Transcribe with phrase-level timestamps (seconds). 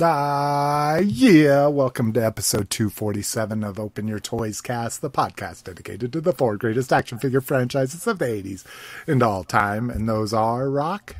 [0.00, 1.68] Ah, yeah.
[1.68, 6.56] Welcome to episode 247 of Open Your Toys Cast, the podcast dedicated to the four
[6.56, 8.64] greatest action figure franchises of the 80s
[9.06, 9.90] and all time.
[9.90, 11.14] And those are Rock,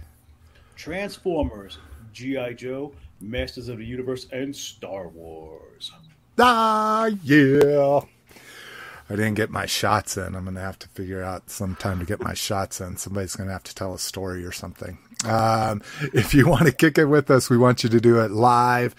[0.75, 1.79] Transformers,
[2.13, 2.55] G.I.
[2.55, 5.93] Joe, Masters of the Universe, and Star Wars.
[6.37, 8.01] Ah, yeah.
[9.09, 10.35] I didn't get my shots in.
[10.35, 12.97] I'm going to have to figure out some time to get my shots in.
[12.97, 14.99] Somebody's going to have to tell a story or something.
[15.25, 18.31] Um, if you want to kick it with us, we want you to do it
[18.31, 18.95] live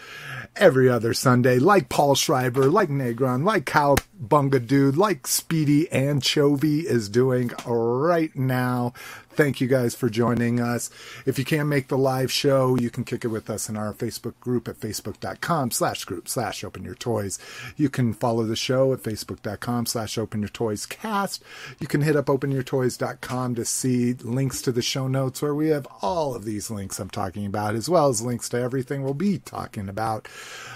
[0.56, 7.10] every other Sunday, like Paul Schreiber, like Negron, like Cowbunga Dude, like Speedy Anchovy is
[7.10, 8.94] doing right now.
[9.36, 10.90] Thank you guys for joining us.
[11.26, 13.94] If you can't make the live show, you can kick it with us in our
[13.94, 17.38] Facebook group at facebook.com slash group slash open your toys.
[17.76, 21.44] You can follow the show at facebook.com slash open your toys cast.
[21.80, 25.88] You can hit up openyourtoys.com to see links to the show notes where we have
[26.02, 29.40] all of these links I'm talking about, as well as links to everything we'll be
[29.40, 30.30] talking about.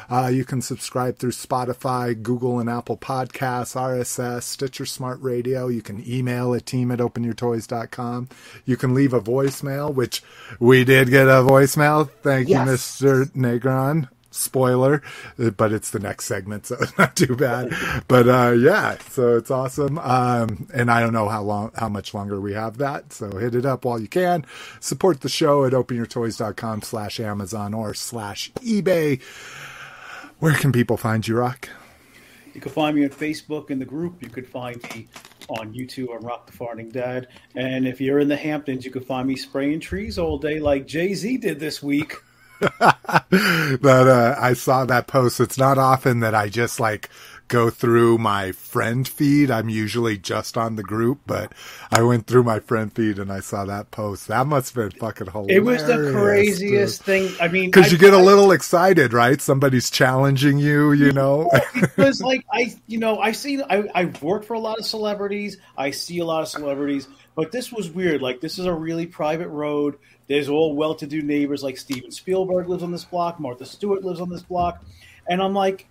[0.09, 5.67] Uh, you can subscribe through Spotify, Google and Apple Podcasts, RSS, Stitcher Smart Radio.
[5.67, 8.28] You can email at team at openyourtoys.com.
[8.66, 10.23] You can leave a voicemail, which
[10.59, 12.09] we did get a voicemail.
[12.22, 13.02] Thank Yes.
[13.02, 13.31] you, Mr.
[13.33, 14.09] Negron.
[14.31, 15.02] Spoiler,
[15.58, 17.73] but it's the next segment, so it's not too bad.
[18.08, 19.97] But uh, yeah, so it's awesome.
[19.97, 23.11] Um, and I don't know how long, how much longer we have that.
[23.11, 24.45] So hit it up while you can.
[24.81, 29.20] Support the show at openyourtoys.com slash Amazon or slash eBay.
[30.38, 31.67] Where can people find you, Rock?
[32.53, 34.22] You can find me on Facebook in the group.
[34.22, 35.08] You could find me
[35.47, 37.28] on YouTube on Rock the Farting Dad.
[37.55, 40.88] And if you're in the Hamptons, you can find me spraying trees all day like
[40.88, 42.16] Jay Z did this week.
[42.59, 42.94] but
[43.83, 45.39] uh, I saw that post.
[45.39, 47.09] It's not often that I just like
[47.50, 49.52] go through my friend feed.
[49.52, 51.52] I'm usually just on the group, but
[51.92, 54.27] I went through my friend feed and I saw that post.
[54.30, 55.58] That must have been fucking hilarious.
[55.58, 57.33] It was the craziest thing.
[57.42, 59.42] I mean, Because you get a little excited, right?
[59.42, 61.52] Somebody's challenging you, you know.
[61.73, 65.58] because like I, you know, I see, I, I've worked for a lot of celebrities.
[65.76, 68.21] I see a lot of celebrities, but this was weird.
[68.21, 69.98] Like this is a really private road.
[70.27, 71.64] There's all well-to-do neighbors.
[71.64, 73.39] Like Steven Spielberg lives on this block.
[73.39, 74.83] Martha Stewart lives on this block,
[75.27, 75.87] and I'm like,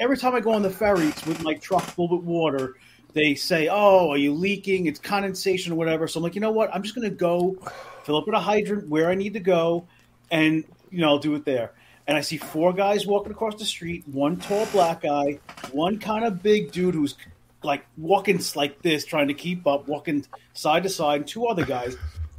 [0.00, 2.76] every time I go on the ferries with my truck full with water,
[3.12, 4.86] they say, "Oh, are you leaking?
[4.86, 6.74] It's condensation or whatever." So I'm like, you know what?
[6.74, 7.56] I'm just going to go
[8.04, 9.86] fill up at a hydrant where I need to go,
[10.30, 11.72] and you know, I'll do it there.
[12.06, 14.02] And I see four guys walking across the street.
[14.08, 15.38] One tall black guy,
[15.70, 17.16] one kind of big dude who's
[17.62, 20.24] like walking like this, trying to keep up, walking
[20.54, 21.20] side to side.
[21.20, 21.96] And two other guys.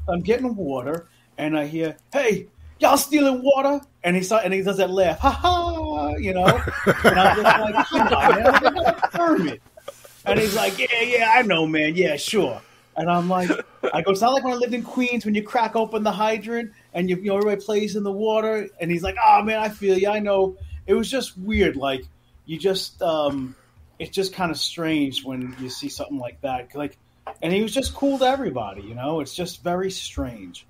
[0.10, 1.08] I'm getting water,
[1.38, 2.48] and I hear, "Hey,
[2.80, 6.46] y'all stealing water?" And he saw and he does that laugh, ha ha, you know.
[7.04, 9.62] And I'm just like, "Come on, man, I got a permit."
[10.26, 11.96] And he's like, "Yeah, yeah, I know, man.
[11.96, 12.62] Yeah, sure."
[12.98, 13.50] And I'm like,
[13.94, 16.12] I go, it's not like when I lived in Queens when you crack open the
[16.12, 18.68] hydrant and you, you know everybody plays in the water.
[18.80, 20.10] And he's like, oh man, I feel you.
[20.10, 20.58] I know.
[20.88, 21.76] It was just weird.
[21.76, 22.04] Like
[22.46, 23.56] you just, um,
[23.98, 26.76] it's just kind of strange when you see something like that.
[26.76, 26.98] Like,
[27.42, 28.82] and he was just cool to everybody.
[28.82, 30.66] You know, it's just very strange.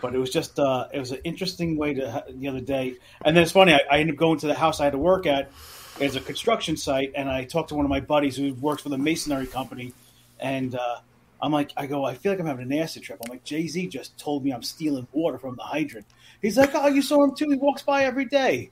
[0.00, 2.96] But it was just, uh, it was an interesting way to the other day.
[3.24, 3.72] And then it's funny.
[3.72, 5.50] I, I ended up going to the house I had to work at.
[5.98, 8.90] It's a construction site, and I talked to one of my buddies who works for
[8.90, 9.94] the masonry company,
[10.38, 10.98] and uh,
[11.40, 13.20] I'm like, I go, I feel like I'm having an acid trip.
[13.24, 16.06] I'm like, Jay Z just told me I'm stealing water from the hydrant.
[16.40, 17.48] He's like, Oh, you saw him too.
[17.50, 18.70] He walks by every day.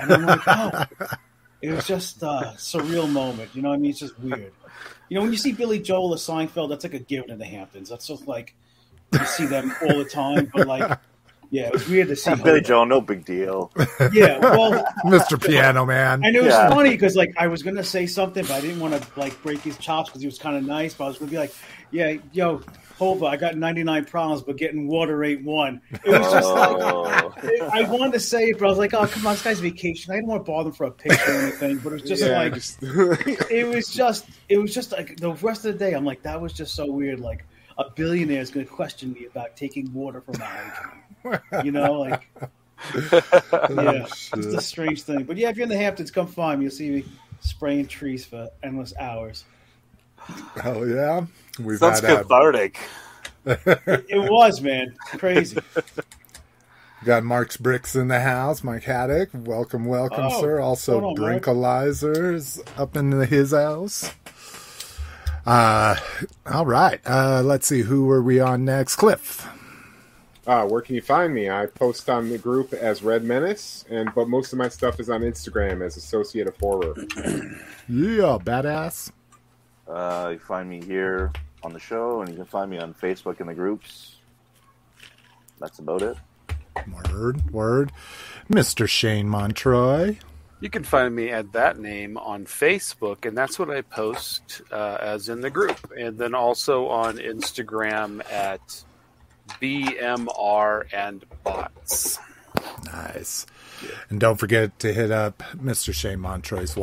[0.00, 0.84] And I'm like, Oh,
[1.62, 3.50] it was just a surreal moment.
[3.54, 3.90] You know I mean?
[3.90, 4.52] It's just weird.
[5.08, 7.44] You know, when you see Billy Joel or Seinfeld, that's like a given in the
[7.44, 7.88] Hamptons.
[7.88, 8.54] That's just like
[9.12, 10.50] you see them all the time.
[10.54, 10.98] But like,
[11.50, 12.34] yeah, it was weird to see.
[12.36, 13.70] Billy Joel, no big deal.
[14.12, 15.40] Yeah, well, Mr.
[15.40, 16.24] Piano Man.
[16.24, 16.68] and it was Yeah.
[16.70, 19.60] funny because like I was gonna say something, but I didn't want to like break
[19.60, 20.94] his chops because he was kind of nice.
[20.94, 21.54] But I was gonna be like,
[21.92, 22.62] "Yeah, yo,
[22.98, 27.32] Hova, I got 99 problems, but getting water ain't one." It was just like Oh.
[27.72, 30.12] I wanted to say it, but I was like, "Oh, come on, this guy's vacation.
[30.12, 32.22] I didn't want to bother him for a picture or anything." But it was just
[32.22, 35.92] Yeah, like it was just it was just like the rest of the day.
[35.92, 37.20] I'm like, that was just so weird.
[37.20, 37.46] Like
[37.78, 41.00] a billionaire is going to question me about taking water from a hydrant.
[41.64, 42.28] You know, like
[42.94, 43.20] yeah,
[43.52, 45.24] oh, it's a strange thing.
[45.24, 46.64] But yeah, if you're in the Hamptons, come find me.
[46.64, 47.04] You'll see me
[47.40, 49.44] spraying trees for endless hours.
[50.60, 51.24] Hell yeah.
[51.58, 52.78] We've Sounds had cathartic.
[53.46, 55.58] It was man, crazy.
[57.04, 58.64] Got Mark's Bricks in the house.
[58.64, 60.60] Mike Haddock, welcome, welcome, Oh, sir.
[60.60, 61.42] Also, hold on, Mark.
[61.42, 64.10] Brinkalizers up in his house.
[65.46, 65.96] Uh,
[66.46, 67.00] all right.
[67.04, 67.82] Uh, let's see.
[67.82, 68.96] Who are we on next?
[68.96, 69.46] Cliff.
[70.46, 71.48] Uh, where can you find me?
[71.48, 75.08] I post on the group as Red Menace, and but most of my stuff is
[75.08, 76.94] on Instagram as Associate of Horror.
[77.86, 79.10] Yeah, badass.
[79.86, 81.30] Uh, you find me here
[81.62, 84.16] on the show, and you can find me on Facebook in the groups.
[85.60, 86.16] That's about it.
[87.10, 87.92] Word, word.
[88.50, 88.88] Mr.
[88.88, 90.18] Shane Montroy.
[90.60, 94.96] You can find me at that name on Facebook, and that's what I post uh,
[95.00, 95.92] as in the group.
[95.98, 98.84] And then also on Instagram at
[99.60, 102.18] BMR and Bots.
[102.86, 103.46] Nice.
[104.08, 105.92] And don't forget to hit up Mr.
[105.92, 106.76] Shane Montroy's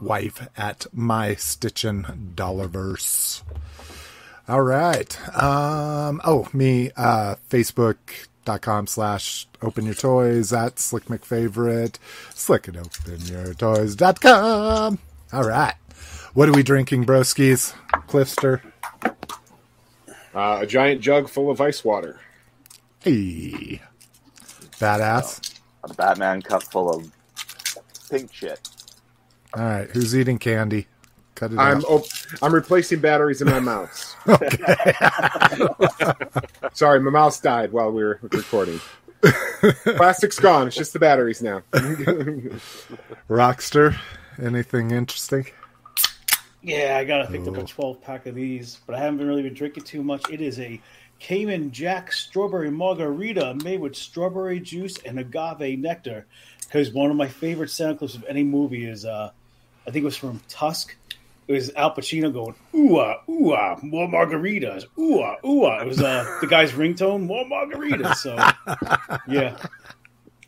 [0.00, 3.42] wife, at My Stitchin' Dollarverse.
[4.48, 5.36] All right.
[5.40, 7.36] Um, oh, me, uh,
[8.48, 11.96] Facebook.com slash open your toys at Slick McFavorite,
[12.34, 14.98] slick and open your toys.com.
[15.32, 15.74] All right.
[16.34, 17.74] What are we drinking, broskies?
[18.06, 18.62] Cliffster.
[20.34, 22.20] Uh, a giant jug full of ice water.
[23.00, 23.82] Hey.
[24.78, 25.58] Badass.
[25.84, 27.10] A Batman cup full of
[28.10, 28.68] pink shit.
[29.54, 29.90] All right.
[29.90, 30.86] Who's eating candy?
[31.38, 31.84] Cut it I'm out.
[31.84, 32.06] op-
[32.42, 34.16] I'm replacing batteries in my mouse.
[36.72, 38.80] Sorry, my mouse died while we were recording.
[39.84, 40.66] Plastic's gone.
[40.66, 41.62] It's just the batteries now.
[43.30, 43.96] Rockster.
[44.42, 45.46] Anything interesting?
[46.60, 49.54] Yeah, I gotta pick up a 12 pack of these, but I haven't really been
[49.54, 50.28] drinking too much.
[50.30, 50.80] It is a
[51.20, 56.26] Cayman Jack strawberry margarita made with strawberry juice and agave nectar.
[56.62, 59.30] Because one of my favorite sound clips of any movie is, uh,
[59.86, 60.96] I think it was from Tusk.
[61.48, 65.80] It was Al Pacino going, ooh ah, ooh ah, more margaritas, ooh ah, ooh ah.
[65.80, 68.16] It was uh, the guy's ringtone, more margaritas.
[68.16, 68.36] So,
[69.28, 69.56] yeah.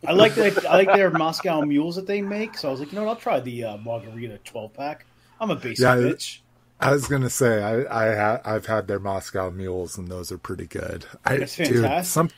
[0.06, 0.64] I like that.
[0.66, 2.56] I like their Moscow mules that they make.
[2.56, 3.10] So I was like, you know what?
[3.12, 5.04] I'll try the uh, margarita 12 pack.
[5.40, 6.40] I'm a basic Yeah, bitch.
[6.82, 10.38] I was gonna say I I ha- I've had their Moscow mules and those are
[10.38, 11.04] pretty good.
[11.26, 12.10] I, That's dude, fantastic.
[12.10, 12.30] some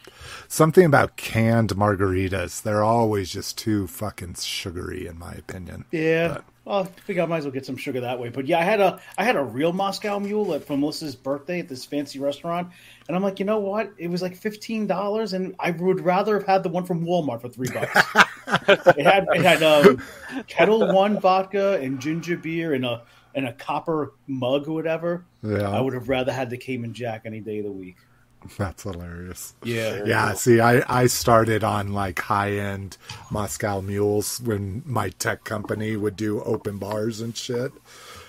[0.49, 2.61] something about canned margaritas.
[2.63, 5.85] They're always just too fucking sugary, in my opinion.
[5.93, 6.29] Yeah.
[6.35, 8.29] But- Well, I think I might as well get some sugar that way.
[8.29, 11.59] But yeah, I had a I had a real Moscow Mule at, for Melissa's birthday
[11.59, 12.69] at this fancy restaurant,
[13.09, 13.93] and I'm like, you know what?
[13.99, 17.41] It was like fifteen dollars, and I would rather have had the one from Walmart
[17.41, 17.91] for three bucks.
[18.97, 20.01] it had it had um,
[20.47, 23.03] Ketel One vodka and ginger beer and a
[23.35, 25.25] and a copper mug or whatever.
[25.43, 27.97] Yeah, I would have rather had the Cayman Jack any day of the week.
[28.59, 29.55] that's hilarious.
[29.65, 30.03] Yeah.
[30.05, 32.97] Yeah, see, I, I started on like high end
[33.31, 37.73] Moscow mules when my tech company would do open bars and shit.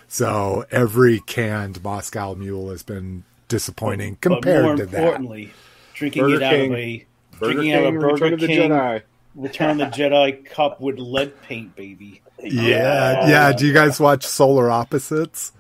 [0.08, 4.98] So every canned Moscow mule has been disappointing But compared more to that.
[5.00, 5.52] importantly,
[5.94, 6.72] drinking Burger it out King.
[6.72, 7.06] of a
[7.40, 9.02] Burger drinking out King, of a Burger Return of the Jedi.
[9.36, 12.22] Return of the Jedi cup with lead paint, baby.
[12.40, 13.54] Yeah, yeah.
[13.54, 15.52] Do you guys watch Solar Opposites?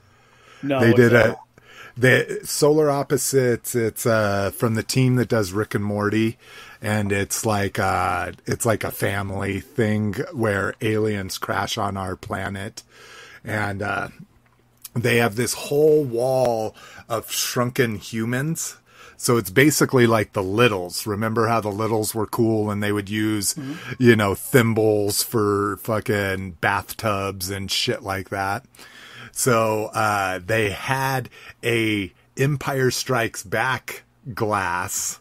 [0.61, 1.25] No, they did not.
[1.27, 1.38] a
[1.95, 3.75] the Solar Opposites.
[3.75, 6.37] It's uh from the team that does Rick and Morty,
[6.81, 12.83] and it's like uh it's like a family thing where aliens crash on our planet,
[13.43, 14.09] and uh
[14.95, 16.75] they have this whole wall
[17.09, 18.77] of shrunken humans.
[19.17, 21.07] So it's basically like the littles.
[21.07, 23.55] Remember how the littles were cool and they would use,
[23.97, 28.65] you know, thimbles for fucking bathtubs and shit like that.
[29.33, 31.30] So uh, they had
[31.63, 34.03] a Empire Strikes Back
[34.33, 35.19] glass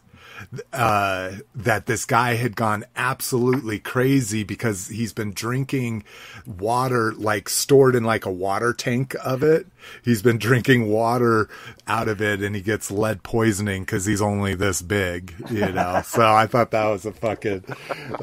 [0.71, 6.03] uh, that this guy had gone absolutely crazy because he's been drinking
[6.45, 9.65] water like stored in like a water tank of it.
[10.03, 11.49] He's been drinking water
[11.87, 16.01] out of it and he gets lead poisoning because he's only this big, you know.
[16.05, 17.63] so I thought that was a fucking.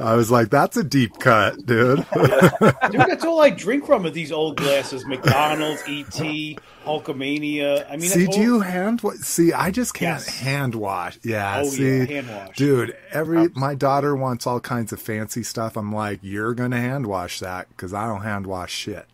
[0.01, 1.99] I was like, that's a deep cut, dude.
[2.13, 5.05] Dude, that's all I drink from are these old glasses.
[5.07, 7.87] McDonald's, ET, Hulkamania.
[7.91, 9.17] I mean, see, do all- you hand wash?
[9.19, 10.39] See, I just can't Yes.
[10.39, 11.19] hand wash.
[11.23, 12.57] Yeah, Oh, see, yeah, hand wash.
[12.57, 12.97] dude.
[13.13, 15.77] Every my daughter wants all kinds of fancy stuff.
[15.77, 19.07] I'm like, you're gonna hand wash that because I don't hand wash shit.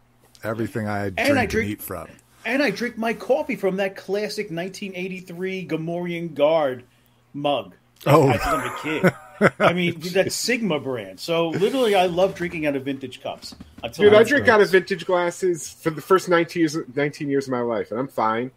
[0.43, 2.09] Everything I drink I and, eat from.
[2.47, 6.85] And I drink my coffee from that classic 1983 Gamorrean Guard
[7.35, 7.75] mug.
[8.07, 8.29] Oh.
[8.29, 9.13] had since I'm a kid.
[9.59, 11.19] I mean, that Sigma brand.
[11.19, 13.57] So literally, I love drinking out of vintage cups.
[13.83, 17.29] Until Dude, I I'm- drink out of vintage glasses for the first 19 years, 19
[17.29, 18.53] years of my life, and I'm fine.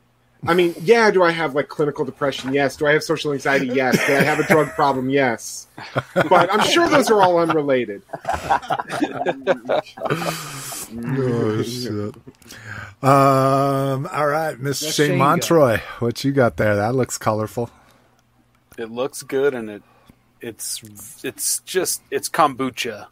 [0.48, 2.54] I mean, yeah, do I have like clinical depression?
[2.54, 2.78] Yes.
[2.78, 3.68] Do I have social anxiety?
[3.68, 3.98] Yes.
[4.08, 5.10] Do I have a drug problem?
[5.10, 5.68] Yes.
[6.14, 8.04] But I'm sure those are all unrelated.
[10.98, 12.16] Oh shit.
[13.04, 14.08] Um.
[14.12, 15.42] All right, Miss Shane Shane got?
[15.42, 16.76] Montroy, what you got there?
[16.76, 17.70] That looks colorful.
[18.78, 19.84] It looks good, and it
[20.42, 20.82] it's
[21.24, 23.08] it's just it's kombucha,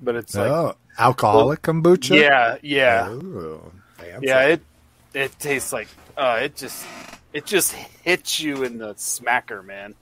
[0.00, 2.18] but it's like oh, alcoholic kombucha.
[2.18, 3.72] yeah, yeah, Ooh,
[4.20, 4.42] yeah.
[4.46, 4.62] It
[5.14, 6.84] it tastes like uh, it just
[7.32, 9.94] it just hits you in the smacker, man.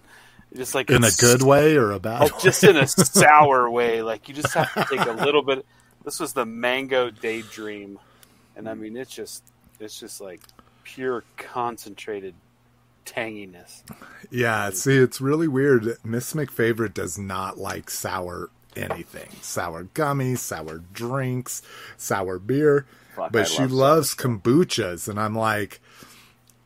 [0.55, 2.31] Just like in a good way or a bad?
[2.33, 4.03] Oh, just in a sour way.
[4.03, 5.65] Like you just have to take a little bit.
[6.05, 7.99] This was the mango daydream,
[8.57, 9.45] and I mean it's just
[9.79, 10.41] it's just like
[10.83, 12.35] pure concentrated
[13.05, 13.83] tanginess.
[14.31, 15.97] Yeah, see, it's really weird.
[16.05, 21.63] Miss McFavorite does not like sour anything sour gummies, sour drinks,
[21.97, 22.87] sour beer.
[23.17, 25.09] Fuck, but I she love loves kombuchas.
[25.09, 25.81] And I'm like,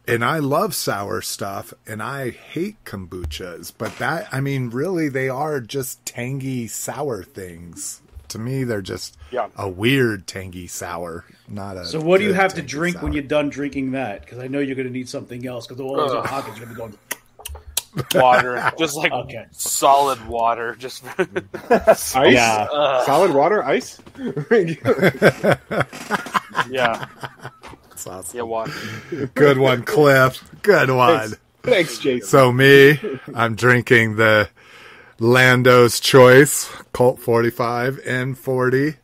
[0.07, 3.73] and I love sour stuff and I hate kombuchas.
[3.77, 8.03] But that, I mean, really, they are just tangy, sour things.
[8.35, 9.47] To me, they're just Yeah.
[9.57, 11.85] a weird tangy sour, not a.
[11.85, 14.23] So what do you have to tangy drink when you're done drinking that?
[14.23, 15.69] Because I know you're going to need something else.
[15.69, 16.25] Because all those Ugh.
[16.25, 16.99] pockets are going to be going.
[18.17, 19.45] Water, just like Okay.
[19.53, 20.75] solid water.
[20.77, 21.05] Just
[21.71, 22.13] Ice?
[22.13, 22.67] Yeah.
[22.73, 23.63] Ugh, Solid water?
[23.63, 24.01] Ice?
[26.69, 27.07] yeah,
[27.89, 28.37] That's awesome.
[28.37, 28.73] yeah, water.
[29.35, 30.43] Good one, Cliff.
[30.63, 31.21] Good one.
[31.21, 31.39] Thanks.
[31.63, 32.29] Thanks, Jason.
[32.29, 32.99] So me,
[33.33, 34.49] I'm drinking the
[35.19, 38.97] Lando's Choice Colt 45 N40.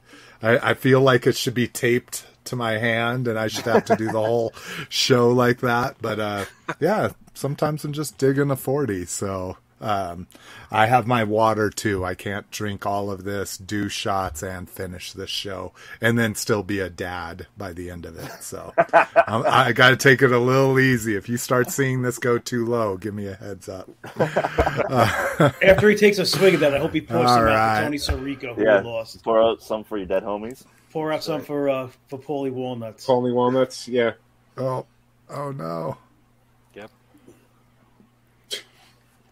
[0.42, 3.84] I, I feel like it should be taped to my hand, and I should have
[3.86, 4.52] to do the whole
[4.88, 5.96] show like that.
[6.00, 6.44] But uh,
[6.80, 9.06] yeah, sometimes I'm just digging a 40.
[9.06, 10.26] So um,
[10.70, 12.04] I have my water too.
[12.04, 16.62] I can't drink all of this, do shots, and finish this show, and then still
[16.62, 18.30] be a dad by the end of it.
[18.42, 18.72] So
[19.26, 21.16] um, I got to take it a little easy.
[21.16, 23.88] If you start seeing this go too low, give me a heads up.
[24.18, 27.78] After he takes a swig of that, I hope he pours All some out right.
[27.78, 29.22] for Tony Sirico, who Yeah, lost.
[29.22, 30.64] pour out some for your dead homies.
[30.92, 33.08] Pour out some for uh, for Paulie Walnuts.
[33.08, 33.86] Only walnuts?
[33.88, 34.12] Yeah.
[34.56, 34.86] Oh,
[35.28, 35.96] oh no.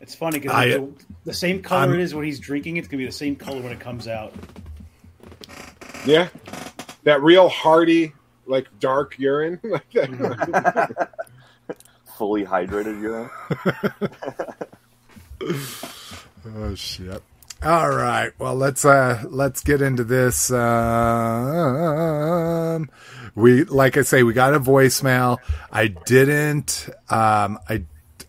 [0.09, 0.89] It's funny because the,
[1.27, 3.37] the same color I'm- it is when he's drinking it's going to be the same
[3.37, 4.33] color when it comes out.
[6.07, 6.29] Yeah.
[7.03, 8.15] That real hearty,
[8.47, 9.61] like dark urine.
[9.65, 11.11] Like that.
[12.17, 13.29] Fully hydrated urine.
[16.57, 17.23] Oh shit.
[17.63, 18.33] All right.
[18.39, 20.51] Well, let's uh let's get into this.
[20.51, 21.69] Um,
[23.35, 25.37] we like I say, we got a voicemail.
[25.71, 26.89] I didn't.
[27.11, 27.83] Um, I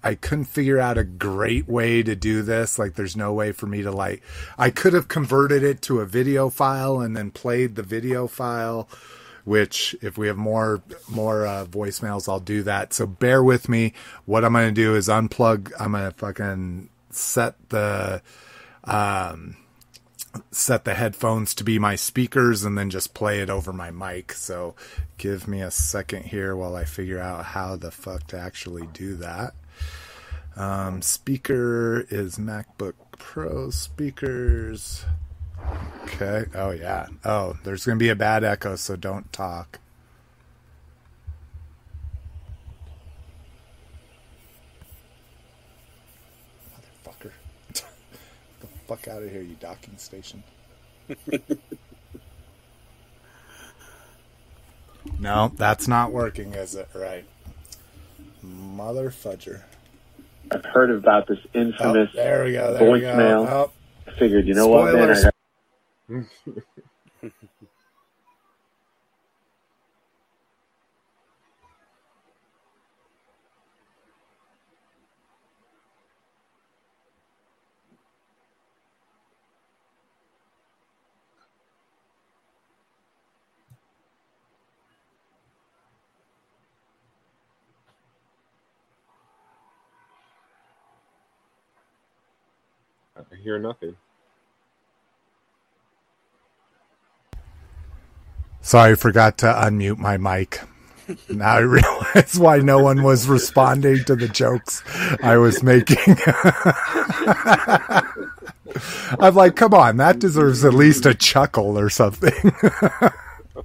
[0.03, 2.79] I couldn't figure out a great way to do this.
[2.79, 4.21] Like, there's no way for me to like.
[4.57, 8.87] I could have converted it to a video file and then played the video file.
[9.45, 12.93] Which, if we have more more uh, voicemails, I'll do that.
[12.93, 13.93] So bear with me.
[14.25, 15.71] What I'm going to do is unplug.
[15.79, 18.21] I'm going to fucking set the
[18.83, 19.55] um,
[20.51, 24.33] set the headphones to be my speakers and then just play it over my mic.
[24.33, 24.75] So
[25.17, 29.15] give me a second here while I figure out how the fuck to actually do
[29.15, 29.53] that.
[30.55, 35.05] Um, speaker is MacBook Pro speakers.
[36.03, 36.45] Okay.
[36.55, 37.07] Oh yeah.
[37.23, 39.79] Oh, there's gonna be a bad echo, so don't talk.
[47.05, 47.31] Motherfucker.
[47.73, 47.83] the
[48.87, 50.43] fuck out of here, you docking station.
[55.19, 56.89] no, that's not working, is it?
[56.93, 57.25] Right.
[58.41, 59.61] Mother fudger.
[59.63, 59.68] I've
[60.73, 62.09] heard about this Oh, infamous.
[62.13, 62.73] there we go.
[62.73, 63.07] There we go.
[63.13, 63.47] voicemail.
[63.49, 63.71] Oh,
[64.07, 65.09] I figured, you know what, man?
[93.19, 93.23] I Spoilers.
[93.23, 93.97] got, I hear nothing.
[98.61, 100.61] Sorry, I forgot to unmute my mic.
[101.29, 104.83] Now I realize why no one was responding to the jokes
[105.23, 105.97] I was making.
[109.19, 112.33] I'm like, come on, that deserves at least a chuckle or something.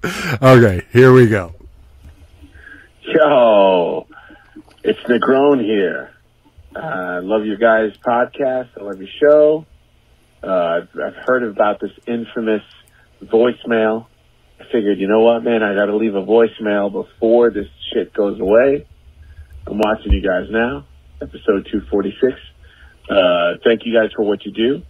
[0.42, 1.54] okay, here we go.
[3.02, 4.06] Yo,
[4.84, 6.13] it's Negron here.
[6.74, 8.70] Uh, I love your guys' podcast.
[8.78, 9.66] I love your show.
[10.42, 12.62] Uh, I've, I've heard about this infamous
[13.22, 14.06] voicemail.
[14.60, 15.62] I figured, you know what, man?
[15.62, 18.86] I got to leave a voicemail before this shit goes away.
[19.66, 20.86] I'm watching you guys now,
[21.22, 22.32] episode 246.
[23.08, 24.82] Uh, thank you guys for what you do.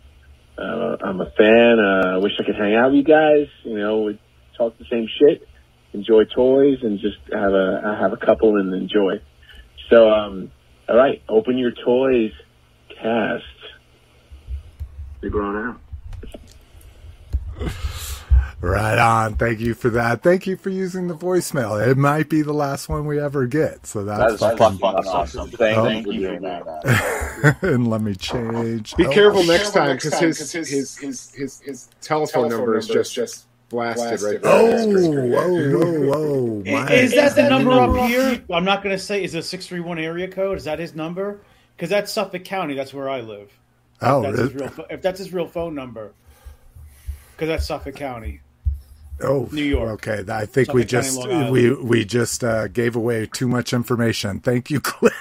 [0.57, 1.79] Uh, I'm a fan.
[1.79, 3.49] Uh, I wish I could hang out with you guys.
[3.65, 4.19] You know, we
[4.57, 5.47] talk the same shit,
[5.93, 9.21] enjoy toys, and just have a have a couple and enjoy.
[9.91, 10.53] So, um,
[10.89, 12.33] all right, open your toys,
[13.01, 13.45] cast.
[15.21, 15.81] They're grown out.
[18.61, 19.37] Right on.
[19.37, 20.23] Thank you for that.
[20.23, 21.87] Thank you for using the voicemail.
[21.87, 23.87] It might be the last one we ever get.
[23.87, 25.51] So That that's is fucking fucking awesome.
[25.51, 25.85] Thank, Oh.
[25.85, 27.57] thank you for that.
[27.63, 28.97] and let me change.
[28.97, 33.13] Be Oh, careful next time because his his, his his his telephone number is just
[33.13, 34.53] just blasted, right there.
[34.53, 36.63] Oh, whoa, whoa, whoa!
[36.65, 38.43] My, Is that the number up here?
[38.51, 39.23] I'm not going to say.
[39.25, 40.59] Is it a six three one area code?
[40.59, 41.41] Is that his number?
[41.77, 42.75] Because that's Suffolk County.
[42.75, 43.51] That's where I live.
[44.01, 44.73] oh, That's his real.
[44.91, 46.13] If that's his real phone number,
[47.33, 48.41] because that's Suffolk County.
[49.23, 50.09] Oh, New York.
[50.09, 53.73] Okay, I think we Suffolk County, just we we just uh, gave away too much
[53.73, 54.41] information.
[54.41, 55.15] Thank you, Cliff.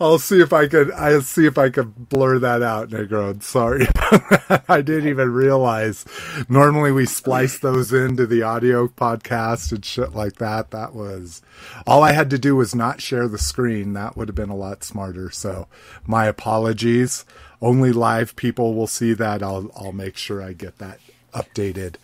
[0.00, 0.90] I'll see if I could.
[0.92, 3.40] I'll see if I could blur that out, Negron.
[3.42, 3.86] Sorry,
[4.68, 6.04] I didn't even realize.
[6.48, 10.72] Normally we splice those into the audio podcast and shit like that.
[10.72, 11.40] That was
[11.86, 13.92] all I had to do was not share the screen.
[13.92, 15.30] That would have been a lot smarter.
[15.30, 15.68] So
[16.04, 17.24] my apologies.
[17.62, 19.42] Only live people will see that.
[19.42, 20.98] I'll I'll make sure I get that
[21.32, 21.96] updated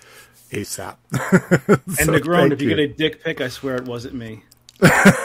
[0.52, 0.96] ASAP.
[1.98, 2.76] And So Negron, if you, you.
[2.76, 4.44] get a dick pic, I swear it wasn't me.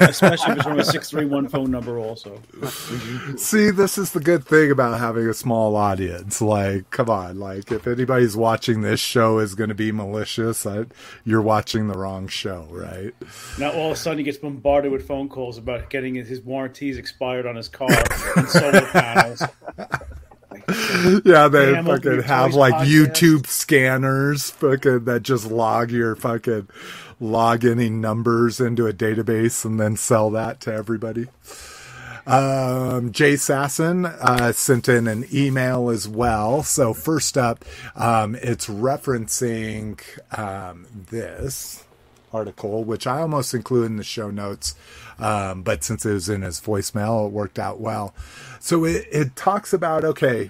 [0.01, 1.98] Especially if it's from a six three one phone number.
[1.98, 2.41] Also,
[3.38, 6.41] See, this is the good thing about having a small audience.
[6.41, 10.88] Like, come on, like if anybody's watching this show is going to be malicious, I,
[11.24, 13.13] you're watching the wrong show, right?
[13.58, 16.98] now all of a sudden he gets bombarded with phone calls about getting his warranties
[16.98, 17.88] expired on his car
[18.36, 19.41] and solar panels.
[21.25, 22.88] Yeah, they Damn, fucking have like podcast.
[22.88, 26.67] YouTube scanners, fucking that just log your fucking
[27.19, 31.27] log any numbers into a database and then sell that to everybody.
[32.27, 36.63] Um, Jay Sasson uh, sent in an email as well.
[36.63, 37.63] So first up,
[37.95, 40.00] um, it's referencing
[40.38, 41.84] um, this
[42.34, 44.75] article, which I almost include in the show notes,
[45.19, 48.13] um, but since it was in his voicemail, it worked out well.
[48.65, 50.50] So it, it talks about okay,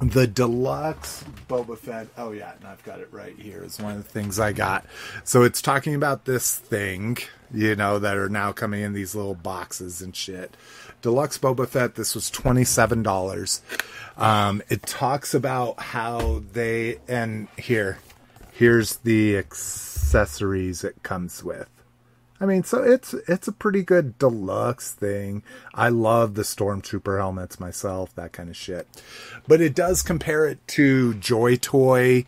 [0.00, 2.08] the deluxe Boba Fett.
[2.18, 3.62] Oh yeah, and I've got it right here.
[3.62, 4.84] It's one of the things I got.
[5.22, 7.18] So it's talking about this thing,
[7.54, 10.56] you know, that are now coming in these little boxes and shit.
[11.00, 11.94] Deluxe Boba Fett.
[11.94, 13.62] This was twenty seven dollars.
[14.16, 17.98] Um, it talks about how they and here,
[18.50, 21.68] here's the accessories it comes with.
[22.42, 25.44] I mean, so it's it's a pretty good deluxe thing.
[25.74, 28.88] I love the stormtrooper helmets myself, that kind of shit.
[29.46, 32.24] But it does compare it to Joy Toy,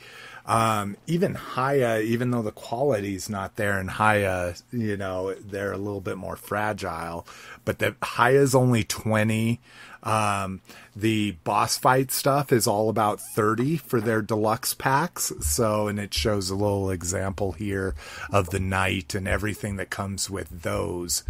[0.47, 5.79] um, even Hiya, even though the quality's not there in Hiya, you know, they're a
[5.79, 7.27] little bit more fragile.
[7.65, 9.61] But the Hiya's only twenty.
[10.05, 10.61] Um,
[10.95, 15.33] the boss fight stuff is all about 30 for their deluxe packs.
[15.41, 17.95] So, and it shows a little example here
[18.31, 21.25] of the knight and everything that comes with those.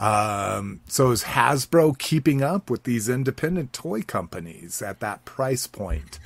[0.00, 6.18] Um, so is Hasbro keeping up with these independent toy companies at that price point?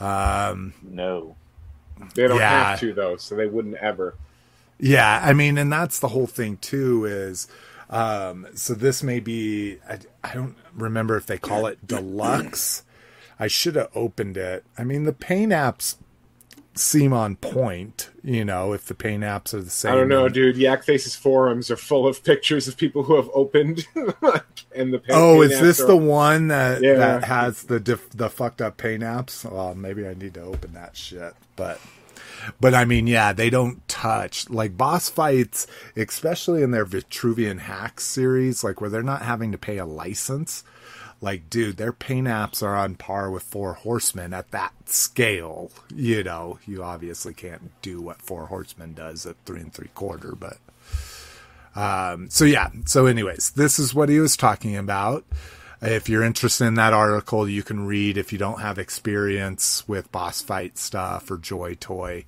[0.00, 1.36] Um, No.
[2.14, 2.70] They don't Yeah.
[2.70, 4.14] have to though, so they wouldn't ever.
[4.78, 7.06] Yeah, I mean, and that's the whole thing too.
[7.06, 7.48] Is
[7.90, 12.82] um, so this may be I, I don't remember if they call it deluxe.
[13.38, 14.64] I should have opened it.
[14.78, 15.96] I mean, the paint apps
[16.74, 18.10] seem on point.
[18.22, 19.92] You know, if the paint apps are the same.
[19.92, 20.56] I don't know, dude.
[20.56, 23.86] Yakface's forums are full of pictures of people who have opened
[24.74, 26.94] and the paint Oh, paint is this are- the one that Yeah.
[26.94, 29.50] that has the diff, the fucked up paint apps?
[29.50, 31.34] Well, maybe I need to open that shit.
[31.56, 31.80] But
[32.60, 38.04] but I mean, yeah, they don't touch like boss fights, especially in their Vitruvian Hacks
[38.04, 40.64] series, like where they're not having to pay a license.
[41.20, 45.70] Like, dude, their paint apps are on par with Four Horsemen at that scale.
[45.94, 50.34] You know, you obviously can't do what Four Horsemen does at three and three quarter,
[50.34, 50.58] but
[51.74, 52.68] um, so yeah.
[52.86, 55.24] So, anyways, this is what he was talking about.
[55.86, 60.10] If you're interested in that article, you can read if you don't have experience with
[60.10, 62.24] boss fight stuff or Joy Toy.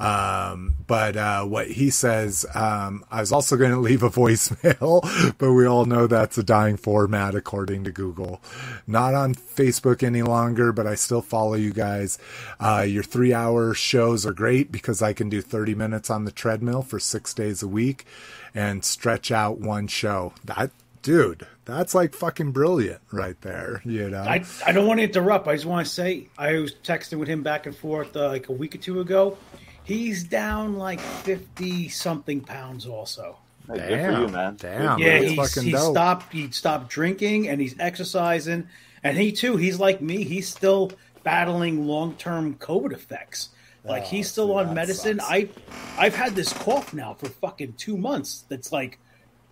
[0.00, 5.36] Um, but uh, what he says, um, I was also going to leave a voicemail,
[5.38, 8.42] but we all know that's a dying format according to Google.
[8.88, 12.18] Not on Facebook any longer, but I still follow you guys.
[12.58, 16.32] Uh, your three hour shows are great because I can do 30 minutes on the
[16.32, 18.04] treadmill for six days a week
[18.52, 20.32] and stretch out one show.
[20.44, 20.72] That,
[21.06, 24.22] dude, that's like fucking brilliant right there, you know?
[24.22, 25.46] I, I don't want to interrupt.
[25.46, 28.48] I just want to say I was texting with him back and forth uh, like
[28.48, 29.38] a week or two ago.
[29.84, 32.86] He's down like fifty something pounds.
[32.86, 33.36] Also,
[33.68, 34.56] Hey, good for you, man.
[34.58, 34.98] Damn.
[34.98, 35.92] yeah, he's, fucking he dope.
[35.92, 36.32] stopped.
[36.32, 38.68] He stopped drinking and he's exercising.
[39.04, 40.24] And he too, he's like me.
[40.24, 40.90] He's still
[41.22, 43.50] battling long term COVID effects.
[43.84, 45.20] Like Oh, he's still see, on medicine.
[45.20, 45.30] sucks.
[45.30, 45.48] I
[45.96, 48.44] I've had this cough now for fucking two months.
[48.48, 48.98] That's like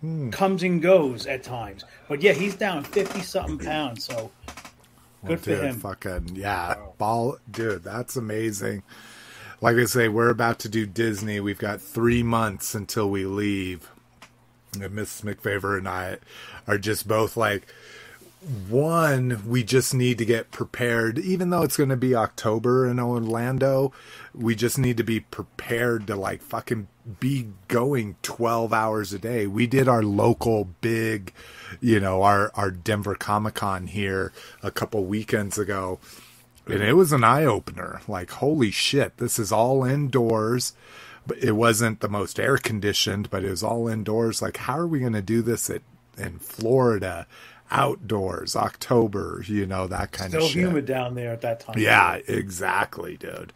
[0.05, 0.29] Hmm.
[0.29, 1.83] comes and goes at times.
[2.07, 4.05] But yeah, he's down fifty something pounds.
[4.05, 4.31] So
[5.25, 5.79] good for dude, him.
[5.79, 7.83] Fucking yeah, ball, dude.
[7.83, 8.83] That's amazing.
[9.61, 11.39] Like I say, we're about to do Disney.
[11.39, 13.89] We've got three months until we leave.
[14.73, 15.23] And Mrs.
[15.23, 16.17] McFavor and I
[16.67, 17.65] are just both like,
[18.69, 21.17] one, we just need to get prepared.
[21.17, 23.91] Even though it's going to be October in Orlando,
[24.35, 26.89] we just need to be prepared to like fucking
[27.19, 29.47] be going 12 hours a day.
[29.47, 31.33] We did our local big,
[31.79, 34.31] you know, our, our Denver Comic Con here
[34.63, 35.99] a couple weekends ago.
[36.67, 38.01] And it was an eye opener.
[38.07, 40.73] Like, holy shit, this is all indoors.
[41.27, 44.41] But it wasn't the most air conditioned, but it was all indoors.
[44.41, 45.81] Like, how are we going to do this at,
[46.17, 47.27] in Florida?
[47.71, 50.61] outdoors, October, you know, that kind Still of shit.
[50.67, 51.75] humid down there at that time.
[51.79, 53.51] Yeah, exactly, dude.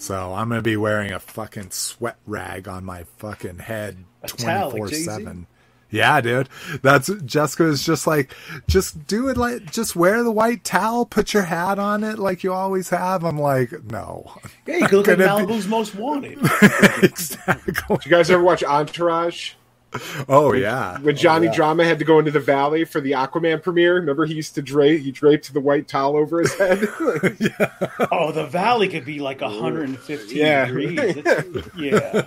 [0.00, 4.44] So I'm gonna be wearing a fucking sweat rag on my fucking head A twenty
[4.44, 5.04] towel, like four Jay-Z?
[5.04, 5.46] seven.
[5.92, 6.48] Yeah, dude.
[6.82, 8.32] That's Jessica is just like,
[8.68, 12.44] just do it like, just wear the white towel, put your hat on it like
[12.44, 13.24] you always have.
[13.24, 14.32] I'm like, no,
[14.66, 16.38] Yeah, you could look like Gonna be- Malibu's Most Wanted.
[17.02, 17.96] exactly.
[17.96, 19.54] Did you guys ever watch Entourage?
[20.28, 23.94] Oh yeah, When Johnny Drama had to go into the valley for the Aquaman premiere,
[23.96, 26.78] remember he used to drape he draped the white towel over his head.
[28.12, 30.66] Oh, the valley could be like 115 Yeah.
[30.66, 30.98] degrees.
[31.00, 32.26] It's, yeah.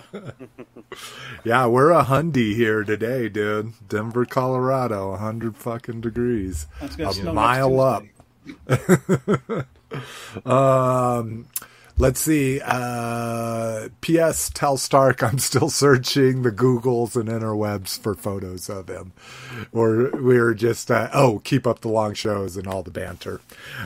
[1.44, 1.66] yeah.
[1.66, 3.72] We're a hundy here today, dude.
[3.88, 6.66] Denver, Colorado, hundred fucking degrees.
[6.80, 8.04] That's gonna A snow mile up.
[10.44, 11.46] Um,
[11.98, 12.60] let's see.
[12.64, 14.50] Uh, P.S.
[14.52, 19.12] Tell Stark I'm still searching the Googles and interwebs for photos of him.
[19.72, 23.40] Or we were just, uh, oh, keep up the long shows and all the banter.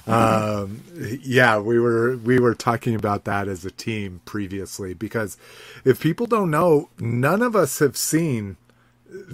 [0.06, 0.82] Um,
[1.22, 5.36] yeah, we were, we were talking about that as a team previously because
[5.84, 8.56] if people don't know, none of us have seen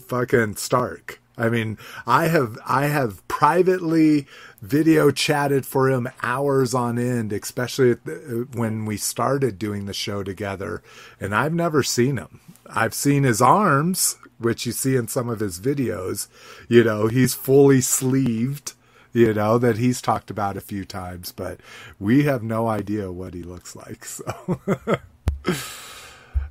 [0.01, 1.21] fucking Stark.
[1.37, 4.27] I mean, I have I have privately
[4.63, 10.23] video chatted for him hours on end, especially the, when we started doing the show
[10.23, 10.83] together,
[11.21, 12.41] and I've never seen him.
[12.67, 16.29] I've seen his arms, which you see in some of his videos.
[16.69, 18.75] You know, he's fully sleeved.
[19.13, 21.61] You know that he's talked about a few times, but
[22.01, 24.07] we have no idea what he looks like.
[25.47, 25.61] So.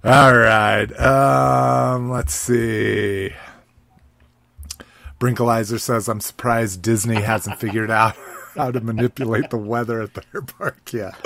[0.05, 0.91] All right.
[0.99, 3.31] Um, let's see.
[5.23, 8.15] Brinkalizer says, I'm surprised Disney hasn't figured out
[8.55, 11.15] how to manipulate the weather at their park yet.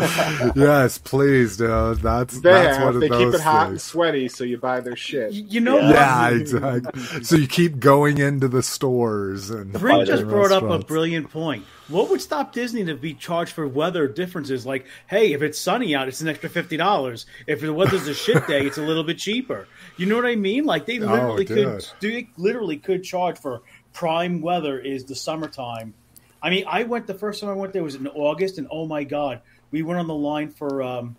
[0.55, 1.97] yes, please, dude.
[1.97, 2.85] That's, they that's have.
[2.85, 5.33] one of they those keep it hot and sweaty, so you buy their shit.
[5.33, 6.33] You know Yeah, what?
[6.33, 7.01] exactly.
[7.01, 11.31] Uh, so you keep going into the stores and Brink just brought up a brilliant
[11.31, 11.65] point.
[11.89, 14.65] What would stop Disney to be charged for weather differences?
[14.65, 17.25] Like, hey, if it's sunny out, it's an extra fifty dollars.
[17.47, 19.69] If the weather's a shit day, it's a little bit cheaper.
[19.95, 20.65] You know what I mean?
[20.65, 23.61] Like they oh, literally could, they literally could charge for
[23.93, 25.93] prime weather is the summertime.
[26.41, 28.85] I mean, I went the first time I went there was in August, and oh
[28.85, 31.15] my god, we went on the line for um,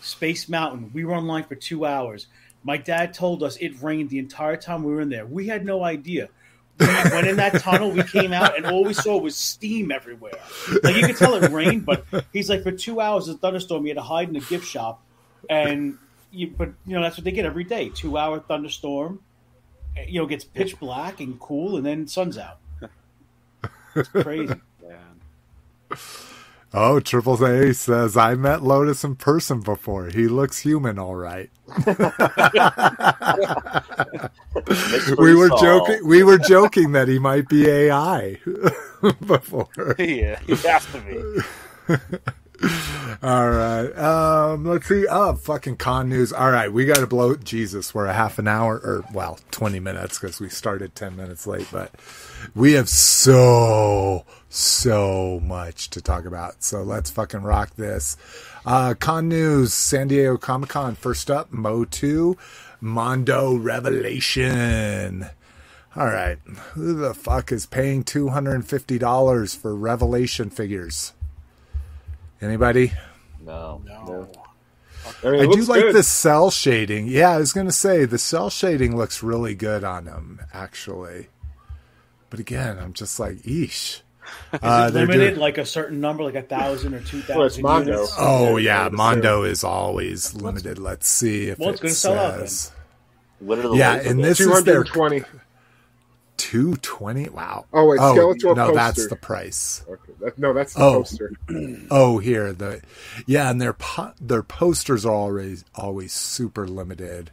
[0.00, 0.90] Space Mountain.
[0.92, 2.26] We were on line for two hours.
[2.62, 5.24] My dad told us it rained the entire time we were in there.
[5.24, 6.28] We had no idea.
[6.78, 10.32] We went in that tunnel, we came out, and all we saw was steam everywhere.
[10.82, 13.90] Like you could tell it rained, but he's like, for two hours, a thunderstorm, you
[13.90, 15.02] had to hide in a gift shop,
[15.48, 15.98] and
[16.30, 19.20] you, but you know that's what they get every day: two hour thunderstorm.
[20.08, 22.58] You know, gets pitch black and cool, and then sun's out.
[23.94, 24.54] It's crazy.
[24.82, 25.18] Man.
[26.72, 30.06] Oh, Triple A says, I met Lotus in person before.
[30.06, 31.50] He looks human, all right.
[35.18, 36.06] we were joking.
[36.06, 38.38] We were joking that he might be AI
[39.26, 39.96] before.
[39.98, 41.98] yeah, he has to be.
[43.22, 43.90] All right.
[43.96, 45.06] Um, let's see.
[45.08, 46.32] Oh, fucking con news.
[46.32, 47.34] All right, we got to blow.
[47.36, 51.46] Jesus, we're a half an hour, or well, twenty minutes because we started ten minutes
[51.46, 51.66] late.
[51.72, 51.92] But
[52.54, 56.62] we have so so much to talk about.
[56.62, 58.16] So let's fucking rock this.
[58.66, 59.72] Uh, con news.
[59.72, 60.94] San Diego Comic Con.
[60.94, 62.36] First up, MOTU,
[62.80, 65.26] Mondo Revelation.
[65.96, 66.38] All right,
[66.74, 71.14] who the fuck is paying two hundred and fifty dollars for Revelation figures?
[72.40, 72.92] Anybody?
[73.44, 73.82] No.
[73.84, 74.28] No.
[75.24, 75.94] I, mean, I do like good.
[75.94, 77.06] the cell shading.
[77.08, 81.28] Yeah, I was gonna say the cell shading looks really good on them, actually.
[82.28, 84.02] But again, I'm just like, eesh.
[84.52, 87.64] Uh, they're Limited, doing- like a certain number, like a thousand or two thousand.
[87.64, 87.92] Well, Mondo.
[87.94, 88.14] units.
[88.18, 90.78] oh Yeah, yeah, the Mondo is always limited.
[90.78, 92.46] Let's see if Well, it's it gonna sell out then.
[92.46, 92.72] says
[93.40, 95.24] What are the Yeah, and this is their 220.
[96.40, 97.28] Two twenty.
[97.28, 97.66] Wow.
[97.72, 99.84] Oh, wait, oh, Skeletor no, that's the price.
[99.88, 100.92] Okay, that, no, that's the Oh.
[101.00, 101.32] poster.
[101.90, 102.80] Oh, here the
[103.26, 107.30] yeah, and their po- their posters are always always super limited.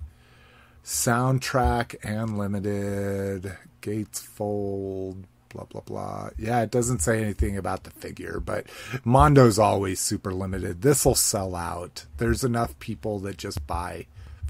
[0.83, 3.55] Soundtrack and limited.
[3.81, 5.25] Gates fold.
[5.49, 6.29] Blah blah blah.
[6.37, 8.65] Yeah, it doesn't say anything about the figure, but
[9.05, 10.81] Mondo's always super limited.
[10.81, 12.05] This will sell out.
[12.17, 14.07] There's enough people that just buy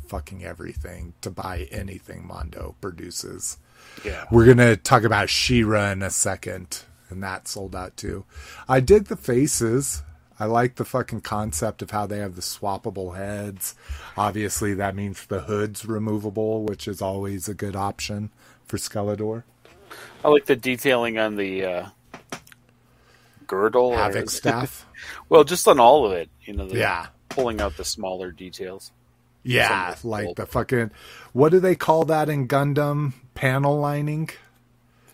[0.08, 3.58] fucking everything to buy anything Mondo produces.
[4.06, 4.26] Yeah.
[4.32, 8.26] We're gonna talk about She-Ra in a second, and that sold out too.
[8.68, 10.04] I dig the faces.
[10.40, 13.74] I like the fucking concept of how they have the swappable heads.
[14.16, 18.30] Obviously, that means the hood's removable, which is always a good option
[18.66, 19.44] for Skeletor.
[20.24, 21.86] I like the detailing on the uh,
[23.48, 23.88] girdle.
[23.88, 24.86] or- Havoc staff.
[25.30, 26.30] well, just on all of it.
[26.44, 27.08] You know, the, Yeah.
[27.30, 28.92] pulling out the smaller details.
[29.44, 30.38] Yeah, Some like gold.
[30.38, 30.92] the fucking
[31.32, 33.14] what do they call that in Gundam?
[33.38, 34.30] Panel lining.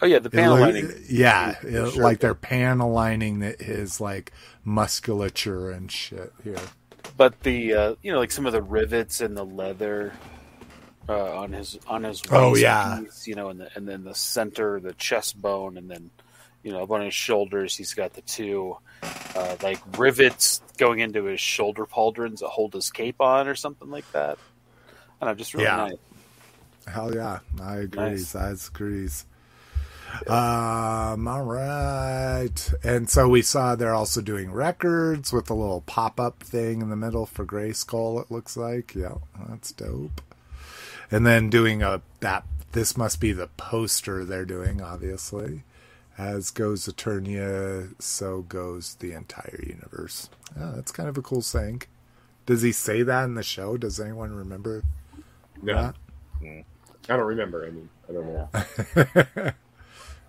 [0.01, 0.91] Oh yeah, the panel look- lining.
[1.09, 2.03] Yeah, it- Sure.
[2.03, 4.31] like they're panel lining that his like
[4.63, 6.55] musculature and shit here.
[7.17, 10.13] but the uh, you know like some of the rivets and the leather
[11.09, 12.99] uh, on his on his Oh, yeah.
[13.03, 16.09] piece, you know and the, and then the center the chest bone and then
[16.63, 18.77] you know up on his shoulders he's got the two
[19.35, 23.89] uh, like rivets going into his shoulder pauldrons that hold his cape on or something
[23.91, 24.37] like that
[25.21, 25.75] I don't know just really Yeah.
[25.75, 25.93] nice
[26.87, 28.01] Hell yeah, I agree.
[28.01, 28.35] Nice.
[28.35, 29.25] I agrees.
[30.27, 32.73] Um, all right.
[32.83, 36.89] And so we saw they're also doing records with a little pop up thing in
[36.89, 38.93] the middle for Grayskull, it looks like.
[38.93, 39.15] Yeah,
[39.49, 40.21] that's dope.
[41.09, 45.63] And then doing a that this must be the poster they're doing, obviously.
[46.15, 50.29] As goes Eternia, so goes the entire universe.
[50.55, 51.83] Yeah, that's kind of a cool saying.
[52.45, 53.77] Does he say that in the show?
[53.77, 54.83] Does anyone remember
[55.61, 55.95] No, that?
[57.09, 57.65] I don't remember.
[57.65, 59.51] I mean, I don't know.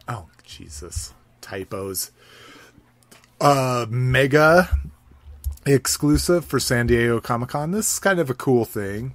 [0.07, 1.15] Oh, Jesus.
[1.41, 2.11] Typos.
[3.41, 4.69] Uh, mega
[5.67, 7.71] exclusive for San Diego Comic Con.
[7.71, 9.15] This is kind of a cool thing,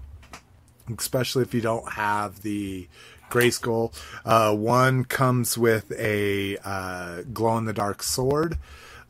[0.98, 2.88] especially if you don't have the
[3.30, 3.94] Grayskull.
[4.26, 8.58] Uh, one comes with a uh, glow in the dark sword.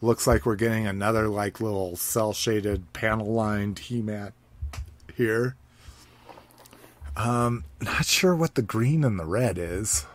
[0.02, 4.34] Looks like we're getting another like little cell shaded panel lined He Man
[5.16, 5.56] here.
[7.20, 10.06] Um, not sure what the green and the red is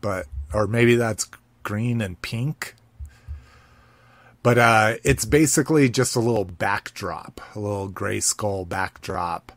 [0.00, 1.28] but or maybe that's
[1.62, 2.74] green and pink.
[4.42, 9.52] But uh, it's basically just a little backdrop, a little Grayskull backdrop.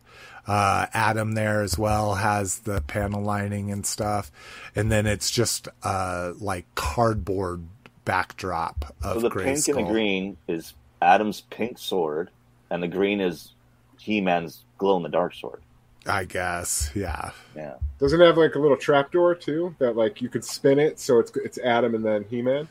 [0.47, 4.31] Uh, Adam there as well has the panel lining and stuff,
[4.75, 7.63] and then it's just uh, like cardboard
[8.05, 9.77] backdrop of So the gray pink skull.
[9.77, 12.31] and the green is Adam's pink sword,
[12.71, 13.51] and the green is
[13.99, 15.61] He-Man's glow in the dark sword.
[16.07, 17.31] I guess, yeah.
[17.55, 17.75] Yeah.
[17.99, 21.19] Doesn't it have like a little trapdoor too that like you could spin it so
[21.19, 22.67] it's it's Adam and then He Man.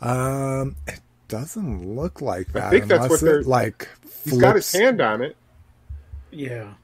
[0.00, 2.64] Um, it doesn't look like that.
[2.64, 3.88] I think that's what they're- it, like.
[4.24, 5.36] He's got his hand on it.
[6.30, 6.74] Yeah.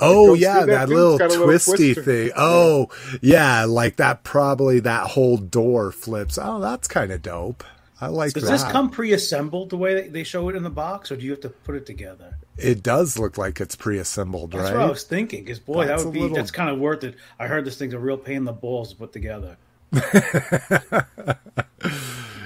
[0.00, 2.30] Oh yeah, that, that little It's got a little twisty thing.
[2.36, 2.88] Oh
[3.22, 4.24] yeah, like that.
[4.24, 6.38] Probably that whole door flips.
[6.42, 7.64] Oh, that's kind of dope.
[8.00, 8.50] I like Does that.
[8.50, 11.30] this come pre-assembled the way they- they show it in the box, or do you
[11.30, 12.36] have to put it together?
[12.58, 14.68] It does look like it's pre-assembled, That's right?
[14.70, 15.44] That's what I was thinking.
[15.44, 17.16] Because boy, That's that would be little- that's kind of worth it.
[17.38, 19.56] I heard this thing's a real pain in the balls to put together.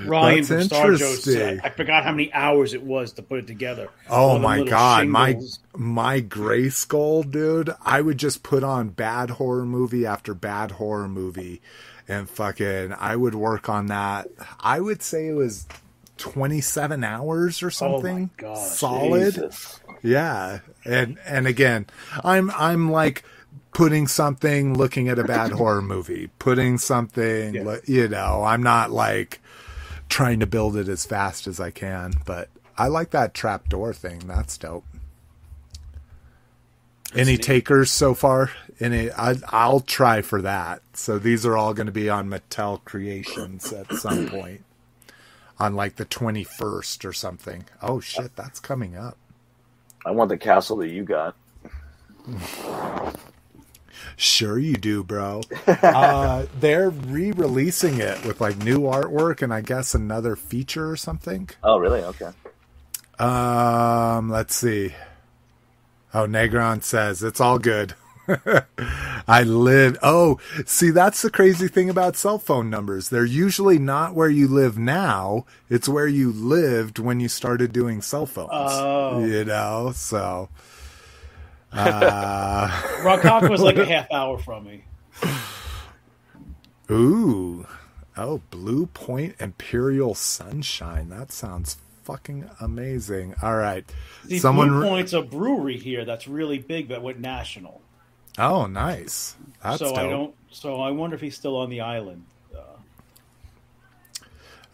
[0.05, 1.59] Ryan That's from Star Joe.
[1.63, 5.29] "I forgot how many hours it was to put it together." Oh my god, my
[5.33, 5.59] shingles.
[5.77, 7.75] my Grayskull, dude!
[7.85, 11.61] I would just put on bad horror movie after bad horror movie,
[12.09, 14.29] and fucking, I would work on that.
[14.59, 15.67] I would say it was
[16.17, 18.31] twenty seven hours or oh something.
[18.39, 19.35] gosh, solid.
[19.35, 19.81] Jesus.
[20.03, 21.87] Yeah, and and again,
[22.25, 23.23] I'm I'm like
[23.73, 27.77] putting something, looking at a bad horror movie, putting something, Yeah.
[27.87, 29.41] you know, I'm not like
[30.09, 34.21] trying to build it as fast as I can, but I like that trapdoor thing.
[34.27, 34.85] That's dope.
[37.15, 38.51] Any takers so far?
[38.79, 39.11] Any?
[39.11, 40.81] I, I'll try for that.
[40.95, 44.65] So these are all going to be on Mattel Creations at some point,
[45.59, 47.65] on like the twenty first or something.
[47.83, 49.17] Oh shit, that's coming up.
[50.05, 51.37] I want the castle that you got.
[54.17, 55.43] Sure you do, bro.
[55.67, 61.49] uh, they're re-releasing it with like new artwork and I guess another feature or something.
[61.63, 62.03] Oh, really?
[62.03, 62.31] Okay.
[63.19, 64.95] Um, let's see.
[66.13, 67.95] Oh, Negron says it's all good.
[69.29, 69.99] I live.
[70.03, 73.09] Oh, see, that's the crazy thing about cell phone numbers.
[73.09, 75.47] They're usually not where you live now.
[75.69, 78.51] It's where you lived when you started doing cell phones.
[78.53, 79.25] Oh.
[79.25, 80.49] You know, so.
[81.73, 82.69] Uh,
[83.49, 84.83] was like a half hour from me.
[86.91, 87.65] Ooh.
[88.17, 91.11] Oh, Blue Point Imperial Sunshine.
[91.11, 93.35] That sounds fucking amazing.
[93.41, 93.85] All right.
[94.27, 97.81] See, Someone Blue Point's a brewery here that's really big that went national.
[98.41, 99.37] Oh, nice.
[99.63, 99.99] That's so dope.
[99.99, 100.37] I don't.
[100.51, 102.27] So I wonder if he's still on the island.
[102.57, 102.79] Uh,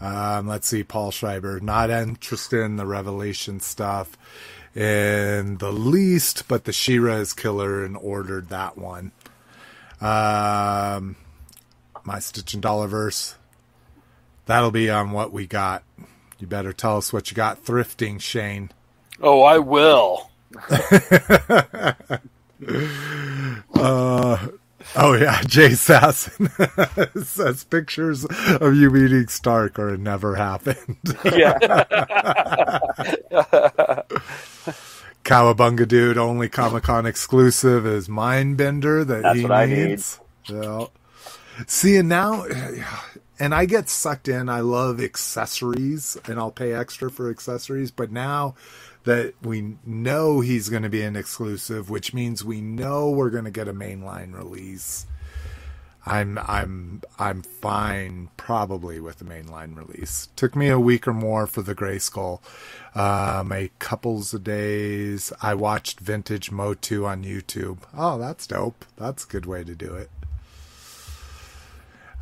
[0.00, 1.60] Um, let's see, Paul Schreiber.
[1.60, 4.16] Not interested in the Revelation stuff
[4.74, 9.12] in the least, but the She-Ra is killer and ordered that one.
[10.00, 11.16] Um,
[12.04, 13.36] my Stitch and Dollarverse.
[14.46, 15.84] That'll be on what we got.
[16.38, 18.70] You better tell us what you got thrifting, Shane.
[19.20, 20.30] Oh, I will.
[23.78, 24.48] Uh,
[24.96, 26.48] oh yeah, Jay Sasson
[27.24, 30.96] says pictures of you meeting Stark or it never happened.
[31.24, 31.58] Yeah.
[35.24, 40.02] Cowabunga dude, only Comic Con exclusive is Mindbender that That's he what I need.
[40.48, 40.86] Yeah.
[41.66, 42.46] See, and now,
[43.40, 44.48] and I get sucked in.
[44.48, 47.90] I love accessories, and I'll pay extra for accessories.
[47.90, 48.54] But now
[49.06, 53.44] that we know he's going to be an exclusive, which means we know we're going
[53.44, 55.06] to get a mainline release.
[56.04, 60.28] I'm I'm I'm fine probably with the mainline release.
[60.36, 62.40] Took me a week or more for the Grayskull.
[62.94, 65.32] Um, a couples of days.
[65.42, 67.78] I watched Vintage MOTU on YouTube.
[67.96, 68.84] Oh, that's dope.
[68.96, 70.10] That's a good way to do it.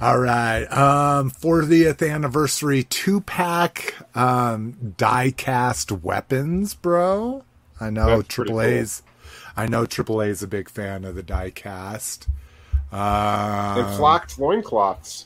[0.04, 0.64] All right.
[0.66, 7.42] Um, 40th anniversary two pack um, die cast weapons, bro.
[7.80, 9.02] I know That's Triple A's.
[9.56, 12.28] I know Triple A's a big fan of the die cast.
[12.92, 15.24] and Uh, flocked loincloths.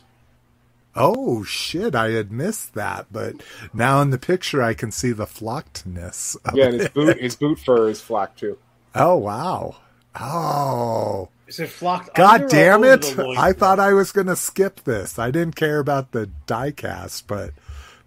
[0.94, 1.96] oh shit!
[1.96, 3.34] I had missed that, but
[3.74, 6.36] now in the picture I can see the flockedness.
[6.44, 6.94] Of Yeah, and his it.
[6.94, 8.56] boot his boot fur is flocked too.
[8.94, 9.74] Oh wow!
[10.20, 12.14] Oh Is it flocked?
[12.14, 13.38] god under damn over it!
[13.38, 15.18] I thought I was gonna skip this.
[15.18, 17.54] I didn't care about the die cast, but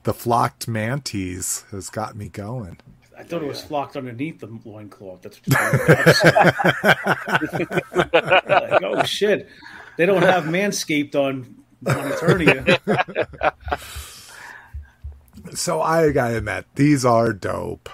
[0.04, 2.78] the flocked mantis has got me going.
[3.18, 5.22] I thought it was flocked underneath the loincloth.
[5.24, 5.58] That's what
[8.62, 9.50] like, oh shit.
[9.98, 13.54] They don't have Manscaped on, on Eternia.
[15.54, 17.90] So I gotta admit, these are dope.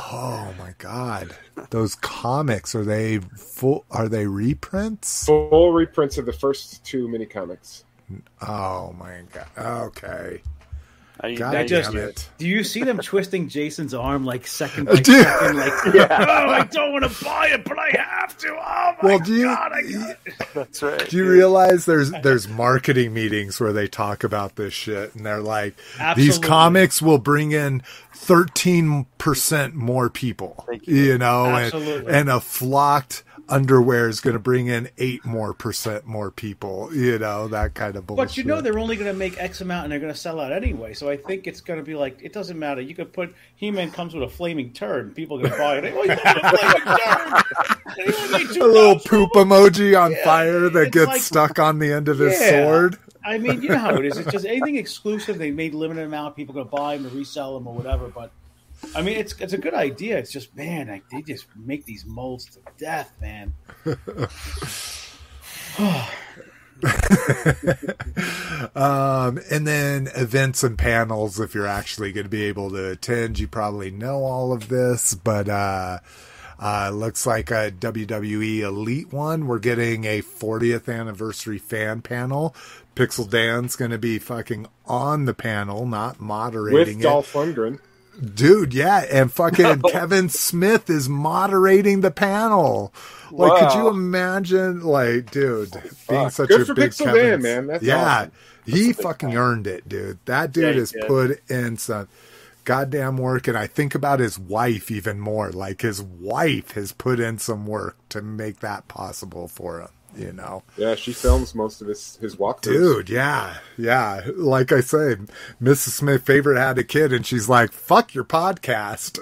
[0.00, 1.36] Oh my god,
[1.70, 3.84] those comics are they full?
[3.90, 5.26] Are they reprints?
[5.26, 7.84] Full reprints of the first two mini comics.
[8.46, 9.48] Oh my god.
[9.58, 10.40] Okay.
[11.22, 12.28] Now you- God now you just- damn do it.
[12.38, 15.06] Do you see them twisting Jason's arm like second by Dude.
[15.06, 15.56] second?
[15.56, 15.72] Like,
[16.10, 16.14] oh,
[16.50, 18.48] I don't want to buy it, but I have to.
[18.50, 19.72] Oh my Well, do you god!
[19.72, 20.16] I got.
[20.54, 21.08] That's right.
[21.08, 25.40] do you realize there's there's marketing meetings where they talk about this shit and they're
[25.40, 25.74] like
[26.16, 27.82] these comics will bring in
[28.14, 30.64] 13% more people.
[30.68, 30.96] Thank you.
[30.96, 32.12] You know, and, Absolutely.
[32.12, 37.18] and a flocked underwear is going to bring in 8 more percent more people, you
[37.18, 38.26] know, that kind of bullshit.
[38.28, 40.40] But you know they're only going to make X amount and they're going to sell
[40.40, 40.94] out anyway.
[40.94, 42.80] So I think it's going to be like it doesn't matter.
[42.80, 45.76] You could put He Man comes with a flaming turd, people are going to buy
[45.78, 45.94] it.
[45.94, 47.44] Oh, a flaming turd.
[47.96, 51.58] They only made a little 2,000 poop emoji on Yeah, fire that gets like- stuck
[51.58, 52.64] on the end of his Yeah.
[52.64, 52.98] sword.
[53.24, 54.16] I mean, you know how it is.
[54.16, 55.36] It's just anything exclusive.
[55.38, 56.36] They made limited amount.
[56.36, 58.08] People going to buy them or resell them or whatever.
[58.08, 58.30] But
[58.94, 60.18] I mean, it's it's a good idea.
[60.18, 63.54] It's just man, like, they just make these molds to death, man.
[68.74, 73.38] Um, and then events and panels, if you're actually going to be able to attend,
[73.38, 75.98] you probably know all of this, but, uh,
[76.60, 79.46] uh, looks like a WWE Elite one.
[79.46, 82.54] We're getting a 40th anniversary fan panel.
[82.96, 87.02] Pixel Dan's going to be fucking on the panel, not moderating With it.
[87.02, 87.78] Dolph Lundgren.
[88.34, 92.92] Dude, yeah, and fucking Kevin Smith is moderating the panel.
[93.30, 95.84] Like, could you imagine, like, dude, being
[96.24, 96.32] Fuck.
[96.32, 97.66] such Good a for big Pixel Kevin, man.
[97.68, 98.32] That's yeah, awesome.
[98.64, 100.18] he fucking earned it, dude.
[100.24, 101.06] That dude Yeah, has did.
[101.06, 102.08] put in some
[102.64, 105.50] goddamn work, and I think about his wife even more.
[105.50, 109.88] Like, his wife has put in some work to make that possible for him.
[110.16, 112.62] You know, Yeah, she films most of his his walkthroughs.
[112.62, 114.22] dude, yeah, yeah.
[114.36, 115.16] Like I say,
[115.62, 115.90] Mrs.
[115.90, 119.18] Smith favorite had a kid, and she's like, "Fuck your podcast."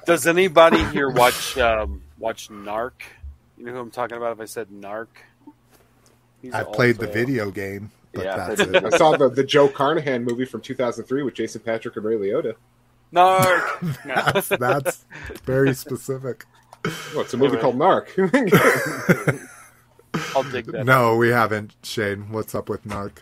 [0.06, 2.92] Does anybody here watch um, watch Narc?
[3.56, 4.32] You know who I'm talking about?
[4.32, 5.08] If I said Narc,
[6.42, 8.84] He's I played the video game, but Yeah, I that's it.
[8.84, 12.54] I saw the, the Joe Carnahan movie from 2003 with Jason Patric and Ray Liotta.
[13.12, 14.06] Narc.
[14.06, 14.14] No.
[14.32, 15.04] that's, that's
[15.44, 16.44] very specific.
[17.12, 17.62] Well, it's a movie Alright.
[17.62, 19.48] called Narc.
[20.36, 20.86] I'll dig that.
[20.86, 22.30] No, we haven't, Shane.
[22.30, 23.18] What's up with Narc?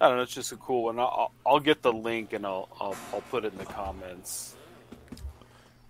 [0.00, 0.22] I don't know.
[0.22, 0.98] It's just a cool one.
[0.98, 4.54] I'll, I'll get the link and I'll, I'll I'll put it in the comments.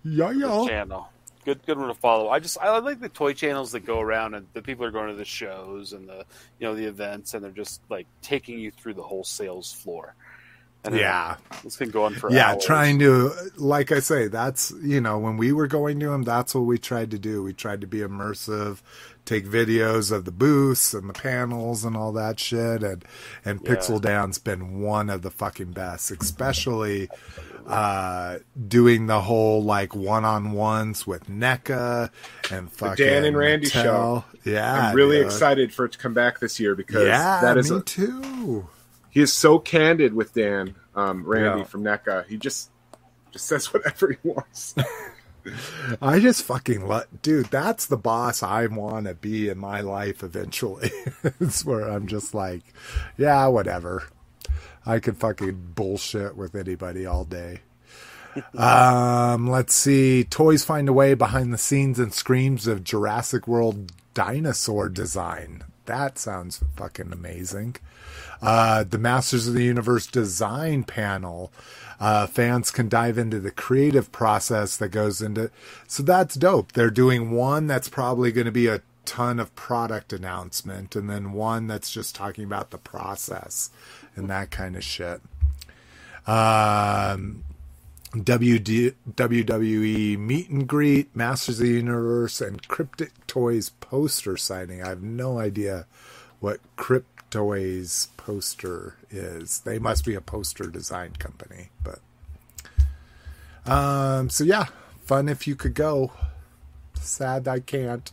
[0.03, 0.65] Yeah, The yeah.
[0.67, 1.09] channel.
[1.45, 2.29] Good good one to follow.
[2.29, 5.09] I just I like the toy channels that go around and the people are going
[5.09, 6.25] to the shows and the
[6.59, 10.13] you know the events and they're just like taking you through the whole sales floor.
[10.87, 11.35] And Yeah.
[11.63, 12.63] this can go on for Yeah, hours.
[12.65, 16.55] trying to, like I say, that's, you know, when we were going to them, that's
[16.55, 17.43] what we tried to do.
[17.43, 18.79] We tried to be immersive,
[19.25, 22.83] take videos of the booths and the panels and all that shit.
[22.83, 23.03] And
[23.43, 23.75] and Yeah.
[23.75, 27.09] Pixel Dan's been one of the fucking best, especially
[27.67, 28.37] uh
[28.69, 32.09] doing the whole like one on ones with NECA
[32.49, 33.83] and fucking Dan and Randy Mattel.
[33.83, 34.25] show.
[34.45, 35.25] Yeah, I'm really dude.
[35.25, 38.69] excited for it to come back this year because Yeah, that is me a, too.
[39.17, 41.65] He is so candid with Dan, um, Randy Yeah.
[41.65, 42.27] from NECA.
[42.27, 42.69] He just
[43.31, 44.75] just says whatever he wants.
[46.03, 47.47] I just fucking love, dude.
[47.47, 50.91] That's the boss I want to be in my life eventually.
[51.39, 52.61] it's where I'm just like,
[53.17, 54.03] yeah, whatever.
[54.85, 57.61] I could fucking bullshit with anybody all day.
[58.55, 60.25] um, let's see.
[60.25, 65.63] Toys find a way behind the scenes and screams of Jurassic World dinosaur design.
[65.85, 67.77] That sounds fucking amazing.
[68.41, 71.51] Uh, the Masters of the Universe design panel.
[71.99, 75.49] Uh, fans can dive into the creative process that goes into.
[75.87, 76.73] So that's dope.
[76.73, 81.31] They're doing one that's probably going to be a ton of product announcement, and then
[81.31, 83.71] one that's just talking about the process
[84.15, 85.21] and that kind of shit.
[86.27, 87.43] Um,
[88.13, 94.83] WD, WWE meet and greet, Masters of the Universe, and Cryptic Toys poster signing.
[94.83, 95.87] I have no idea
[96.39, 96.59] what
[97.29, 99.59] Cryptoys poster is.
[99.59, 101.99] They must be a poster design company, but
[103.71, 104.29] um.
[104.29, 104.65] So yeah,
[105.05, 106.11] fun if you could go.
[106.99, 108.11] Sad I can't.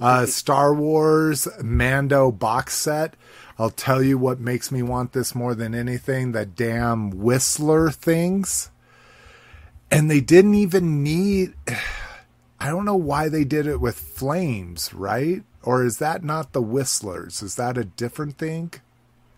[0.00, 3.14] Uh, Star Wars Mando box set.
[3.58, 8.70] I'll tell you what makes me want this more than anything: the damn Whistler things.
[9.90, 11.54] And they didn't even need.
[12.64, 15.42] I don't know why they did it with flames, right?
[15.62, 17.42] Or is that not the Whistlers?
[17.42, 18.72] Is that a different thing?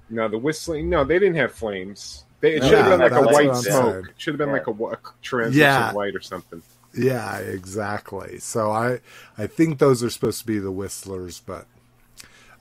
[0.09, 0.89] no, the whistling.
[0.89, 2.25] No, they didn't have flames.
[2.41, 4.13] They, it Yeah, should have been like a white smoke.
[4.17, 4.53] should have been Yeah.
[4.53, 5.93] like a, a translucent Yeah.
[5.93, 6.63] white or something.
[6.97, 8.39] Yeah, exactly.
[8.39, 9.01] So I
[9.37, 11.67] I think those are supposed to be the Whistlers, but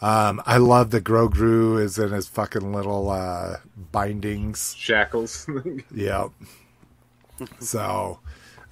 [0.01, 3.57] um, I love that Grogu is in his fucking little uh,
[3.91, 4.73] bindings.
[4.75, 5.47] Shackles.
[5.93, 6.31] Yep.
[7.59, 8.19] so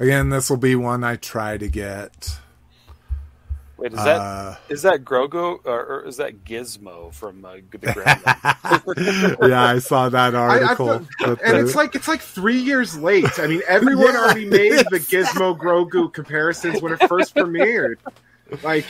[0.04, 2.38] again, this will be one I try to get.
[3.78, 7.88] Wait, is that Uh, is that Grogu or, or is that Gizmo from uh, the
[7.88, 9.38] Gremlins?
[9.50, 11.08] yeah, I saw that I article.
[11.20, 13.40] thought- and the- it's like it's like three years late.
[13.40, 17.96] I mean, everyone Yeah, already made it the Gizmo Grogu comparisons when it first premiered.
[18.62, 18.86] Like,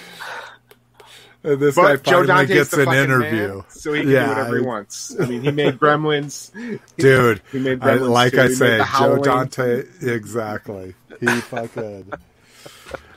[1.44, 3.48] and this guy but Joe finally Dante's gets an interview.
[3.56, 5.16] man, so he can Yeah, do whatever he wants.
[5.20, 6.52] I mean, he made Gremlins,
[6.98, 8.42] Dude, He made I, like too.
[8.42, 10.96] I say, Joe Dante, exactly.
[11.20, 12.12] He fucking.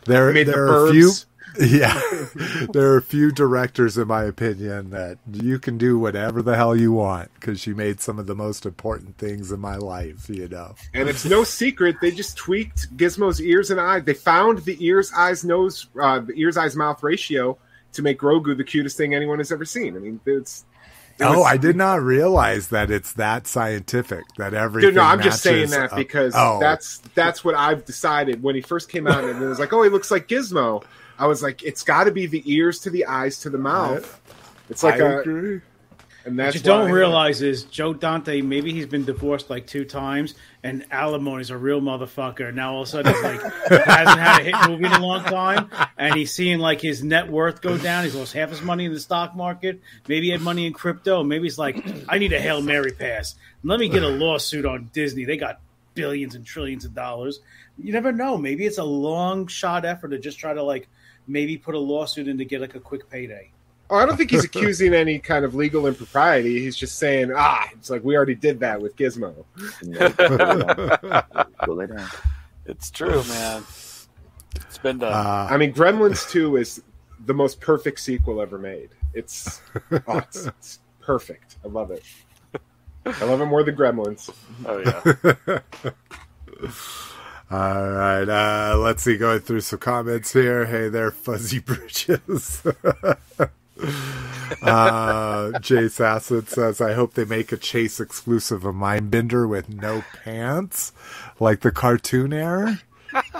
[0.07, 1.11] There, there the are a few.
[1.59, 2.01] Yeah,
[2.73, 6.77] there are a few directors, in my opinion, that you can do whatever the hell
[6.77, 10.29] you want because you made some of the most important things in my life.
[10.29, 10.77] You know.
[10.95, 14.05] and it's no secret they just tweaked Gizmo's ears and eyes.
[14.05, 17.59] They found the ears, eyes, nose, uh, the ears, eyes, mouth ratio
[17.97, 19.97] to make Grogu the cutest thing anyone has ever seen.
[19.97, 20.65] I mean, it's.
[21.19, 24.89] it Oh, was- I did not realize that it's that scientific that everything.
[24.91, 25.97] Dude, no, I'm just saying that up.
[25.97, 26.59] because Oh.
[26.61, 28.43] that's that's what I've decided.
[28.43, 30.85] When he first came out, and it was like, oh, he looks like Gizmo.
[31.19, 34.21] I was like, it's got to be the ears to the eyes to the mouth.
[34.69, 35.61] It's like I a, agree.
[36.27, 38.41] And What you don't realize is Joe Dante.
[38.41, 42.53] Maybe he's been divorced like two times, and alimony's a real motherfucker.
[42.53, 43.41] Now all of a sudden, he's like
[43.87, 47.31] hasn't had a hit movie in a long time, and he's seeing like his net
[47.31, 48.03] worth go down.
[48.03, 49.81] He's lost half his money in the stock market.
[50.09, 51.23] Maybe he had money in crypto.
[51.23, 53.37] Maybe he's like, I need a hail mary pass.
[53.63, 55.27] Let me get a lawsuit on Disney.
[55.27, 55.61] They got
[55.95, 57.39] billions and trillions of dollars.
[57.79, 58.37] You never know.
[58.37, 60.89] Maybe it's a long shot effort to just try to like
[61.29, 63.53] maybe put a lawsuit in to get like a quick payday.
[63.89, 66.61] Oh, I don't think he's accusing any kind of legal impropriety.
[66.61, 69.45] He's just saying, ah, it's like we already did that with Gizmo.
[71.65, 72.09] Go lay down.
[72.67, 73.63] it's true, man.
[74.57, 75.13] It's been done.
[75.13, 76.83] Uh, I mean, Gremlins Two is
[77.27, 78.91] the most perfect sequel ever made.
[79.15, 79.61] It's,
[80.09, 81.57] oh, it's, it's perfect.
[81.65, 82.03] I love it.
[83.07, 84.31] I love it more than Gremlins.
[84.67, 85.61] oh yeah.
[87.51, 89.17] All right, uh, let's see.
[89.17, 90.67] Going through some comments here.
[90.67, 92.63] Hey there, Fuzzy Bridges.
[94.63, 100.05] uh, Chase Acid says, "I hope they make a Chase exclusive of Mindbender with no
[100.25, 100.93] pants,
[101.41, 102.81] like the cartoon era."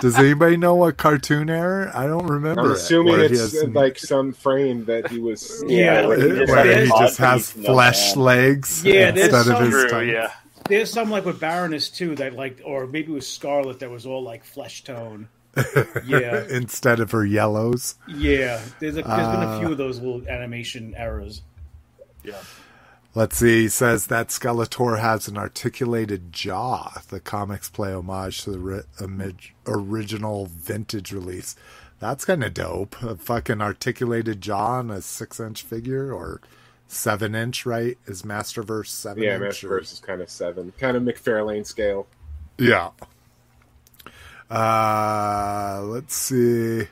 [0.01, 1.91] Does anybody know what cartoon error?
[1.93, 2.61] I don't remember.
[2.61, 5.63] I'm assuming where he it's has- uh, like some frame that he was.
[5.67, 9.41] Yeah, like he just where he just has piece, no flesh legs Yeah, there's instead
[9.51, 10.07] of some- his True, tongue.
[10.09, 10.31] yeah.
[10.67, 14.05] There's some like with Baroness too that like, or maybe it was Scarlett that was
[14.05, 15.29] all like flesh tone.
[16.05, 17.95] Yeah, instead of her yellows.
[18.07, 18.61] yeah.
[18.79, 21.41] There's a, there's been Uh, a few of those little animation errors.
[22.23, 22.39] Yeah.
[23.15, 23.63] Let's see.
[23.63, 27.01] He says that Skeletor has an articulated jaw.
[27.09, 31.55] The comics play homage to the ri- imig- original vintage release.
[31.99, 33.01] That's kind of dope.
[33.01, 36.41] A fucking articulated jaw on a six inch figure or
[36.87, 37.97] seven inch, right?
[38.05, 39.63] Is Masterverse seven Yeah, inch?
[39.63, 42.05] or- is kind of seven, kind of McFarlane scale.
[42.59, 42.89] Yeah.
[44.49, 46.87] Uh, let's see.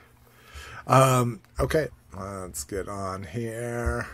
[0.87, 1.87] Um, okay,
[2.17, 4.07] let's get on here.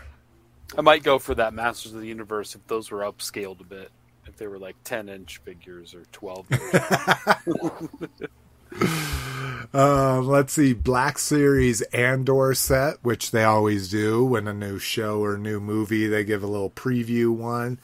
[0.76, 3.90] I might go for that Masters of the Universe if those were upscaled a bit.
[4.26, 6.46] If they were like 10 inch figures or 12.
[9.74, 15.24] Um, let's see, Black Series Andor set, which they always do when a new show
[15.24, 17.78] or new movie, they give a little preview one.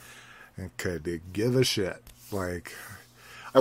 [0.56, 2.02] And could give a shit?
[2.30, 2.74] Like,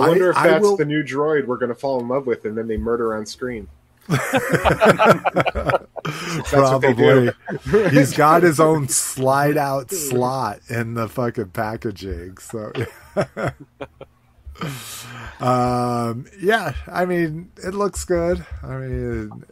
[0.02, 2.08] I wonder I- if I that's will- the new droid we're going to fall in
[2.08, 3.68] love with, and then they murder on screen.
[4.08, 4.20] what
[6.80, 7.30] they probably.
[7.90, 12.38] He's got his own slide out slot in the fucking packaging.
[12.38, 12.72] So,
[15.40, 18.44] um, yeah, I mean, it looks good.
[18.62, 19.44] I mean,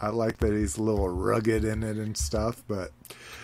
[0.00, 2.90] I like that he's a little rugged in it and stuff, but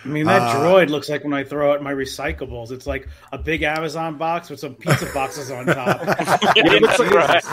[0.05, 2.71] I mean, that Uh, droid looks like when I throw out my recyclables.
[2.71, 5.99] It's like a big Amazon box with some pizza boxes on top.
[6.55, 7.43] It looks like- Right.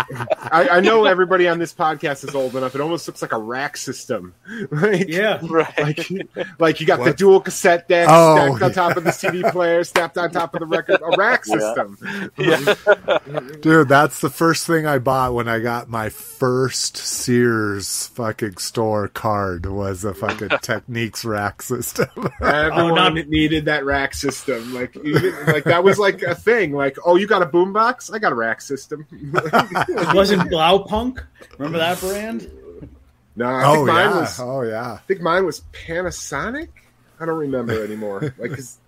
[0.53, 2.74] I, I know everybody on this podcast is old enough.
[2.74, 4.34] It almost looks like a rack system.
[4.70, 5.40] like, yeah.
[5.42, 5.78] right.
[5.78, 6.11] like,
[6.59, 9.82] like you got the dual cassette deck Oh, stacked on top of the CD player,
[9.84, 11.59] stacked on top of the record, a rack Yeah.
[11.59, 11.99] system.
[13.61, 19.09] dude, that's the first thing I bought when I got my first Sears fucking store
[19.09, 22.09] card was a fucking Technics rack system.
[22.41, 24.74] Everyone Oh, not- needed that rack system.
[24.74, 26.72] Like, even, like that was like a thing.
[26.72, 28.12] Like, oh, you got a boombox?
[28.12, 29.07] I got a rack system.
[29.12, 29.32] It
[30.14, 31.20] wasn't Blaupunkt.
[31.59, 32.51] Remember that brand?
[33.37, 34.41] no, I oh think mine yeah, was.
[34.41, 34.93] oh yeah.
[34.93, 36.68] I think mine was Panasonic.
[37.20, 38.20] I don't remember anymore.
[38.39, 38.78] Like, 'cause-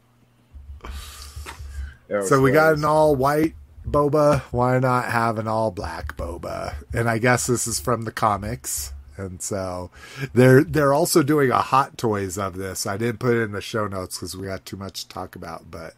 [2.08, 3.54] That was So we got an all white
[3.88, 4.40] boba.
[4.52, 6.74] Why not have an all black boba?
[6.92, 8.92] And I guess this is from the comics.
[9.16, 9.90] And so
[10.34, 12.86] they're they're also doing a hot toys of this.
[12.86, 15.36] I didn't put it in the show notes because we got too much to talk
[15.36, 15.70] about.
[15.70, 15.94] But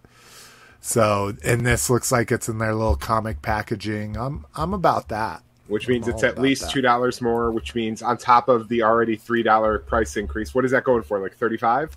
[0.81, 4.17] so and this looks like it's in their little comic packaging.
[4.17, 5.43] I'm I'm about that.
[5.67, 6.71] which means I'm it's at least that.
[6.71, 7.51] two dollars more.
[7.51, 11.03] Which means on top of the already three dollar price increase, what is that going
[11.03, 11.19] for?
[11.19, 11.95] Like thirty five?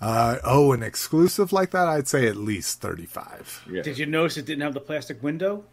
[0.00, 3.66] Uh, oh, an exclusive like that, I'd say at least thirty five.
[3.70, 3.82] Yeah.
[3.82, 5.64] Did you notice it didn't have the plastic window?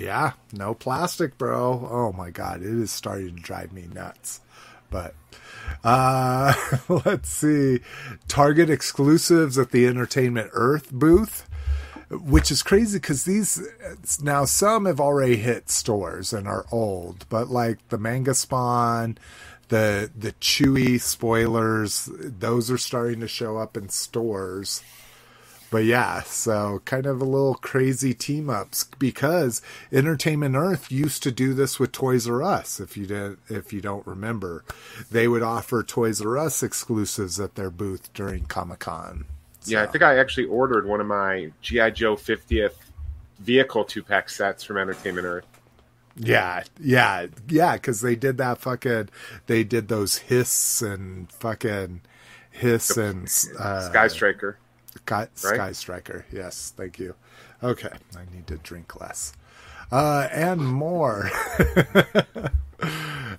[0.00, 1.86] Yeah, no plastic, bro.
[1.90, 4.40] Oh my god, it is starting to drive me nuts.
[4.90, 5.14] But
[5.84, 6.54] uh
[6.88, 7.80] let's see.
[8.26, 11.46] Target exclusives at the Entertainment Earth booth,
[12.10, 13.62] which is crazy cuz these
[14.22, 19.18] now some have already hit stores and are old, but like the Manga Spawn,
[19.68, 24.82] the the Chewy spoilers, those are starting to show up in stores.
[25.70, 29.62] But yeah, so kind of a little crazy team ups because
[29.92, 32.80] Entertainment Earth used to do this with Toys R Us.
[32.80, 34.64] If you didn't, if you don't remember,
[35.10, 39.26] they would offer Toys R Us exclusives at their booth during Comic Con.
[39.64, 42.76] Yeah, I think I actually ordered one of my GI Joe fiftieth
[43.38, 45.46] vehicle two pack sets from Entertainment Earth.
[46.16, 49.08] Yeah, yeah, yeah, because they did that fucking.
[49.46, 52.00] They did those hiss and fucking
[52.50, 53.24] hiss and
[53.58, 54.58] uh, Sky Striker.
[55.04, 56.24] Sky, Sky Striker.
[56.32, 57.14] Yes, thank you.
[57.62, 59.32] Okay, I need to drink less.
[59.90, 61.30] Uh, and more.
[61.92, 62.52] uh,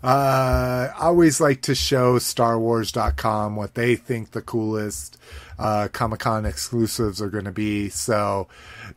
[0.03, 5.17] I always like to show StarWars.com what they think the coolest
[5.57, 7.89] uh, Comic Con exclusives are going to be.
[7.89, 8.47] So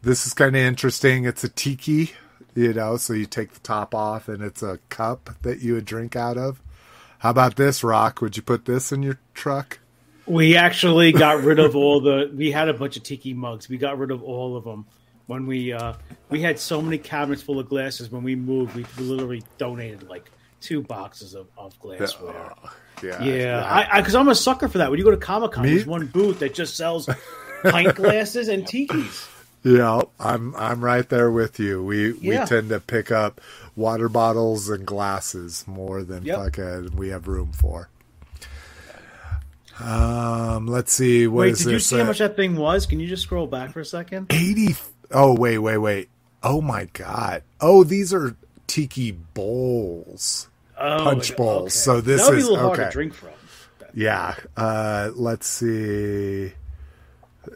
[0.03, 1.25] this is kind of interesting.
[1.25, 2.13] It's a tiki,
[2.55, 5.85] you know, so you take the top off and it's a cup that you would
[5.85, 6.61] drink out of.
[7.19, 8.21] How about this, Rock?
[8.21, 9.79] Would you put this in your truck?
[10.27, 12.31] We actually got rid of all the.
[12.35, 13.69] We had a bunch of tiki mugs.
[13.69, 14.87] We got rid of all of them
[15.27, 15.95] when we uh,
[16.31, 18.11] we had so many cabinets full of glasses.
[18.11, 22.53] When we moved, we literally donated like two boxes of, of glassware.
[23.03, 24.91] Yeah, Yeah, I because I'm a sucker for that.
[24.91, 27.09] When you go to Comic Con, there's one booth that just sells
[27.63, 29.29] pint glasses and tikis.
[29.63, 31.83] Yeah, I'm I'm right there with you.
[31.85, 32.41] We Yeah.
[32.43, 33.41] we tend to pick up
[33.77, 36.37] water bottles and glasses more than Yep.
[36.39, 37.89] fucking we have room for.
[39.81, 41.27] Um, let's see.
[41.27, 42.87] What Wait, is did you see how Uh, much that thing was?
[42.87, 44.27] Can you just scroll back for a second?
[44.33, 44.77] Eighty.
[45.11, 46.09] Oh wait, wait, wait.
[46.43, 47.43] Oh my god.
[47.61, 50.49] Oh, these are tiki bowls.
[50.79, 51.37] Oh, Punch okay.
[51.37, 51.75] bowls.
[51.75, 52.89] So this that would be is- a little hard okay.
[52.89, 53.31] to drink from.
[53.95, 54.35] Yeah.
[54.57, 56.53] Uh, let's see.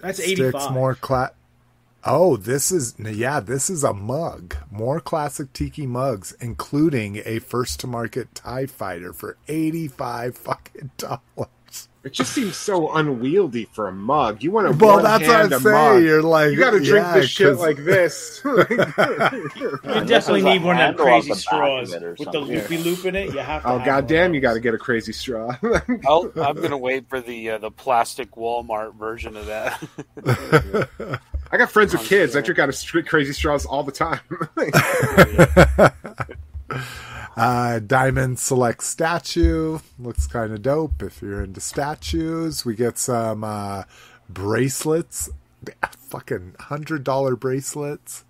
[0.02, 0.72] That's Sticks 85.
[0.72, 1.32] more cla-
[2.04, 4.54] Oh, this is yeah, this is a mug.
[4.70, 10.90] More classic tiki mugs, including a first to market TIE fighter for eighty five fucking
[10.96, 11.48] dollars.
[12.08, 14.42] It just seems so unwieldy for a mug.
[14.42, 15.74] You want to Well, that's what I'm a saying.
[15.74, 16.02] mug.
[16.02, 18.40] You're like You got to drink yeah, this shit 'cause- like this.
[18.44, 22.44] You definitely need one of them crazy the straws it with the something.
[22.46, 23.34] loopy loop in it.
[23.34, 23.68] You have to.
[23.68, 24.32] oh have one goddamn!
[24.32, 25.54] You got to get a crazy straw.
[26.06, 29.82] I'll, I'm going to wait for the uh, the plastic Walmart version of that.
[31.52, 32.36] I got friends with kids.
[32.36, 34.20] I drink out of stri- crazy straws all the time.
[37.38, 42.64] Uh, Diamond Select statue looks kind of dope if you're into statues.
[42.64, 43.84] We get some uh,
[44.28, 45.30] bracelets,
[45.96, 48.24] fucking hundred dollar bracelets.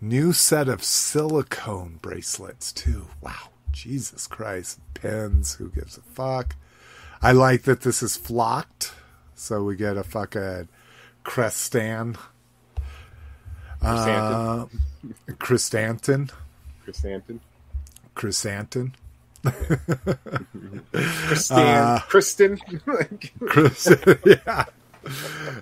[0.00, 3.06] New set of silicone bracelets too.
[3.22, 4.80] Wow, Jesus Christ!
[4.94, 5.54] Pins.
[5.54, 6.56] Who gives a fuck?
[7.22, 8.92] I like that this is flocked,
[9.34, 10.68] so we get a fucking
[11.24, 12.16] crestan.
[13.80, 14.66] Uh,
[15.38, 16.30] chrysanthemum.
[16.84, 17.40] Chrysanthemum.
[18.18, 18.92] Chrysanthemum.
[20.92, 21.56] Kristen.
[21.56, 22.58] Uh, Kristen.
[23.46, 23.88] Chris,
[24.26, 24.64] yeah.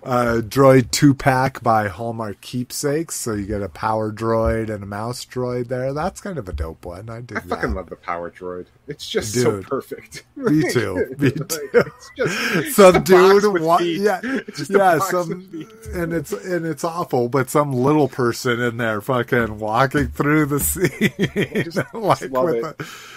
[0.02, 3.14] Uh, droid two pack by Hallmark Keepsakes.
[3.16, 5.92] So you get a power droid and a mouse droid there.
[5.92, 7.10] That's kind of a dope one.
[7.10, 8.66] I I fucking love the Power Droid.
[8.86, 10.24] It's just so perfect.
[10.36, 11.12] Me too.
[11.18, 11.68] Me Like, too.
[11.72, 16.30] It's just Some it's a dude, wa- yeah, It's just a yeah, some, and it's
[16.32, 21.78] and it's awful, but some little person in there fucking walking through the scene, just
[21.94, 22.64] like with, it.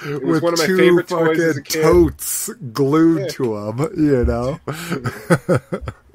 [0.06, 3.28] a, It with one of my two favorite toys fucking totes glued Yeah.
[3.28, 4.60] to them, you know.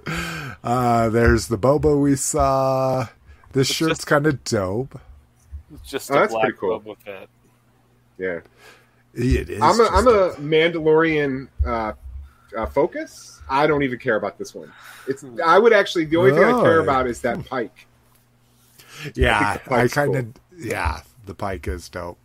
[0.06, 3.08] Uh, there's the Boba we saw.
[3.52, 5.00] This It's shirt's kind of dope.
[5.74, 6.80] It's just Oh, a that's black pretty cool.
[6.80, 7.28] Boba with that.
[8.18, 8.40] Yeah.
[9.14, 9.62] It is.
[9.62, 11.92] I'm a, just I'm a Mandalorian uh,
[12.56, 13.40] uh, focus.
[13.48, 14.72] I don't even care about this one.
[15.06, 17.86] It's I would actually the only thing I care about is that pike.
[19.14, 22.16] Yeah, I I kind of yeah, the pike is dope.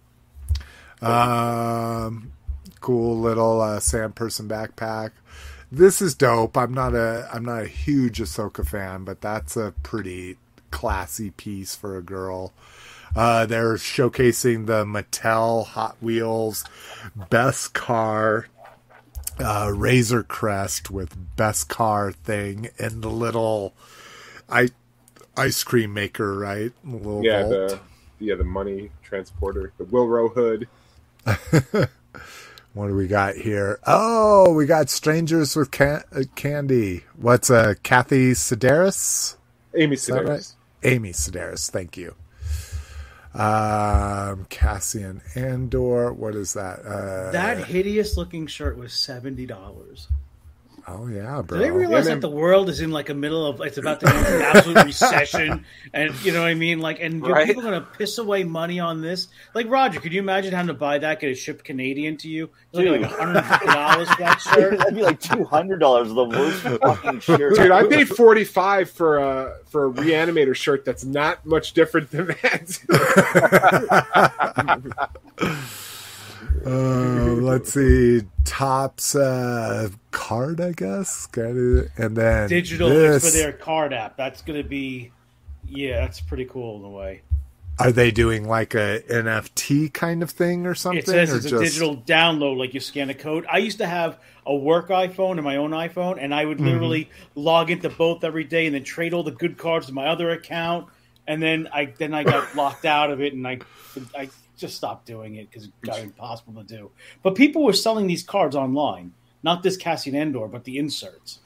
[1.02, 2.32] Um,
[2.80, 5.12] cool little uh, sand person backpack.
[5.72, 6.58] This is dope.
[6.58, 10.38] I'm not a I'm not a huge Ahsoka fan, but that's a pretty
[10.72, 12.54] classy piece for a girl.
[13.16, 16.64] Uh, they're showcasing the Mattel Hot Wheels
[17.30, 18.48] best car
[19.40, 23.74] uh, Razor Crest with best car thing in the little
[24.50, 24.70] I
[25.38, 26.72] ice cream maker, right?
[26.84, 27.80] Little Yeah, the
[28.20, 30.68] yeah the money transporter, the Wilrow hood.
[32.74, 33.80] What do we got here?
[33.88, 37.04] Oh, we got Strangers with can- uh, Candy.
[37.16, 39.36] What's uh, Kathy Sedaris?
[39.76, 40.28] Amy Sedaris.
[40.28, 40.54] right?
[40.84, 41.70] Amy Sedaris.
[41.70, 42.16] Thank you.
[43.34, 46.14] Um, Cassian Andor.
[46.14, 46.80] What is that?
[46.86, 50.08] Uh, That hideous looking shirt was seventy dollars.
[50.92, 51.58] Oh yeah, bro.
[51.60, 54.00] Do they realize Yeah, that the world is in like a middle of it's about
[54.00, 56.80] to go into an absolute recession, and you know what I mean?
[56.80, 57.46] Like, and Right.
[57.46, 59.28] people are gonna piss away money on this.
[59.54, 62.46] Like, Roger, could you imagine having to buy that, get it shipped Canadian to you?
[62.46, 63.02] It's like, Dude.
[63.02, 64.78] like hundred fifty dollars for that shirt.
[64.80, 66.10] That'd be like two hundred dollars.
[66.10, 67.56] The worst fucking shirt.
[67.56, 72.10] Dude, I paid forty five for a for a reanimator shirt that's not much different
[72.10, 72.80] than that.
[76.66, 78.22] Uh, let's see.
[78.46, 81.28] Topps uh, card, I guess.
[81.36, 83.26] And then Digital this.
[83.26, 84.18] for their card app.
[84.18, 85.12] That's gonna be,
[85.68, 87.22] yeah, that's pretty cool in a way.
[87.80, 91.00] Are they doing like a NFT kind of thing or something?
[91.00, 93.46] It says or it's a digital download, like you scan a code.
[93.50, 96.66] I used to have a work iPhone and my own iPhone, and I would Mm-hmm.
[96.68, 100.08] literally log into both every day and then trade all the good cards to my
[100.08, 100.88] other account.
[101.26, 103.60] And then I then I got locked out of it, and I
[104.18, 104.30] I
[104.60, 106.92] just stopped doing it because it got impossible to do.
[107.24, 111.40] But people were selling these cards online, not this Cassian Andor, but the inserts.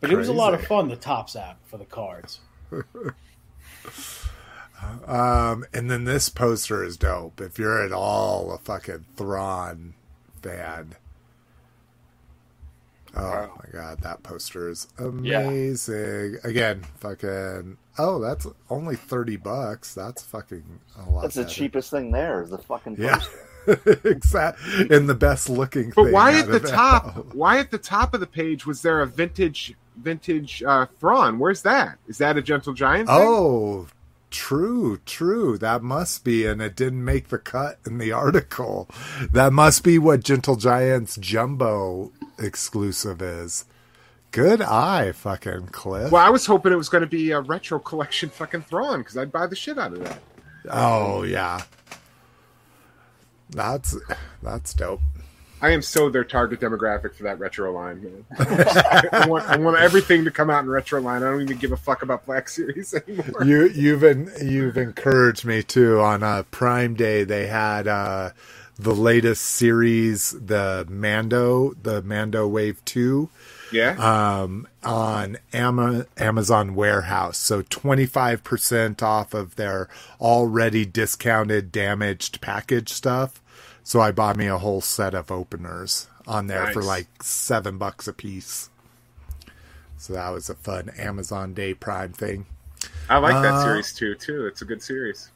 [0.00, 0.88] But it was a lot of fun.
[0.88, 2.40] The Topps app for the cards.
[5.06, 7.40] Um, and then this poster is dope.
[7.40, 9.94] If you're at all a fucking Thrawn
[10.42, 10.96] fan.
[13.16, 13.60] Oh Wow.
[13.62, 16.38] my god, that poster is amazing.
[16.44, 19.94] Again, fucking oh, that's only thirty bucks.
[19.94, 20.64] That's fucking
[20.98, 21.22] a lot.
[21.22, 21.54] That's the better.
[21.54, 22.42] cheapest thing there.
[22.42, 23.18] Is the fucking Yeah.
[23.66, 24.00] poster.
[24.08, 24.88] exactly.
[24.96, 27.16] And the best looking But thing why at the top?
[27.16, 27.22] all.
[27.32, 31.38] Why at the top of the page was there a vintage vintage uh, Thrawn?
[31.38, 31.98] Where's that?
[32.08, 33.08] Is that a Gentle Giant?
[33.08, 33.16] thing?
[33.18, 33.86] Oh,
[34.34, 35.56] true, true.
[35.56, 38.88] That must be, and it didn't make the cut in the article.
[39.32, 43.64] That must be what Gentle Giant's Jumbo exclusive is.
[44.32, 46.10] Good eye, fucking Cliff.
[46.10, 49.16] Well, I was hoping it was going to be a retro collection fucking Thrawn because
[49.16, 50.20] I'd buy the shit out of that.
[50.68, 51.62] Oh yeah,
[53.50, 53.96] that's
[54.42, 55.00] that's dope.
[55.64, 58.24] I am so their target demographic for that retro line, man.
[59.12, 61.22] I, want, I want everything to come out in retro line.
[61.22, 63.42] I don't even give a fuck about Black Series anymore.
[63.44, 66.00] you you've been you've encouraged me too.
[66.00, 68.32] On uh, Prime Day, they had uh,
[68.78, 73.30] the latest series, the Mando, the Mando Wave Two,
[73.72, 73.92] Yeah,
[74.42, 77.38] um, on Ama- Amazon Warehouse.
[77.38, 79.88] So twenty five percent off of their
[80.20, 83.40] already discounted, damaged package stuff.
[83.84, 88.08] So I bought me a whole set of openers on there for like seven bucks
[88.08, 88.70] a piece.
[89.98, 92.46] So that was a fun Amazon Day Prime thing.
[93.08, 94.14] I like that uh, series too.
[94.14, 95.30] Too, it's a good series.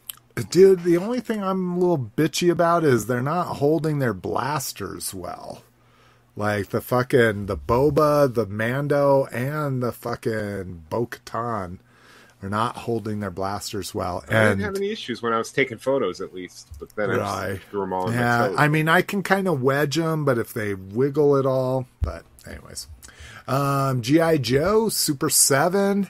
[0.50, 5.12] Dude, the only thing I'm a little bitchy about is they're not holding their blasters
[5.12, 5.62] well.
[6.34, 11.80] Like the fucking the Boba, the Mando, and the fucking Bo Katan
[12.42, 14.24] are not holding their blasters well.
[14.28, 16.68] And, I didn't have any issues when I was taking photos, at least.
[16.78, 17.56] But then I Right.
[17.56, 18.64] just threw them all yeah, my.
[18.64, 22.24] I mean, I can kind of wedge them, but if they wiggle at all, but
[22.46, 22.86] anyways,
[23.48, 26.08] um, GI Joe Super Seven.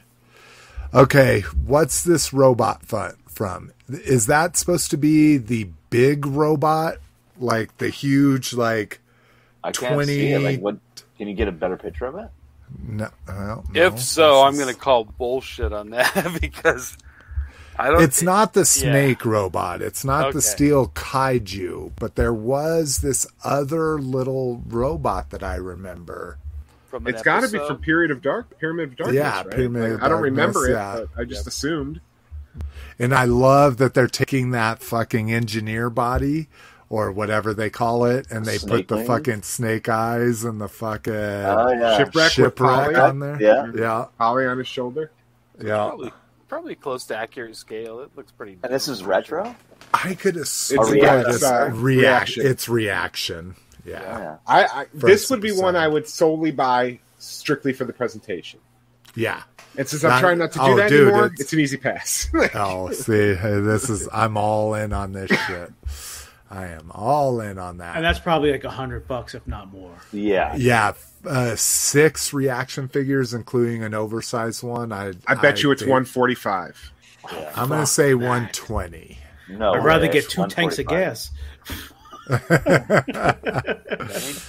[0.94, 3.72] Okay, what's this robot fun from?
[3.88, 6.96] Is that supposed to be the big robot,
[7.38, 9.00] like the huge, like
[9.62, 10.38] I can't see it.
[10.38, 10.76] 20 Like, what?
[11.16, 12.28] Can you get a better picture of it?
[12.78, 13.08] No?
[13.26, 16.96] well, If so, this I'm is- going to call bullshit on that because
[17.78, 18.02] I don't.
[18.02, 19.82] It's not the snake robot.
[19.82, 20.32] It's not Okay.
[20.34, 26.38] the steel kaiju, but there was this other little robot that I remember.
[26.88, 29.16] From it's got to be from Period of Dark, Pyramid of Darkness.
[29.16, 29.50] Yeah, right?
[29.50, 32.00] Pyramid Like, of I don't remember it, Darkness, but I just assumed.
[32.98, 36.48] And I love that they're taking that fucking engineer body
[36.90, 39.06] or whatever they call it, and they Snake put the wings?
[39.08, 41.98] fucking snake eyes and the fucking Oh yeah.
[41.98, 43.36] Shipwreck shipwreck on there.
[43.40, 43.70] Yeah.
[43.74, 45.10] yeah, Polly on his shoulder.
[45.62, 45.76] yeah.
[45.88, 46.12] Probably,
[46.48, 48.00] probably close to accurate scale.
[48.00, 48.58] It looks pretty.
[48.62, 49.54] And this is retro.
[49.92, 51.82] I could assume It's- that it's it's, uh, reaction.
[51.82, 52.46] reaction.
[52.46, 53.54] It's reaction.
[53.84, 54.00] Yeah.
[54.00, 54.36] Yeah.
[54.46, 58.60] I, I this would be one I would solely buy strictly for the presentation.
[59.14, 59.42] yeah.
[59.76, 61.60] And since I'm Not- trying not to do oh, that dude, anymore, it's- it's, an
[61.60, 62.28] easy pass.
[62.54, 65.72] Oh, see, this is I'm all in on this shit.
[66.50, 67.96] I am all in on that.
[67.96, 69.94] and that's probably like a hundred bucks, if not more.
[70.12, 70.56] Yeah.
[70.56, 70.94] Yeah,
[71.26, 74.92] uh, six reaction figures, including an oversized one.
[74.92, 76.92] I I bet you it's 145.
[77.32, 77.52] yeah.
[77.54, 79.18] I'm going to say 120.
[79.50, 79.72] No.
[79.72, 81.30] I'd rather get two tanks of gas.
[82.28, 82.54] Thank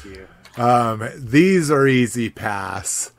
[0.05, 0.27] you.
[0.57, 3.11] Um, these are easy pass.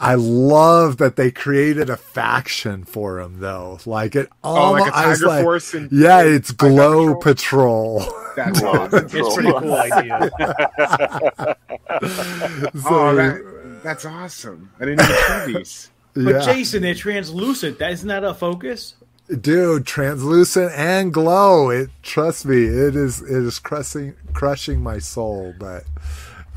[0.00, 3.80] I love that they created a faction for him, though.
[3.84, 7.98] Like it, Oh, like a I was Tiger like, Force and yeah, it's Glow Patrol?
[8.00, 8.34] Patrol.
[8.36, 9.04] That's awesome.
[9.06, 11.56] It's a pretty cool idea.
[11.98, 14.70] So, Oh, that, that's awesome.
[14.78, 15.90] I didn't even see these.
[16.14, 16.40] But yeah.
[16.40, 17.78] Jason, they're translucent.
[17.78, 18.94] That isn't that a focus?
[19.42, 25.52] dude translucent and glow it trust me it is it is crushing crushing my soul
[25.58, 25.84] but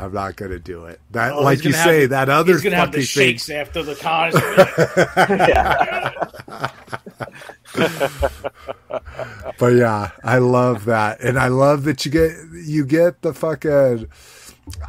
[0.02, 2.62] i'm not gonna do it that Oh, like you gonna say have- that other He's
[2.62, 4.36] gonna have the fucking thing shakes after the cons.
[9.60, 14.08] but yeah i love that and i love that you get you get the fucking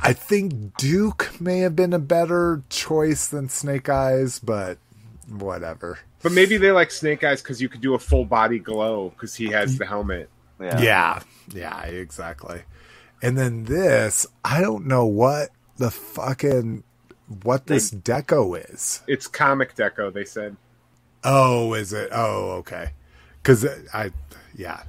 [0.02, 4.78] i think duke may have been a better choice than snake eyes but
[5.28, 9.10] whatever But maybe they like Snake Eyes because you could do a full body glow
[9.10, 10.28] because he has the helmet.
[10.60, 10.80] Yeah.
[10.80, 11.20] Yeah,
[11.52, 12.62] yeah, exactly.
[13.22, 16.82] And then this, I don't know what the fucking
[17.44, 19.02] what this deco is.
[19.06, 20.56] It's comic deco, they said.
[21.24, 22.10] Oh, is it?
[22.12, 22.90] Oh, okay.
[23.42, 23.64] Because
[23.94, 24.10] I,
[24.56, 24.82] yeah,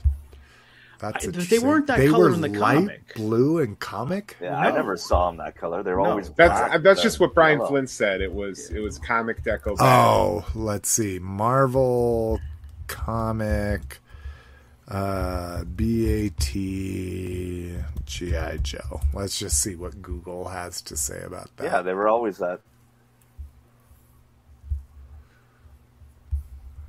[1.00, 3.16] that's I- they weren't that They color were in the light comic.
[3.16, 4.36] blue and comic.
[4.42, 5.84] Yeah, I never saw them that color.
[5.84, 6.06] They're No.
[6.06, 7.70] always That's black, that's uh, just what Brian yellow.
[7.70, 8.20] Flynn said.
[8.22, 9.76] It was it was comic deco.
[9.80, 12.40] Oh, let's see, Marvel
[12.88, 14.00] comic,
[14.94, 16.38] uh, BAT,
[18.06, 19.02] GI Joe.
[19.12, 21.64] Let's just see what Google has to say about that.
[21.64, 22.62] Yeah, they were always that.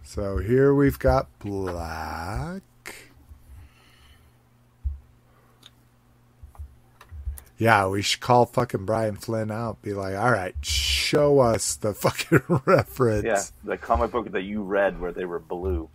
[0.02, 2.62] So here we've got black.
[7.56, 9.80] Yeah, we should call fucking Brian Flynn out.
[9.80, 13.24] Be like, all right, show us the fucking reference.
[13.24, 15.88] Yeah, the comic book that you read where they were blue.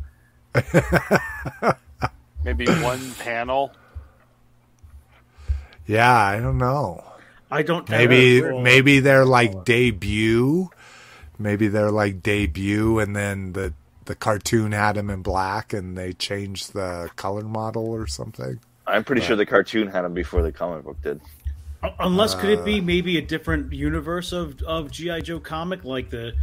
[2.44, 3.72] Maybe one panel.
[5.86, 7.04] Yeah, I don't know.
[7.52, 7.90] I don't.
[7.90, 10.70] Maybe I don't- maybe they're like debut.
[11.38, 13.74] Maybe they're like debut, and then the
[14.06, 18.60] the cartoon had him in black, and they changed the color model or something.
[18.86, 21.22] I'm pretty sure the cartoon had them before the comic book did.
[22.00, 26.10] Unless could it Uh, be maybe a different universe of of GI Joe comic like
[26.10, 26.34] the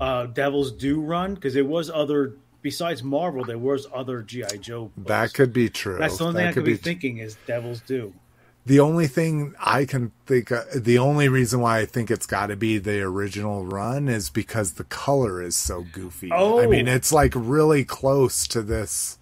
[0.00, 2.34] uh, Devil's Due run because there was other
[2.64, 4.90] besides Marvel there was other GI Joe.
[4.96, 5.06] books.
[5.08, 5.98] That could be true.
[5.98, 8.12] That's the only thing That I could be, be thinking is Devil's Due.
[8.66, 12.46] the only thing I can think, uh, the only reason why I think it's got
[12.46, 16.30] to be the original run is because the color is so goofy.
[16.32, 16.58] Oh.
[16.60, 19.18] I mean, it's like really close to this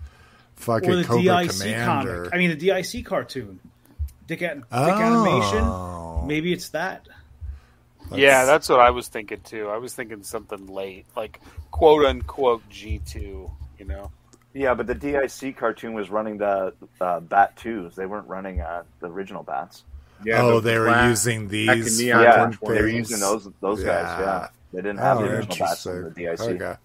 [0.57, 2.17] fucking Cobra DIC Commander.
[2.23, 2.31] comic.
[2.35, 3.59] I mean, the DIC cartoon.
[4.29, 5.01] Dick, Dick Oh.
[5.01, 6.27] Animation.
[6.29, 7.07] Maybe it's that.
[8.17, 9.69] Yeah, that's what I was thinking too.
[9.69, 11.41] I was thinking something late, like
[11.71, 13.51] quote unquote G two.
[13.79, 14.11] You know,
[14.55, 17.97] Yeah, but the DIC cartoon was running the uh, Bat twos.
[17.97, 19.83] They weren't running uh, the original Bats.
[20.25, 22.01] Yeah, oh, the they were black- using back in these.
[22.01, 23.11] neon yeah, fucking they were things.
[23.11, 24.05] using those those guys.
[24.05, 24.21] Yeah.
[24.21, 26.15] Yeah, they didn't have Oh, the original Bats in interesting.
[26.49, 26.63] the DIC.
[26.63, 26.79] Okay.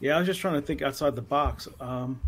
[0.00, 1.68] Yeah, I was just trying to think outside the box.
[1.80, 2.20] Um,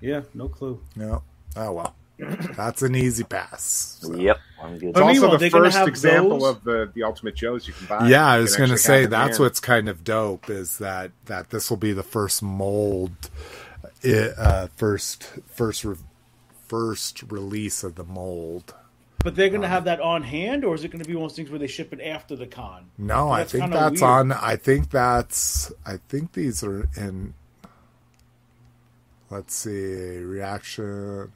[0.00, 0.80] yeah, no clue.
[0.96, 1.22] No.
[1.56, 1.94] Oh well.
[2.18, 3.98] That's an easy pass.
[4.00, 4.14] So.
[4.14, 4.88] Yep, I'm good.
[4.90, 7.86] It's But also meanwhile, the first example those- of the, the ultimate Joes you can
[7.86, 8.08] buy.
[8.08, 11.70] Yeah, I was going to say that's what's kind of dope is that that this
[11.70, 13.30] will be the first mold,
[14.04, 15.96] uh, first first re-
[16.68, 18.74] first release of the mold.
[19.24, 21.14] But they're going Um, to have that on hand, or is it going to be
[21.14, 22.90] one of those things where they ship it after the con?
[22.98, 24.02] No, I think that's weird.
[24.02, 24.32] on.
[24.32, 25.72] I think that's.
[25.84, 27.34] I think these are in.
[29.30, 31.32] Let's see reaction.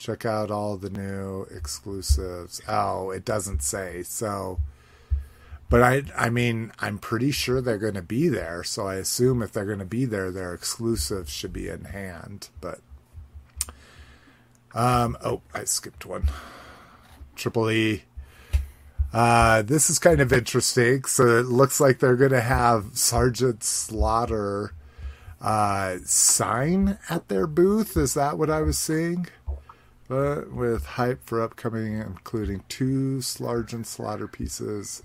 [0.00, 2.62] Check out all the new exclusives.
[2.66, 4.58] Oh, it doesn't say so.
[5.68, 8.64] But I, I mean, I'm pretty sure they're going to be there.
[8.64, 12.48] So I assume if they're going to be there, their exclusives should be in hand.
[12.62, 12.80] But,
[14.72, 16.30] um, oh, I skipped one.
[17.36, 18.04] Triple E.
[19.12, 21.04] Uh, this is kind of interesting.
[21.04, 24.72] So it looks like they're going to have Sergeant Slaughter
[25.42, 27.98] uh, sign at their booth.
[27.98, 29.26] Is that what I was seeing?
[30.10, 35.04] But with hype for upcoming, including two Sergeant Slaughter pieces,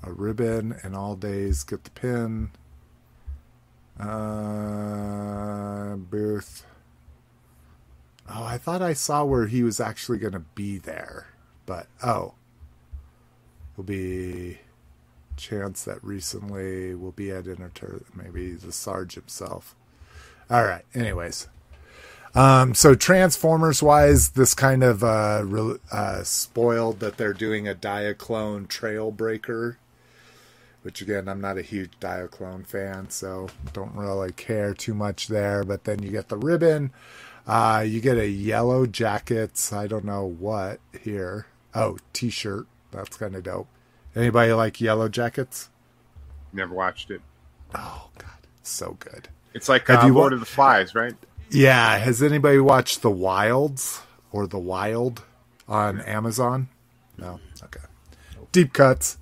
[0.00, 2.52] a ribbon, and all days get the pin.
[3.98, 6.64] Uh, booth.
[8.30, 11.26] Oh, I thought I saw where he was actually going to be there,
[11.66, 12.34] but oh,
[13.76, 14.60] will be
[15.36, 19.74] chance that recently will be at Inter maybe the Sarge himself.
[20.48, 20.84] All right.
[20.94, 21.48] Anyways,
[22.36, 27.74] um, so Transformers wise, this kind of uh, re- uh, spoiled that they're doing a
[27.74, 29.76] Diaclone Trailbreaker,
[30.82, 35.64] which again I'm not a huge Diaclone fan, so don't really care too much there.
[35.64, 36.92] But then you get the ribbon.
[37.46, 39.72] Uh, you get a yellow jackets.
[39.72, 41.46] I don't know what here.
[41.74, 42.66] Oh, t-shirt.
[42.90, 43.68] That's kind of dope.
[44.14, 45.70] Anybody like yellow jackets?
[46.52, 47.20] Never watched it.
[47.74, 49.28] Oh God, so good.
[49.54, 51.14] It's like Have uh, you wa- Lord of the Flies, right?
[51.56, 51.98] Yeah.
[51.98, 54.02] Has anybody watched The Wilds
[54.32, 55.22] or The Wild
[55.68, 56.68] on Amazon?
[57.18, 57.40] No.
[57.64, 57.80] Okay.
[58.52, 59.18] Deep cuts.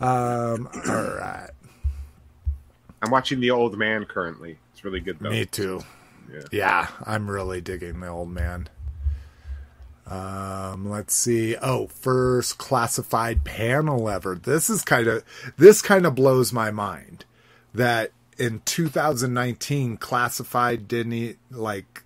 [0.00, 0.68] Um.
[0.88, 1.50] All right.
[3.02, 4.58] I'm watching The Old Man currently.
[4.72, 5.30] It's really good though.
[5.30, 5.80] Me too.
[6.32, 6.40] Yeah.
[6.52, 8.68] Yeah, I'm really digging the old man.
[10.06, 11.56] Um, let's see.
[11.56, 14.34] Oh, first classified panel ever.
[14.34, 15.24] This is kind of
[15.56, 17.24] this kind of blows my mind
[17.74, 22.04] that in 2019 classified didn't e- like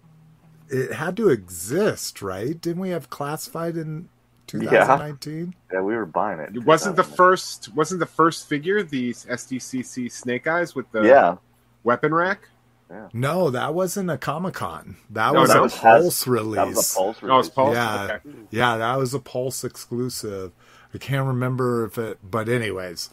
[0.69, 2.59] it had to exist, right?
[2.61, 4.09] Didn't we have classified in
[4.47, 5.55] 2019?
[5.73, 6.55] Yeah, we were buying it.
[6.57, 11.37] It wasn't the first wasn't the first figure the SDCC Snake Eyes with the Yeah,
[11.85, 12.49] weapon rack?
[13.15, 14.97] No, that wasn't a Comic Con.
[15.09, 16.57] That No, was that a was- Pulse release.
[16.57, 16.97] that was a pulse.
[16.99, 17.49] Oh, it's release.
[17.49, 17.75] Pulse.
[17.75, 18.05] Yeah.
[18.05, 18.39] Okay.
[18.51, 20.53] Yeah, that was a Pulse exclusive.
[20.95, 23.09] I can't remember if it, but anyways,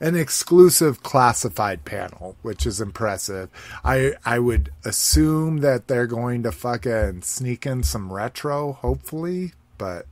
[0.00, 3.48] an exclusive classified panel, which is impressive.
[3.84, 10.06] I I would assume that they're going to fucking sneak in some retro, hopefully, but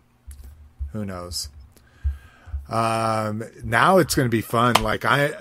[0.92, 1.48] who knows.
[2.68, 4.74] Um, now it's going to be fun.
[4.82, 5.34] Like I,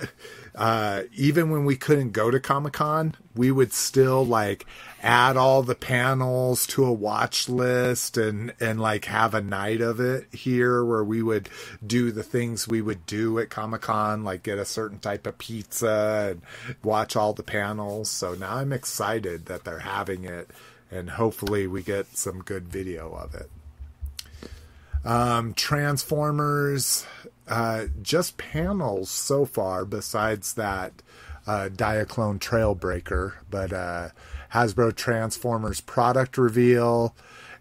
[0.55, 4.65] uh, even when we couldn't go to Comic Con, we would still like
[5.03, 9.99] add all the panels to a watch list and and like have a night of
[9.99, 11.49] it here where we would
[11.85, 15.37] do the things we would do at Comic Con, like get a certain type of
[15.37, 16.41] pizza and
[16.83, 18.09] watch all the panels.
[18.09, 20.49] So now I'm excited that they're having it,
[20.89, 23.49] and hopefully we get some good video of it.
[25.05, 27.05] Um, Transformers,
[27.49, 30.93] uh, just panels so far, besides that
[31.45, 34.09] uh, Diaclone Trailbreaker, but uh,
[34.53, 37.15] Hasbro Transformers product reveal,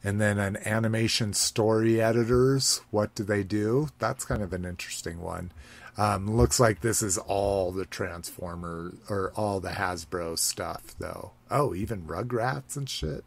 [0.04, 2.80] and then an animation story editors.
[2.90, 3.88] What do they do?
[3.98, 5.52] That's kind of an interesting one.
[5.98, 11.32] Um, looks like this is all the Transformer or all the Hasbro stuff, though.
[11.50, 13.24] Oh, even Rugrats and shit.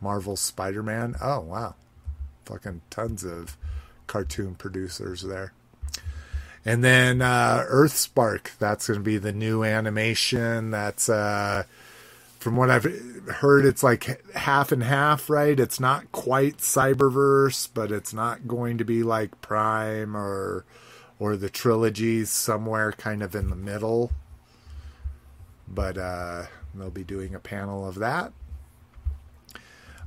[0.00, 1.16] Marvel Spider Man.
[1.22, 1.74] Oh, wow
[2.44, 3.56] fucking tons of
[4.06, 5.52] cartoon producers there.
[6.64, 11.64] And then uh, Earthspark, that's going to be the new animation that's uh,
[12.44, 12.84] from what I've
[13.40, 15.58] heard, it's like half and half, right?
[15.58, 20.66] It's not quite Cyberverse, but it's not going to be like Prime or
[21.18, 24.12] or the trilogies somewhere kind of in the middle.
[25.66, 26.42] But uh,
[26.74, 28.34] they'll be doing a panel of that.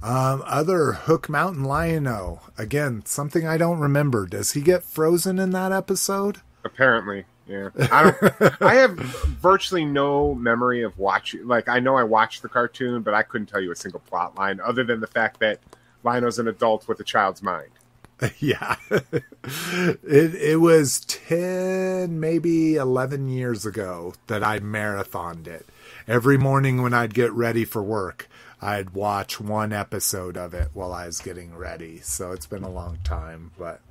[0.03, 2.41] Um, other Hook Mountain Lion-O.
[2.55, 4.27] Again, something I don't remember.
[4.27, 6.41] Does he get frozen in that episode?
[6.63, 7.69] Apparently, yeah.
[7.91, 8.61] I don't.
[8.61, 11.47] I have virtually no memory of watching.
[11.47, 14.37] Like, I know I watched the cartoon, but I couldn't tell you a single plot
[14.37, 15.59] line other than the fact that
[16.03, 17.71] Lion-O's an adult with a child's mind.
[18.39, 18.75] yeah.
[18.89, 25.67] it it was 10 maybe 11 years ago that I marathoned it.
[26.07, 28.27] Every morning when I'd get ready for work,
[28.61, 31.99] I'd watch one episode of it while I was getting ready.
[31.99, 33.81] So it's been a long time, but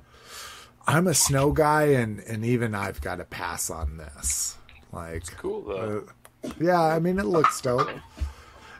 [0.87, 4.55] I'm a snow guy and and even I've got to pass on this.
[4.93, 6.05] Like it's Cool though.
[6.45, 7.89] uh, yeah, I mean it looks dope.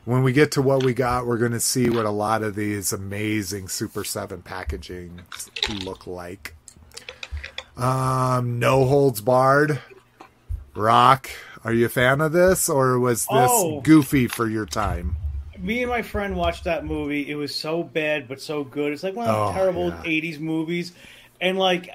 [0.05, 2.55] When we get to what we got, we're going to see what a lot of
[2.55, 5.19] these amazing Super 7 packaging
[5.83, 6.55] look like.
[7.75, 9.79] Um, no holds barred.
[10.75, 11.29] Rock,
[11.65, 13.81] are you a fan of this or was this Oh.
[13.81, 15.17] goofy for your time?
[15.59, 17.29] Me and my friend watched that movie.
[17.29, 18.93] It was so bad but so good.
[18.93, 20.03] It's like one of the Oh, terrible yeah.
[20.05, 20.93] '80s movies,
[21.41, 21.89] and like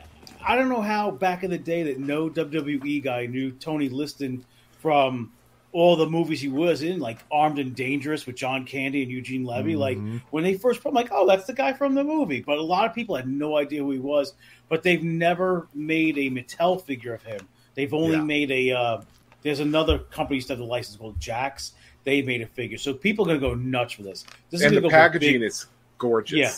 [0.46, 4.44] I don't know how back in the day that no WWE guy knew Tony Liston
[4.80, 5.32] from
[5.70, 9.44] all the movies he was in, like Armed and Dangerous with John Candy and Eugene
[9.44, 9.74] Levy.
[9.76, 10.18] Like Mm-hmm.
[10.30, 12.40] when they first put, I'm like, oh, that's the guy from the movie.
[12.42, 14.34] But a lot of people had no idea who he was.
[14.68, 17.40] But they've never made a Mattel figure of him.
[17.74, 18.22] They've only Yeah.
[18.24, 18.70] made a.
[18.72, 19.00] Uh,
[19.42, 21.72] there's another company to have the license called Jakks.
[22.04, 24.24] They made a figure, so people are gonna go nuts for this.
[24.50, 25.66] This and gonna the go packaging big, is
[25.98, 26.36] gorgeous.
[26.36, 26.52] Yeah.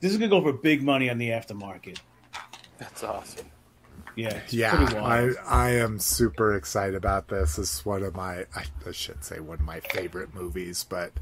[0.00, 1.98] This is gonna go for big money on the aftermarket.
[2.78, 3.46] That's awesome.
[4.14, 4.72] Yeah, Yeah,
[5.02, 5.32] I.
[5.46, 7.56] I am super excited about this.
[7.56, 11.12] This is one of my, I, I should say one of my favorite movies, but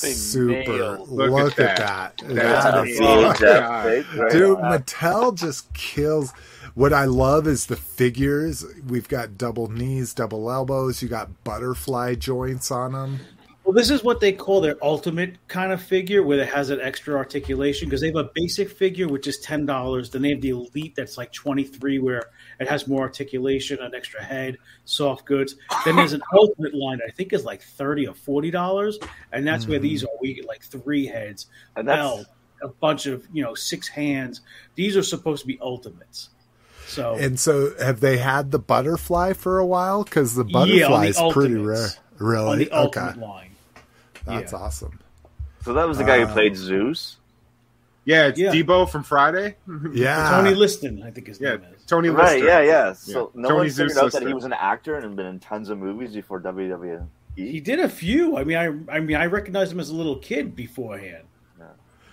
[0.00, 0.98] They super.
[0.98, 2.18] Look, Look at at that.
[2.18, 2.28] that.
[2.28, 4.30] That That's is- Age, that right?
[4.32, 6.32] Dude, Mattel just kills.
[6.74, 8.64] What I love is the figures.
[8.86, 11.02] We've got double knees, double elbows.
[11.02, 13.20] You got butterfly joints on them.
[13.66, 16.80] Well, this is what they call their ultimate kind of figure, where it has an
[16.80, 17.88] extra articulation.
[17.88, 20.08] Because they have a basic figure, which is ten dollars.
[20.08, 23.92] Then they have the elite, that's like twenty three, where it has more articulation, an
[23.92, 25.56] extra head, soft goods.
[25.84, 29.00] Then there's an ultimate line, I think is like thirty or forty dollars,
[29.32, 30.14] and that's where these mm-hmm.
[30.14, 30.20] are.
[30.20, 32.26] We get like three heads, And that's- belt,
[32.62, 34.42] a bunch of you know six hands.
[34.76, 36.30] These are supposed to be ultimates.
[36.86, 40.04] So And so, have they had the butterfly for a while?
[40.04, 41.88] Because the Yeah, the butterfly is pretty rare.
[42.18, 42.70] Really?
[42.70, 43.45] okay, line.
[44.26, 44.58] That's yeah.
[44.58, 44.98] awesome.
[45.64, 47.16] So that was the guy Uh, who played Zeus.
[48.04, 48.52] Yeah, it's Yeah.
[48.52, 49.56] Debo from Friday.
[49.92, 51.84] Yeah, Tony Liston, I think his Yeah, name is.
[51.86, 52.46] Tony Right, Lister.
[52.46, 52.92] yeah, yeah.
[52.92, 53.40] So Yeah.
[53.42, 55.40] no Tony one Zeus figured out that he was an actor and had been in
[55.40, 57.06] tons of movies before WWE.
[57.34, 58.36] He did a few.
[58.36, 61.24] I mean, I I mean, I recognized him as a little kid beforehand.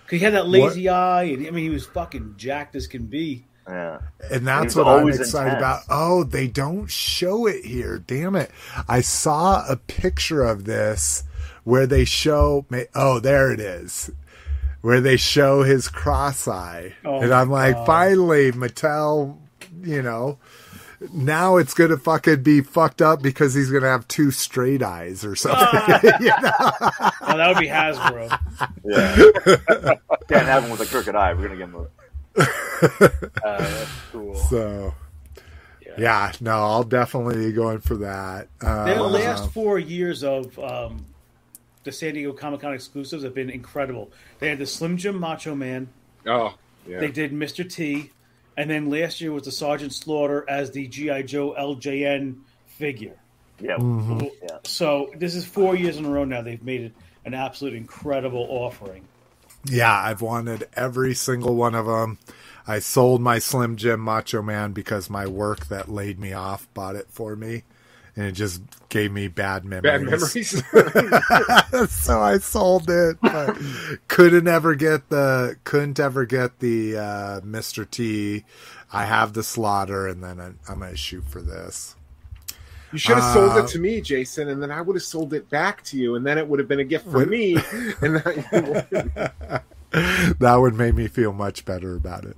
[0.06, 3.06] 'Cause he had that lazy eye, and I mean, he was fucking jacked as can
[3.06, 3.46] be.
[3.66, 4.00] Yeah.
[4.30, 5.60] And that's what I'm always excited intense.
[5.62, 5.80] about.
[5.88, 7.96] Oh, they don't show it here.
[8.06, 8.50] Damn it.
[8.86, 11.22] I saw a picture of this
[11.64, 14.10] where they show, oh, there it is.
[14.82, 16.94] Where they show his cross eye.
[17.04, 17.86] Oh, and I'm like, God.
[17.86, 19.38] finally, Mattel,
[19.82, 20.38] you know,
[21.12, 24.82] now it's going to fucking be fucked up because he's going to have two straight
[24.82, 25.80] eyes or something.
[26.20, 26.52] you know?
[26.60, 28.38] Oh, that would be Hasbro.
[28.84, 29.94] Yeah.
[30.28, 31.32] Can't have him with a crooked eye.
[31.34, 32.42] We're gonna get him a
[33.44, 34.34] Uh, that's cool.
[34.34, 34.94] So,
[35.98, 38.48] yeah, no, I'll definitely be going for that.
[38.60, 41.04] Their Uh, last four years of um,
[41.84, 44.10] the San Diego Comic Con exclusives have been incredible.
[44.38, 45.88] They had the Slim Jim Macho Man.
[46.26, 46.54] Oh,
[46.86, 47.00] yeah.
[47.00, 47.70] They did Mr.
[47.70, 48.10] T,
[48.56, 53.16] and then last year was the Sergeant Slaughter as the GI Joe LJN figure.
[53.60, 53.76] yeah.
[53.76, 54.26] Mm-hmm.
[54.42, 54.58] Yeah.
[54.64, 56.42] So this is four years in a row now.
[56.42, 56.92] They've made it
[57.24, 59.04] an absolute incredible offering.
[59.66, 62.18] Yeah, I've wanted every single one of them.
[62.66, 66.96] I sold my Slim Jim Macho Man because my work that laid me off bought
[66.96, 67.62] it for me,
[68.16, 69.82] and it just gave me bad memories.
[69.82, 71.90] Bad memories.
[71.90, 73.56] so I sold it, but
[74.08, 77.88] couldn't ever get the couldn't ever get the uh, Mr.
[77.90, 78.44] T.
[78.92, 81.96] I have the slaughter, and then I- I'm gonna shoot for this.
[82.92, 85.34] You should have sold Uh, it to me, Jason, and then I would have sold
[85.34, 87.56] it back to you, and then it would have been a gift for me.
[88.00, 89.30] And then,
[90.38, 92.36] that would make me feel much better about it.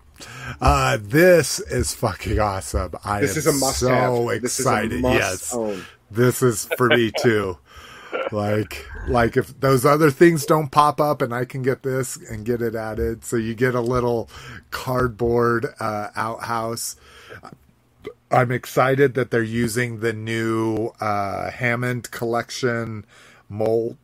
[0.61, 2.95] Uh, this is fucking awesome.
[3.05, 3.89] I this am is a must so
[4.29, 4.43] have.
[4.43, 4.93] This is excited.
[4.93, 5.85] a must yes, own.
[6.11, 7.59] this is for me too.
[8.33, 12.45] like, like if those other things don't pop up and I can get this and
[12.47, 14.31] get it added, so you get a little
[14.71, 16.97] cardboard uh, outhouse.
[18.31, 23.05] I'm excited that they're using the new uh, Hammond collection
[23.49, 23.97] mold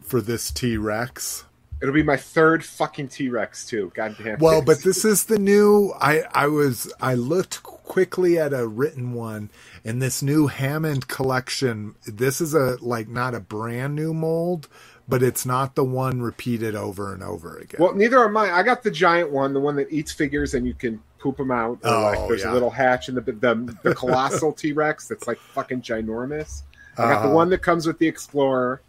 [0.00, 1.44] for this T Rex.
[1.80, 3.92] It'll be my third fucking T Rex too.
[3.94, 4.38] Goddamn.
[4.40, 5.92] Well, but this is the new.
[6.00, 9.50] I I was I looked quickly at a written one
[9.84, 11.94] in this new Hammond collection.
[12.06, 14.68] This is a like not a brand new mold,
[15.08, 17.80] but it's not the one repeated over and over again.
[17.80, 18.50] Well, neither are mine.
[18.50, 21.50] I got the giant one, the one that eats figures and you can poop them
[21.52, 21.78] out.
[21.84, 22.52] Oh, like there's yeah.
[22.52, 26.62] a little hatch in the the, the colossal T Rex that's like fucking ginormous.
[26.96, 27.34] I got the Uh-huh.
[27.36, 28.80] one that comes with the Explorer,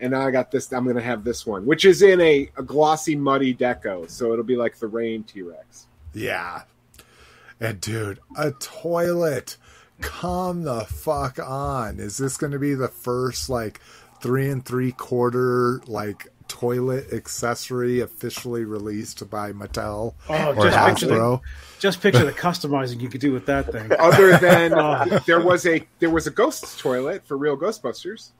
[0.00, 0.72] and now I got this.
[0.72, 4.32] I'm going to have this one, which is in a, a glossy, muddy deco, so
[4.32, 5.86] it'll be like the Rain T Rex.
[6.12, 6.62] Yeah.
[7.60, 9.56] And dude, a toilet.
[10.00, 12.00] Come the fuck on.
[12.00, 13.80] Is this going to be the first like
[14.20, 21.06] three and three quarter like toilet accessory officially released by Mattel Oh, or just picture,
[21.14, 21.40] the,
[21.78, 23.90] just picture the customizing you could do with that thing.
[23.98, 25.20] Other than Oh.
[25.26, 28.30] there was a there was a ghost toilet for real Ghostbusters.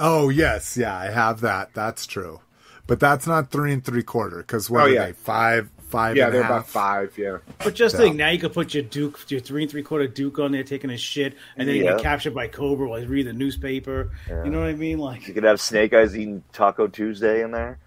[0.00, 1.72] Oh yes, yeah, I have that.
[1.74, 2.40] That's true.
[2.86, 5.06] But that's not three and three quarter because what Oh, are yeah.
[5.06, 5.12] they?
[5.12, 6.16] Five, five.
[6.16, 6.50] Yeah, and they're half?
[6.50, 7.16] about five.
[7.16, 8.00] Yeah, But just Yeah.
[8.02, 10.64] think, now you could put your Duke, your three and three quarter Duke on there
[10.64, 14.10] taking a shit, and then you get captured by Cobra while he's reading the newspaper.
[14.28, 14.98] You know what I mean?
[14.98, 17.78] Like you could have Snake Eyes eating Taco Tuesday in there.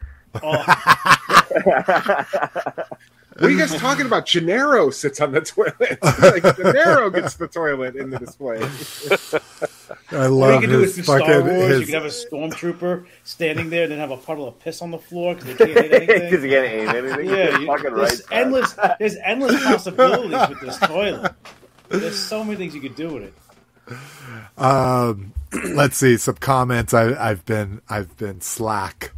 [0.42, 0.64] oh,
[3.40, 4.26] what are you guys talking about?
[4.26, 6.00] Gennaro sits on the toilet.
[6.44, 8.58] like Gennaro gets the toilet in the display.
[10.12, 11.20] I what love you could do is do Star.
[11.20, 11.70] Wars.
[11.70, 14.82] his- You can have a stormtrooper standing there, and then have a puddle of piss
[14.82, 16.30] on the floor because they can't hit anything.
[16.30, 17.30] Because you can't aim anything.
[17.30, 18.30] Yeah, you, fucking there's right.
[18.32, 18.42] man.
[18.42, 18.76] endless.
[19.00, 21.34] There's endless possibilities with this toilet.
[21.90, 23.34] There's so many things you could do with it.
[24.58, 25.34] Um,
[25.74, 26.94] let's see some comments.
[26.94, 29.12] I, I've been I've been slack.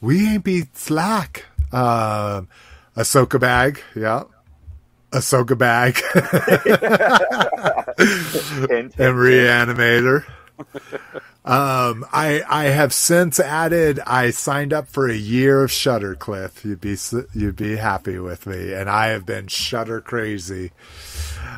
[0.00, 1.44] We ain't be slack.
[1.72, 2.48] Um,
[2.96, 4.24] Ahsoka bag, yeah.
[5.10, 6.00] Ahsoka bag
[8.98, 10.24] and reanimator.
[11.44, 14.00] Um, I I have since added.
[14.06, 16.64] I signed up for a year of Shudder Cliff.
[16.64, 20.72] You'd be s- you'd be happy with me, and I have been Shudder crazy.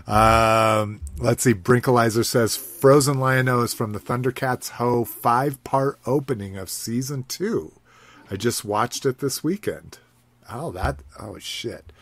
[0.07, 1.55] Um, let's see.
[1.55, 7.73] Brinkalizer says Frozen Lion-O is from the Thundercats Ho five part opening of season two.
[8.31, 9.99] I just watched it this weekend.
[10.51, 11.93] Oh, that oh shit!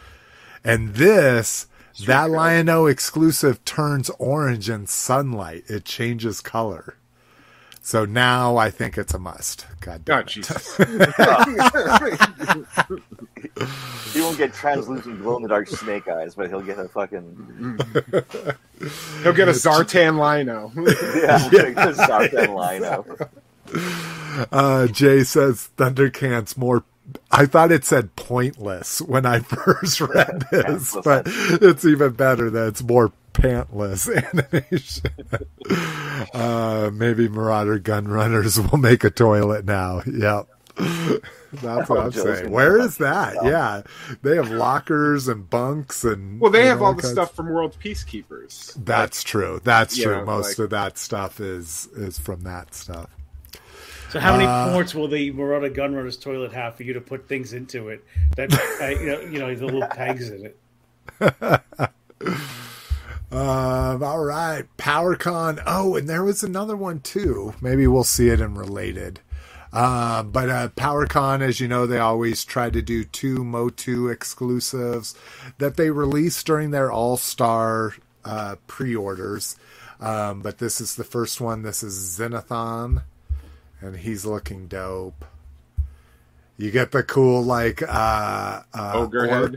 [0.63, 1.67] And this
[2.07, 5.65] that Lion-O exclusive turns orange in sunlight.
[5.69, 6.97] It changes color.
[7.81, 9.67] So now I think it's a must.
[9.81, 10.27] God Oh damn it.
[10.29, 10.77] Jesus!
[14.13, 17.79] He won't get translucent glow in the dark snake eyes, but he'll get a fucking
[19.23, 20.73] He'll get a Zartan Lion-O.
[20.77, 21.93] yeah, yeah.
[21.93, 23.17] Zartan Lion-O.
[24.51, 26.83] Uh, Jay says Thundercats more.
[27.37, 32.69] I thought it said pointless when I first read this, but it's even better that
[32.69, 34.09] it's more pantless
[34.71, 35.11] animation.
[36.35, 40.03] uh, maybe Marauder Gun Runners will make a toilet now.
[40.07, 40.49] Yep.
[40.77, 42.37] That's what Oh, I'm Joe's saying.
[42.45, 43.33] gonna Where fuck is that?
[43.35, 43.45] stuff.
[43.47, 43.83] Yeah,
[44.23, 46.41] they have lockers and bunks and.
[46.41, 48.75] well, they have all the kinds- stuff from World Peacekeepers.
[48.85, 49.61] That's true.
[49.63, 50.17] That's true.
[50.19, 53.09] know, Most like- of that stuff is is from that stuff.
[54.15, 57.27] So, how many Uh, ports will the Marauder Gunrunner's toilet have for you to put
[57.27, 58.05] things into it?
[58.37, 60.57] That uh, you know, you know, the little pegs in it.
[63.33, 65.61] Um, all right, PowerCon.
[65.67, 67.55] Oh, and there was another one too.
[67.61, 69.19] Maybe we'll see it in related.
[69.73, 75.17] Um, but uh, PowerCon, as you know, they always try to do two MOTU exclusives
[75.59, 77.95] that they release during their All Star
[78.25, 79.57] uh, pre-orders.
[79.99, 81.63] Um, but this is the first one.
[81.63, 83.03] This is Xenothon,
[83.85, 85.25] and he's looking dope.
[86.57, 89.57] You get the cool like uh, uh, Ogre head?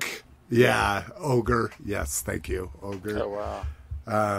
[0.50, 1.72] Yeah, ogre.
[1.84, 3.66] Yes, thank you, ogre Oh wow.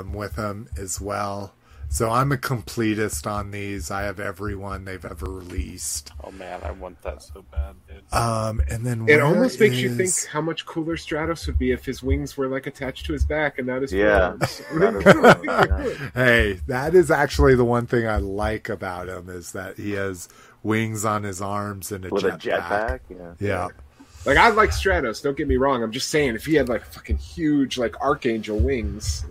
[0.01, 1.53] um, with him as well.
[1.91, 3.91] So I'm a completist on these.
[3.91, 6.13] I have every one they've ever released.
[6.23, 8.03] Oh man, I want that so bad, dude.
[8.13, 11.73] Um, and then It where almost makes you think how much cooler Stratos would be
[11.73, 14.37] if his wings were like attached to his back and not his Yeah.
[14.37, 15.05] forearms.
[16.15, 20.29] Hey, that is actually the one thing I like about him is that he has
[20.63, 23.01] wings on his arms and a With a jetpack.
[23.09, 23.37] jetpack.
[23.41, 23.47] Yeah.
[23.49, 23.69] Yeah.
[24.27, 25.23] Like I like Stratos.
[25.23, 25.83] Don't get me wrong.
[25.83, 29.25] I'm just saying if he had like fucking huge like Archangel wings,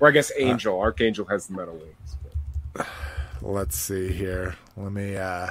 [0.00, 0.78] or I guess Angel.
[0.78, 2.16] Archangel has the metal wings.
[3.42, 4.56] Let's see here.
[4.76, 5.50] Let me uh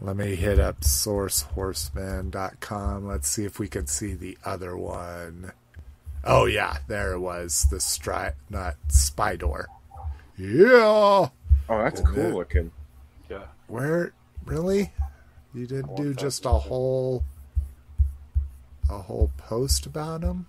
[0.00, 3.06] let me hit up sourcehorseman.com.
[3.06, 5.52] Let's see if we can see the other one.
[6.24, 7.66] Oh yeah, there it was.
[7.70, 9.68] The stri not spy door.
[10.36, 10.72] Yeah.
[10.72, 11.30] Oh,
[11.68, 12.34] that's cool man.
[12.34, 12.72] looking.
[13.28, 13.44] Yeah.
[13.66, 14.14] Where
[14.44, 14.92] really?
[15.54, 17.24] You didn't do just a whole
[18.88, 20.46] a whole post about him?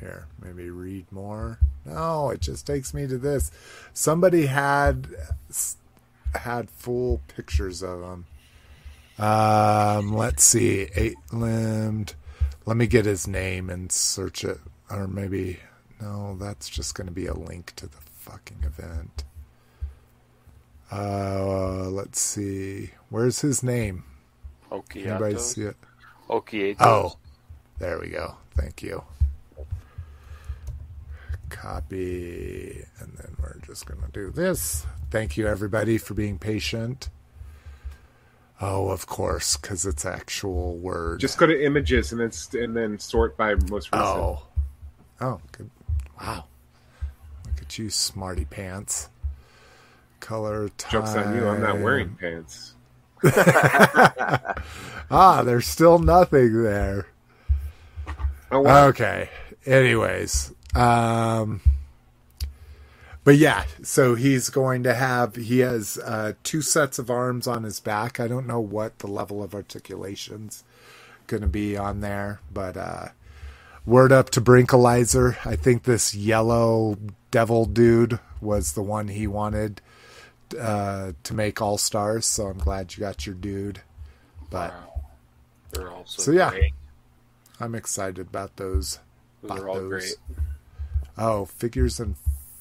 [0.00, 1.58] Here, maybe read more.
[1.84, 3.50] No, it just takes me to this.
[3.94, 5.08] Somebody had
[6.34, 8.26] had full pictures of him.
[9.18, 12.14] Um, let's see, eight limbed.
[12.66, 14.58] Let me get his name and search it,
[14.90, 15.60] or maybe
[16.00, 19.24] no, that's just going to be a link to the fucking event.
[20.92, 24.04] Uh, let's see, where's his name?
[25.12, 25.76] Anybody see it?
[26.28, 26.76] Okietos.
[26.80, 27.16] Oh,
[27.78, 28.36] there we go.
[28.54, 29.02] Thank you.
[31.48, 34.86] Copy, and then we're just going to do this.
[35.10, 37.08] Thank you, everybody, for being patient.
[38.60, 41.20] Oh, of course, because it's actual word.
[41.20, 43.94] Just go to images and then st- and then sort by most recent.
[44.02, 44.42] oh,
[45.20, 45.70] oh, good.
[46.20, 46.44] Wow,
[47.44, 49.08] look at you, smarty pants.
[50.20, 50.90] Color time.
[50.90, 51.46] Jokes on you.
[51.46, 52.74] I'm not wearing pants.
[55.08, 57.06] Ah, there's still nothing there.
[58.50, 58.88] Oh, wow.
[58.88, 59.30] Okay.
[59.64, 61.60] Anyways, um,
[63.24, 67.64] but yeah, so he's going to have he has uh, two sets of arms on
[67.64, 68.20] his back.
[68.20, 70.64] I don't know what the level of articulation's
[71.26, 73.08] going to be on there, but uh,
[73.84, 75.36] word up to Brinkalizer.
[75.44, 76.98] I think this yellow
[77.30, 79.80] devil dude was the one he wanted
[80.58, 82.26] uh, to make all stars.
[82.26, 83.80] So I'm glad you got your dude.
[84.50, 84.96] But Wow.
[85.72, 86.52] They're also So, yeah.
[87.60, 89.00] I'm excited about those.
[89.42, 89.88] Those Bought are all those.
[89.88, 90.16] great.
[91.18, 92.16] Oh, figures and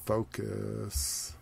[0.05, 1.33] focus.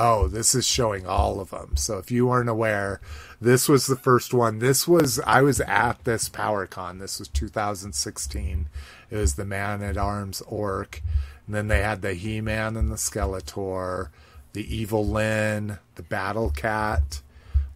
[0.00, 1.76] Oh, this is showing all of them.
[1.76, 3.00] So if you weren't aware,
[3.40, 4.60] this was the first one.
[4.60, 7.00] This was I was at this PowerCon.
[7.00, 8.68] This was 2016.
[9.10, 11.02] It was the Man at Arms Orc,
[11.46, 14.10] and then they had the He-Man and the Skeletor,
[14.52, 17.22] the Evil Lyn, the Battle Cat,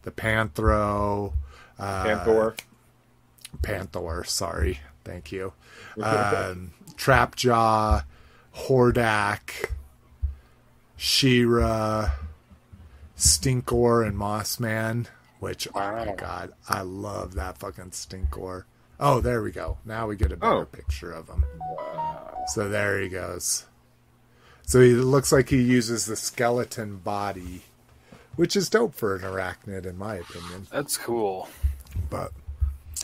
[0.02, 1.32] the Panthro,
[1.78, 2.54] uh, Panther.
[3.62, 4.78] Panther, sorry.
[5.04, 5.52] Thank you.
[6.00, 6.72] Um,
[7.02, 8.04] Trapjaw,
[8.54, 9.70] Hordak,
[10.96, 12.10] She-Ra,
[13.16, 15.08] Stinkor, and Mossman,
[15.40, 18.64] which, oh my god, I love that fucking Stinkor.
[19.00, 19.78] Oh, there we go.
[19.84, 20.64] Now we get a better Oh.
[20.64, 21.44] picture of him.
[22.54, 23.64] So there he goes.
[24.64, 27.62] So he looks like he uses the skeleton body,
[28.36, 30.68] which is dope for an arachnid, in my opinion.
[30.70, 31.48] That's cool.
[32.08, 32.30] But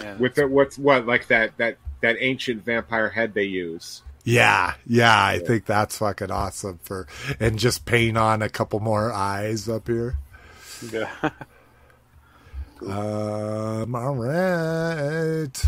[0.00, 0.14] Yeah.
[0.18, 4.02] With the what's what like that that that ancient vampire head they use.
[4.24, 7.06] Yeah, yeah, I think that's fucking awesome for
[7.40, 10.18] and just paint on a couple more eyes up here.
[10.92, 11.10] Yeah.
[12.86, 15.64] Um, all right,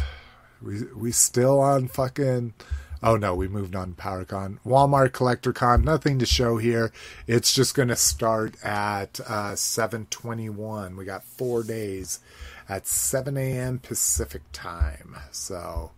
[0.62, 2.54] we we still on fucking.
[3.02, 4.58] Oh no, we moved on to PowerCon.
[4.64, 6.92] Walmart Collector Con, nothing to show here.
[7.26, 10.96] It's just going to start at uh, 7:21.
[10.96, 12.20] We got four days
[12.68, 13.80] at 7 a.m.
[13.80, 15.16] Pacific time.
[15.32, 15.90] So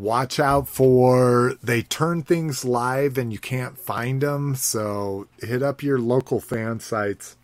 [0.00, 4.54] watch out for they turn things live and you can't find them.
[4.54, 7.36] So hit up your local fan sites.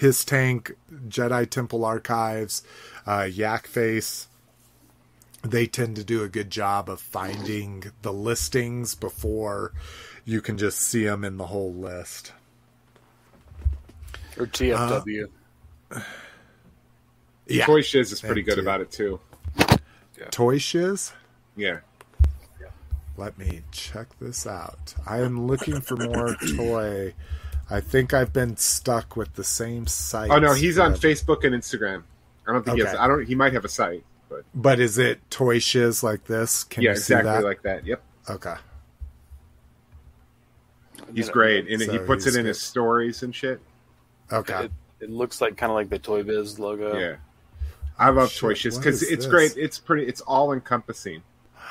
[0.00, 0.74] HissTank,
[1.08, 2.62] Jedi Temple Archives,
[3.06, 4.26] uh, Yakface.
[5.42, 9.72] They tend to do a good job of finding the listings before
[10.24, 12.32] you can just see them in the whole list.
[14.38, 15.28] Or TFW.
[17.48, 18.60] Yeah, Toy Shiz is pretty Them good too.
[18.62, 19.20] about it too.
[20.30, 21.12] Toy Shiz.
[21.56, 21.80] Yeah.
[23.18, 24.94] Let me check this out.
[25.06, 27.14] I am looking for more toy.
[27.70, 30.30] I think I've been stuck with the same site.
[30.30, 32.02] Oh no, he's on Facebook and Instagram.
[32.46, 32.94] I don't think he has.
[32.94, 33.26] I don't.
[33.26, 36.64] He might have a site, but But is it toy shiz like this?
[36.64, 37.44] Can yeah, you see exactly that?
[37.44, 37.86] like that.
[37.86, 38.54] Yep, okay.
[41.14, 42.48] he's great, and he puts it in good.
[42.48, 43.60] his stories and shit.
[44.30, 44.64] Okay.
[44.64, 46.98] It, it looks like kind of like the Toy Biz logo.
[46.98, 47.16] Yeah,
[47.98, 49.26] I love Shit, Toy Shiz because it's this?
[49.26, 49.56] great.
[49.56, 50.06] It's pretty.
[50.06, 51.22] It's all encompassing.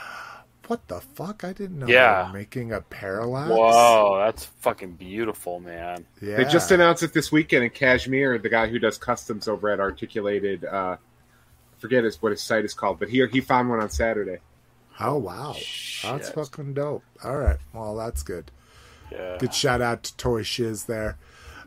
[0.68, 1.44] What the fuck?
[1.44, 2.24] I didn't know Yeah.
[2.24, 3.52] they were making a parallax.
[3.52, 6.08] Whoa, that's fucking beautiful, man.
[6.20, 6.38] Yeah.
[6.38, 8.40] They just announced it this weekend in Kashmir.
[8.40, 12.66] The guy who does customs over at Articulated, uh, I forget his, what his site
[12.66, 14.40] is called, but he he found one on Saturday.
[15.00, 15.56] Oh wow,
[16.02, 17.04] that's fucking dope.
[17.24, 18.50] All right, well that's good.
[19.12, 19.38] Yeah.
[19.38, 21.20] Good shout out to Toy Shiz there.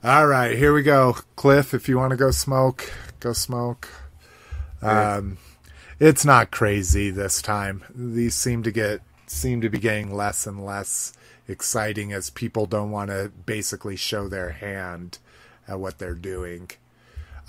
[0.02, 1.72] All right, here we go, Cliff.
[1.72, 3.88] If you want to go smoke, go smoke.
[4.82, 5.38] Um,
[6.00, 7.84] it's not crazy this time.
[7.94, 11.12] These seem to get seem to be getting less and less
[11.46, 15.18] exciting as people don't want to basically show their hand
[15.66, 16.70] at what they're doing.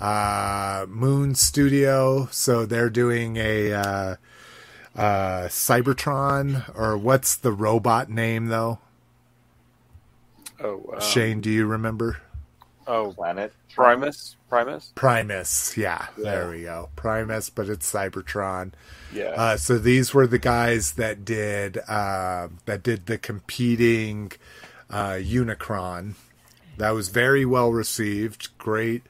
[0.00, 4.16] Uh, Moon Studio, so they're doing a uh,
[4.96, 8.78] uh, Cybertron, or what's the robot name though?
[10.58, 12.18] Oh, um, Shane, do you remember?
[12.86, 14.36] Oh, Planet Primus.
[14.50, 14.92] Primus.
[14.94, 15.76] Primus.
[15.76, 16.24] Yeah, Yeah.
[16.24, 16.90] there we go.
[16.96, 18.72] Primus, but it's Cybertron.
[19.14, 19.30] Yeah.
[19.36, 24.32] Uh, so these were the guys that did uh, that did the competing
[24.90, 26.14] uh, Unicron.
[26.76, 28.56] That was very well received.
[28.58, 29.02] Great,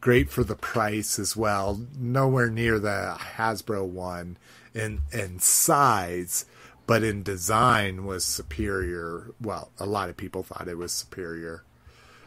[0.00, 1.80] great for the price as well.
[1.98, 4.36] Nowhere near the Hasbro one
[4.74, 6.46] in in size,
[6.86, 9.30] but in design was superior.
[9.40, 11.62] Well, a lot of people thought it was superior.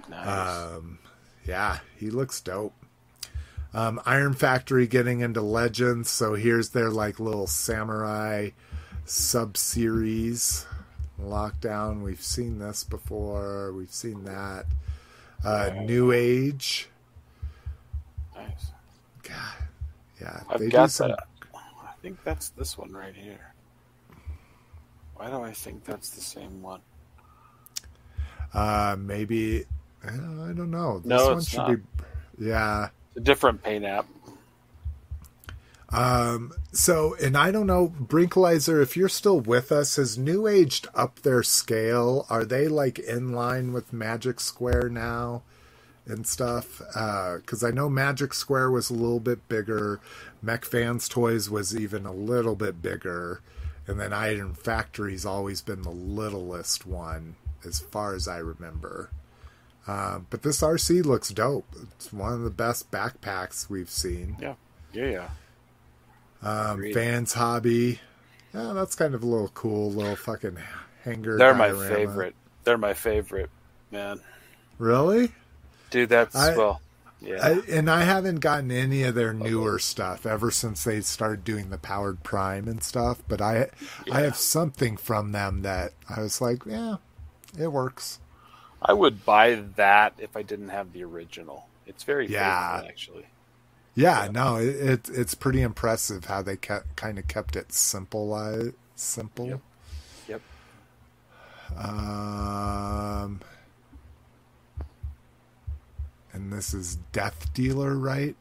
[0.10, 0.27] nice.
[0.27, 0.99] Um,
[1.45, 2.74] yeah, he looks dope.
[3.74, 8.52] Um, Iron Factory getting into Legends, so here's their like little samurai
[9.06, 10.65] sub series.
[11.20, 13.72] Lockdown, we've seen this before.
[13.74, 14.65] We've seen that.
[15.44, 16.88] Uh, New Age,
[18.36, 18.72] nice.
[19.24, 19.68] God,
[20.22, 21.10] yeah, I've they do got some.
[21.10, 21.28] that.
[21.53, 23.53] I think that's this one right here.
[25.15, 26.82] Why do I think that's the same one?
[28.53, 29.65] Uh, maybe
[30.03, 31.03] I don't know.
[31.05, 31.67] This No, one it's should not.
[31.67, 31.75] be.
[32.39, 34.07] Yeah, It's a different paint app.
[35.89, 40.88] Um, so, and I don't know, Brinkalizer, if you're still with us, has New Aged
[40.95, 42.25] up their scale?
[42.30, 45.43] Are they like in line with Magic Square now
[46.07, 46.80] and stuff?
[46.80, 49.99] Because I know Magic Square was a little bit bigger,
[50.41, 53.41] Mech Fans Toys was even a little bit bigger,
[53.85, 57.35] and then Iron Factory's always been the littlest one,
[57.65, 59.11] as far as I remember.
[59.88, 61.68] Uh, but this RC looks dope.
[61.95, 64.38] It's one of the best backpacks we've seen.
[64.41, 64.55] Yeah.
[64.93, 65.30] Yeah, yeah.
[66.41, 66.93] Um, Agreed.
[66.93, 67.99] fans hobby.
[68.53, 70.57] Yeah, that's kind of a little cool little fucking
[71.03, 71.38] hanger.
[71.38, 72.35] They're my favorite.
[72.64, 73.49] They're my favorite,
[73.91, 74.19] man.
[74.77, 75.31] Really?
[75.89, 76.81] Dude, that's I- well.
[77.22, 77.38] Yeah.
[77.41, 81.69] I, and I haven't gotten any of their newer stuff ever since they started doing
[81.69, 83.23] the powered prime and stuff.
[83.30, 83.69] But I,
[84.11, 86.97] I have something from them that I was like, yeah,
[87.57, 88.19] it works.
[88.85, 91.68] I would buy that if I didn't have the original.
[91.85, 92.73] It's very Yeah.
[92.76, 93.26] faithful, actually.
[93.95, 98.34] Yeah, no, it, it it's pretty impressive how they kept, kind of kept it simple.
[98.34, 99.47] Uh, simple.
[100.27, 100.41] Yep.
[101.76, 101.77] Yep.
[101.85, 103.41] Um,
[106.34, 108.35] and this is Death Dealer, right?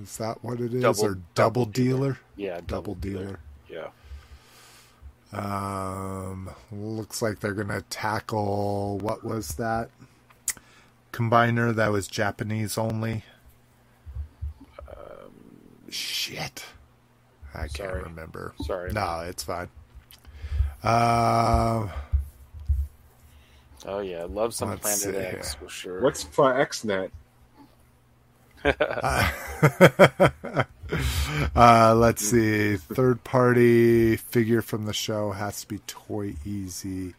[0.00, 2.18] Is that what it is, Double- or Double, Double Dealer?
[2.36, 2.60] Yeah.
[2.66, 3.40] Double Dealer.
[3.68, 3.88] Yeah.
[5.32, 9.90] Um, looks like they're gonna tackle what was that
[11.12, 13.24] combiner that was Japanese only?
[14.88, 15.32] Um,
[15.90, 16.64] Shit,
[17.54, 18.54] I can't remember.
[18.64, 18.92] Sorry.
[18.92, 19.68] No, it's fine.
[20.82, 21.88] Uh,
[23.86, 24.98] Oh yeah, love some Let's Planet
[25.32, 26.02] see X for sure.
[26.02, 27.10] What's for XNet?
[28.64, 29.30] uh,
[31.54, 32.76] let's see.
[32.76, 37.14] Third party figure from the show has to be Toy Easy.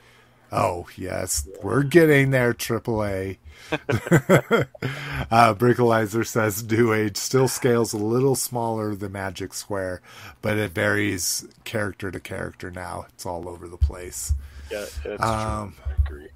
[0.51, 2.53] Oh yes, we're getting there.
[2.55, 3.37] AAA.
[3.71, 10.01] uh, Brickalizer says New Age still scales a little smaller than Magic Square,
[10.41, 13.05] but it varies character to character now.
[13.09, 14.33] It's all over the place.
[14.71, 15.83] yeah, that's Um, true.
[15.87, 16.27] I agree.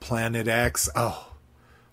[0.00, 0.88] Planet X.
[0.96, 1.32] Oh,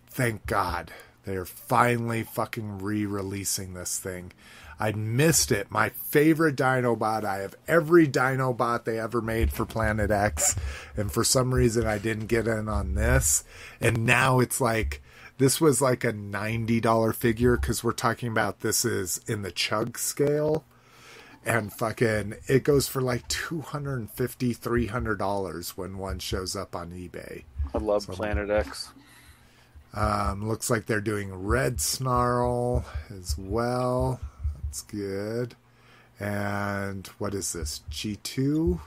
[0.07, 0.91] thank God.
[1.25, 4.31] They're finally fucking re releasing this thing.
[4.79, 5.71] I missed it.
[5.71, 7.23] My favorite Dinobot.
[7.23, 10.55] I have every Dinobot they ever made for Planet X.
[10.97, 13.43] And for some reason, I didn't get in on this.
[13.79, 15.01] And now it's like,
[15.37, 19.97] this was like a $90 figure because we're talking about this is in the chug
[19.97, 20.65] scale.
[21.45, 27.43] And fucking, it goes for like $250, $300 when one shows up on eBay.
[27.73, 28.91] I love so- Planet X.
[29.95, 34.19] Um, looks like they're doing Red Snarl as well.
[34.65, 35.55] That's good.
[36.19, 37.81] And what is this?
[37.89, 38.79] G2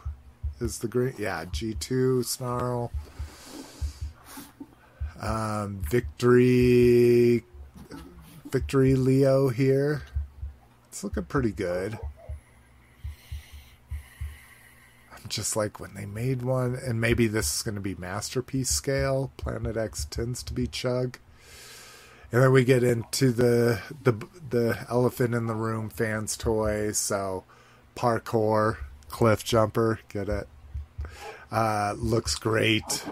[0.60, 1.14] is the green?
[1.18, 2.92] Yeah, G2 Snarl.
[5.20, 7.42] Um, Victory,
[8.50, 10.02] Victory Leo here.
[10.88, 11.98] It's looking pretty good.
[15.10, 18.70] I'm just like when they made one, and maybe this is going to be masterpiece
[18.70, 19.32] scale.
[19.36, 21.18] Planet X tends to be chug,
[22.32, 24.12] and then we get into the the
[24.50, 26.92] the elephant in the room fans toy.
[26.92, 27.44] So
[27.96, 28.78] parkour,
[29.08, 30.48] cliff jumper, get it?
[31.50, 33.04] Uh, looks great.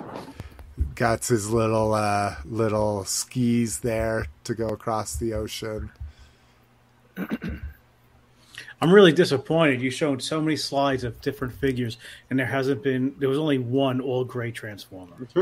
[0.95, 5.91] Got his little uh, little skis there to go across the ocean.
[8.81, 9.81] I'm really disappointed.
[9.81, 11.97] You showed so many slides of different figures,
[12.29, 13.15] and there hasn't been.
[13.19, 15.29] There was only one all gray Transformer.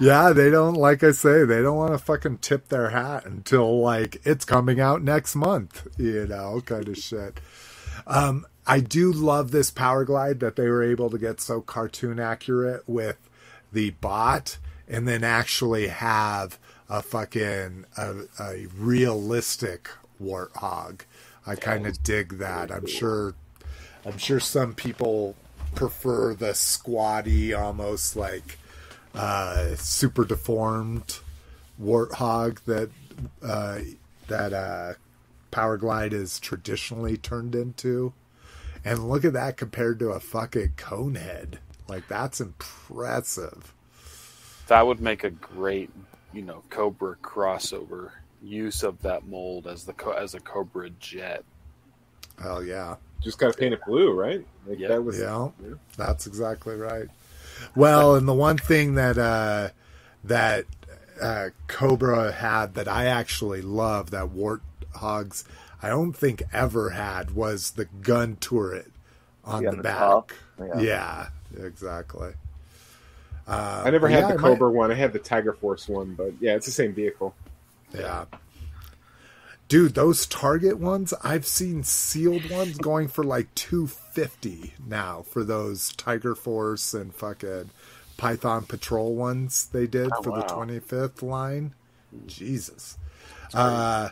[0.00, 3.80] yeah, they don't like I say, they don't want to fucking tip their hat until
[3.80, 7.40] like it's coming out next month, you know, kind of shit.
[8.06, 12.20] Um I do love this power glide that they were able to get so cartoon
[12.20, 13.18] accurate with
[13.72, 16.58] the bot and then actually have
[16.92, 19.88] a fucking a, a realistic
[20.22, 21.00] warthog.
[21.46, 22.70] I kind of dig that.
[22.70, 23.34] I'm sure
[24.04, 25.34] I'm sure some people
[25.74, 28.58] prefer the squatty almost like
[29.14, 31.18] uh, super deformed
[31.80, 32.90] warthog that
[33.42, 33.78] uh,
[34.28, 34.92] that uh,
[35.50, 38.12] Power Glide is traditionally turned into.
[38.84, 41.54] And look at that compared to a fucking conehead.
[41.88, 43.72] Like that's impressive.
[44.66, 45.90] That would make a great,
[46.32, 48.10] you know, Cobra crossover
[48.42, 51.44] use of that mold as the co- as a Cobra jet.
[52.40, 52.96] Hell yeah.
[53.22, 54.44] Just got to paint it blue, right?
[54.66, 54.88] Like Yeah.
[54.88, 55.50] that was Yeah,
[55.96, 57.08] that's exactly right.
[57.76, 59.68] Well, and the one thing that uh,
[60.24, 60.64] that
[61.20, 65.44] uh, Cobra had that I actually love that Warthogs
[65.80, 68.90] I don't think ever had was the gun turret
[69.44, 69.98] on Yeah, the the back.
[69.98, 70.32] top.
[70.58, 70.80] Yeah.
[70.80, 71.26] Yeah.
[71.64, 72.32] exactly.
[73.46, 74.90] Uh, I never had yeah, the Cobra one.
[74.90, 77.34] I had the Tiger Force one, but yeah, it's the same vehicle.
[77.92, 78.26] Yeah.
[79.68, 85.92] Dude, those Target ones, I've seen sealed ones going for like 250 now for those
[85.94, 87.70] Tiger Force and fucking
[88.18, 90.40] Python Patrol ones they did Oh, for wow.
[90.40, 91.74] the 25th line.
[92.26, 92.98] Jesus.
[93.54, 94.10] Uh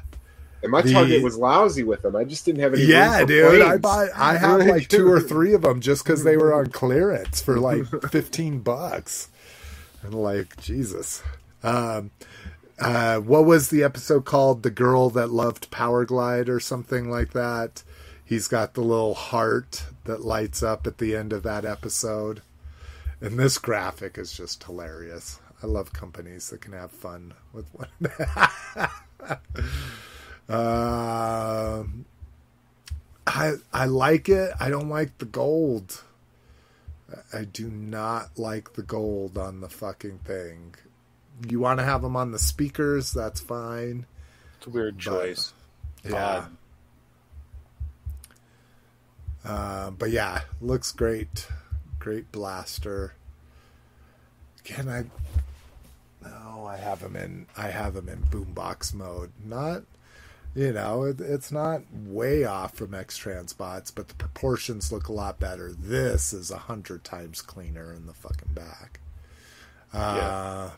[0.63, 2.15] And my The- Target was lousy with them.
[2.17, 2.83] I just didn't have any.
[2.85, 3.63] yeah, dude.
[3.63, 3.81] I planes.
[3.81, 7.41] buy I have like two or three of them just cuz they were on clearance
[7.41, 9.29] for like 15 bucks.
[10.03, 11.23] And like Jesus.
[11.63, 12.11] Um
[12.79, 14.63] uh, what was the episode called?
[14.63, 17.83] The girl that loved Power Glide or something like that.
[18.25, 22.41] He's got the little heart that lights up at the end of that episode.
[23.21, 25.41] And this graphic is just hilarious.
[25.63, 27.91] I love companies that can have fun with what.
[30.51, 32.05] um,
[33.27, 34.53] I I like it.
[34.59, 36.03] I don't like the gold.
[37.33, 40.75] I do not like the gold on the fucking thing.
[41.49, 43.13] You want to have them on the speakers?
[43.13, 44.07] That's fine.
[44.59, 45.53] It's a weird choice.
[46.05, 46.47] Yeah.
[49.45, 51.49] Uh, but yeah, looks great.
[51.99, 53.15] Great blaster.
[54.65, 55.05] Can I?
[56.23, 57.47] No, I have them in.
[57.57, 59.33] I have them in boombox mode.
[59.45, 59.83] Not,
[60.55, 65.13] you know, it, it's not way off from X Transbots, but the proportions look a
[65.13, 65.73] lot better.
[65.73, 69.01] This is a hundred times cleaner in the fucking back.
[69.93, 70.71] Uh, Yeah.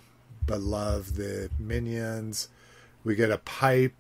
[0.44, 2.48] But love the minions.
[3.04, 3.94] We get a pipe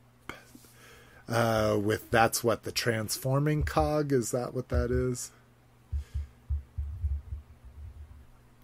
[1.28, 4.32] uh, with that's what the transforming cog is.
[4.32, 5.30] That what that is?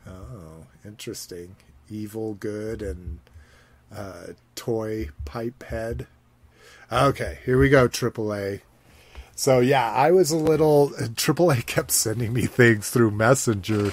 [0.07, 1.57] Oh, interesting.
[1.89, 3.21] Evil, good, and
[3.95, 6.07] uh, toy pipe head.
[6.91, 7.89] Okay, here we go.
[7.89, 8.61] AAA.
[9.35, 10.91] So yeah, I was a little.
[10.91, 13.93] AAA kept sending me things through Messenger,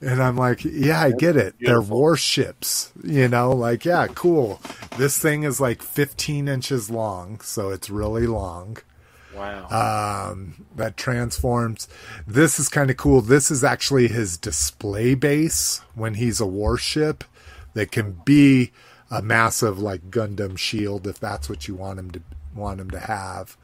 [0.00, 1.56] and I'm like, yeah, I get it.
[1.58, 3.50] They're warships, you know.
[3.52, 4.60] Like, yeah, cool.
[4.96, 8.78] This thing is like 15 inches long, so it's really long
[9.34, 10.30] Wow.
[10.30, 11.88] um, that transforms.
[12.26, 13.22] This is kind of cool.
[13.22, 17.24] This is actually his display base when he's a warship
[17.74, 18.72] that can be
[19.10, 22.22] a massive like Gundam shield if that's what you want him to
[22.54, 23.56] want him to have.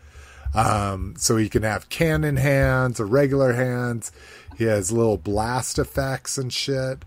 [0.55, 4.13] Um, so he can have cannon hands or regular hands.
[4.57, 7.05] He has little blast effects and shit.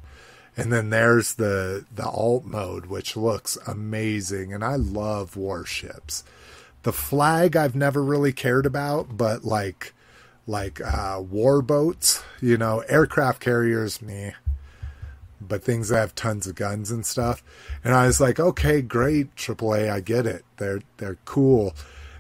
[0.56, 4.54] And then there's the the alt mode, which looks amazing.
[4.54, 6.24] And I love warships.
[6.84, 9.94] The flag I've never really cared about, but like
[10.48, 14.34] like uh, war boats, you know, aircraft carriers, me.
[15.42, 17.44] But things that have tons of guns and stuff.
[17.84, 20.44] And I was like, okay, great, AAA, I get it.
[20.58, 21.74] They're they're cool.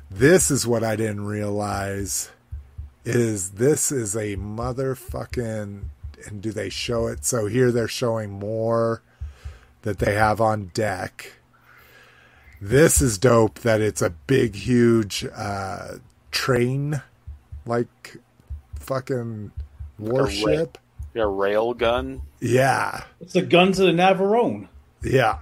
[0.09, 2.31] This is what I didn't realize
[3.05, 5.81] is this is a motherfucking
[6.25, 7.25] and do they show it?
[7.25, 9.01] So here they're showing more
[9.81, 11.33] that they have on deck.
[12.61, 15.95] This is dope that it's a big, huge uh,
[16.31, 17.01] train,
[17.65, 18.17] like
[18.75, 19.51] fucking
[19.97, 20.77] warship.
[21.13, 22.21] yeah, rail gun.
[22.41, 24.67] Yeah, It's the guns of the Navarone.
[25.03, 25.39] yeah.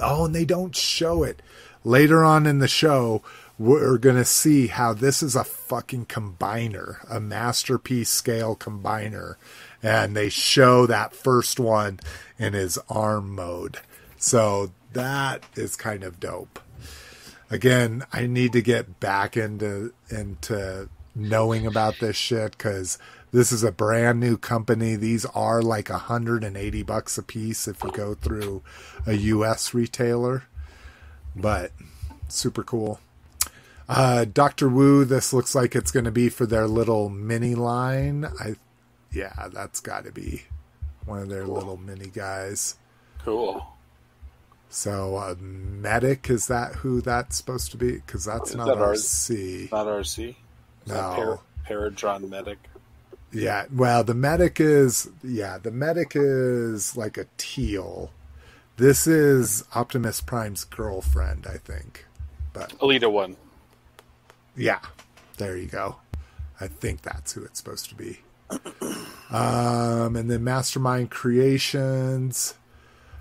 [0.00, 1.42] Oh, and they don't show it.
[1.84, 3.22] Later on in the show,
[3.58, 9.36] we're going to see how this is a fucking combiner, a masterpiece scale combiner.
[9.82, 12.00] And they show that first one
[12.38, 13.78] in his arm mode.
[14.16, 16.58] So that is kind of dope.
[17.50, 22.96] Again, I need to get back into into knowing about this shit because
[23.32, 24.94] this is a brand new company.
[24.94, 28.62] These are like 180 bucks a piece if you go through
[29.06, 30.44] a US retailer.
[31.34, 31.72] But
[32.28, 33.00] super cool.
[33.88, 38.26] Uh, Doctor Wu, this looks like it's going to be for their little mini line.
[38.40, 38.56] I,
[39.10, 40.44] yeah, that's got to be
[41.04, 42.76] one of their little mini guys.
[43.24, 43.66] Cool.
[44.68, 47.92] So, uh, medic is that who that's supposed to be?
[47.92, 48.76] Because that's Is not that?
[48.78, 49.70] RC.
[49.70, 50.30] Not RC.
[50.30, 50.36] Is
[50.86, 50.94] No.
[50.94, 52.58] Par- Paradron Medic.
[53.32, 58.10] Yeah, well, the medic is yeah, the medic is like a teal.
[58.76, 62.06] This is Optimus Prime's girlfriend, I think.
[62.52, 63.36] But Elita one.
[64.56, 64.80] yeah,
[65.38, 65.96] there you go.
[66.60, 68.20] I think that's who it's supposed to be.
[69.30, 72.52] Um, and then Mastermind Creations.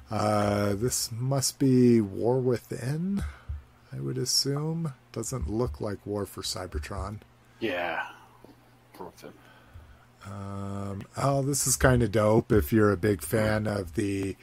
[0.10, 3.24] Uh, this must be War Within,
[3.94, 4.94] I would assume.
[5.14, 7.20] Doesn't look like War for Cybertron.
[7.62, 8.04] Yeah.
[8.98, 9.32] Brooklyn.
[10.26, 14.36] Um, oh, this is kind of dope if you're a big fan of the,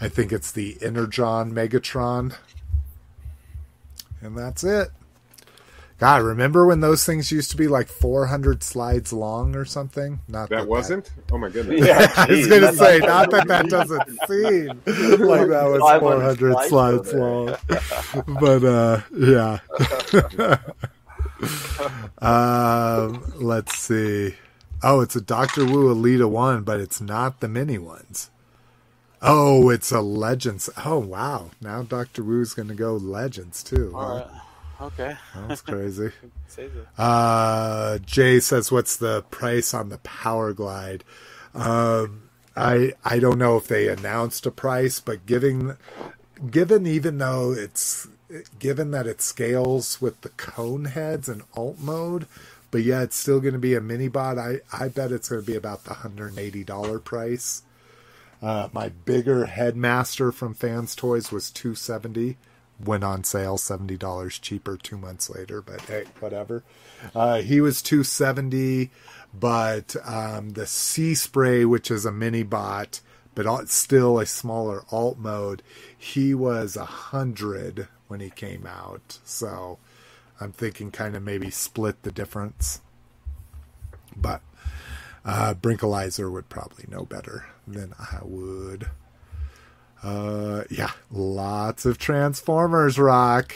[0.00, 2.34] I think it's the Energon Megatron.
[4.20, 4.88] And that's it.
[5.98, 10.20] God, remember when those things used to be like 400 slides long or something?
[10.28, 11.10] Not That wasn't?
[11.30, 11.86] Oh my goodness.
[11.86, 14.68] Yeah, I was going to say, not- not that that doesn't seem
[15.26, 17.56] like that was 400 slides slides long.
[18.40, 19.60] but, uh, yeah.
[22.18, 24.34] um, let's see.
[24.86, 28.30] Oh, it's a Doctor Wu Elita one, but it's not the mini ones.
[29.22, 30.68] Oh, it's a Legends.
[30.84, 31.50] Oh, wow.
[31.60, 33.92] Now Doctor Wu's going to go Legends too.
[33.94, 33.98] huh?
[33.98, 34.26] All right.
[34.82, 35.16] Okay.
[35.48, 36.10] That's crazy.
[36.96, 41.02] Uh, Jay says, "What's the price on the Power Glide?"
[41.52, 45.76] Um, I I don't know if they announced a price, but given
[46.48, 48.06] given even though it's
[48.60, 52.28] given that it scales with the cone heads and alt mode,
[52.74, 54.36] but yeah, it's still going to be a mini bot.
[54.36, 57.62] I I bet it's going to be about the hundred eighty dollar price.
[58.42, 62.36] Uh, my bigger headmaster from Fans Toys was two seventy.
[62.84, 66.64] Went on sale seventy dollars cheaper two months later, but hey, whatever.
[67.14, 68.90] Uh, he was two seventy,
[69.32, 73.00] but um, the Sea Spray, which is a mini bot,
[73.36, 75.62] but still a smaller alt mode,
[75.96, 79.20] he was a hundred when he came out.
[79.24, 79.78] So
[80.40, 82.80] I'm thinking kind of maybe split the difference.
[84.16, 84.42] But
[85.24, 88.90] uh, Brinkalizer would probably know better than I would.
[90.02, 93.54] Uh, yeah, lots of Transformers rock.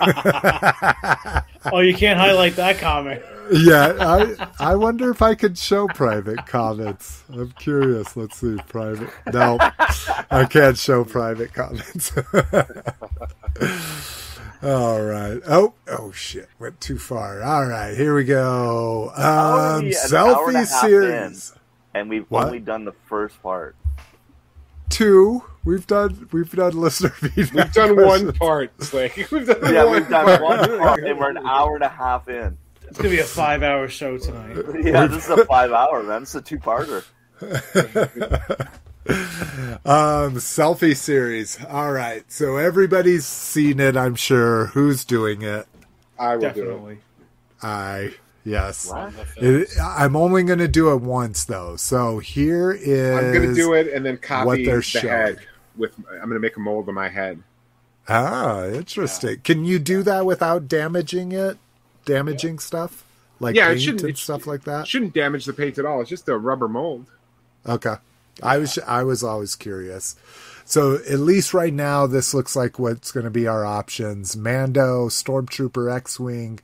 [1.72, 3.22] Oh, you can't highlight that comment.
[3.52, 7.22] Yeah, I I wonder if I could show private comments.
[7.30, 8.16] I'm curious.
[8.16, 9.10] Let's see, private.
[9.32, 9.58] No,
[10.30, 12.12] I can't show private comments.
[14.62, 15.40] All right.
[15.48, 17.42] Oh, oh shit, went too far.
[17.42, 19.10] All right, here we go.
[19.16, 21.52] Um, Already an hour and a selfie half series.
[21.94, 22.46] and we've What?
[22.46, 23.74] only done the first part.
[24.90, 25.42] Two.
[25.64, 26.28] We've done.
[26.32, 27.52] We've done listener feedback.
[27.66, 28.38] We've done one questions.
[28.38, 29.12] part, Slay.
[29.30, 30.42] We've done Yeah, one we've done part.
[30.42, 32.56] one part, and we're an hour and a half in.
[32.88, 34.56] It's gonna be a five-hour show tonight.
[34.82, 36.22] Yeah, this is a five hour, man.
[36.22, 37.04] It's a two parter.
[39.08, 41.62] Um, selfie series.
[41.64, 42.30] All right.
[42.30, 44.66] So everybody's seen it, I'm sure.
[44.66, 45.66] Who's doing it?
[46.18, 46.54] I will do it.
[46.54, 46.98] Definitely.
[47.62, 48.14] I
[48.44, 48.92] yes.
[49.38, 51.76] It, I'm only going to do it once though.
[51.76, 53.16] So here is.
[53.16, 55.08] I'm going to do it and then what copy they're the showing.
[55.08, 55.38] head.
[55.76, 57.42] With I'm going to make a mold of my head.
[58.08, 59.40] Ah, interesting.
[59.40, 61.58] Can you do that without damaging it?
[62.04, 63.04] Damaging stuff
[63.38, 64.86] like Yeah, it shouldn't- and it sh- stuff like that.
[64.88, 66.00] Shouldn't damage the paint at all.
[66.00, 67.06] It's just a rubber mold.
[67.66, 67.94] Okay.
[68.42, 70.16] I was I was always curious.
[70.64, 75.08] So at least right now, this looks like what's going to be our options: Mando,
[75.08, 76.60] Stormtrooper, X-wing,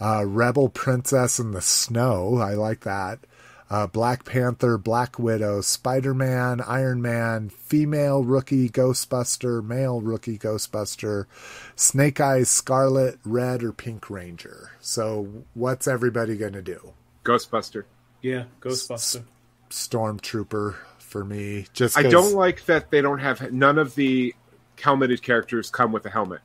[0.00, 2.38] uh, Rebel Princess in the snow.
[2.38, 3.20] I like that.
[3.68, 11.26] Uh, Black Panther, Black Widow, Spider Man, Iron Man, female rookie Ghostbuster, male rookie Ghostbuster,
[11.74, 14.70] Snake Eyes, Scarlett, Red, or Pink Ranger.
[14.80, 16.92] So what's everybody going to do?
[17.24, 17.84] Ghostbuster.
[18.22, 19.24] Yeah, Ghostbuster.
[19.68, 20.76] Stormtrooper
[21.16, 21.66] for me.
[21.72, 24.34] Just I 'cause- don't like that they don't have none of the
[24.76, 26.40] helmeted characters come with a helmet.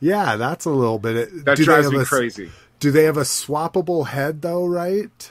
[0.00, 1.44] Yeah, that's a little bit.
[1.44, 2.50] That do they drives have me a- crazy.
[2.80, 4.66] Do they have a swappable head though?
[4.66, 5.30] Right?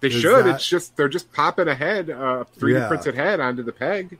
[0.00, 0.46] They Is should.
[0.46, 2.88] that- It's just they're just popping a head, uh, 3D Yeah.
[2.88, 4.18] printed head onto the peg.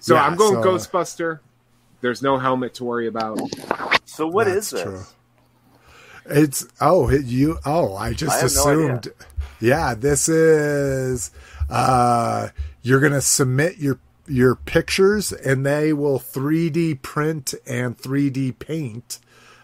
[0.00, 1.40] So Yeah, I'm going so- Ghostbuster.
[2.00, 3.38] There's no helmet to worry about.
[4.06, 4.82] So what is That's this?
[4.82, 5.02] true.
[6.26, 9.08] It's oh it, you oh I just I have no assumed.
[9.60, 11.30] yeah, this is
[11.72, 12.48] uh
[12.82, 19.18] you're gonna submit your your pictures and they will 3D print and 3D paint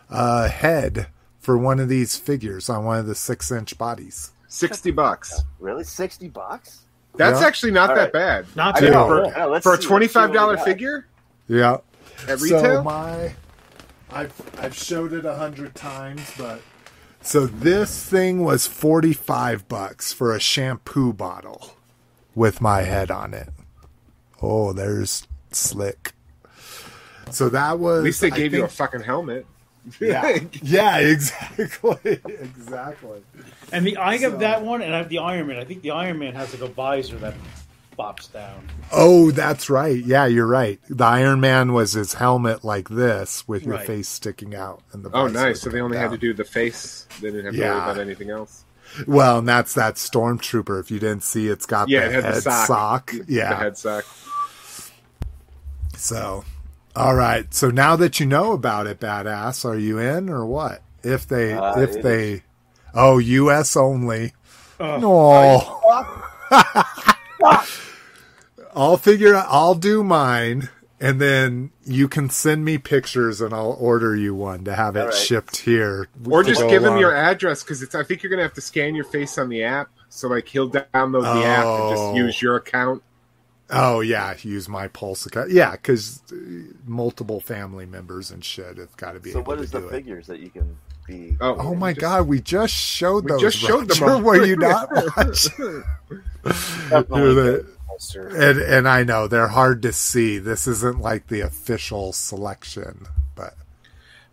[0.09, 1.06] a head
[1.39, 4.32] for one of these figures on one of the six inch bodies.
[4.48, 5.43] Sixty bucks.
[5.60, 6.80] Really, sixty bucks?
[7.16, 7.47] That's Yeah.
[7.47, 8.12] actually not All that right.
[8.12, 9.24] bad Not I too know.
[9.24, 9.32] bad.
[9.36, 10.64] Yeah, for a see- let's twenty five what we dollar got.
[10.64, 11.06] figure
[11.47, 11.76] Yeah.
[12.26, 12.82] at So retail.
[12.82, 13.35] my,
[14.10, 16.60] I've I've showed it a hundred times, but
[17.22, 21.74] so this thing was forty five bucks for a shampoo bottle,
[22.39, 23.48] with my head on it.
[24.40, 26.12] Oh, there's slick.
[27.31, 29.44] So that was At least they I gave you a fucking helmet.
[30.01, 33.23] yeah, yeah, exactly, exactly.
[33.73, 35.59] And the I have So- that one, and I have the Iron Man.
[35.59, 37.35] I think the Iron Man has like a visor that
[37.97, 38.69] pops down.
[38.93, 39.97] Oh, that's right.
[40.05, 40.78] Yeah, you're right.
[40.89, 43.86] The Iron Man was his helmet like this with your Right.
[43.86, 44.82] face sticking out.
[44.93, 45.60] And the Oh, nice.
[45.62, 47.06] So they coming only had to do the face.
[47.20, 47.73] They didn't have to Yeah.
[47.74, 48.65] worry about anything else.
[49.06, 50.81] Well, and that's that stormtrooper.
[50.81, 52.66] If you didn't see, it's got Yeah, the it head the sock.
[52.66, 53.10] sock.
[53.12, 53.59] The Yeah.
[53.59, 54.05] head sock.
[55.97, 56.44] So,
[56.97, 57.52] all right.
[57.52, 60.82] So now that you know about it, badass, are you in or what?
[61.02, 62.43] If they, Uh, if it they,
[62.94, 63.77] oh, U.S.
[63.77, 64.32] only.
[64.81, 64.98] Oh.
[64.98, 65.74] No.
[68.74, 69.47] I'll figure out.
[69.48, 70.69] I'll do mine,
[71.01, 75.01] and then you can send me pictures, and I'll order you one to have it
[75.01, 75.15] All right.
[75.15, 76.09] shipped here.
[76.29, 77.95] Or just go give him your address because it's.
[77.95, 79.89] I think you're gonna have to scan your face on the app.
[80.09, 81.91] So like he'll download the app and Oh.
[81.95, 83.03] just use your account.
[83.70, 85.51] Oh yeah, use my pulse account.
[85.51, 86.37] Yeah, because uh,
[86.87, 89.91] multiple family members and shit have got to be So able what to the it.
[89.91, 91.37] figures that you can be?
[91.41, 93.41] Oh, Oh my just- god, we just showed We those.
[93.43, 94.12] just showed them Roger.
[94.15, 94.23] all.
[94.23, 95.85] Were you not watching?
[97.99, 98.51] Definitely You're good the- poster.
[98.51, 100.39] and and I know they're hard to see.
[100.39, 103.55] This isn't like the official selection, but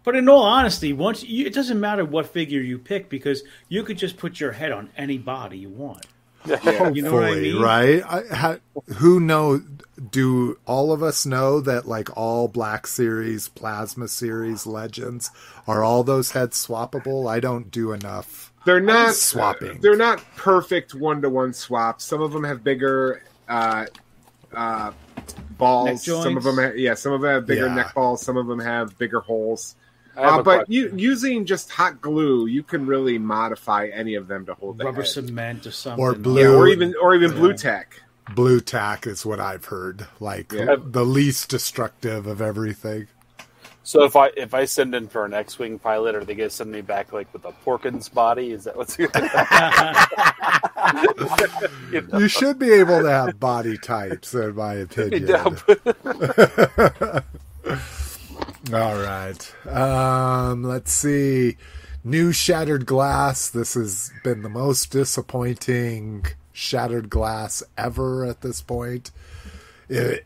[0.03, 3.83] But in all honesty, once you, it doesn't matter what figure you pick because you
[3.83, 6.05] could just put your head on any body you want.
[6.45, 6.89] Yeah.
[6.89, 7.59] You know what I mean?
[7.59, 8.03] right?
[8.05, 8.57] I, ha,
[8.97, 9.61] who know?
[10.11, 15.31] Do all of us know that like all Black Series, Plasma Series legends
[15.67, 17.27] are all those heads swappable?
[17.31, 18.51] I don't do enough.
[18.65, 19.79] They're not Swapping.
[19.79, 22.03] They're not perfect one to one swaps.
[22.03, 23.85] Some of them have bigger uh,
[24.53, 24.91] uh,
[25.57, 26.03] balls.
[26.05, 27.75] Some of them, ha- yeah, some of them have bigger Yeah.
[27.75, 28.21] neck balls.
[28.21, 29.75] Some of them have bigger holes.
[30.15, 34.45] Have Uh, but you, using just hot glue, you can really modify any of them
[34.45, 35.07] to hold the Rubber head.
[35.09, 36.01] cement or something.
[36.03, 36.57] Or Yeah, blue.
[36.57, 37.37] or even or even Yeah.
[37.37, 38.01] blue tack.
[38.33, 40.07] Blue tack is what I've heard.
[40.19, 40.77] Like Yeah.
[40.83, 43.07] the least destructive of everything.
[43.85, 46.55] So if I if I send in for an X-wing pilot, are they going to
[46.55, 48.51] send me back like with a Porkins body?
[48.51, 48.97] Is that what's?
[51.91, 52.17] you know?
[52.17, 55.29] You should be able to have body types, in my opinion.
[58.73, 59.55] All right.
[59.67, 61.57] Um, let's see.
[62.03, 63.51] New Shattered Glass.
[63.51, 69.11] This has been the most disappointing Shattered Glass ever at this point.
[69.89, 70.25] It,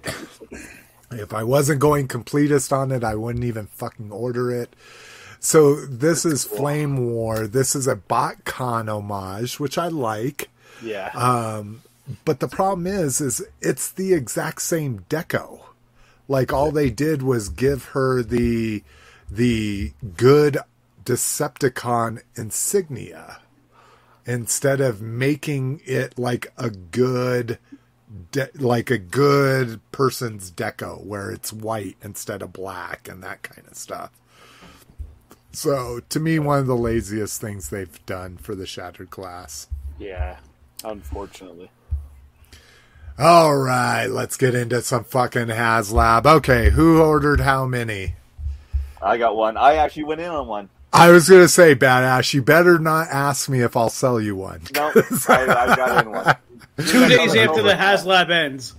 [1.11, 4.75] if I wasn't going completist on it, I wouldn't even fucking order it.
[5.39, 7.47] So this is Flame War.
[7.47, 10.49] This is a BotCon homage, which I like.
[10.83, 11.09] yeah.
[11.13, 11.81] Um,
[12.25, 15.61] but the problem is, is it's the exact same deco.
[16.27, 18.83] Like all they did was give her the
[19.29, 20.57] the good
[21.05, 23.39] Decepticon insignia
[24.25, 27.57] instead of making it like a good
[28.31, 33.67] de- like a good person's deco where it's white instead of black and that kind
[33.67, 34.11] of stuff.
[35.51, 39.67] So to me, one of the laziest things they've done for the Shattered Glass.
[39.97, 40.37] yeah.
[40.83, 41.69] Unfortunately.
[43.17, 46.25] All right, let's get into some fucking HasLab.
[46.25, 48.15] Okay, who ordered how many?
[49.01, 49.57] I got one.
[49.57, 50.69] I actually went in on one.
[50.93, 52.33] I was gonna say, badass.
[52.33, 54.61] You better not ask me if I'll sell you one.
[54.73, 54.89] No,
[55.27, 56.35] I, I got in one.
[56.87, 58.73] Two days after the HasLab ends.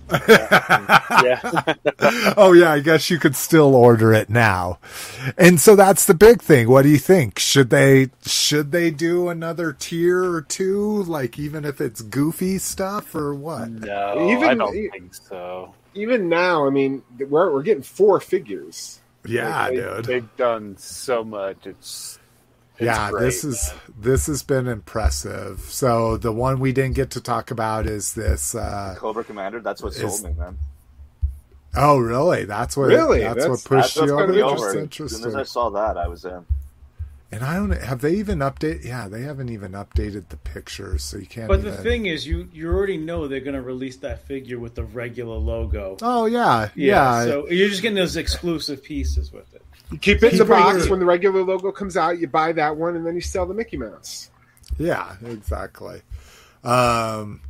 [1.23, 2.33] Yeah.
[2.37, 4.79] oh yeah, I guess you could still order it now.
[5.37, 6.69] And so that's the big thing.
[6.69, 7.39] What do you think?
[7.39, 13.13] Should they should they do another tier or two, like even if it's goofy stuff
[13.15, 13.69] or what?
[13.69, 15.73] no, Even- I don't think so.
[15.93, 18.99] Even now, I mean, we're we're getting four figures.
[19.25, 20.05] Yeah, They- dude.
[20.05, 21.65] They've done so much.
[21.67, 22.17] It's,
[22.81, 25.59] it's yeah, great, this is this has been impressive.
[25.61, 29.59] So the one we didn't get to talk about is this uh Cobra Commander.
[29.59, 30.57] That's what Is- sold me, man.
[31.75, 32.43] Oh, really?
[32.43, 32.87] That's what.
[32.87, 33.19] Really?
[33.19, 34.33] That's, That's- what pushed That's you what put over.
[34.33, 34.61] me That's
[34.99, 35.05] over.
[35.05, 36.45] As soon as I saw that, I was in.
[37.33, 37.71] And I don't.
[37.71, 38.83] Have they even update?
[38.83, 41.47] Yeah, they haven't even updated the pictures, so you can't.
[41.47, 44.75] But the thing is, you you already know they're going to release that figure with
[44.75, 45.95] the regular logo.
[46.01, 47.23] Oh yeah, yeah.
[47.23, 49.63] So you're just getting those exclusive pieces with it.
[49.91, 52.19] You keep it in the box when the regular logo comes out.
[52.19, 54.31] You buy that one, and then you sell the Mickey Mouse.
[54.77, 56.01] Yeah, exactly.
[56.63, 57.41] Um,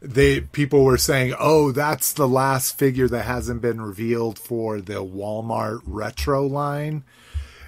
[0.00, 5.04] they people were saying, "Oh, that's the last figure that hasn't been revealed for the
[5.04, 7.04] Walmart retro line."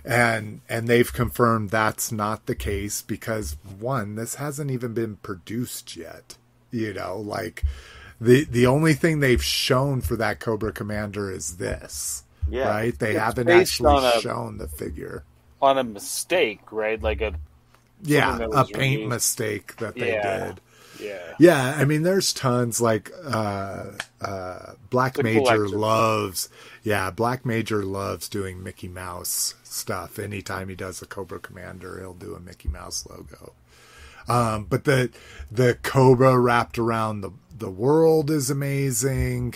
[0.04, 5.96] And and they've confirmed that's not the case because one, this hasn't even been produced
[5.96, 6.36] yet.
[6.70, 7.64] You know, like
[8.20, 12.24] the the only thing they've shown for that Cobra Commander is this.
[12.50, 12.68] Yeah.
[12.68, 12.98] Right?
[12.98, 15.24] They It's haven't actually a- shown the figure.
[15.60, 17.02] on a mistake, right?
[17.02, 17.34] Like a
[18.02, 19.08] Yeah, a paint released.
[19.08, 20.46] mistake that they Yeah.
[20.46, 20.60] did.
[21.00, 21.34] Yeah.
[21.38, 23.84] Yeah, I mean, there's tons like uh,
[24.20, 25.68] uh, Black The Major collector.
[25.78, 26.48] loves.
[26.82, 30.18] Yeah, Black Major loves doing Mickey Mouse stuff.
[30.18, 33.52] Anytime he does a Cobra Commander, he'll do a Mickey Mouse logo.
[34.28, 35.10] Um, but the
[35.50, 39.54] the Cobra wrapped around the the world is amazing.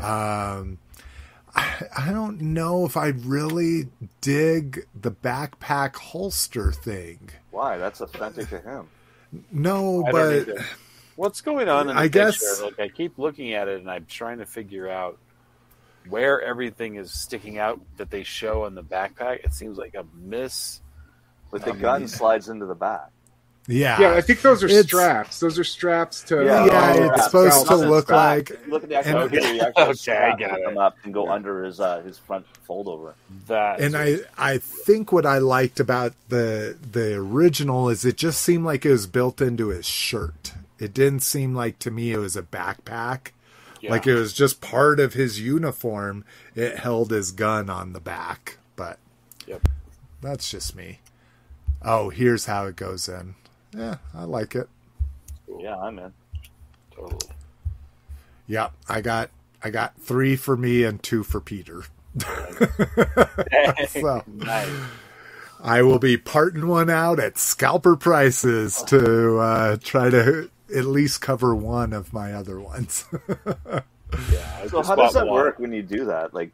[0.00, 0.78] Um,
[1.56, 3.88] I, I don't know if I really
[4.20, 7.30] dig the backpack holster thing.
[7.50, 7.78] Why?
[7.78, 8.88] That's authentic to him.
[9.52, 10.48] No, I but.
[11.16, 12.20] What's going on in the I picture?
[12.22, 15.18] guess- Like I keep looking at it and I'm trying to figure out
[16.08, 19.44] where everything is sticking out that they show on the backpack.
[19.44, 20.80] It seems like a miss.
[21.52, 23.10] But the Um, gun slides into the back.
[23.66, 25.40] Yeah, Yeah, I think those are It's- straps.
[25.40, 26.44] Those are straps to.
[26.44, 27.22] Yeah, Yeah, Oh, it's yeah.
[27.24, 28.50] supposed to look back.
[28.50, 29.64] like Look at the actual and- video.
[29.68, 30.78] Okay, I strap got them it.
[30.78, 33.14] up and go under his uh, his front fold over.
[33.48, 38.42] That and I I think what I liked about the the original is it just
[38.42, 40.52] seemed like it was built into his shirt.
[40.78, 43.28] It didn't seem like to me it was a backpack.
[43.80, 43.90] yeah.
[43.90, 46.24] Like it was just part of his uniform.
[46.54, 48.98] It held his gun on the back, but
[49.46, 49.68] Yep.
[50.20, 51.00] that's just me.
[51.82, 53.34] Oh, here's how it goes in.
[53.74, 54.68] Yeah, I like it.
[55.58, 56.12] Yeah, I'm in.
[56.94, 57.32] totally.
[58.46, 59.30] Yep, I got
[59.62, 61.84] I got three for me and two for Peter.
[63.88, 64.68] So- nice.
[65.62, 71.22] I will be parting one out at scalper prices to uh, try to at least
[71.22, 73.04] cover one of my other ones.
[74.30, 74.68] Yeah.
[74.68, 75.34] So how does that one.
[75.34, 76.32] work when you do that?
[76.32, 76.52] Like,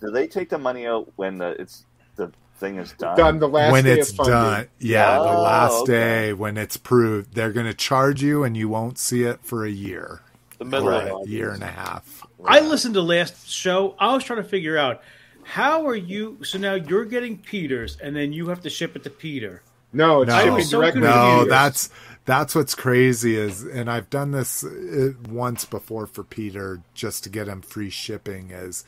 [0.00, 1.84] do they take the money out when the it's
[2.14, 3.16] the thing is done?
[3.16, 5.92] Done the last when day it's of done, yeah, the Oh, last okay.
[5.92, 9.64] day when it's proved, they're going to charge you, and you won't see it for
[9.64, 10.20] a year,
[10.58, 11.28] The middle or of a August.
[11.30, 12.26] year and a half.
[12.44, 13.94] I listened to last show.
[13.98, 15.02] I was trying to figure out
[15.42, 16.42] how are you.
[16.44, 19.62] So now you're getting Peters, and then you have to ship it to Peter.
[19.92, 20.42] No, it's No.
[20.42, 21.00] shipping so directly.
[21.00, 21.14] confused.
[21.14, 21.90] to No, that's
[22.24, 27.30] that's what's crazy is, and I've done this uh, once before for Peter just to
[27.30, 28.50] get him free shipping.
[28.50, 28.84] Is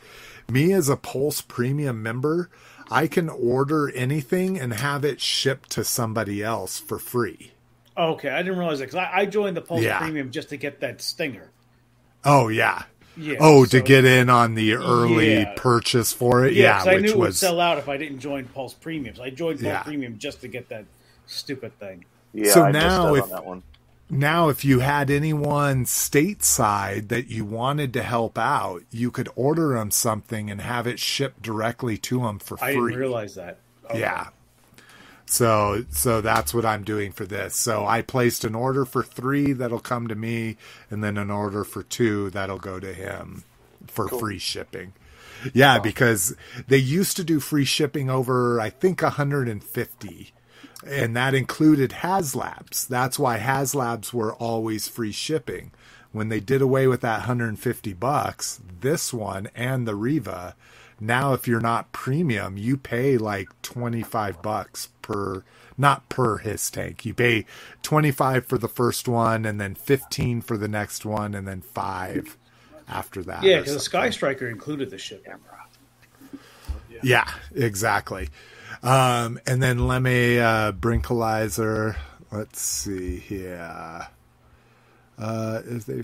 [0.48, 2.50] me as a Pulse Premium member,
[2.90, 7.52] I can order anything and have it shipped to somebody else for free.
[7.96, 9.98] Okay, I didn't realize that because I, I joined the Pulse Yeah.
[9.98, 11.50] Premium just to get that stinger.
[12.24, 12.84] Oh yeah.
[13.16, 13.36] Yeah.
[13.40, 15.52] Oh, so- to get in on the early Yeah.
[15.56, 17.96] purchase for it, Yeah, yeah, 'cause I knew which it would sell out if I
[17.96, 19.14] didn't join Pulse Premium.
[19.16, 19.82] So I joined Pulse Yeah.
[19.82, 20.84] Premium just to get that
[21.26, 22.04] stupid thing.
[22.32, 23.62] yeah, So I missed now out if- on that one.
[24.10, 29.74] Now if you had anyone stateside that you wanted to help out, you could order
[29.74, 32.68] them something and have it shipped directly to them for free.
[32.68, 33.58] I didn't realize that.
[33.86, 34.00] Okay.
[34.00, 34.28] Yeah.
[35.26, 37.54] So so that's what I'm doing for this.
[37.54, 40.56] So I placed an order for 3 that'll come to me
[40.90, 43.44] and then an order for 2 that'll go to him
[43.86, 44.92] for free shipping.
[45.54, 50.32] Yeah, because they used to do free shipping over I think 150
[50.86, 52.86] and that included HasLabs.
[52.86, 55.72] That's why HasLabs were always free shipping.
[56.12, 60.56] When they did away with that 150 bucks, this one and the Riva,
[60.98, 65.44] now if you're not premium, you pay like 25 bucks per
[65.78, 67.06] not per HissTank.
[67.06, 67.46] You pay
[67.82, 72.36] 25 for the first one and then 15 for the next one and then 5
[72.86, 73.42] after that.
[73.42, 74.00] Yeah, because the something.
[74.00, 75.32] Sky Striker included the shipping.
[77.02, 78.28] Yeah, exactly.
[78.82, 81.96] Um, and then let me uh, Brinkalizer.
[82.32, 84.08] Let's see here.
[85.18, 86.02] Uh, if they,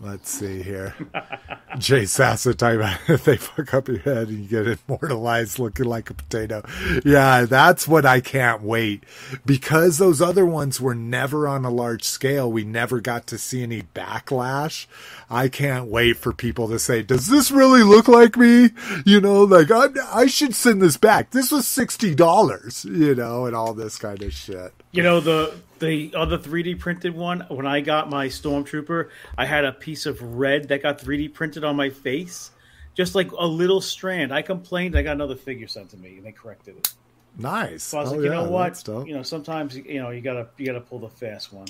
[0.00, 0.94] let's see here.
[1.78, 6.10] Jay talking about if they fuck up your head and you get immortalized looking like
[6.10, 6.62] a potato.
[7.04, 9.04] Yeah, that's what I can't wait
[9.46, 12.50] because those other ones were never on a large scale.
[12.50, 14.86] We never got to see any backlash.
[15.32, 18.70] I can't wait for people to say, "Does this really look like me?"
[19.06, 21.30] You know, like I, I should send this back.
[21.30, 24.72] This was sixty dollars, you know, and all this kind of shit.
[24.92, 27.46] You know the the other 3D printed one.
[27.48, 29.08] When I got my Stormtrooper,
[29.38, 32.50] I had a piece of red that got 3D printed on my face,
[32.94, 34.34] just like a little strand.
[34.34, 34.96] I complained.
[34.96, 36.92] I got another figure sent to me, and they corrected it.
[37.38, 37.84] Nice.
[37.84, 38.82] So I was Oh, like, you yeah, know what?
[39.06, 41.68] You know, sometimes you know you gotta you gotta pull the fast one.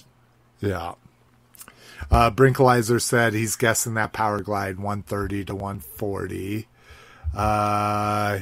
[0.61, 0.95] Yeah.
[2.11, 6.69] Uh, Brinkalizer said he's guessing that Power Glide 130 to 140.
[7.35, 8.41] Uh,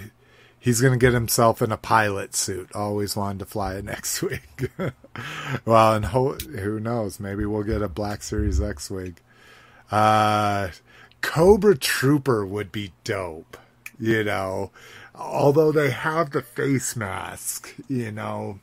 [0.59, 2.71] he's going to get himself in a pilot suit.
[2.75, 4.41] Always wanted to fly an X-wing.
[5.65, 7.21] well, and ho- who knows?
[7.21, 9.17] Maybe we'll get a Black Series X-wing.
[9.91, 10.69] Uh,
[11.21, 13.57] Cobra Trooper would be dope.
[14.01, 14.71] You know,
[15.15, 17.75] although they have the face mask.
[17.89, 18.61] You know,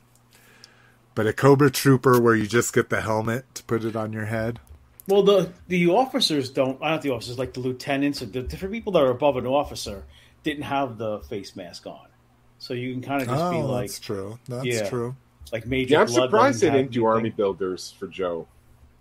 [1.14, 4.26] but a Cobra Trooper where you just get the helmet to put it on your
[4.26, 4.60] head.
[5.08, 6.82] Well, the the officers don't.
[6.82, 9.46] I not the officers, like the lieutenants and the different people that are above an
[9.46, 10.04] officer
[10.44, 12.08] didn't have the face mask on,
[12.60, 14.40] so you can kind of just be Oh, like, that's true.
[14.48, 14.90] That's Yeah.
[14.90, 15.16] true.
[15.52, 15.94] like major.
[15.94, 17.30] Yeah, I'm Blood surprised they didn't have do Army.
[17.30, 18.48] Builders for Joe.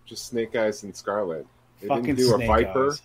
[0.04, 1.46] Just Snake Eyes and Scarlett.
[1.80, 2.90] They Fucking didn't do a Viper.
[2.90, 3.00] Eyes.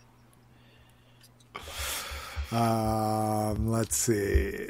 [2.52, 4.68] Um, let's see.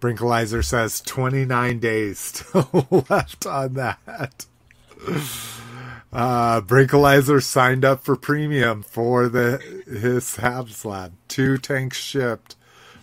[0.00, 4.44] Brinkalizer says 29 days still left on that.
[6.14, 11.12] Uh, Brinkalizer signed up for premium for the his HasLab.
[11.26, 12.54] Two tanks shipped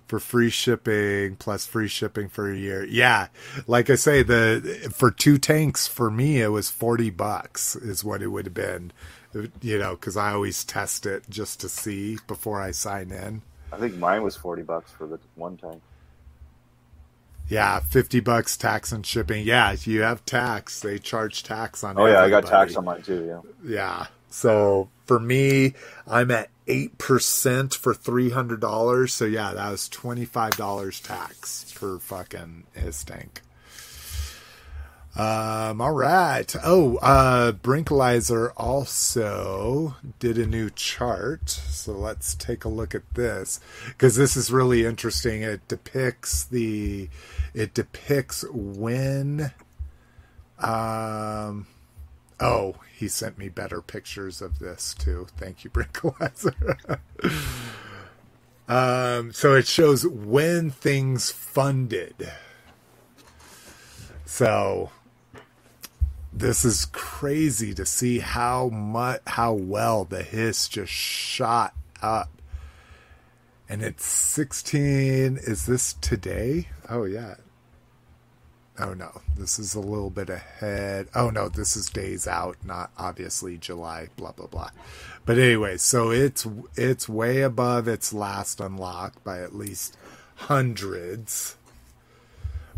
[0.07, 2.85] for free shipping plus free shipping for a year.
[2.85, 3.27] Yeah,
[3.67, 8.21] like I say, the for two tanks for me it was 40 bucks is what
[8.21, 8.93] it would have been.
[9.61, 13.41] You know, because I always test it just to see before I sign in.
[13.71, 15.81] I think mine was forty bucks for the one tank.
[17.51, 19.45] Yeah, fifty bucks tax and shipping.
[19.45, 20.79] Yeah, you have tax.
[20.79, 21.99] They charge tax on.
[21.99, 23.25] Oh yeah, I got tax on mine too.
[23.25, 23.41] Yeah.
[23.69, 24.05] Yeah.
[24.29, 25.73] So for me,
[26.07, 29.13] I'm at eight percent for three hundred dollars.
[29.13, 33.41] So yeah, that was twenty five dollars tax per fucking HissTank.
[35.15, 36.53] Um, all right.
[36.63, 41.49] Oh, uh, Brinkalizer also did a new chart.
[41.49, 45.41] So let's take a look at this because this is really interesting.
[45.41, 47.09] It depicts the,
[47.53, 49.51] it depicts when,
[50.59, 51.67] um,
[52.39, 55.27] oh, he sent me better pictures of this too.
[55.35, 56.99] Thank you, Brinkalizer.
[58.69, 62.31] um, so it shows when things funded.
[64.25, 64.91] So
[66.33, 72.29] this is crazy to see how much how well the hiss just shot up.
[73.67, 76.69] And it's 16 is this today?
[76.89, 77.35] Oh yeah.
[78.79, 79.21] Oh no.
[79.37, 81.07] This is a little bit ahead.
[81.13, 84.71] Oh no this is days out not obviously july blah blah blah.
[85.25, 86.47] But anyway so it's
[86.77, 89.97] it's way above its last unlock by at least
[90.35, 91.57] hundreds.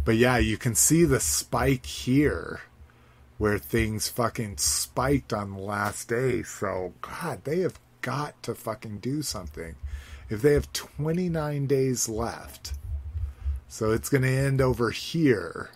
[0.04, 2.62] But yeah you can see the spike here
[3.44, 6.41] where things fucking spiked on the last day.
[6.44, 9.76] So, God, they have got to fucking do something.
[10.30, 12.72] If they have 29 days left,
[13.68, 15.72] so it's going to end over here.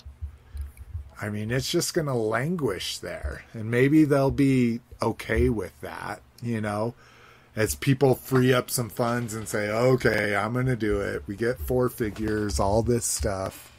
[1.21, 3.43] I mean, it's just going to languish there.
[3.51, 6.93] And maybe they'll be okay with that, you know,
[7.53, 11.23] as people free up some funds and say, okay, I'm going to do it.
[11.27, 13.73] We get four figures, all this stuff.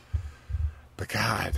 [0.98, 1.55] But God,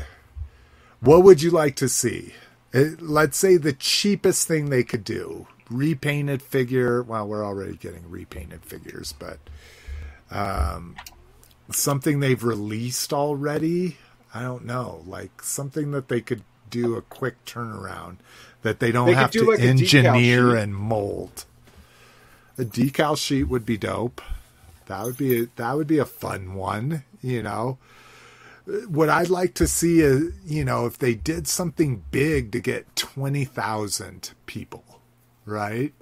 [1.01, 2.35] what would you like to see?
[2.75, 7.03] Uh, Let's say the cheapest thing they could do repainted figure.
[7.03, 9.39] Well, we're already getting repainted figures, but
[10.31, 10.97] um,
[11.71, 13.99] something they've released already.
[14.35, 18.19] I don't know, like something that they could do a quick turnaround
[18.63, 21.47] that they don't They have do to like engineer and mold.
[22.59, 24.21] A decal sheet would be dope.
[24.87, 27.79] That would be a, that would be a fun one, you know
[28.89, 32.95] what I'd like to see is, you know, if they did something big to get
[32.97, 34.85] 20,000 people,
[35.45, 35.93] right?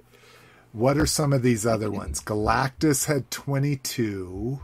[0.71, 2.21] What are some of these other ones?
[2.21, 4.61] Galactus had 22.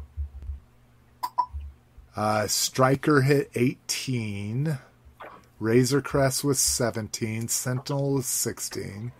[2.15, 4.77] Uh, Striker hit 18.
[5.59, 7.47] Razor Crest was 17.
[7.47, 9.11] Sentinel was 16.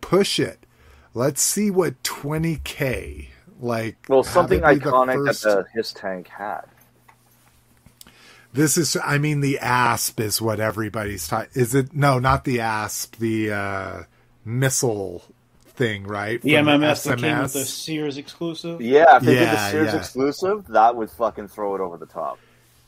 [0.00, 0.66] Push it.
[1.14, 3.28] Let's see what 20K,
[3.60, 3.96] like.
[4.08, 6.62] Well, something the iconic first- that the HissTank had.
[8.52, 11.50] This is, I mean, the ASP is what everybody's talking.
[11.54, 11.94] Is it?
[11.94, 13.16] No, not the ASP.
[13.16, 14.02] The uh,
[14.44, 15.22] missile
[15.68, 16.40] thing, right?
[16.42, 18.80] The From MMS that came with the Sears exclusive.
[18.80, 19.98] Yeah, if they did the Sears yeah.
[19.98, 22.38] exclusive, that would fucking throw it over the top.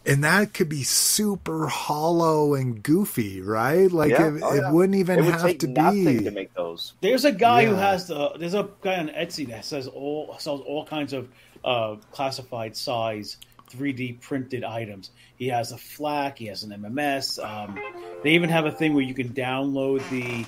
[0.06, 3.90] and that could be super hollow and goofy, right?
[3.90, 6.24] Like Yeah, it, oh, it wouldn't even it would have take to nothing be.
[6.24, 6.92] to make those.
[7.00, 8.32] There's a guy who has the.
[8.38, 11.28] There's a guy on Etsy that says all sells all kinds of
[11.64, 13.38] uh, classified size
[13.70, 15.10] 3D printed items.
[15.36, 16.38] He has a FLAK.
[16.38, 17.42] He has an MMS.
[17.44, 17.78] Um,
[18.22, 20.46] they even have a thing where you can download the.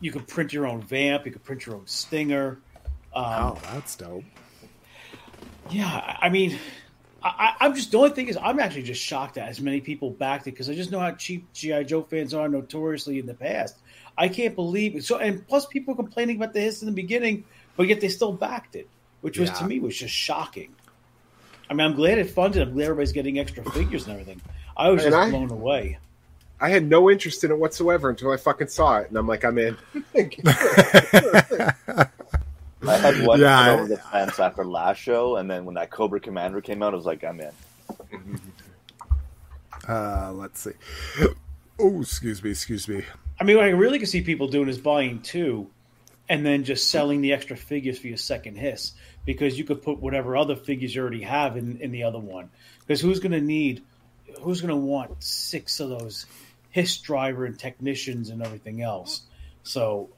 [0.00, 1.26] You can print your own vamp.
[1.26, 2.58] You can print your own stinger.
[3.14, 4.24] Um, oh, that's dope.
[5.70, 6.58] Yeah, I mean,
[7.22, 10.10] I, I'm just the only thing is I'm actually just shocked that as many people
[10.10, 13.34] backed it because I just know how cheap GI Joe fans are notoriously in the
[13.34, 13.76] past.
[14.16, 15.04] I can't believe it.
[15.04, 17.44] So, and plus people complaining about the hiss in the beginning,
[17.76, 18.88] but yet they still backed it,
[19.20, 20.74] which was to me was just shocking.
[21.68, 22.62] I mean, I'm glad it funded.
[22.62, 24.40] I'm glad everybody's getting extra figures and everything.
[24.76, 25.98] I was And just I- blown away.
[26.58, 29.44] I had no interest in it whatsoever until I fucking saw it, and I'm like,
[29.44, 29.76] I'm in.
[32.86, 35.74] I had one Yeah, yeah, I- over the fence after last show, and then when
[35.74, 37.50] that Cobra Commander came out, I was like, I'm in.
[39.86, 40.72] Uh, let's see.
[41.78, 43.04] Oh, excuse me, excuse me.
[43.38, 45.68] I mean, what I really could see people doing is buying two,
[46.28, 48.94] and then just selling the extra figures for your second hiss
[49.26, 52.48] because you could put whatever other figures you already have in, in the other one.
[52.80, 53.82] Because who's going to need
[54.40, 56.26] who's going to want six of those
[56.70, 59.22] hiss driver and technicians and everything else?
[59.64, 60.08] So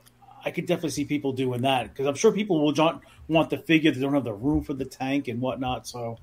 [0.44, 3.58] I could definitely see people doing that because I'm sure people will not want the
[3.58, 3.90] figure.
[3.90, 5.88] They don't have the room for the tank and whatnot.
[5.88, 6.18] So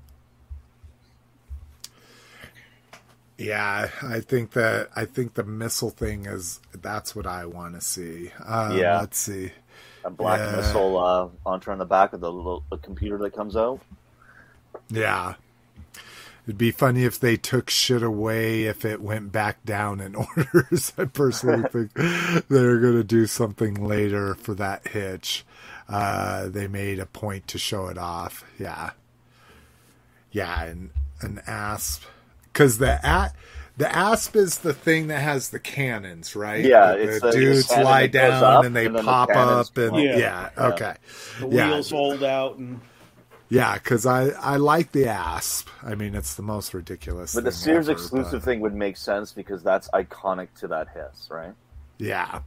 [3.38, 7.80] Yeah, I think that I think the missile thing is that's what I want to
[7.82, 8.30] see.
[8.42, 9.00] Uh, Yeah.
[9.00, 9.52] let's see.
[10.06, 10.56] A black Yeah.
[10.56, 13.80] missile uh, launcher on the back of the little the computer that comes out.
[14.88, 15.34] Yeah,
[16.46, 20.92] it'd be funny if they took shit away if it went back down in orders.
[20.96, 25.44] I personally think they're going to do something later for that hitch.
[25.88, 28.44] Uh, they made a point to show it off.
[28.60, 28.90] Yeah,
[30.30, 32.04] yeah, and an asp
[32.52, 33.32] because the a-
[33.76, 36.64] the asp is the thing that has the cannons, right?
[36.64, 39.10] Yeah, The- it's the the- dudes the lie down up, and they and then the
[39.10, 40.00] pop up, and fly.
[40.02, 40.50] yeah, Yeah.
[40.56, 40.66] Yeah.
[40.68, 40.94] okay,
[41.40, 41.68] the yeah.
[41.68, 42.80] wheels fold out and
[43.48, 45.68] Yeah, because I I like the asp.
[45.82, 47.34] I mean, it's the most ridiculous.
[47.34, 50.88] But the Sears ever, exclusive but- thing would make sense because that's iconic to that
[50.94, 51.52] hiss, right?
[51.98, 52.40] Yeah.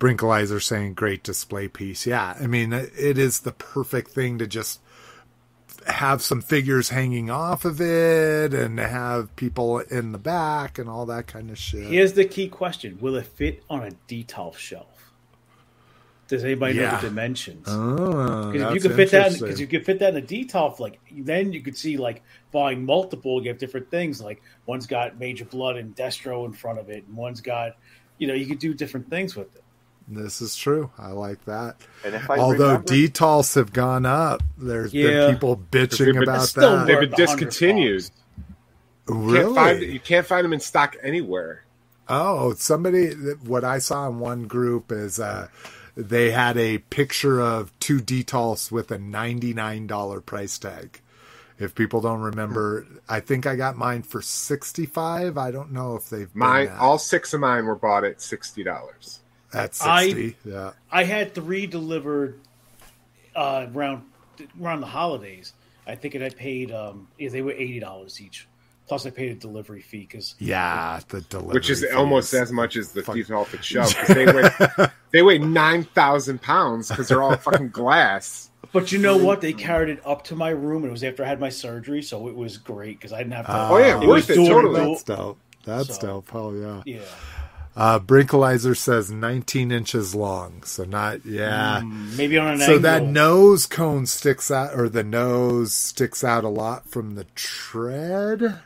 [0.00, 2.06] Brinkalizer saying great display piece.
[2.06, 4.80] Yeah, I mean it is the perfect thing to just
[5.86, 11.06] have some figures hanging off of it and have people in the back and all
[11.06, 11.86] that kind of shit.
[11.86, 14.94] here's the key question: Will it fit on a Detolf shelf?
[16.26, 17.66] Does anybody know the dimensions?
[17.68, 20.26] Ah, oh, Because if you could fit that, because you could fit that in a
[20.26, 24.22] detolf, like then you could see like buying multiple, you have different things.
[24.22, 27.76] Like one's got Major Blood and Destro in front of it, and one's got,
[28.16, 29.63] you know, you could do different things with it.
[30.06, 30.90] This is true.
[30.98, 31.76] I like that.
[32.04, 35.08] I Although remember, have gone up, there's yeah.
[35.08, 36.86] been people bitching been, about that.
[36.86, 38.10] They've been discontinued.
[39.08, 39.44] Oh, really?
[39.44, 41.64] Can't find, you can't find them in stock anywhere.
[42.08, 43.12] Oh, somebody.
[43.44, 45.48] What I saw in one group is uh,
[45.96, 51.00] they had a picture of two Detolfs with a $99 price tag.
[51.58, 56.10] If people don't remember, I think I got mine for 65 I don't know if
[56.10, 56.34] they've.
[56.34, 59.18] Mine, all six of mine were bought at $60.
[59.54, 60.70] At 60, I, yeah.
[60.90, 62.40] I had three delivered
[63.34, 64.02] uh, around
[64.60, 65.52] around the holidays.
[65.86, 68.48] I think it I paid um, they were eighty dollars each.
[68.86, 72.76] Plus, I paid a delivery fee because yeah, the delivery, which is almost as much
[72.76, 73.94] as the Detolf the shelf.
[75.14, 78.50] They weigh weigh nine thousand pounds because they're all fucking glass.
[78.72, 79.40] But you know what?
[79.40, 82.02] They carried it up to my room, and it was after I had my surgery,
[82.02, 83.52] so it was great because I didn't have to.
[83.52, 84.34] Uh, oh yeah, it worth it.
[84.34, 84.80] Totally.
[84.80, 85.38] That's dope.
[85.64, 86.34] That's so, dope.
[86.34, 86.82] Oh yeah.
[86.84, 87.00] Yeah.
[87.76, 91.82] Uh, Brinkalizer says 19 inches long, so not yeah.
[91.84, 92.80] maybe on an So angle.
[92.82, 98.60] that nose cone sticks out, or the nose sticks out a lot from the tread.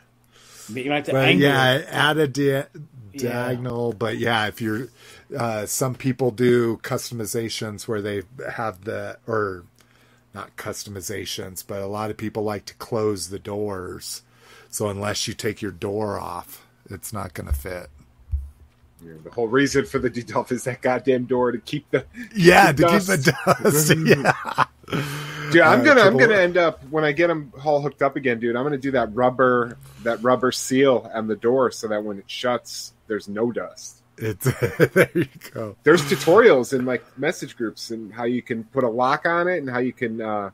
[0.69, 2.67] Maybe you might have to But angle yeah, add a dia-
[3.15, 3.93] diagonal.
[3.93, 4.89] But yeah, if you're,
[5.35, 8.21] uh, some people do customizations where they
[8.51, 9.63] have the, or
[10.35, 14.21] not customizations, but a lot of people like to close the doors.
[14.69, 17.89] So unless you take your door off, it's not going to fit.
[19.03, 22.05] You know, the whole reason for the Detolf is that goddamn door to keep the.
[22.35, 23.89] Yeah, The to keep the dust.
[24.05, 24.65] yeah.
[25.51, 28.15] Dude, I'm Uh, gonna I'm gonna end up when I get them all hooked up
[28.15, 28.55] again, dude.
[28.55, 32.25] I'm gonna do that rubber that rubber seal on the door so that when it
[32.29, 34.01] shuts, there's no dust.
[34.17, 34.45] It's
[34.93, 35.75] there you go.
[35.83, 39.57] There's tutorials in like message groups and how you can put a lock on it
[39.59, 40.49] and how you can uh,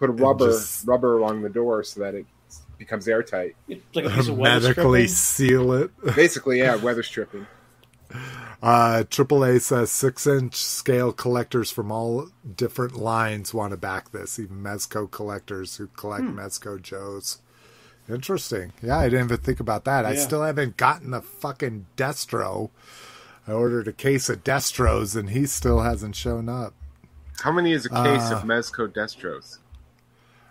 [0.00, 2.26] put a rubber just- rubber along the door so that it
[2.78, 3.54] becomes airtight.
[3.68, 5.56] It's like a piece of weather Hermetically stripping.
[5.58, 5.90] seal it.
[6.16, 7.46] Basically, yeah, weather stripping.
[8.62, 14.38] Uh, AAA says six inch scale collectors from all different lines want to back this,
[14.38, 16.38] even Mezco collectors who collect Hmm.
[16.38, 17.38] Mezco Joes.
[18.08, 18.72] Interesting.
[18.82, 20.04] Yeah, I didn't even think about that.
[20.04, 22.70] I still haven't gotten the fucking Destro.
[23.48, 26.74] I ordered a case of Destros and he still hasn't shown up.
[27.40, 29.58] How many is a case Uh, of Mezco Destros?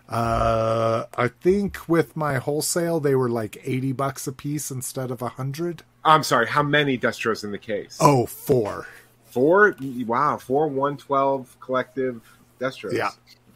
[0.09, 5.21] Uh, I think with my wholesale, they were like 80 bucks a piece instead of
[5.21, 5.83] a 100.
[6.05, 7.97] I'm sorry, how many Destros in the case?
[7.99, 8.87] Oh, four.
[9.25, 9.75] four.
[10.05, 12.21] Wow, four 112 collective
[12.59, 12.93] Destros.
[12.93, 13.11] Yeah.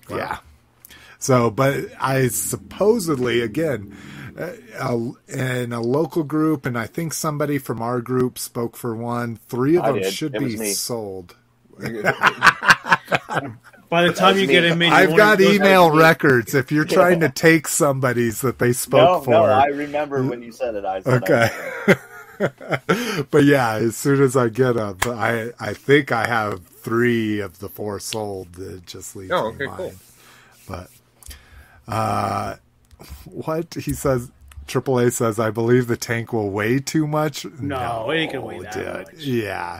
[0.10, 0.18] Wow.
[0.18, 0.38] Yeah.
[1.20, 3.96] So, but I supposedly, again,
[4.38, 8.96] uh, uh, in a local group, and I think somebody from our group spoke for
[8.96, 10.14] one, three of I them did.
[10.14, 11.36] should It be sold.
[13.90, 14.54] By the time you me.
[14.54, 16.54] get in, maybe I've got of those- email records.
[16.54, 19.32] If you're trying to take somebody's that they spoke no, for.
[19.32, 20.84] No, I remember when you said it.
[20.86, 21.50] I said Okay.
[21.88, 21.96] I-
[23.32, 27.58] but yeah, as soon as I get them, I I think I have three of
[27.60, 28.54] the four sold.
[28.54, 29.78] That just leaves Oh, me okay, mine.
[29.78, 29.94] cool.
[30.68, 30.90] But
[31.88, 32.56] uh,
[33.26, 34.30] what he says,
[34.68, 37.46] AAA says, I believe the tank will weigh too much.
[37.60, 38.86] No, it ain't gonna weigh that dude.
[38.86, 39.14] much.
[39.26, 39.80] Yeah.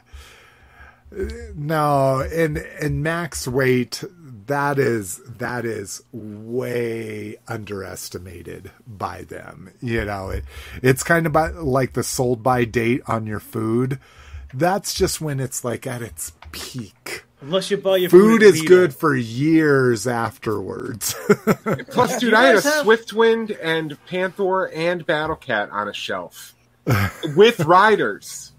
[1.12, 1.24] Uh,
[1.56, 4.04] No, and and max weight
[4.48, 9.72] that is that is way underestimated by them.
[9.82, 10.46] You know, it
[10.82, 14.00] it's kind of by, like the sold by date on your food.
[14.54, 17.26] That's just when it's like at its peak.
[17.42, 18.68] Unless you buy your Food at is Vita.
[18.68, 21.14] good for years afterwards.
[21.92, 26.56] Plus, dude, I had a have- Swiftwind and Panther and Battlecat on a shelf
[27.36, 28.54] with riders.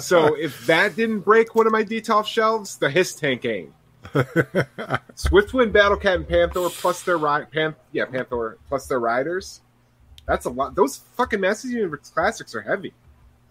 [0.00, 3.72] So if that didn't break one of my Detolf shelves, the Hiss tank ain't.
[4.12, 9.60] Swiftwind, Battlecat, and Panther plus their ri- Pan- yeah Panther plus their riders.
[10.26, 10.74] That's a lot.
[10.74, 12.92] Those fucking Masters Universe classics are heavy.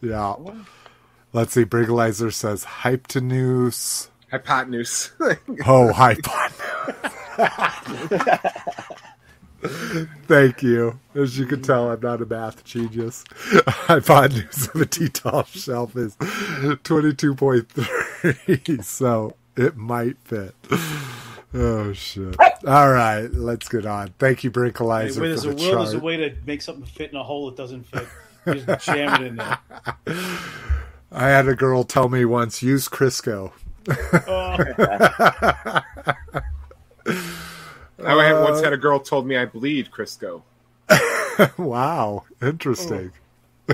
[0.02, 0.36] yeah.
[1.34, 1.64] Let's see.
[1.66, 4.10] Brinkalizer says hyptenuse.
[4.32, 5.12] Hypotenuse.
[5.66, 6.52] Oh, hypon.
[10.28, 11.00] Thank you.
[11.14, 13.24] As you can tell, I'm not a math genius.
[13.68, 20.56] Hypotenuse of a Detolf shelf is 22.3, so it might fit.
[21.54, 22.36] Oh, shit.
[22.66, 24.14] All right, let's get on.
[24.18, 26.62] Thank you, Hey, Brinkalizer, where there's for a the will, there's a way to make
[26.62, 28.08] something fit in a hole that doesn't fit.
[28.46, 29.60] You Just jam it in there.
[31.12, 33.52] I had a girl tell me once, use Crisco.
[34.28, 34.58] Oh.
[38.06, 40.42] I had- once had a girl told me I bleed Crisco.
[41.58, 43.12] wow, interesting.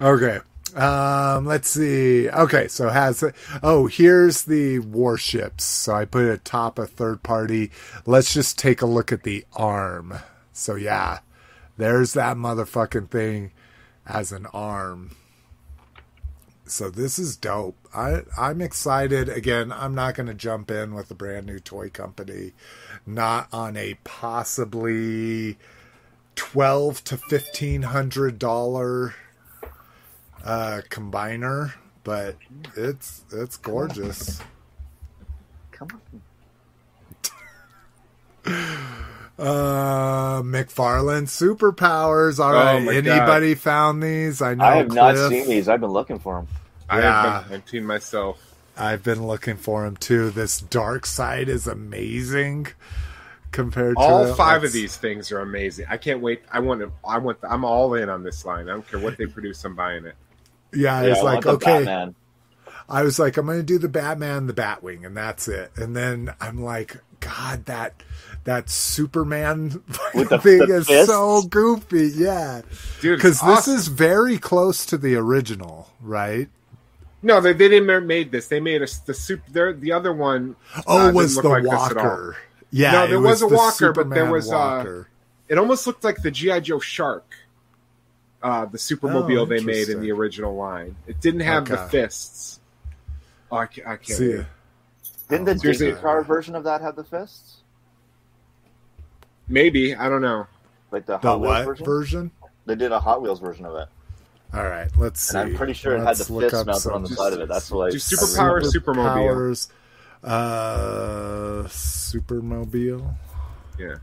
[0.00, 0.38] okay.
[0.74, 2.28] Um, let's see.
[2.28, 3.24] Okay, so has
[3.62, 5.64] oh, here's the warships.
[5.64, 7.70] So I put it atop a third party.
[8.06, 10.14] Let's just take a look at the arm.
[10.52, 11.20] So yeah,
[11.76, 13.52] there's that motherfucking thing
[14.06, 15.12] as an arm.
[16.70, 17.76] So this is dope.
[17.94, 19.28] I I'm excited.
[19.28, 22.52] Again, I'm not going to jump in with a brand new toy company,
[23.06, 25.58] not on a possibly
[26.36, 29.14] twelve to fifteen hundred dollar
[30.44, 31.74] uh, combiner,
[32.04, 32.36] but
[32.76, 34.44] it's it's gorgeous.
[35.72, 36.22] Come on.
[39.38, 42.38] Uh, McFarlane superpowers.
[42.38, 42.96] All Oh right, my God.
[42.96, 44.42] anybody found these?
[44.42, 44.66] I know.
[44.66, 45.68] I have not seen these.
[45.68, 46.48] I've been looking for them.
[46.90, 47.22] I Yeah.
[47.40, 48.54] have been, I've seen myself.
[48.76, 50.30] I've been looking for him too.
[50.30, 52.68] This dark side is amazing
[53.52, 55.86] compared to All the- five of these things are amazing.
[55.90, 56.42] I can't wait.
[56.52, 56.92] I want to.
[57.06, 57.38] I want.
[57.42, 58.68] I'm all in on this line.
[58.68, 59.64] I don't care what they produce.
[59.64, 60.14] I'm buying it.
[60.72, 61.84] Yeah, I Yeah, was I like, okay.
[61.84, 62.14] Batman.
[62.88, 65.70] I was like, I'm going to do the Batman, the Batwing, and that's it.
[65.76, 68.02] And then I'm like, God, that
[68.44, 69.82] that Superman
[70.14, 71.08] With the- thing the is fists?
[71.08, 72.12] so goofy.
[72.14, 72.62] Yeah,
[73.00, 76.48] Dude, because it's this is very close to the original, right?
[77.22, 77.40] No.
[77.40, 78.48] They, they didn't make this.
[78.48, 79.72] They made us the super.
[79.72, 80.56] The other one.
[80.86, 82.04] Oh, uh, was the like this at all.
[82.04, 82.36] Walker?
[82.70, 85.04] Yeah, No, there it was a the Walker, but there Superman was, uh,
[85.48, 87.26] It almost looked like the GI Joe Shark.
[88.42, 90.96] Uh, the Supermobile Oh, they made in the original line.
[91.06, 92.60] It didn't have the fists.
[93.52, 93.86] Oh, I can't.
[93.86, 94.46] I can't See, wait.
[95.28, 97.58] Didn't the There's Dinky car version of that have the fists?
[99.48, 100.46] Maybe I don't know.
[100.90, 101.84] Like the the Hot Wheels version?
[101.86, 102.30] version?
[102.66, 103.88] They did a Hot Wheels version of it.
[104.52, 105.38] All right, let's see.
[105.38, 107.32] And I'm pretty sure it had the look fist up mounted on the some- side
[107.34, 107.48] of it.
[107.48, 107.90] That's what I.
[107.90, 108.60] Do I superpower remember.
[108.62, 109.68] Supermobile.
[110.24, 113.14] Superpowers, uh, Supermobile.
[113.78, 113.94] Yeah.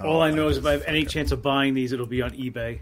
[0.00, 2.22] All I Oh, know is if I have any chance of buying these, it'll be
[2.22, 2.80] on eBay.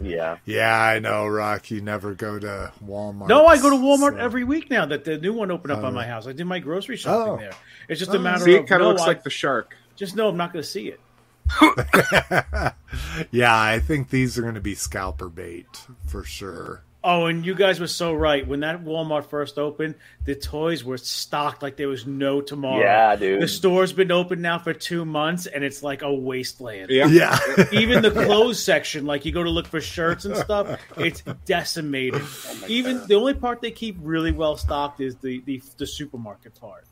[0.00, 0.38] Yeah.
[0.44, 1.70] Yeah, I know, Rock.
[1.70, 3.28] You never go to Walmart.
[3.28, 5.82] No, I go to Walmart so- every week now that the new one opened up
[5.82, 5.86] Oh.
[5.86, 6.26] on my house.
[6.26, 7.36] I did my grocery shopping Oh.
[7.38, 7.52] there.
[7.88, 8.20] It's just a Oh.
[8.20, 9.74] matter See, of it kind of no, looks I- like the shark.
[9.96, 11.00] just know I'm not going to see it.
[13.30, 15.66] yeah, I think these are going to be scalper bait
[16.06, 16.84] for sure.
[17.06, 18.46] Oh, and you guys were so right.
[18.46, 22.80] When that Walmart first opened, the toys were stocked like there was no tomorrow.
[22.80, 23.42] Yeah, dude.
[23.42, 26.88] The store's been open now for two months, and it's like a wasteland.
[26.88, 27.06] Yeah.
[27.08, 27.38] Yeah,
[27.72, 32.22] Even the clothes section, like you go to look for shirts and stuff, it's decimated.
[32.24, 36.58] Oh Even the only part they keep really well stocked is the, the the supermarket
[36.58, 36.86] part.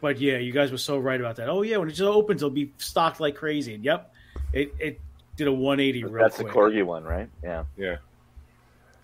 [0.00, 1.48] But yeah, you guys were so right about that.
[1.48, 3.74] Oh yeah, when it just opens, it'll be stocked like crazy.
[3.74, 4.12] And yep,
[4.52, 5.00] it it
[5.36, 7.28] did a 180 real That's the corgi one, right?
[7.42, 7.64] Yeah.
[7.76, 7.96] Yeah.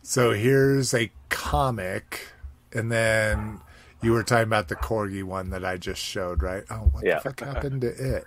[0.02, 2.28] So here's a comic,
[2.73, 3.60] and then
[4.02, 6.64] you were talking about the corgi one that I just showed, right?
[6.70, 7.16] Oh, what Yeah.
[7.16, 8.24] the fuck happened to it?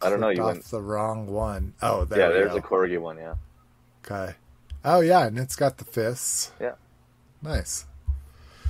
[0.00, 1.74] I don't know, Clicked you off went- the wrong one.
[1.82, 2.54] Oh, there yeah, there's go.
[2.56, 3.16] the corgi one.
[3.18, 3.34] Yeah.
[4.06, 4.34] Okay.
[4.84, 6.52] Oh yeah, and it's got the fists.
[6.60, 6.72] Yeah.
[7.42, 7.86] Nice.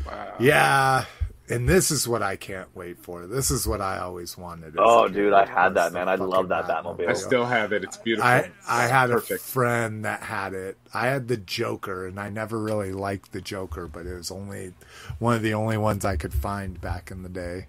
[0.06, 0.34] Wow.
[0.40, 1.04] Yeah,
[1.48, 3.26] and this is what I can't wait for.
[3.26, 4.74] This is what I always wanted.
[4.78, 6.08] Oh, a dude, I had that, man.
[6.08, 7.08] I love that Batmobile.
[7.08, 7.84] I still have it.
[7.84, 8.28] It's beautiful.
[8.30, 9.40] I I had Perfect.
[9.40, 10.76] a friend that had it.
[10.94, 14.72] I had the Joker, and I never really liked the Joker, but it was only
[15.18, 17.66] one of the only ones I could find back in the day.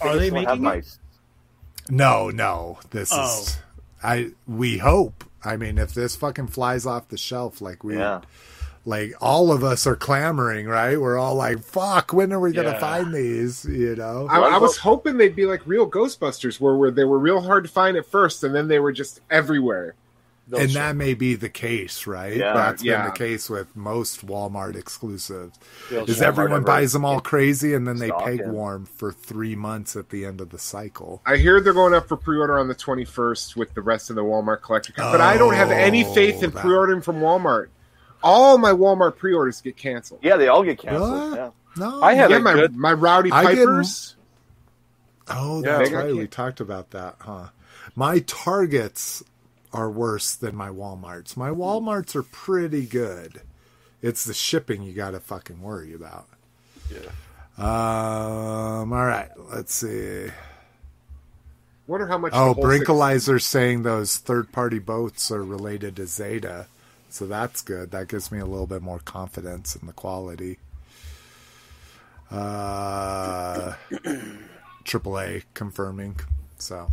[0.00, 0.98] Are they this one had making my- it?
[1.88, 3.40] No, no, this Oh.
[3.42, 3.58] is.
[4.02, 5.24] I we hope.
[5.44, 8.22] I mean, if this fucking flies off the shelf like we Yeah.
[8.86, 10.98] Like all of us are clamoring, right?
[10.98, 12.78] We're all like, "Fuck, when are we gonna Yeah.
[12.78, 14.26] find these?" You know.
[14.30, 17.64] I, I was hoping they'd be like real Ghostbusters, where, where they were real hard
[17.64, 19.94] to find at first, and then they were just everywhere.
[20.48, 22.36] They'll and show- that may be the case, right?
[22.36, 22.52] Yeah.
[22.54, 22.98] That's Yeah.
[23.02, 25.58] been the case with most Walmart exclusives.
[25.90, 28.46] they'll Is show- everyone ever buys them all crazy and then they stock peg it.
[28.46, 31.20] warm for three months at the end of the cycle?
[31.26, 34.22] I hear they're going up for pre-order on the 21st with the rest of the
[34.22, 37.66] Walmart collector, but I don't have any faith in Oh, that- pre-ordering from Walmart.
[38.26, 40.20] All my Walmart pre-orders get canceled.
[40.22, 41.34] Yeah, they all get canceled.
[41.34, 41.50] Yeah.
[41.78, 44.16] No, I had yeah, a my good- my rowdy I pipers.
[45.28, 46.14] Oh, that's they got right.
[46.16, 47.48] We talked about that, huh?
[47.94, 49.22] My Targets
[49.72, 51.36] are worse than my Walmarts.
[51.36, 53.42] My Walmarts are pretty good.
[54.02, 56.26] It's the shipping you got to fucking worry about.
[56.90, 57.10] Yeah.
[57.58, 58.92] Um.
[58.92, 59.30] All right.
[59.52, 60.28] Let's see.
[61.86, 62.32] Wonder how much.
[62.34, 62.62] Oh, the whole
[63.38, 66.66] six- saying those third-party boats are related to Zeta,
[67.16, 67.92] so that's good.
[67.92, 70.58] That gives me a little bit more confidence in the quality.
[72.30, 73.72] Uh,
[74.84, 76.20] AAA confirming.
[76.58, 76.88] So,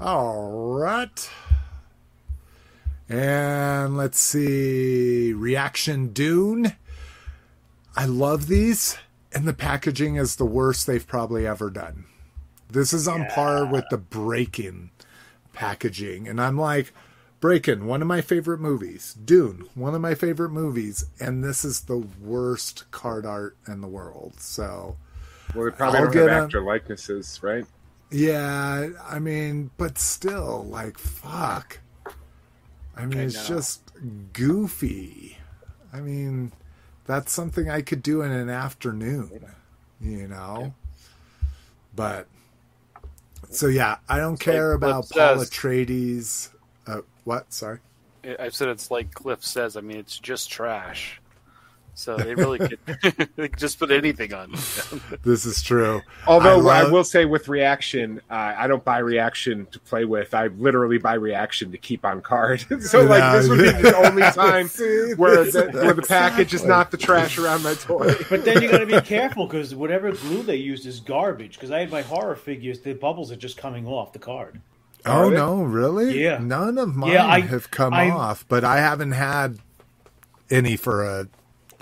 [0.00, 1.30] all right.
[3.08, 6.76] And let's see, Reaction Dune.
[7.96, 8.96] I love these,
[9.32, 12.04] and the packaging is the worst they've probably ever done.
[12.70, 14.90] This is on par with the Breaking
[15.52, 16.28] packaging.
[16.28, 16.92] And I'm like,
[17.44, 19.12] Breaking, one of my favorite movies.
[19.22, 21.04] Dune, one of my favorite movies.
[21.20, 24.40] And this is the worst card art in the world.
[24.40, 24.96] So,
[25.54, 27.66] Well, they probably I'll don't have actor likenesses, right?
[28.10, 31.80] yeah, I mean, but still, like, fuck.
[32.96, 33.92] I mean, I it's just
[34.32, 35.38] goofy.
[35.92, 36.52] I mean,
[37.04, 39.46] that's something I could do in an afternoon,
[40.00, 40.74] you know?
[41.94, 42.28] But,
[43.50, 45.36] so yeah, I don't like care about Cliff Paul.
[45.36, 46.53] Atreides.
[47.24, 47.52] What?
[47.52, 47.80] Sorry.
[48.38, 49.76] I said it's like Cliff says.
[49.76, 51.20] I mean, it's just trash.
[51.96, 52.78] So they really could
[53.36, 54.54] they could just put anything on.
[55.22, 56.02] This is true.
[56.26, 60.34] Although I I, will say, with reaction, uh, I don't buy reaction to play with.
[60.34, 62.60] I literally buy reaction to keep on card.
[62.82, 66.64] so, like, this would be the only time See, where the, where the package is
[66.64, 68.14] not the trash around my toy.
[68.28, 71.54] But then you got to be careful because whatever glue they used is garbage.
[71.54, 74.60] Because I had my horror figures, the bubbles are just coming off the card.
[75.06, 75.36] Oh Are they?
[75.36, 76.22] no, really?
[76.22, 76.38] Yeah.
[76.38, 79.58] None of mine Yeah, I- have come I- off, but I haven't had
[80.50, 81.26] any for a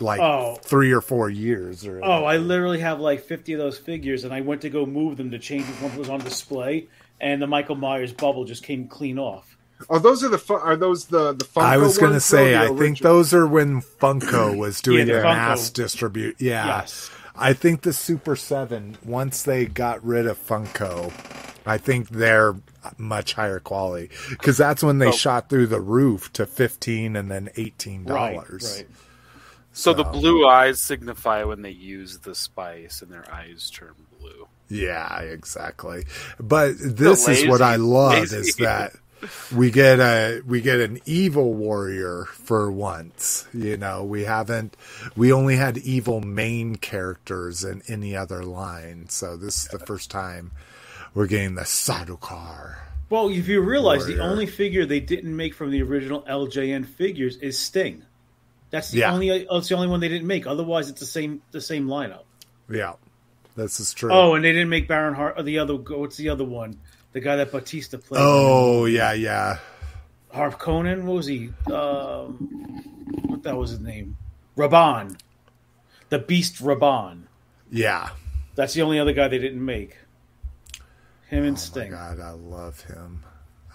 [0.01, 0.59] like Oh.
[0.63, 1.87] three or four years.
[1.87, 4.85] Or Oh, I literally have like 50 of those figures, and I went to go
[4.87, 6.87] move them to change which one was on display,
[7.21, 9.57] and the Michael Myers bubble just came clean off.
[9.91, 12.55] Oh, those are the fu- are those the the Funko I was going to say,
[12.57, 15.35] I the think those are when Funko was doing Yeah, their Funko.
[15.37, 16.37] mass distribute.
[16.41, 16.67] Yeah.
[16.67, 17.11] Yes.
[17.37, 21.13] I think the Super 7, once they got rid of Funko,
[21.65, 22.55] I think they're
[22.99, 25.13] much higher quality because that's when they Oh.
[25.13, 28.09] shot through the roof to 15 and then $18.
[28.11, 28.87] Right, right.
[29.73, 34.47] So the blue eyes signify when they use the spice, and their eyes turn blue.
[34.69, 36.05] Yeah, exactly.
[36.39, 38.37] But this is what I love lazy.
[38.37, 38.93] is that
[39.55, 43.47] we get a we get an evil warrior for once.
[43.55, 44.77] You know, we haven't
[45.17, 49.09] we only had evil main characters in any other line.
[49.09, 50.53] So this is the first time
[51.15, 52.77] we're getting the Sardaukar.
[53.11, 57.37] Well, if you realize the only figure they didn't make from the original LJN figures
[57.37, 58.05] is Sting.
[58.71, 59.13] That's the Yeah.
[59.13, 59.47] only.
[59.51, 60.47] That's the only one they didn't make.
[60.47, 61.43] Otherwise, it's the same.
[61.51, 62.23] The same lineup.
[62.71, 62.95] Yeah.
[63.55, 64.11] This is true.
[64.11, 65.35] Oh, and they didn't make Baron Hart.
[65.37, 65.75] Or uh, the other.
[65.75, 66.79] What's the other one?
[67.13, 68.21] The guy that Batista played.
[68.23, 69.59] Oh, yeah, yeah.
[70.35, 71.03] Harkonnen.
[71.03, 71.51] What was he?
[71.71, 72.83] Um,
[73.27, 74.17] what that was his name?
[74.57, 75.19] Rabban.
[76.09, 77.23] The Beast Rabban.
[77.71, 78.11] Yeah.
[78.55, 79.97] That's the only other guy they didn't make.
[81.29, 81.91] Him and Oh my Sting.
[81.91, 83.23] god, I love him.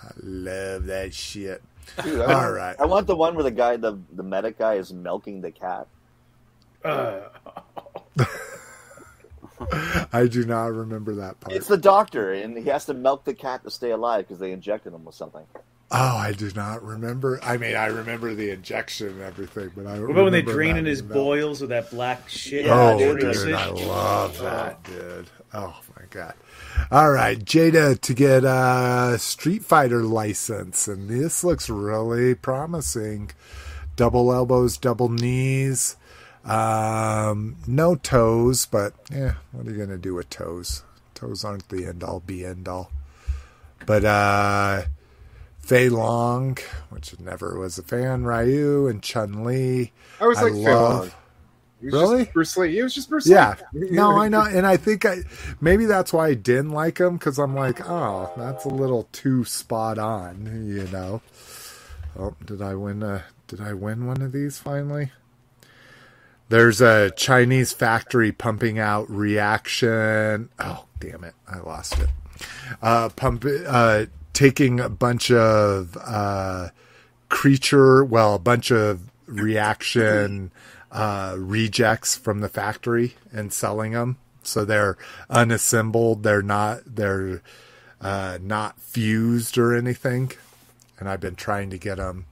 [0.04, 1.62] I love that shit.
[2.04, 2.76] Dude, I, All want, right.
[2.80, 5.88] I want the one where the guy, the the medic guy, is milking the cat.
[6.86, 7.22] Uh,
[10.14, 11.56] I do not remember that part.
[11.56, 14.52] It's the doctor, and he has to milk the cat to stay alive because they
[14.52, 15.46] injected him with something.
[15.90, 17.40] Oh, I do not remember.
[17.42, 20.42] I mean, I remember the injection and everything, but I don't what about when they
[20.42, 22.66] drain that in his being boils with that black shit?
[22.66, 25.30] Yeah, oh, dude, dude, I love that, dude.
[25.54, 26.34] Oh my god!
[26.92, 33.32] All right, Jada to get a Street Fighter license, and this looks really promising.
[33.96, 35.96] Double elbows, double knees,
[36.48, 40.84] um, no toes, but yeah, what are you gonna do with toes?
[41.14, 42.92] Toes aren't the end all, be end all.
[43.86, 44.84] But uh,
[45.60, 46.58] Fei Long,
[46.90, 49.92] which never was a fan, Ryu and Chun Li.
[50.20, 51.16] I was I like, Fei love-.
[51.82, 52.24] Really?
[52.24, 52.74] just Bruce Lee.
[52.74, 53.90] He was just Bruce Yeah, Lee.
[53.92, 55.20] no, I know, and I think I
[55.62, 59.46] maybe that's why I didn't like him because I'm like, oh, that's a little too
[59.46, 61.22] spot on, you know.
[62.18, 63.04] Oh, did I win?
[63.04, 65.12] A, did I win one of these finally?
[66.50, 70.50] There's a Chinese factory pumping out reaction.
[70.60, 71.34] Oh, damn it.
[71.48, 72.10] I lost it.
[72.82, 76.70] Uh, pump, uh, taking a bunch of, uh,
[77.30, 80.52] creature, well, a bunch of reaction,
[80.92, 84.18] uh, rejects from the factory and selling them.
[84.44, 84.98] So they're
[85.30, 86.24] unassembled.
[86.24, 87.42] They're not, they're,
[88.00, 90.32] uh, not fused or anything.
[90.98, 92.26] And I've been trying to get them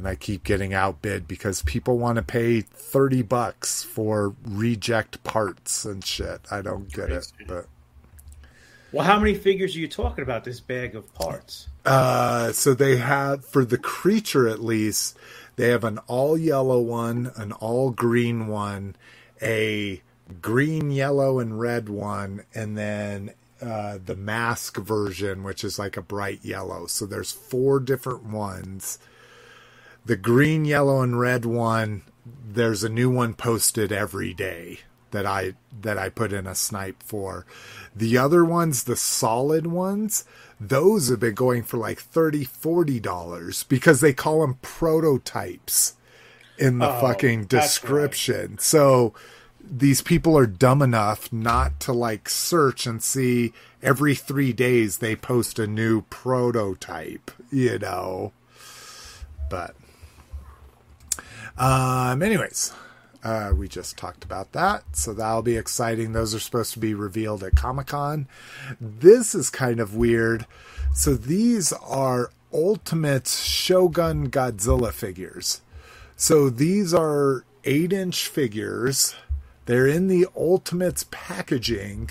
[0.00, 5.84] and I keep getting outbid because people want to pay 30 bucks for reject parts
[5.84, 6.40] and shit.
[6.50, 7.66] I don't get it, but
[8.92, 10.44] Well, how many figures are you talking about?
[10.44, 11.68] This bag of parts.
[11.84, 15.18] uh so they have for the creature at least,
[15.56, 18.96] they have an all yellow one, an all green one,
[19.42, 20.00] a
[20.40, 26.02] green, yellow and red one, and then uh, the mask version, which is like a
[26.02, 26.86] bright yellow.
[26.86, 28.98] So there's four different ones.
[30.04, 35.54] The green, yellow, and red one, there's a new one posted every day that I
[35.82, 37.44] that I put in a snipe for.
[37.94, 40.24] The other ones, the solid ones,
[40.60, 45.94] those have been going for like 30 40 dollars because they call them prototypes
[46.58, 47.60] in the Oh, fucking that's right.
[47.62, 48.58] description.
[48.58, 49.12] So
[49.62, 53.52] these people are dumb enough not to like search and see
[53.82, 58.32] every 3 days they post a new prototype, you know.
[59.48, 59.74] But
[61.60, 62.72] um anyways,
[63.22, 66.12] uh, we just talked about that, so that'll be exciting.
[66.12, 68.26] Those are supposed to be revealed at Comic Con.
[68.80, 70.46] This is kind of weird.
[70.94, 75.60] So these are Ultimate Shogun Godzilla figures.
[76.16, 79.14] So these are eight inch figures.
[79.66, 82.10] They're in the Ultimates packaging,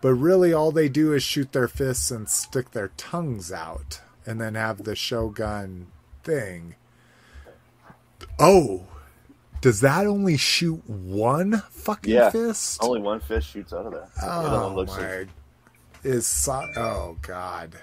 [0.00, 4.40] but really all they do is shoot their fists and stick their tongues out and
[4.40, 5.88] then have the Shogun
[6.22, 6.76] thing.
[8.40, 8.84] Oh,
[9.60, 12.30] does that only shoot one fucking Yeah.
[12.30, 12.82] fist?
[12.82, 14.08] Only one fist shoots out of there.
[14.18, 15.18] the other Oh one looks my!
[15.18, 15.28] like
[16.02, 17.74] Is so- oh god!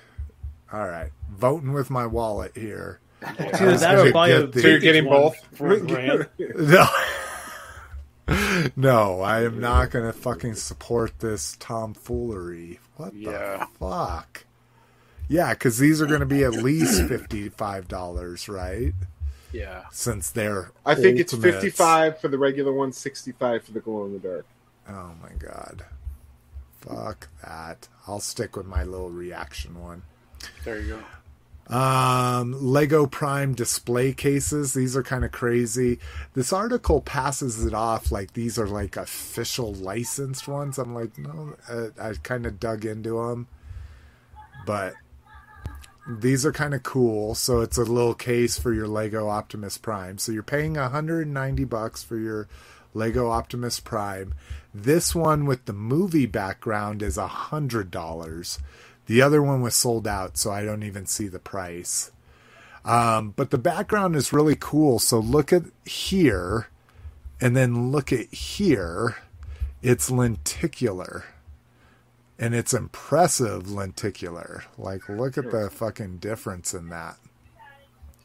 [0.74, 3.00] All right, voting with my wallet here.
[3.22, 5.36] It's either that or buy Get the- So you're getting both?
[5.54, 5.78] for.
[6.40, 6.88] No,
[8.76, 12.80] no, I am not going to fucking support this tomfoolery.
[12.98, 13.58] What Yeah.
[13.60, 14.44] the fuck?
[15.30, 18.94] Yeah, because these are going to be at least fifty-five dollars, right?
[19.52, 19.86] Yeah.
[19.92, 24.14] Since they're I think it's 55 for the regular one, 65 for the glow in
[24.14, 24.46] the dark.
[24.90, 25.86] Oh my god.
[26.82, 27.88] Fuck that.
[28.08, 30.04] I'll stick with my little reaction one.
[30.64, 31.04] There you go.
[31.70, 34.74] Um, Lego Prime display cases.
[34.74, 36.00] These are kind of crazy.
[36.34, 40.78] This article passes it off like these are like official licensed ones.
[40.78, 43.48] I'm like, no, uh, I kind of dug into them,
[44.66, 44.94] but
[46.08, 47.36] these are kind of cool.
[47.36, 50.18] So it's a little case for your Lego Optimus Prime.
[50.18, 52.48] So you're paying 190 bucks for your
[52.94, 54.34] Lego Optimus Prime.
[54.74, 58.60] This one with the movie background is a hundred dollars.
[59.08, 62.12] The other one was sold out, so I don't even see the price.
[62.84, 65.00] Um, but the background is really cool.
[65.00, 66.68] So look at here,
[67.40, 69.18] and then look at here.
[69.82, 71.26] It's lenticular,
[72.40, 74.64] and it's impressive lenticular.
[74.78, 77.18] Like, look at the fucking difference in that.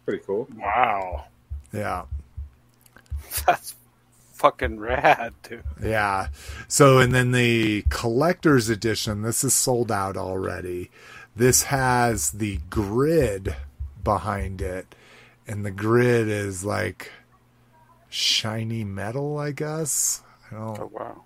[0.05, 0.49] Pretty cool.
[0.57, 1.27] Wow.
[1.73, 2.05] Yeah.
[3.47, 3.75] That's
[4.35, 5.65] fucking rad, dude.
[5.83, 6.29] Yeah.
[6.69, 10.91] So, and then the collector's edition, this is sold out already.
[11.35, 13.57] This has the grid
[14.05, 14.95] behind it,
[15.47, 17.11] and the grid is like
[18.09, 20.23] shiny metal, I guess.
[20.51, 20.93] I Oh don't.
[20.93, 21.25] wow.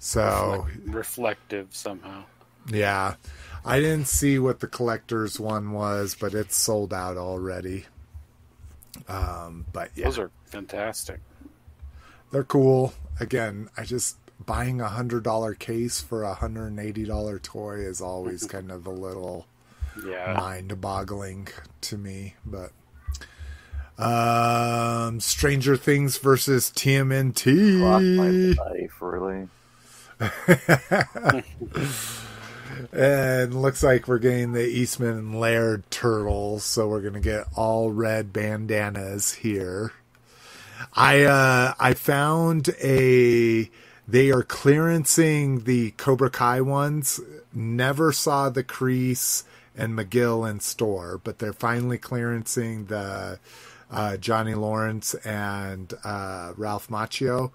[0.00, 2.24] So, Reflective somehow.
[2.70, 3.14] yeah.
[3.64, 7.86] I didn't see what the collector's one was, but it's sold out already.
[9.08, 10.04] Um, but yeah.
[10.06, 11.20] Those are fantastic.
[12.30, 12.92] they're cool.
[13.20, 14.16] Again, I just
[14.46, 18.70] buying a hundred dollar case for a hundred and eighty dollar toy is always kind
[18.70, 19.46] of a little
[20.06, 20.34] Yeah.
[20.38, 21.48] mind boggling
[21.82, 22.34] to me.
[22.46, 22.70] But
[24.02, 29.48] um, Stranger Things versus Cross my TMNT, life, really.
[32.92, 37.90] And looks like we're getting the Eastman and Laird turtles, so we're gonna get all
[37.90, 39.92] red bandanas here.
[40.94, 43.70] I uh I found a
[44.06, 47.20] they are clearancing the Cobra Kai ones.
[47.52, 49.44] Never saw the Kreese
[49.76, 53.38] and McGill in store, but they're finally clearancing the
[53.90, 57.52] uh, Johnny Lawrence and uh, Ralph Macchio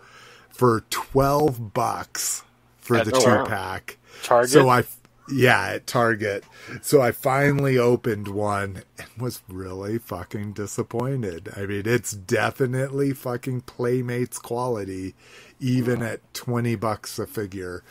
[0.50, 2.44] for twelve bucks
[2.84, 3.46] for the oh, two wow.
[3.46, 3.98] pack.
[4.24, 4.52] Target.
[4.52, 4.84] So I
[5.30, 6.44] Yeah, at Target.
[6.82, 11.50] So I finally opened one and was really fucking disappointed.
[11.56, 15.16] I mean, it's definitely fucking Playmates quality,
[15.60, 17.84] even at 20 bucks a figure.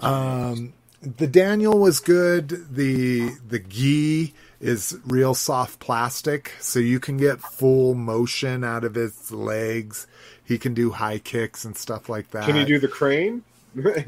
[0.00, 2.74] Um, the Daniel was good.
[2.74, 8.94] The, the gi is real soft plastic, so you can get full motion out of
[8.94, 10.06] his legs.
[10.44, 12.44] He can do high kicks and stuff like that.
[12.44, 13.42] Can you do the crane?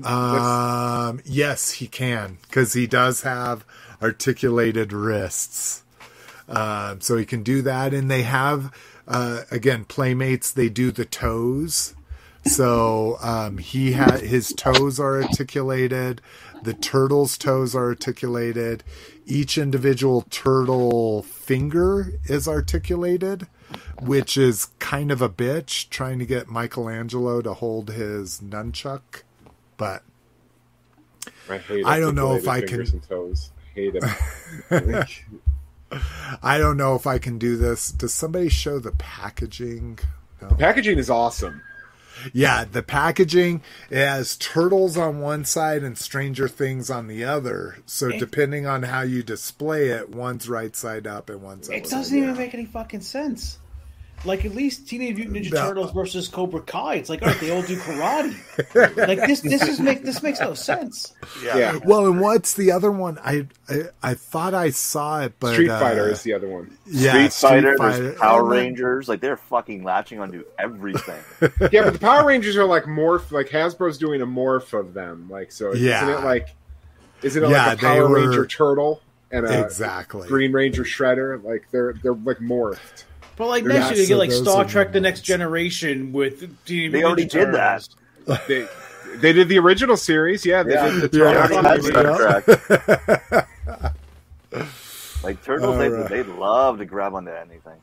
[0.04, 3.64] Um, yes, he can because he does have
[4.02, 5.82] articulated wrists.
[6.48, 8.72] Um, so he can do that, and they have
[9.06, 10.50] uh, again playmates.
[10.50, 11.94] They do the toes,
[12.44, 16.22] so um, he had his toes are articulated.
[16.62, 18.82] The turtle's toes are articulated.
[19.26, 23.46] Each individual turtle finger is articulated,
[24.00, 29.22] which is kind of a bitch trying to get Michelangelo to hold his nunchuck.
[29.78, 30.02] But
[31.48, 33.50] I hate I don't know if I can- and toes.
[33.56, 33.92] I hate
[34.70, 35.05] them.
[36.42, 37.90] I don't know if I can do this.
[37.90, 39.98] Does somebody show the packaging?
[40.42, 40.48] No.
[40.48, 41.62] Packaging is awesome.
[42.32, 47.78] Yeah, the packaging it has turtles on one side and Stranger Things on the other.
[47.86, 51.88] So It- depending on how you display it, one's right side up and one's It
[51.88, 52.38] doesn't even down.
[52.38, 53.59] make any fucking sense.
[54.24, 55.68] Like at least Teenage Mutant Ninja No.
[55.68, 56.96] Turtles versus Cobra Kai.
[56.96, 58.96] It's like, all right, they all do karate.
[59.06, 61.14] like this, this is make this makes no sense.
[61.42, 61.78] Yeah.
[61.84, 63.18] Well, and what's the other one?
[63.22, 66.76] I I, I thought I saw it, but Street uh, Fighter is the other one.
[66.84, 68.02] yeah, Street Fighter, Fighter.
[68.02, 68.46] there's Power Oh.
[68.48, 69.08] Rangers.
[69.08, 71.20] Like they're fucking latching onto everything.
[71.72, 73.30] Yeah, but the Power Rangers are like morph.
[73.30, 75.28] Like Hasbro's doing a morph of them.
[75.30, 76.02] Like so, Yeah.
[76.04, 76.48] isn't it like?
[77.22, 79.00] Isn't it Yeah, like a they Power were- Ranger turtle
[79.30, 80.26] and a Exactly.
[80.26, 81.42] Green Ranger Shredder?
[81.42, 83.04] Like they're they're like morphed.
[83.39, 85.20] But like Yeah, next year you so get like Star Trek: The the Next.
[85.23, 87.89] Generation with Teenage They Mutant already Ninja did that.
[88.48, 88.66] They
[89.20, 90.44] they did the original series.
[90.44, 90.90] Yeah, they Yeah.
[91.01, 91.47] did the Yeah.
[91.47, 91.89] Turtles.
[91.89, 92.02] Yeah.
[92.02, 93.48] Star Trek.
[95.23, 96.09] like turtles, they Alright.
[96.10, 97.78] they love to grab onto anything.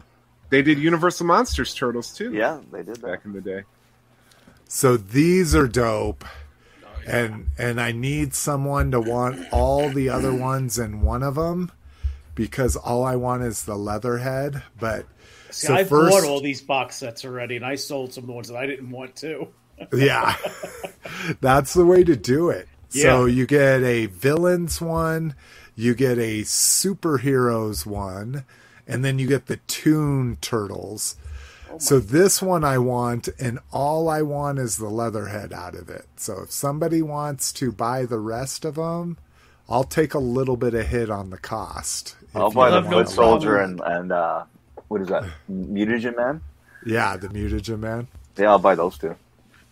[0.49, 2.31] They did Universal Monsters Turtles too.
[2.33, 3.01] Yeah, they did that.
[3.01, 3.63] back in the day.
[4.67, 6.25] So these are dope.
[7.07, 11.71] And and I need someone to want all the other ones in one of them
[12.35, 15.05] because all I want is the leatherhead, but
[15.51, 18.27] See, So I first- bought all these box sets already, and I sold some of
[18.27, 19.47] the ones that I didn't want to.
[19.93, 20.35] yeah.
[21.41, 22.67] That's the way to do it.
[22.89, 25.35] So you get a villains one,
[25.75, 28.45] you get a superheroes one,
[28.87, 31.17] and then you get the Toon Turtles.
[31.69, 35.89] Oh so this one I want, and all I want is the leatherhead out of
[35.89, 36.05] it.
[36.15, 39.17] So if somebody wants to buy the rest of them,
[39.67, 42.15] I'll take a little bit of hit on the cost.
[42.35, 44.43] If I'll buy the have no Foot Soldier and and uh,
[44.87, 45.23] what is that?
[45.51, 46.41] Mutagen Man.
[46.85, 48.07] Yeah, the mutagen man.
[48.37, 49.15] Yeah, I'll buy those two.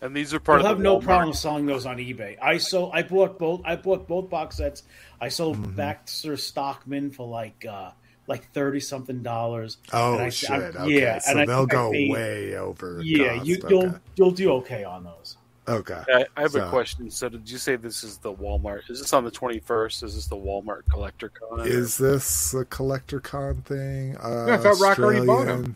[0.01, 1.03] And these are part of I'll of have no Walmart.
[1.03, 2.37] problem selling those on eBay.
[2.41, 2.91] I sold.
[2.93, 3.61] I bought both.
[3.65, 4.83] I bought both box sets.
[5.21, 5.75] I sold Mm-hmm.
[5.75, 7.91] Baxter Stockman for like uh
[8.27, 9.77] like thirty something dollars.
[9.93, 10.49] Oh And I- shit!
[10.51, 12.99] I- okay, yeah, so and they'll I go paid- way over.
[13.03, 13.45] Yeah, cost.
[13.47, 13.67] you, okay.
[13.69, 15.37] you'll you'll do okay on those.
[15.67, 16.01] Okay.
[16.13, 17.09] I, I have So- a question.
[17.09, 18.89] So, did you say this is the Walmart?
[18.89, 20.03] Is this on the twenty first?
[20.03, 21.61] Is this the Walmart Collector Con?
[21.67, 24.17] Is this a collector con thing?
[24.17, 25.75] Uh, Yeah, I thought Rock already bought them.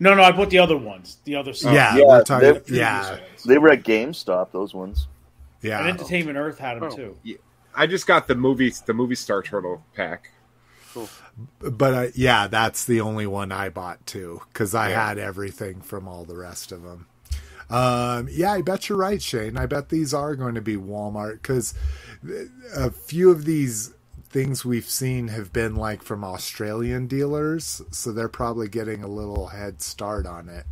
[0.00, 1.18] No, no, I bought the other ones.
[1.24, 1.74] The other side.
[1.74, 2.52] Yeah, Yeah, we're talking.
[2.54, 4.50] they're- Yeah, They were at GameStop.
[4.50, 5.06] Those ones.
[5.62, 5.78] Yeah.
[5.78, 5.92] And yeah.
[5.92, 6.96] Entertainment Earth had them Oh.
[6.96, 7.16] too.
[7.76, 10.30] I just got the movie the movie Star Turtle pack.
[11.60, 15.08] But uh, yeah, that's the only one I bought too because I Yeah.
[15.08, 17.06] had everything from all the rest of them.
[17.70, 19.56] Um, yeah, I bet you're right, Shane.
[19.56, 21.72] I bet these are going to be Walmart because
[22.74, 23.94] a few of these
[24.28, 29.48] things we've seen have been like from Australian dealers, so they're probably getting a little
[29.48, 30.66] head start on it.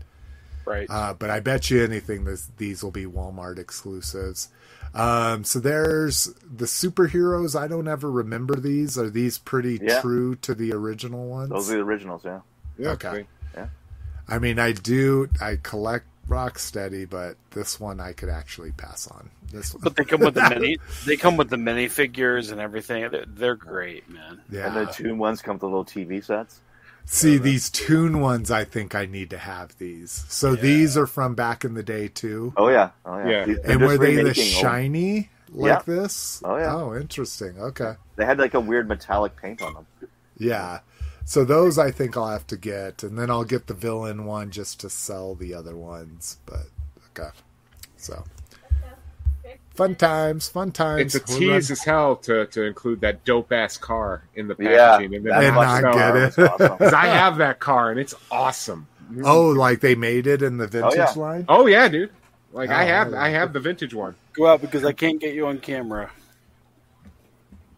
[0.64, 0.86] right.
[0.90, 4.48] Uh, but I bet you anything this, these will be Walmart exclusives.
[4.94, 7.58] Um, so there's the superheroes.
[7.58, 8.98] I don't ever remember these.
[8.98, 10.00] Are these pretty Yeah.
[10.00, 11.50] true to the original ones?
[11.50, 12.22] Those are the originals.
[12.24, 12.40] Yeah.
[12.76, 13.10] Yeah, Okay.
[13.54, 13.68] they-
[14.30, 15.30] I mean, I do.
[15.40, 19.30] I collect Rocksteady, but this one I could actually pass on.
[19.50, 20.78] This one, but they come with the mini.
[21.06, 23.10] They come with the mini figures and everything.
[23.10, 24.40] They're, they're great, man.
[24.50, 26.60] Yeah, And the the ones come with the little TV sets.
[27.06, 30.26] See, these Toon ones, I think I need to have these.
[30.28, 32.52] So these are from back in the day too.
[32.58, 32.90] Oh yeah.
[33.06, 33.46] Oh yeah.
[33.46, 33.54] Yeah.
[33.64, 35.94] And were they the remaking old- shiny like Yeah.
[35.94, 36.42] this?
[36.44, 36.74] Oh, yeah.
[36.76, 37.58] Oh, interesting.
[37.58, 37.94] Okay.
[38.16, 39.86] They had like a weird metallic paint on them.
[40.36, 40.80] Yeah.
[41.28, 44.50] So those I think I'll have to get, and then I'll get the villain one
[44.50, 46.38] just to sell the other ones.
[46.46, 46.68] But
[47.10, 47.28] okay.
[47.98, 48.24] So
[49.74, 51.14] fun times, fun times.
[51.14, 54.48] It's a We're tease run- as hell to, to include that dope ass car in
[54.48, 54.92] the Yeah.
[54.92, 56.50] packaging, and then that And much not get was it.
[56.50, 56.78] awesome.
[56.78, 58.86] 'Cause I have that car and it's awesome.
[59.22, 61.12] Oh, like they made it in the oh, vintage yeah.
[61.14, 61.44] line.
[61.46, 62.08] Oh yeah, dude.
[62.54, 63.22] Like I Oh, have yeah.
[63.22, 64.14] I have the vintage one.
[64.32, 66.10] Go out because I can't get you on camera.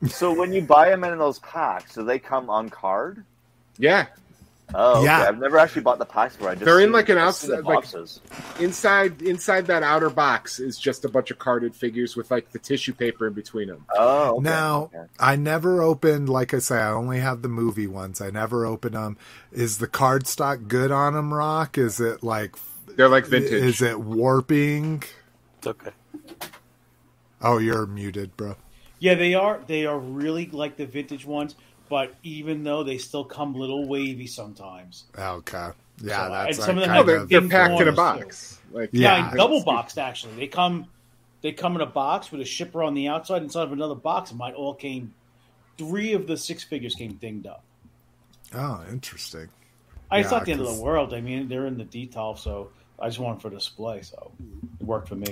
[0.09, 3.25] So when you buy them in those packs, do they come on card?
[3.81, 4.07] Yeah,
[4.73, 5.07] Oh, okay.
[5.07, 5.23] Yeah.
[5.27, 6.51] I've never actually bought the packs before.
[6.51, 8.21] I just They're in like an I've seen the outside- like- boxes.
[8.61, 12.61] inside inside that outer box is just a bunch of carded figures with like the
[12.61, 13.85] tissue paper in between them.
[13.99, 14.43] Oh, okay.
[14.45, 15.07] Now, okay.
[15.19, 18.21] I never opened, like I say, I only have the movie ones.
[18.21, 19.17] I never opened them.
[19.51, 21.77] Is the cardstock good on them, Rock?
[21.77, 22.55] Is it like,
[22.95, 23.53] They're like vintage.
[23.53, 25.03] is it warping?
[25.59, 25.91] It's okay.
[27.43, 28.55] Oh, you're muted, bro.
[29.01, 29.61] Yeah, they are.
[29.67, 31.55] They are really like the vintage ones,
[31.91, 35.05] but even though they still come a little wavy sometimes.
[35.19, 35.69] Okay.
[36.03, 37.93] Yeah, So, that's and some like of them kind they're, of, they're packed in a
[37.93, 38.59] corners, box.
[38.73, 39.37] Like Yeah, Yeah.
[39.37, 40.37] double boxed actually.
[40.37, 40.87] They come,
[41.43, 44.31] they come in a box with a shipper on the outside inside of another box.
[44.31, 45.13] And mine all came.
[45.77, 47.65] Three of the six figures came dinged up.
[48.55, 49.49] oh, interesting.
[50.11, 51.13] I, it's Yeah, not the end of the world.
[51.13, 54.03] I mean, they're in the detail, so I just want them for display.
[54.03, 54.31] So
[54.81, 55.29] it worked for me.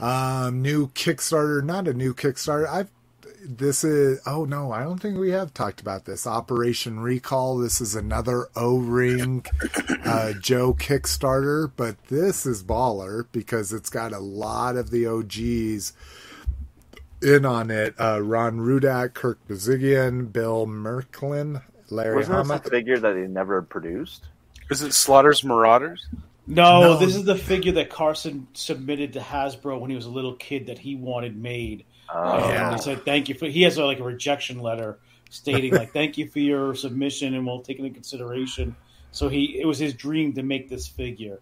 [0.00, 2.68] Um, new Kickstarter, not a new Kickstarter.
[2.68, 2.90] I've
[3.44, 6.26] this is oh no, I don't think we have talked about this.
[6.26, 7.58] Operation Recall.
[7.58, 9.44] This is another O Ring
[10.04, 15.92] uh, Joe Kickstarter, but this is baller because it's got a lot of the OGs
[17.22, 17.94] in on it.
[17.98, 23.62] Uh, Ron Rudat, Kirk Bozigian, Bill Merklin, Larry Wasn't this a figure that they never
[23.62, 24.26] produced?
[24.70, 26.06] Is it Slaughter's Marauders?
[26.46, 26.96] No, No.
[26.98, 30.66] this is the figure that Carson submitted to Hasbro when he was a little kid
[30.66, 31.84] that he wanted made.
[32.12, 32.72] Oh, and yeah.
[32.72, 33.46] he said thank you for.
[33.46, 34.98] He has a, like a rejection letter
[35.30, 38.76] stating like thank you for your submission and we'll take it into consideration.
[39.10, 41.40] So he it was his dream to make this figure,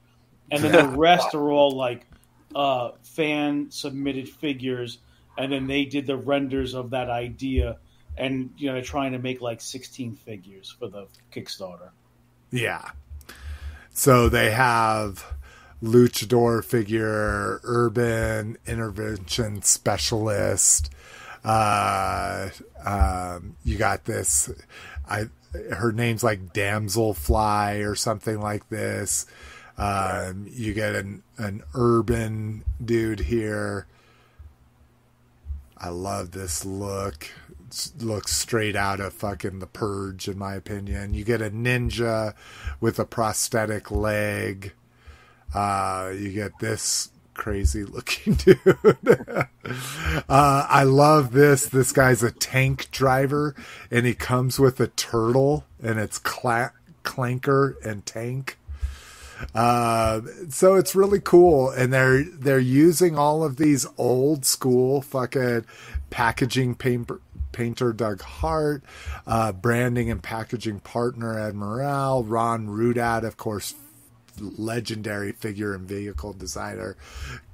[0.51, 2.07] and then the rest are all like
[2.55, 4.99] uh, fan submitted figures,
[5.39, 7.79] and then they did the renders of that idea,
[8.17, 11.91] and you know they're trying to make like sixteen figures for the Kickstarter.
[12.51, 12.91] Yeah.
[13.95, 15.25] So they have
[15.83, 20.91] luchador figure, urban intervention specialist.
[21.45, 22.51] Uh,
[22.85, 24.51] um, you got this.
[25.09, 25.27] I
[25.73, 29.27] her name's like Damselfly or something like this.
[29.77, 33.87] Um, you get an an urban dude here.
[35.77, 37.29] I love this look.
[37.99, 41.15] Looks straight out of fucking The Purge, in my opinion.
[41.15, 42.35] You get a ninja
[42.81, 44.75] with a prosthetic leg.
[45.55, 48.59] Uh, you get this crazy looking dude.
[49.07, 49.47] uh,
[50.29, 51.67] I love this.
[51.67, 53.55] This guy's a tank driver,
[53.91, 56.73] and he comes with a turtle, and it's cla-
[57.05, 58.59] clanker and tank.
[59.55, 65.65] Uh, so it's really cool, and they're they're using all of these old school fucking
[66.11, 67.21] packaging paper,
[67.51, 68.85] painter Doug Hart,
[69.27, 73.75] uh, branding and packaging partner Ed Morale, Ron Rudat, of course,
[74.41, 76.97] legendary figure and vehicle designer,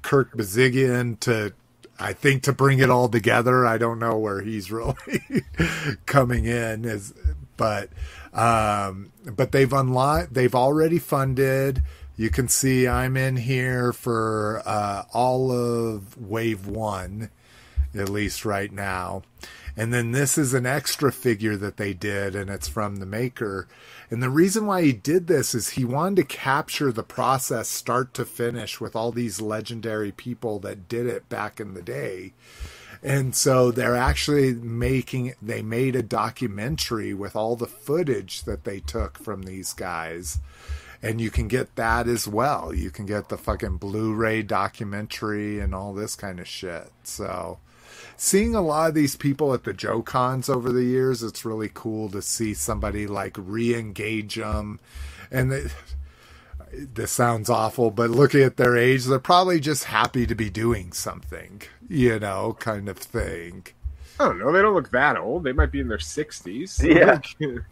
[0.02, 1.52] Kirk Bozigian to.
[2.00, 4.94] I think to bring it all together, I don't know where he's really
[6.06, 7.12] coming in is,
[7.56, 7.90] but
[8.32, 11.82] um, but they've unlocked, they've already funded.
[12.16, 17.30] You can see I'm in here for uh, all of wave one,
[17.94, 19.22] at least right now.
[19.76, 23.68] And then this is an extra figure that they did, and it's from the maker.
[24.10, 28.12] And the reason why he did this is he wanted to capture the process start
[28.14, 32.32] to finish with all these legendary people that did it back in the day.
[33.04, 38.80] And so they're actually making, they made a documentary with all the footage that they
[38.80, 40.40] took from these guys.
[41.00, 42.74] And you can get that as well.
[42.74, 46.90] You can get the fucking Blu ray documentary and all this kind of shit.
[47.04, 47.58] So
[48.18, 51.70] seeing a lot of these people at the Joe Cons over the years, it's really
[51.72, 54.80] cool to see somebody like re engage them.
[55.30, 55.66] And they,
[56.72, 60.92] this sounds awful, but looking at their age, they're probably just happy to be doing
[60.92, 63.66] something, you know, kind of thing.
[64.20, 64.50] I don't know.
[64.50, 65.44] They don't look that old.
[65.44, 66.80] They might be in their sixties.
[66.82, 67.20] Yeah.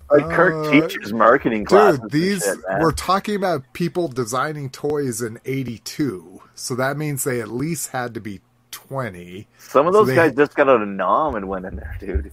[0.08, 1.98] Like Kirk Uh, teaches marketing classes.
[1.98, 6.40] Dude, these shit, we're talking about people designing toys in 82.
[6.54, 8.40] So that means they at least had to be
[8.88, 9.46] 20.
[9.58, 11.96] Some of so those they- guys just got out of Nom and went in there,
[12.00, 12.32] dude.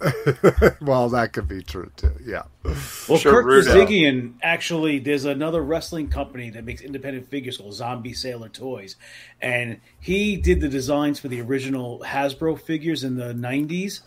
[0.81, 2.11] well, that could be true too.
[2.23, 2.43] Yeah.
[2.63, 3.63] Well, Sure, Kirk Rudo.
[3.87, 8.95] Bozigian actually, there's another wrestling company that makes independent figures called Zombie Sailor Toys,
[9.41, 14.01] and he did the designs for the original Hasbro figures in the '90s.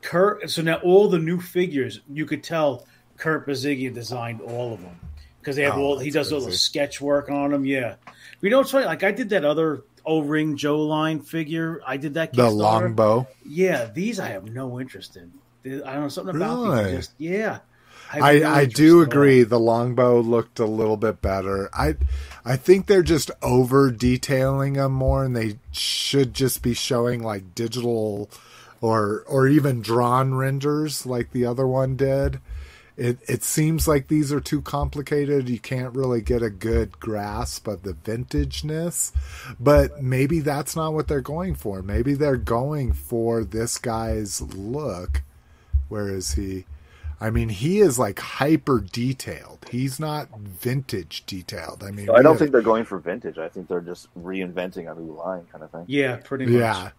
[0.00, 2.86] Kurt, so now all the new figures, you could tell
[3.18, 4.98] Kurt Bozigian designed all of them
[5.40, 5.98] because they have Oh, all.
[5.98, 7.64] He that's does all the sketch work on them.
[7.64, 7.94] Yeah,
[8.40, 8.86] you know what's funny?
[8.86, 11.80] Like I did that other O-ring Joe line figure.
[11.86, 13.26] I did that The longbow.
[13.46, 15.32] Yeah, these I have no interest in.
[15.84, 16.84] I don't know something about Really?
[16.84, 16.96] these.
[16.96, 17.58] Just yeah,
[18.08, 19.42] have I, I do agree.
[19.44, 21.70] The longbow looked a little bit better.
[21.72, 21.96] I
[22.44, 27.54] I think they're just over detailing them more, and they should just be showing like
[27.54, 28.28] digital
[28.80, 32.40] or or even drawn renders like the other one did.
[32.96, 35.48] It it seems like these are too complicated.
[35.48, 39.12] You can't really get a good grasp of the vintageness.
[39.58, 41.82] But maybe that's not what they're going for.
[41.82, 45.22] Maybe they're going for this guy's look.
[45.88, 46.66] Where is he?
[47.20, 49.64] I mean, he is like hyper detailed.
[49.70, 51.84] He's not vintage detailed.
[51.84, 53.38] I mean, I don't have- think they're going for vintage.
[53.38, 55.84] I think they're just reinventing a new line kind of thing.
[55.86, 56.54] Yeah, pretty much.
[56.54, 56.90] Yeah.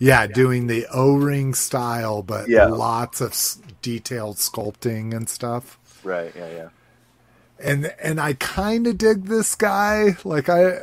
[0.00, 2.64] Yeah, doing the O-ring style, but Yeah.
[2.64, 5.78] lots of s- detailed sculpting and stuff.
[6.02, 6.32] Right.
[6.34, 6.50] Yeah.
[6.50, 6.68] Yeah.
[7.62, 10.16] And and I kind of dig this guy.
[10.24, 10.78] Like I,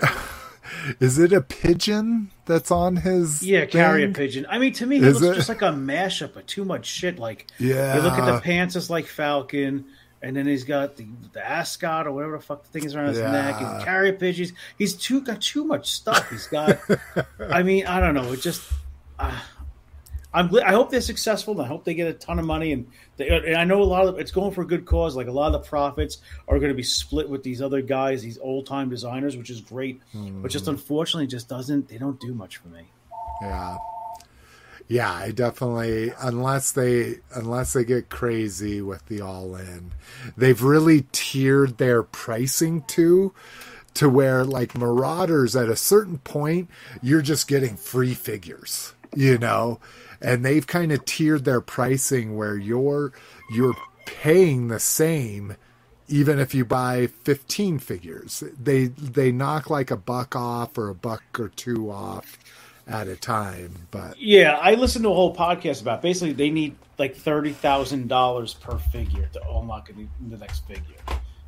[0.99, 3.41] is it a pigeon that's on his?
[3.41, 4.45] Yeah, carrier pigeon.
[4.47, 5.33] I mean, to me, he looks it?
[5.33, 7.17] just like a mashup of too much shit.
[7.17, 7.95] Like, Yeah.
[7.95, 9.85] you look at the pants, it's like Falcon,
[10.21, 13.07] and then he's got the the ascot or whatever the fuck the thing is around
[13.07, 13.31] his Yeah.
[13.31, 14.53] neck, and carrier pigeons.
[14.77, 16.29] He's too got too much stuff.
[16.29, 16.77] He's got.
[17.39, 18.31] I mean, I don't know.
[18.33, 18.61] It just.
[19.19, 19.39] Uh,
[20.33, 20.49] I'm.
[20.49, 21.53] gl- I hope they're successful.
[21.53, 23.85] And I hope they get a ton of money, and, they, and I know a
[23.85, 25.15] lot of it's going for a good cause.
[25.15, 26.17] Like a lot of the profits
[26.47, 29.61] are going to be split with these other guys, these old time designers, which is
[29.61, 30.01] great.
[30.13, 31.87] But just unfortunately, just doesn't.
[31.89, 32.83] They don't do much for me.
[33.41, 33.77] Yeah.
[34.89, 39.91] Yeah, I definitely unless they unless they get crazy with the all in.
[40.37, 43.33] They've really tiered their pricing to
[43.95, 46.69] to where like Marauders at a certain point
[47.01, 49.79] you're just getting free figures, you know?
[50.21, 53.11] And they've kind of tiered their pricing where you're
[53.51, 53.75] you're
[54.05, 55.55] paying the same
[56.09, 58.41] even if you buy 15 figures.
[58.61, 62.37] They they knock like a buck off or a buck or two off
[62.87, 66.01] at a time, but Yeah, I listened to a whole podcast about.
[66.01, 69.89] Basically, they need like thirty thousand dollars per figure to unlock
[70.29, 70.95] the next figure.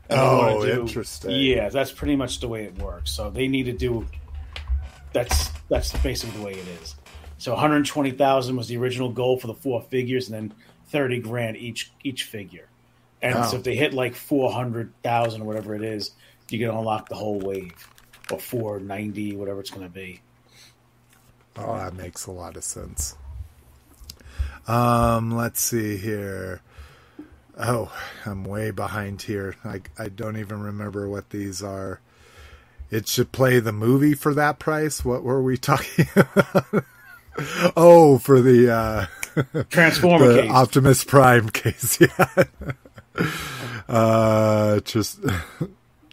[0.10, 1.32] And Oh, do- interesting.
[1.32, 3.12] Yeah, that's pretty much the way it works.
[3.12, 4.06] So they need to do.
[5.14, 6.96] That's that's basically the way it is.
[7.40, 10.58] So one hundred twenty thousand was the original goal for the four figures, and then
[10.90, 12.68] thirty grand each each figure.
[13.22, 16.12] And so if they hit like four hundred thousand or whatever it is,
[16.50, 17.90] you can unlock the whole wave,
[18.30, 20.22] or four ninety, whatever it's going to be.
[21.58, 23.16] Oh, that makes a lot of sense.
[24.68, 26.62] Um, let's see here.
[27.58, 27.92] Oh,
[28.26, 29.56] I'm way behind here.
[29.64, 32.02] I I don't even remember what these are.
[32.92, 35.06] It should play the movie for that price.
[35.06, 36.84] What were we talking about?
[37.78, 39.06] oh, for the uh
[39.70, 40.52] Transformer the case.
[40.52, 42.44] Optimus Prime case, yeah.
[43.88, 45.20] uh just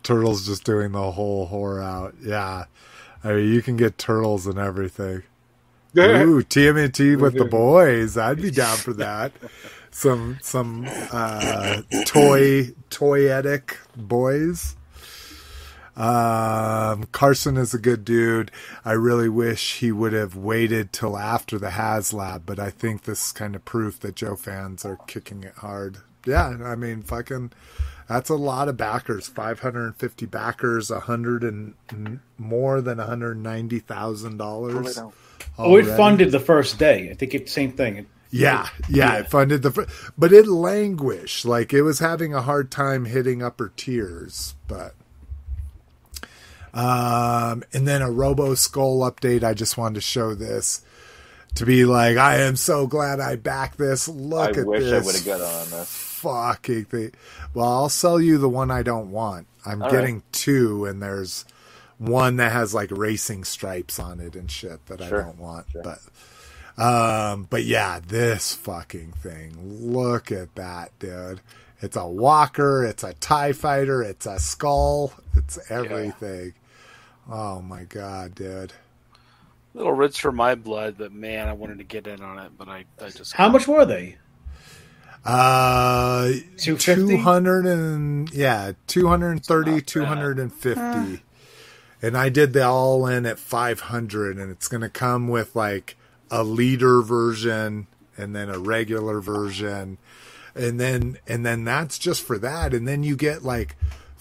[0.02, 2.14] turtles just doing the whole whore out.
[2.22, 2.64] Yeah.
[3.24, 5.22] I mean, you can get turtles and everything.
[5.98, 8.16] Ooh, TMNT with the boys.
[8.18, 9.32] I'd be down for that.
[9.90, 14.75] Some some uh toy toyetic boys.
[15.96, 18.50] Um Carson is a good dude.
[18.84, 23.26] I really wish he would have waited till after the HasLab, but I think this
[23.26, 25.98] is kind of proof that Joe fans are kicking it hard.
[26.26, 27.52] Yeah, I mean fucking
[28.08, 29.26] that's a lot of backers.
[29.26, 31.74] 550 backers, a hundred and
[32.38, 35.12] more than $190,000.
[35.58, 37.10] Oh, it funded the first day.
[37.10, 37.96] I think it's same thing.
[37.96, 39.18] It- Yeah, yeah, Yeah.
[39.20, 41.44] it funded the, but it languished.
[41.44, 44.54] Like it was having a hard time hitting upper tiers.
[44.68, 44.94] But,
[46.76, 49.42] um, and then a Robo Skull update.
[49.42, 50.84] I just wanted to show this
[51.54, 54.08] to be like, I am so glad I backed this.
[54.08, 55.88] Look I at wish I this would have got on this.
[55.90, 57.12] fucking thing.
[57.54, 59.46] Well, I'll sell you the one I don't want.
[59.64, 61.44] I'm All getting two, and there's
[61.98, 65.66] one that has like racing stripes on it and shit that Sure, I don't want.
[65.70, 65.82] sure.
[65.82, 66.00] But,
[66.82, 69.56] um, but yeah, this fucking thing.
[69.90, 71.40] Look at that, dude.
[71.80, 72.84] It's a walker.
[72.84, 74.02] It's a Tie Fighter.
[74.02, 75.12] It's a skull.
[75.34, 76.52] It's everything.
[77.30, 78.72] Oh my god, dude.
[79.74, 82.68] little rich for my blood, but man, I wanted to get in on it, but
[82.68, 84.16] I, I just How much were they?
[85.24, 87.16] Uh, 250?
[87.16, 89.86] 200 and yeah, 230, Not bad.
[89.88, 91.22] 250.
[92.00, 95.96] And I did the all in at 500 and it's going to come with like
[96.30, 99.98] a leader version and then a regular version.
[100.54, 102.72] And then, and then that's just for that.
[102.72, 103.74] And then you get like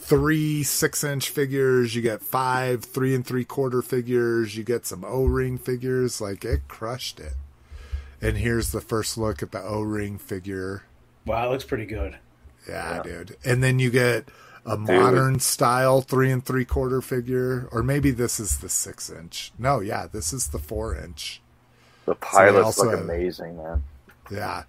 [0.05, 1.95] three six inch figures.
[1.95, 4.55] You get five three and three quarter figures.
[4.55, 6.21] You get some O ring figures.
[6.21, 7.33] Like it crushed it.
[8.21, 10.83] And here's the first look at the O ring figure.
[11.25, 12.17] Wow, it looks pretty good.
[12.67, 13.37] Yeah, dude.
[13.43, 14.29] And then you get
[14.65, 19.51] a modern style three and three quarter figure, or maybe this is the six inch.
[19.59, 21.41] No, yeah, this is the four inch.
[22.05, 23.83] The pilots also look amazing, man.
[24.31, 24.63] Yeah,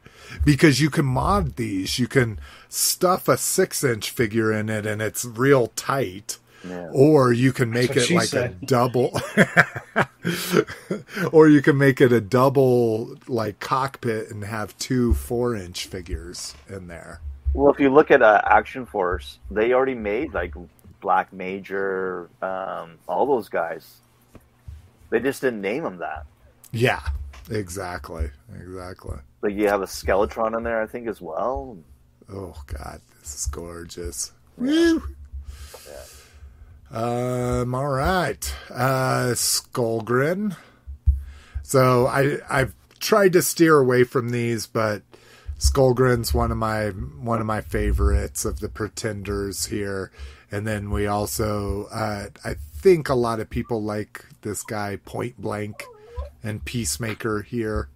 [0.44, 1.98] because you can mod these.
[1.98, 2.39] You can
[2.76, 6.38] stuff a six inch figure in it, and it's real tight.
[6.66, 6.88] Yeah.
[6.92, 8.58] Or you can make it like said.
[8.62, 9.20] a double.
[11.32, 16.55] or you can make it a double like cockpit and have two four inch figures
[16.68, 17.20] in there.
[17.55, 20.55] Well, if you look at uh, Action Force, they already made like
[21.00, 23.98] Black Major, um, all those guys.
[25.10, 26.26] They just didn't name them that.
[26.72, 27.00] Yeah,
[27.48, 28.30] exactly,
[28.60, 29.18] exactly.
[29.40, 31.78] Like you have a Skeletron in there, I think, as well.
[32.32, 34.32] Oh God, this is gorgeous.
[34.56, 35.02] Woo!
[36.90, 38.55] Um, all right.
[38.70, 40.56] Uh, Skullgrin.
[41.62, 45.02] So I, I've tried to steer away from these, but
[45.58, 50.12] Skullgrin's one of my, one of my favorites of the pretenders here.
[50.50, 55.40] And then we also, uh, I think a lot of people like this guy Point
[55.40, 55.84] Blank
[56.42, 57.88] and Peacemaker here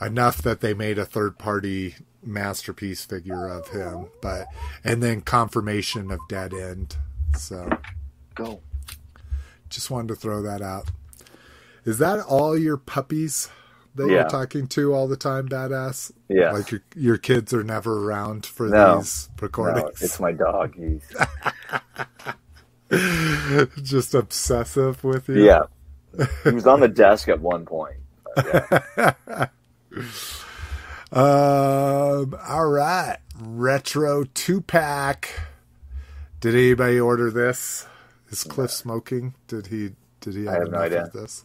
[0.00, 4.46] enough that they made a third party masterpiece figure of him but
[4.84, 6.96] and then confirmation of dead end
[7.36, 7.68] so
[8.34, 8.60] Go.
[9.68, 10.88] just wanted to throw that out
[11.84, 13.48] is that all your puppies
[13.94, 14.12] that Yeah.
[14.20, 16.52] you're talking to all the time badass Yeah.
[16.52, 18.98] like your your kids are never around for No.
[18.98, 20.74] these No, recordings it's my dog.
[20.76, 21.02] He's,
[23.82, 25.62] just obsessive with you yeah.
[26.44, 27.96] He was on the desk at one point.
[28.36, 29.46] Yeah.
[31.12, 32.34] Um.
[32.48, 33.18] All right.
[33.38, 35.28] Retro two pack.
[36.40, 37.86] Did anybody order this?
[38.30, 39.34] Is Cliff smoking?
[39.46, 39.90] Did he?
[40.20, 41.02] Did he I have, have no enough idea.
[41.04, 41.44] of this?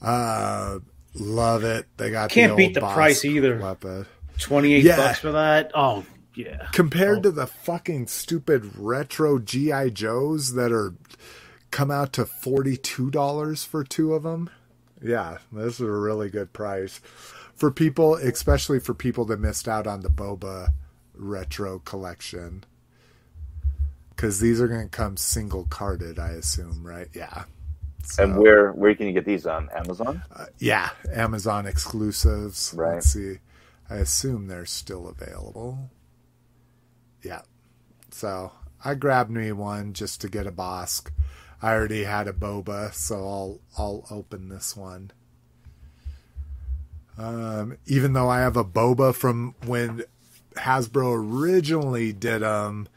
[0.00, 0.78] Uh,
[1.14, 1.86] love it.
[1.96, 3.58] They got Can't the beat the boss price either.
[3.58, 4.06] Weapon.
[4.38, 4.96] Twenty eight Yeah.
[4.96, 5.72] bucks for that.
[5.74, 6.04] Oh
[6.36, 6.68] yeah.
[6.72, 7.22] Compared Oh.
[7.22, 10.94] to the fucking stupid retro GI Joes that are
[11.72, 14.50] come out to forty two dollars for two of them.
[15.02, 17.00] Yeah, this is a really good price
[17.58, 20.70] for people, especially for people that missed out on the Boba
[21.14, 22.64] retro collection.
[24.10, 27.08] Because these are going to come single carded, I assume, right?
[27.14, 27.44] Yeah.
[28.04, 30.24] So, And where where can you get these on Amazon?
[30.34, 32.74] uh, yeah, Amazon exclusives.
[32.74, 32.94] Right.
[32.94, 33.38] Let's see.
[33.90, 35.90] I assume they're still available.
[37.22, 37.42] Yeah.
[38.10, 38.52] So
[38.84, 41.10] I grabbed me one just to get a Bossk.
[41.62, 45.12] I already had a Boba, so I'll I'll open this one.
[47.18, 50.04] Um, even though I have a Boba from when
[50.56, 52.88] Hasbro originally did um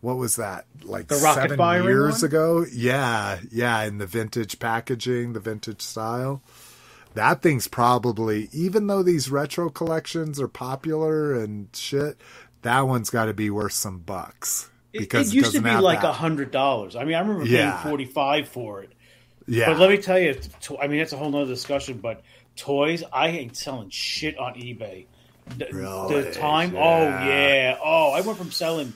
[0.00, 2.28] what was that like The Rocket seven Byron years one?
[2.28, 6.42] ago yeah yeah in the vintage packaging the vintage style
[7.14, 12.16] that thing's probably even though these retro collections are popular and shit
[12.62, 16.02] that one's got to be worth some bucks It, because it used to be like
[16.02, 16.96] a hundred dollars.
[16.96, 17.72] I mean, I remember Yeah.
[17.72, 18.92] paying forty five for it.
[19.46, 20.34] yeah But let me tell you,
[20.80, 21.98] I mean, that's a whole nother discussion.
[21.98, 22.22] But
[22.56, 25.06] toys, I ain't selling shit on eBay.
[25.56, 26.22] The, Really?
[26.22, 26.80] the time, Yeah.
[26.82, 28.94] oh yeah, oh, I went from selling,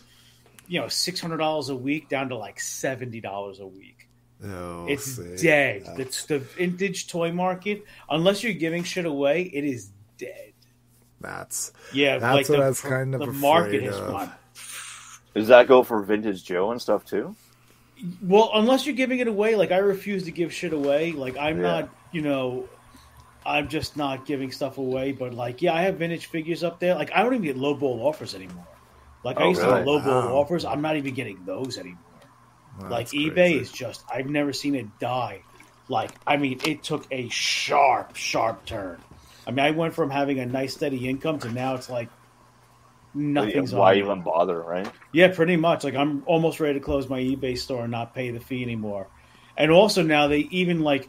[0.66, 4.08] you know, six hundred dollars a week down to like seventy dollars a week.
[4.44, 5.36] Oh, It's see.
[5.42, 5.82] dead.
[5.86, 7.84] Uh, It's the vintage toy market.
[8.08, 10.52] Unless you're giving shit away, it is dead.
[11.20, 14.08] that's Yeah, That's like what the, I was kind of the market afraid has of.
[14.12, 14.32] gone.
[15.34, 17.36] Does that go for vintage Joe and stuff too?
[18.22, 21.12] Well, unless you're giving it away, like I refuse to give shit away.
[21.12, 21.62] Like I'm Yeah.
[21.62, 22.68] not, you know,
[23.48, 25.12] I'm just not giving stuff away.
[25.12, 26.94] But like, yeah, I have vintage figures up there.
[26.94, 28.78] Like I don't even get low ball offers anymore.
[29.24, 29.80] Like I Oh, used to really?
[29.80, 30.40] get low ball Wow.
[30.40, 30.64] offers.
[30.64, 32.30] I'm not even getting those anymore.
[32.76, 33.60] well, like eBay crazy.
[33.60, 35.44] is just I've never seen it die.
[35.88, 39.04] Like I mean, it took a sharp, sharp turn.
[39.46, 42.12] I mean, I went from having a nice steady income to now it's like
[43.14, 44.04] nothing's Why on it.
[44.04, 44.90] even bother, right?
[45.12, 45.84] Yeah, pretty much.
[45.84, 49.08] Like I'm almost ready to close my eBay store and not pay the fee anymore.
[49.56, 51.08] And also now they even like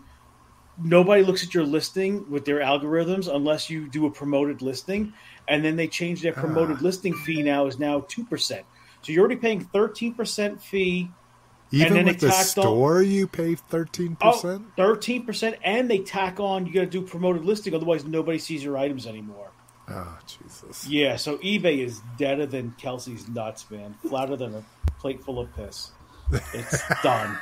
[0.82, 5.14] nobody looks at your listing with their algorithms unless you do a promoted listing,
[5.48, 6.84] and then they change their promoted Ah.
[6.84, 8.66] listing fee now is now two percent.
[9.02, 11.10] So you're already paying thirteen percent fee.
[11.72, 16.00] even then with it the tacked on- store you pay 13% Oh, 13% and they
[16.00, 19.52] tack on you got to do promoted listing otherwise nobody sees your items anymore.
[19.88, 23.94] oh jesus Yeah, so eBay is deader than Kelsey's nuts, man.
[24.08, 24.64] Flatter than a
[25.00, 25.92] plate full of piss.
[26.56, 27.38] It's done.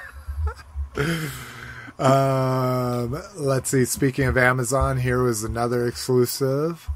[1.99, 3.85] Um, let's see.
[3.85, 6.89] Speaking of Amazon, here was another exclusive.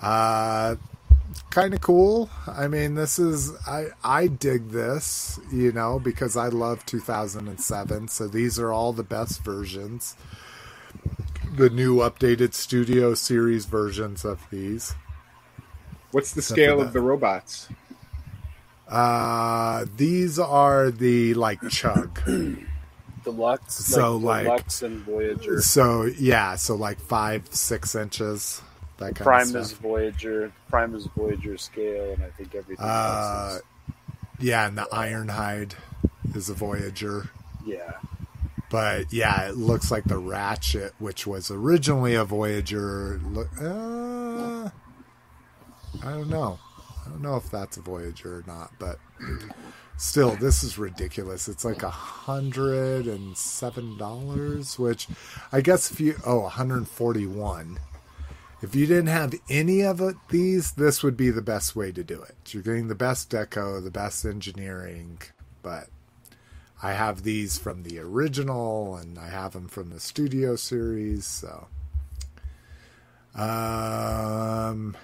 [0.00, 0.76] Uh,
[1.50, 2.30] kind of cool.
[2.46, 8.08] I mean, this is I I dig this, you know, because I love 2007.
[8.08, 10.16] So these are all the best versions.
[11.54, 14.94] The new updated Studio Series versions of these.
[16.10, 17.68] What's the Except scale of the robots?
[18.88, 22.20] Uh, these are the like chug.
[23.24, 25.60] Deluxe, So, like, like- Deluxe and Voyager.
[25.60, 28.60] So yeah, so like five, six inches.
[28.98, 29.80] That kind Prime of is stuff.
[29.80, 30.52] Voyager.
[30.68, 33.62] Prime is Voyager scale, and I think everything Uh, else is
[34.46, 35.72] yeah, and the Ironhide
[36.34, 37.28] is a Voyager.
[37.66, 37.92] yeah.
[38.70, 43.20] But yeah, it looks like the Ratchet, which was originally a Voyager.
[43.24, 44.70] Look, uh,
[46.02, 46.58] I don't know.
[47.04, 48.98] I don't know if that's a Voyager or not, but
[50.02, 51.48] still, this is ridiculous.
[51.48, 55.06] It's like a hundred and seven dollars, which
[55.52, 57.78] I guess if you oh, 141.
[58.60, 62.04] If you didn't have any of it, these, this would be the best way to
[62.04, 62.54] do it.
[62.54, 65.20] You're getting the best deco, the best engineering,
[65.62, 65.88] but
[66.80, 71.68] I have these from the original and I have them from the studio series, so
[73.34, 74.96] um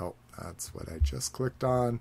[0.00, 2.00] oh, that's what I just clicked on.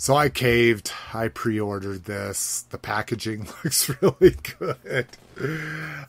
[0.00, 0.92] So I caved.
[1.12, 2.62] I pre-ordered this.
[2.70, 5.06] The packaging looks really good.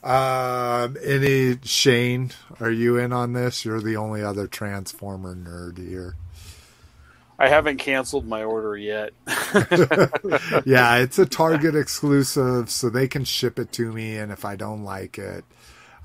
[0.01, 3.65] Um, any Shane, are you in on this?
[3.65, 6.15] You're the only other Transformer nerd here.
[7.37, 9.11] I haven't canceled my order yet.
[10.65, 14.55] yeah, it's a Target exclusive, so they can ship it to me, and if I
[14.55, 15.43] don't like it,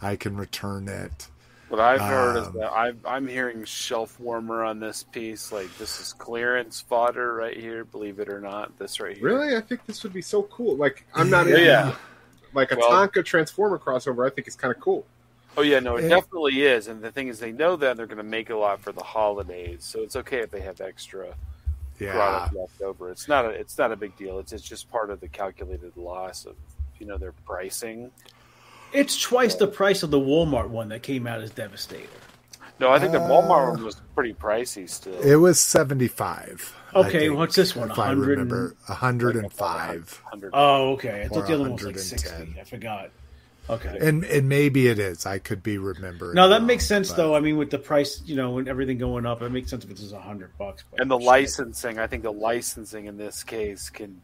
[0.02, 1.28] I can return it.
[1.68, 5.50] What I've heard Um, is that I've, I'm hearing shelf warmer on this piece.
[5.50, 7.84] Like this is clearance fodder right here.
[7.84, 9.24] Believe it or not, this right here.
[9.26, 10.76] Really, I think this would be so cool.
[10.76, 11.52] Like, I'm not Yeah.
[11.54, 11.94] into Yeah.
[12.54, 14.26] like a Well- Tonka Transformer crossover.
[14.30, 15.04] I think it's kind of cool.
[15.56, 16.10] Oh yeah, no, it Yeah.
[16.10, 16.86] definitely is.
[16.86, 19.02] And the thing is, they know that they're going to make a lot for the
[19.02, 21.34] holidays, so it's okay if they have extra
[21.98, 23.10] Yeah, product left over.
[23.10, 24.38] It's not a it's not a big deal.
[24.38, 26.54] It's it's just part of the calculated loss of
[27.00, 28.12] you know their pricing.
[28.96, 32.08] It's twice the price of the Walmart one that came out as Devastator.
[32.80, 35.18] No, I think the Uh, Walmart one was pretty pricey still.
[35.20, 36.74] it was seventy-five.
[36.94, 37.90] Okay, think, what's this one?
[37.90, 40.20] If I remember, hundred and five.
[40.24, 40.50] 100.
[40.54, 41.22] Oh, okay.
[41.24, 42.54] I thought the other one was like sixty.
[42.60, 43.10] I forgot.
[43.68, 43.98] Okay.
[44.00, 45.26] And and maybe it is.
[45.26, 46.34] I could be remembering.
[46.34, 47.34] No, that wrong, makes sense but- though.
[47.34, 49.90] I mean, with the price, you know, and everything going up, it makes sense if
[49.90, 50.84] it's just a hundred bucks.
[50.90, 51.26] but and the shit.
[51.26, 54.20] licensing, I think the licensing in this case can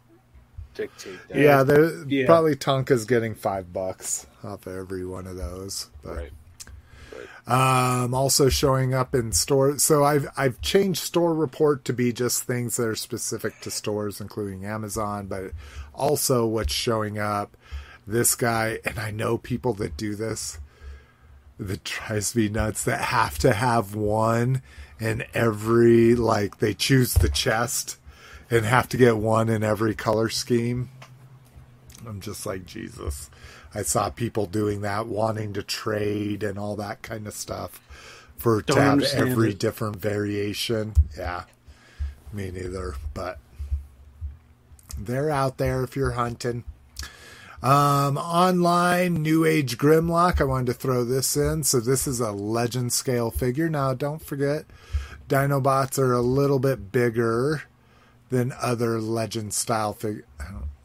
[0.74, 1.38] dictate that.
[1.38, 2.26] Yeah, there Yeah.
[2.26, 5.90] probably Tonka's getting five bucks off every one of those.
[6.02, 6.32] But right.
[7.46, 9.78] um, also showing up in store.
[9.78, 14.20] So I've I've changed store report to be just things that are specific to stores,
[14.20, 15.52] including Amazon, but
[15.94, 17.56] also what's showing up.
[18.06, 20.58] This guy, and I know people that do this.
[21.58, 22.82] That drives me nuts.
[22.84, 24.62] That have to have one
[24.98, 27.98] in every like they choose the chest
[28.52, 30.90] and have to get one in every color scheme.
[32.06, 33.30] I'm just like Jesus.
[33.74, 37.80] I saw people doing that, wanting to trade and all that kind of stuff
[38.36, 39.58] for Don't to have every it.
[39.58, 40.92] different variation.
[41.16, 41.44] Yeah,
[42.30, 42.96] me neither.
[43.14, 43.38] But
[44.98, 46.64] they're out there if you're hunting.
[47.62, 50.42] Um, online, New Age Grimlock.
[50.42, 51.62] I wanted to throw this in.
[51.62, 53.70] So this is a legend scale figure.
[53.70, 54.66] Now, don't forget,
[55.26, 57.62] Dinobots are a little bit bigger
[58.32, 60.24] than other legend style figure.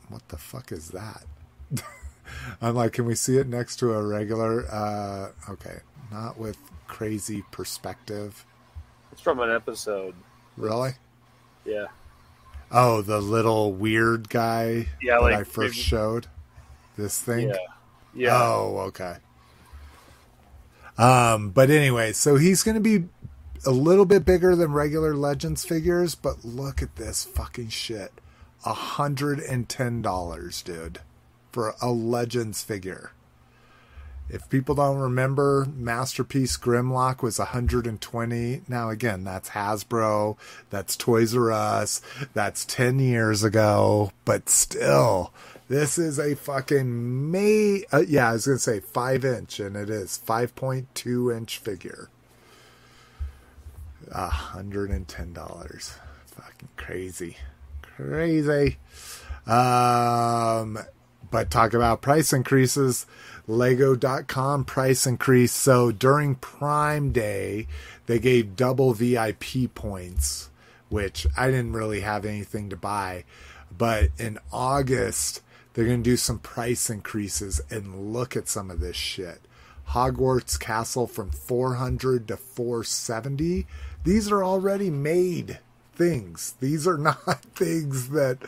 [0.09, 1.23] What the fuck is that?
[2.61, 4.65] I'm like, can we see it next to a regular?
[4.69, 5.77] Uh, okay,
[6.11, 8.45] not with crazy perspective.
[9.13, 10.13] It's from an episode.
[10.57, 10.91] Really?
[11.65, 11.87] Yeah.
[12.69, 16.27] Oh, the little weird guy Yeah, that like I first maybe- showed.
[16.97, 17.49] This thing.
[17.49, 17.55] Yeah.
[18.13, 18.41] Yeah.
[18.43, 19.17] Oh, okay.
[20.97, 23.07] Um, but anyway, so he's going to be
[23.65, 28.11] a little bit bigger than regular Legends figures, but look at this fucking shit.
[28.65, 30.99] A hundred and ten dollars, dude,
[31.51, 33.11] for a Legends figure.
[34.29, 38.61] If people don't remember, Masterpiece Grimlock was 120.
[38.67, 40.37] Now again, that's Hasbro,
[40.69, 42.01] that's Toys R Us,
[42.33, 45.31] that's 10 years ago, but still,
[45.69, 47.85] this is a fucking May.
[47.91, 52.09] Uh, yeah, I was gonna say five inch, and it is 5.2 inch figure.
[54.11, 55.93] A hundred and ten dollars,
[56.27, 57.37] fucking crazy,
[57.81, 58.77] crazy.
[59.45, 60.79] Um,
[61.29, 63.05] but talk about price increases.
[63.47, 65.53] Lego.com price increase.
[65.53, 67.67] So during Prime Day,
[68.05, 70.49] they gave double VIP points,
[70.89, 73.23] which I didn't really have anything to buy.
[73.75, 75.41] But in August,
[75.73, 79.41] they're going to do some price increases and look at some of this shit.
[79.89, 83.65] Hogwarts Castle from 400 to 470.
[84.07, 85.59] These are already made
[85.93, 86.55] things.
[86.61, 88.39] These are not things that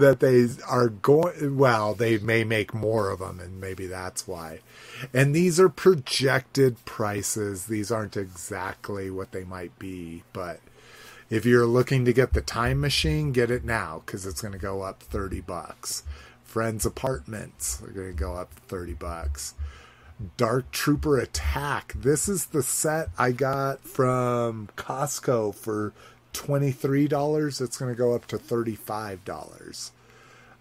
[0.00, 4.60] that they are going well, they may make more of them and maybe that's why.
[5.12, 7.66] And these are projected prices.
[7.66, 10.60] These aren't exactly what they might be, but
[11.28, 14.58] if you're looking to get the time machine, get it now cuz it's going to
[14.58, 16.02] go up 30 bucks.
[16.44, 19.52] Friends apartments are going to go up 30 bucks.
[20.36, 21.94] Dark Trooper Attack.
[21.96, 25.92] This is the set I got from Costco for
[26.32, 27.60] $23.
[27.60, 29.90] It's going to go up to $35.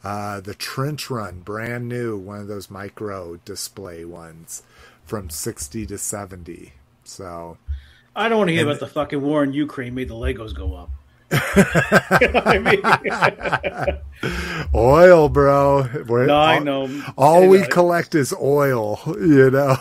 [0.04, 4.64] Uh, the Trench Run, brand new, one of those micro display ones
[5.06, 6.74] from 60 to 70.
[7.04, 7.58] So,
[8.16, 10.76] I don't want to hear about the fucking war in Ukraine made the Legos go
[10.76, 10.90] up.
[12.46, 12.82] I mean,
[14.76, 15.90] oil, bro.
[16.08, 17.04] We're, no, I all, know.
[17.18, 19.76] all I we collect is oil, you know.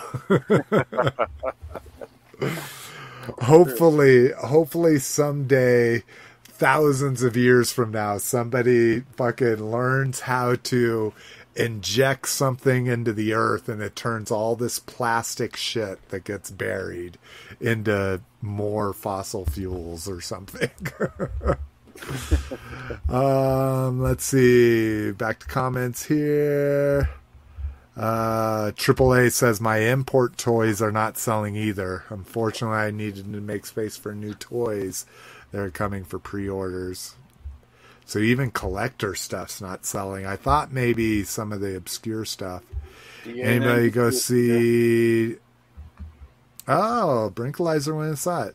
[3.42, 6.02] hopefully, hopefully someday,
[6.44, 11.12] thousands of years from now, somebody fucking learns how to
[11.54, 17.18] inject something into the earth and it turns all this plastic shit that gets buried
[17.62, 20.70] into more fossil fuels or something.
[23.08, 25.12] um, let's see.
[25.12, 27.08] Back to comments here.
[27.96, 32.04] Uh, AAA says my import toys are not selling either.
[32.08, 35.06] Unfortunately, I needed to make space for new toys.
[35.50, 37.14] that are coming for pre-orders.
[38.06, 40.26] So even collector stuff's not selling.
[40.26, 42.62] I thought maybe some of the obscure stuff.
[43.26, 45.36] Anybody go see?
[46.68, 48.54] Oh, Brinkalizer when it's that.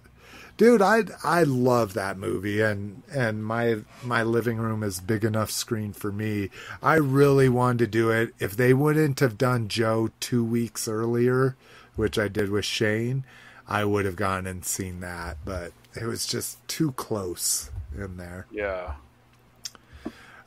[0.58, 5.52] Dude, I I love that movie, and and my my living room is big enough
[5.52, 6.50] screen for me.
[6.82, 8.34] I really wanted to do it.
[8.40, 11.56] If they wouldn't have done Joe two weeks earlier,
[11.96, 13.24] which I did with Shane,
[13.68, 15.38] I would have gone and seen that.
[15.46, 18.48] But it was just too close in there.
[18.52, 18.94] Yeah.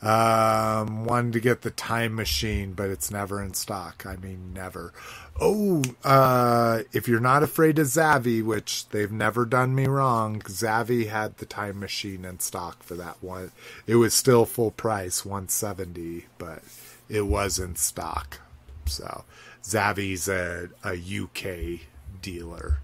[0.03, 4.07] Um, wanted to get the time machine, but it's never in stock.
[4.07, 4.95] I mean, never.
[5.39, 11.09] Oh, uh, if you're not afraid of Zavvi, which they've never done me wrong, Zavvi
[11.09, 13.53] had the time machine in stock for that one.
[13.87, 16.63] It was still full price, 170, but
[17.11, 18.41] it was in stock.
[18.87, 19.25] So,
[19.63, 21.81] Zavvi's a, a UK
[22.23, 22.79] dealer,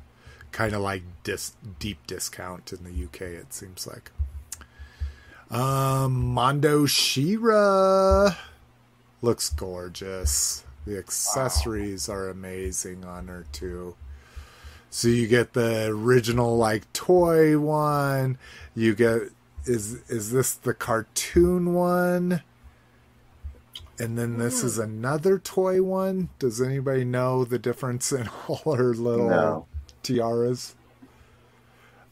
[0.53, 3.23] kind of like dis, deep discount in the UK.
[3.23, 4.11] It seems like.
[5.51, 8.35] Um, Mondo She-Ra
[9.23, 10.65] looks gorgeous.
[10.87, 13.97] The accessories are amazing on her too.
[14.91, 18.39] So you get the original like toy one.
[18.75, 19.23] You get
[19.65, 22.43] is is this the cartoon one?
[23.99, 26.29] And then this is another toy one.
[26.39, 29.67] Does anybody know the difference in all her little No.
[30.03, 30.75] tiaras?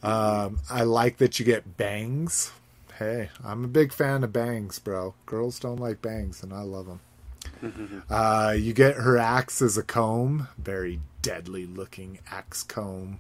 [0.03, 2.53] Um, I like that you get bangs.
[2.99, 5.15] Hey, I'm a big fan of bangs, bro.
[5.27, 8.05] Girls don't like bangs, and I love them.
[8.11, 13.19] uh, you get her axe as a comb, very deadly looking axe comb.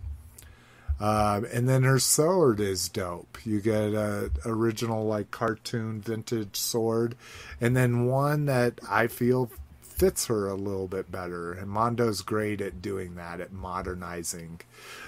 [1.01, 3.39] Um, and then her sword is dope.
[3.45, 7.17] You get a original like cartoon vintage sword,
[7.61, 9.51] and then one that I feel
[9.83, 11.53] fits her a little bit better.
[11.53, 14.61] And Mondo's great at doing that, at modernizing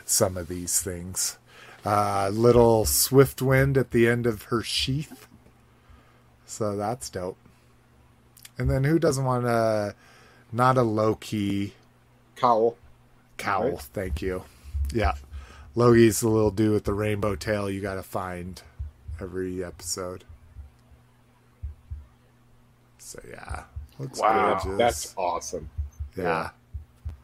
[0.04, 1.38] some of these things.
[1.86, 5.28] Uh, little Swift Wind at the end of her sheath,
[6.44, 7.36] so that's dope.
[8.58, 9.94] And then who doesn't want a
[10.50, 11.74] not a low key
[12.34, 12.76] Kowl.
[13.38, 13.70] Kowl?
[13.70, 13.80] Right.
[13.80, 14.42] Thank you.
[14.92, 15.14] Yeah,
[15.76, 18.60] Loo-Kee's the little dude with the rainbow tail you got to find
[19.20, 20.24] every episode.
[22.98, 23.64] So yeah,
[24.00, 24.78] looks Wow, gorgeous.
[24.78, 25.70] That's awesome.
[26.16, 26.50] yeah.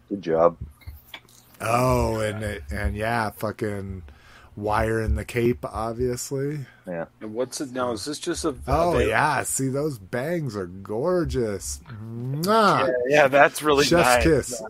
[0.08, 0.56] Good job.
[1.60, 4.02] Oh, and and yeah, fucking
[4.56, 6.66] wire in the cape, obviously.
[6.86, 7.06] Yeah.
[7.20, 7.92] And what's it now?
[7.92, 8.54] Is this just a?
[8.66, 11.80] Oh they- yeah, see those bangs are gorgeous.
[11.90, 12.86] Mwah.
[12.86, 14.24] Yeah, yeah, that's really Chef's nice.
[14.24, 14.62] kiss.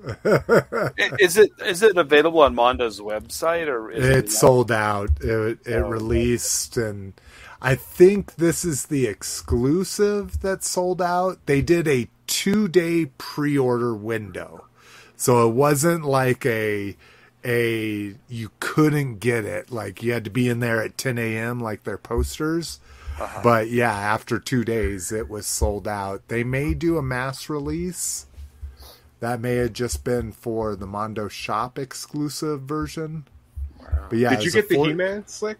[1.18, 5.10] Is it is it available on Mondo's website or is it it sold out.
[5.20, 5.82] It it Oh, okay.
[5.82, 7.14] released, and
[7.60, 11.38] I think this is the exclusive that sold out.
[11.46, 14.66] They did a two day pre order window,
[15.16, 16.96] so it wasn't like a
[17.44, 19.70] a you couldn't get it.
[19.70, 21.60] Like you had to be in there at 10 a.m.
[21.60, 22.80] like their posters.
[23.42, 26.26] But yeah, after two days, it was sold out.
[26.28, 28.26] They may do a mass release.
[29.20, 33.28] That may have just been for the Mondo Shop exclusive version.
[34.08, 35.58] But yeah, Did you get the four- He-Man slick?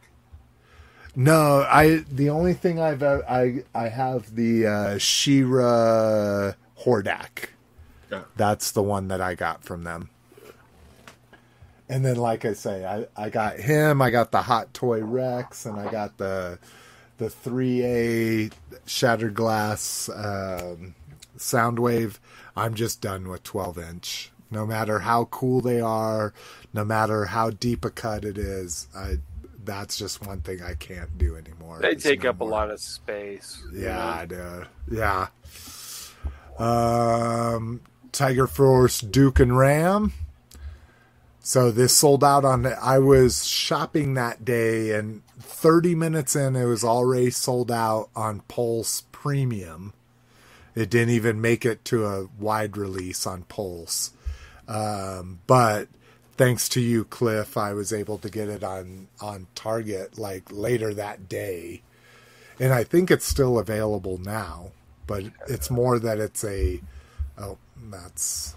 [1.15, 2.05] No, I.
[2.11, 7.51] The only thing I've uh, I I have the uh, She-Ra Hordak.
[8.11, 8.23] Yeah.
[8.37, 10.09] That's the one that I got from them.
[11.93, 14.01] And then, like I say, I, I got him.
[14.01, 16.59] I got the Hot Toy Rex, and I got the
[17.19, 18.51] the three A
[18.87, 20.95] Shattered Glass um,
[21.37, 22.19] Soundwave.
[22.57, 24.33] I'm just done with 12 inch.
[24.51, 26.33] No matter how cool they are,
[26.73, 29.19] no matter how deep a cut it is, I
[29.63, 31.81] that's just one thing I can't do anymore.
[31.83, 33.63] They It's take no up a lot of space.
[33.71, 34.65] Yeah, I do.
[34.91, 35.27] Yeah.
[36.59, 40.15] Um, Tiger Force Duke and Ram.
[41.43, 42.65] So this sold out on.
[42.67, 48.41] I was shopping that day, and 30 minutes in, it was already sold out on
[48.43, 49.93] Pulse Premium.
[50.77, 54.13] It didn't even make it to a wide release on Pulse.
[54.69, 55.89] Um, but
[56.37, 60.95] thanks to you, Cliff, I was able to get it on on Target like later
[60.95, 61.83] that day,
[62.61, 64.71] and I think it's still available now.
[65.09, 66.81] But it's more that it's a
[67.37, 67.59] oh,
[67.91, 68.55] that's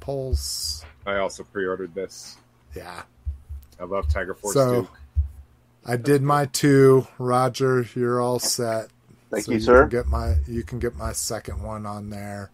[0.00, 0.81] Pulse.
[1.06, 2.36] I also pre-ordered this.
[2.74, 3.02] Yeah,
[3.80, 4.88] I love Tiger Force So- too.
[5.84, 7.08] I did my two.
[7.18, 8.90] Roger, you're all set.
[9.32, 9.80] Thank So you, sir.
[9.80, 12.50] Can get my you can get my second one on there.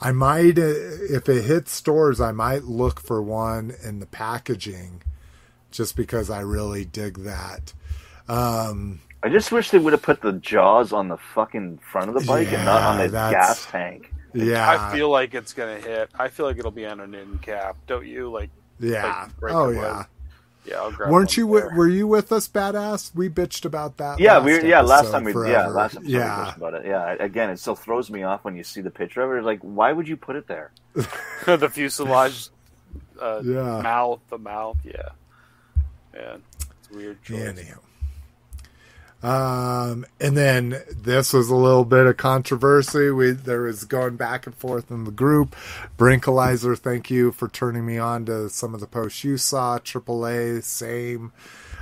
[0.00, 5.02] I might, uh, if it hits stores, I might look for one in the packaging,
[5.70, 7.72] just because I really dig that.
[8.28, 12.14] Um, I just wish they would have put the jaws on the fucking front of
[12.14, 14.12] the bike and not on the gas tank.
[14.44, 16.10] Yeah, I feel like it's gonna hit.
[16.18, 17.76] I feel like it'll be on a end cap.
[17.86, 18.30] Don't you?
[18.30, 18.50] Like,
[18.80, 19.98] yeah, like, oh yeah.
[19.98, 20.06] with-
[20.66, 20.76] yeah.
[20.78, 21.46] I'll grab Weren't you?
[21.46, 21.60] there.
[21.62, 23.14] Wi- were you with us, badass?
[23.14, 24.18] We bitched about that.
[24.18, 25.70] Yeah, last we yeah last time we yeah forever.
[25.74, 26.26] last episode we yeah.
[26.36, 26.86] talked about it.
[26.86, 29.36] Yeah, again, it still throws me off when you see the picture of it.
[29.38, 30.72] It's like, why would you put it there?
[31.46, 32.48] the fuselage,
[33.20, 33.80] uh, Yeah.
[33.80, 34.76] mouth, the mouth.
[34.84, 35.10] Yeah,
[36.14, 36.36] yeah.
[36.80, 37.22] It's a weird.
[37.22, 37.40] Choice.
[37.42, 37.78] Anyhow.
[39.26, 43.10] Um, and then this was a little bit of controversy.
[43.10, 45.56] We there was going back and forth in the group.
[45.98, 49.80] Brinkalizer, thank you for turning me on to some of the posts you saw.
[49.80, 51.32] AAA, same.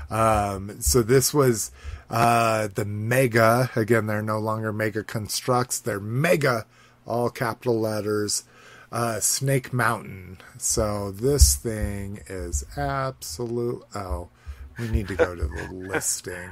[0.09, 1.71] Um, so this was
[2.09, 3.71] uh, the Mega.
[3.77, 5.79] Again, they're no longer Mega Constructs.
[5.79, 6.65] They're Mega,
[7.07, 8.45] all capital letters.
[8.91, 10.39] Uh, Snake Mountain.
[10.57, 13.83] So this thing is absolute.
[13.95, 14.31] Oh,
[14.79, 16.49] we need to go to the listing.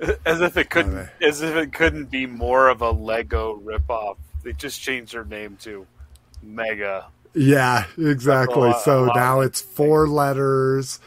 [0.26, 1.10] As if it couldn't, Okay.
[1.26, 4.16] as if it couldn't be more of a Lego ripoff.
[4.44, 5.86] They just changed their name to
[6.42, 7.06] Mega.
[7.34, 8.68] Yeah, exactly.
[8.70, 11.00] That's a So lot- a lot now it's four letters,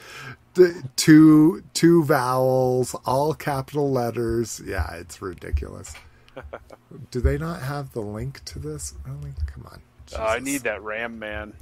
[0.96, 4.62] two two vowels, all capital letters.
[4.66, 5.94] Yeah, it's ridiculous.
[7.12, 8.94] Do they not have the link to this?
[9.06, 9.34] Really?
[9.48, 9.82] Come on.
[10.18, 11.54] Uh, I need that Ram man.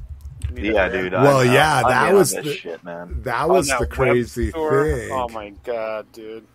[0.55, 1.11] Yeah, Ram dude.
[1.13, 3.21] Well, I'm, yeah, I'm that in on was the- shit, man.
[3.23, 5.11] That was that the crazy thing.
[5.11, 6.45] Oh my god, dude.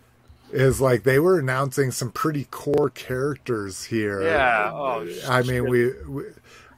[0.51, 4.21] Is like they were announcing some pretty core characters here.
[4.23, 4.71] Yeah.
[4.73, 5.47] Oh, I shit.
[5.51, 6.23] mean, we, we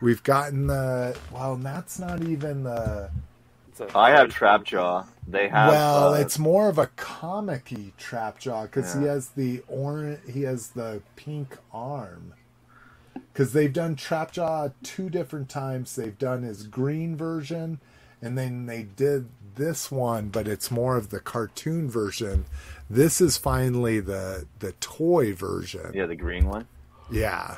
[0.01, 1.55] we've gotten the well.
[1.57, 3.11] That's not even the.
[3.79, 5.05] I a- I have Trapjaw.
[5.27, 5.69] They have.
[5.69, 10.69] well, uh, it's more of a comic-y Trapjaw because he has the orange, he has
[10.69, 12.33] the pink arm.
[13.33, 15.95] Because they've done Trapjaw two different times.
[15.95, 17.79] They've done his green version,
[18.19, 19.27] and then they did
[19.57, 22.45] this one, but it's more of the cartoon version.
[22.89, 25.91] This is finally the the toy version.
[25.93, 26.67] yeah, the green one.
[27.11, 27.57] Yeah.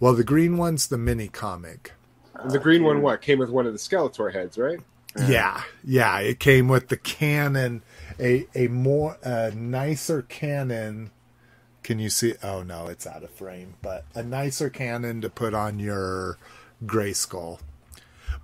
[0.00, 1.92] Well, the green one's the mini comic.
[2.34, 4.80] And the green one, what came with one of the Skeletor heads, right?
[5.28, 6.18] Yeah, yeah.
[6.20, 7.82] It came with the cannon,
[8.18, 11.10] a a more a nicer cannon.
[11.82, 12.34] Can you see?
[12.42, 13.74] Oh no, it's out of frame.
[13.82, 16.38] But a nicer cannon to put on your
[16.84, 17.58] Grayskull.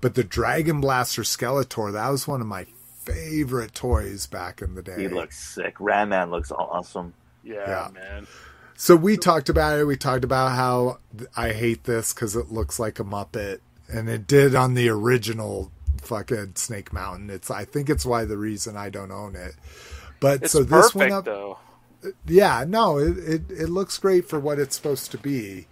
[0.01, 2.67] But the Dragon Blaster Skeletor, that was one of my
[3.05, 5.03] favorite toys back in the day.
[5.03, 5.77] He looks sick.
[5.81, 7.15] Ram Man looks awesome.
[7.43, 7.89] Yeah, Yeah.
[7.93, 8.27] man.
[8.77, 9.85] So we talked about it.
[9.85, 10.99] We talked about how
[11.37, 15.71] I hate this because it looks like a Muppet, and it did on the original
[16.03, 17.31] fucking Snake Mountain.
[17.31, 19.55] It's I think it's why the reason I don't own it.
[20.21, 21.25] But It's so this perfect went up.
[21.25, 21.59] though.
[22.27, 25.67] Yeah, no, it, it it looks great for what it's supposed to be,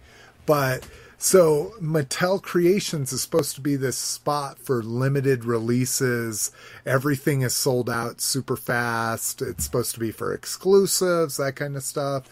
[0.47, 0.87] but
[1.25, 6.51] so Mattel Creations is supposed to be this spot for limited releases.
[6.85, 9.41] Everything is sold out super fast.
[9.41, 12.25] It's supposed to be for exclusives, that kind of stuff.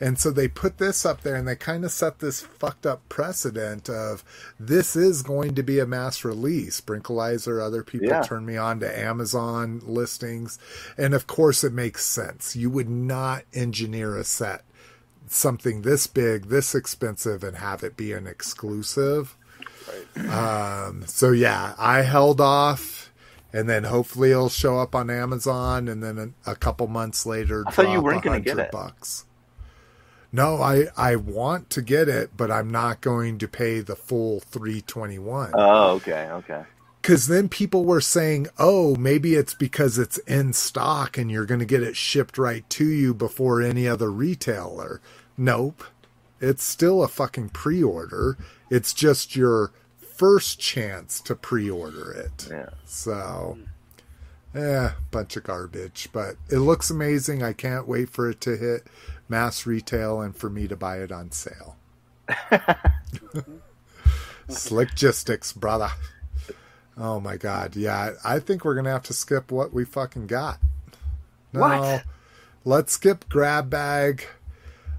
[0.00, 3.08] And so they put this up there and they kind of set this fucked up
[3.08, 4.24] precedent of
[4.58, 6.80] this is going to be a mass release.
[6.80, 8.22] Brinkalizer, other people Yeah.
[8.22, 10.58] turn me on to Amazon listings.
[10.98, 12.56] And of course, it makes sense.
[12.56, 14.64] You would not engineer a set
[15.32, 19.36] something this big, this expensive, and have it be an exclusive.
[20.28, 23.12] Um, so yeah, I held off,
[23.52, 27.64] and then hopefully it'll show up on Amazon, and then a, a couple months later,
[27.66, 28.70] I thought you weren't gonna get it.
[28.70, 29.24] bucks.
[30.32, 34.40] No, I I want to get it, but I'm not going to pay the full
[34.40, 36.62] three twenty one Oh, okay, okay.
[37.02, 41.58] because then people were saying, "Oh, maybe it's because it's in stock and you're going
[41.60, 45.00] to get it shipped right to you before any other retailer."
[45.36, 45.84] Nope,
[46.40, 48.36] it's still a fucking pre-order.
[48.70, 52.48] It's just your first chance to pre-order it.
[52.50, 52.70] Yeah.
[52.84, 53.58] So,
[54.54, 57.42] eh, bunch of garbage, but it looks amazing.
[57.42, 58.86] I can't wait for it to hit
[59.28, 61.76] mass retail and for me to buy it on sale.
[64.48, 65.90] Slick gistics, brother.
[66.98, 68.12] Oh my god, yeah.
[68.24, 70.58] I think we're gonna have to skip what we fucking got.
[71.52, 72.04] No, What?
[72.64, 74.26] let's skip grab bag.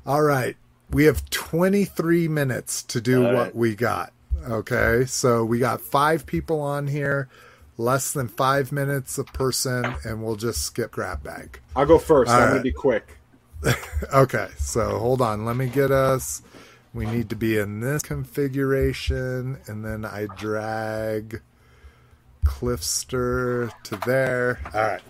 [0.05, 0.55] All right.
[0.91, 3.55] we have 23 minutes to do All what right.
[3.55, 4.13] we got.
[4.49, 7.29] Okay, so we got five people on here,
[7.77, 11.59] less than five minutes a person, and we'll just skip grab bag.
[11.75, 12.31] I'll go first.
[12.31, 12.49] All I'm right.
[12.49, 13.17] going to be quick.
[14.11, 15.45] Okay, so hold on.
[15.45, 16.41] Let me get us.
[16.93, 21.41] We need to be in this configuration, and then I drag
[22.43, 24.59] Cliffster to there.
[24.73, 25.01] All right.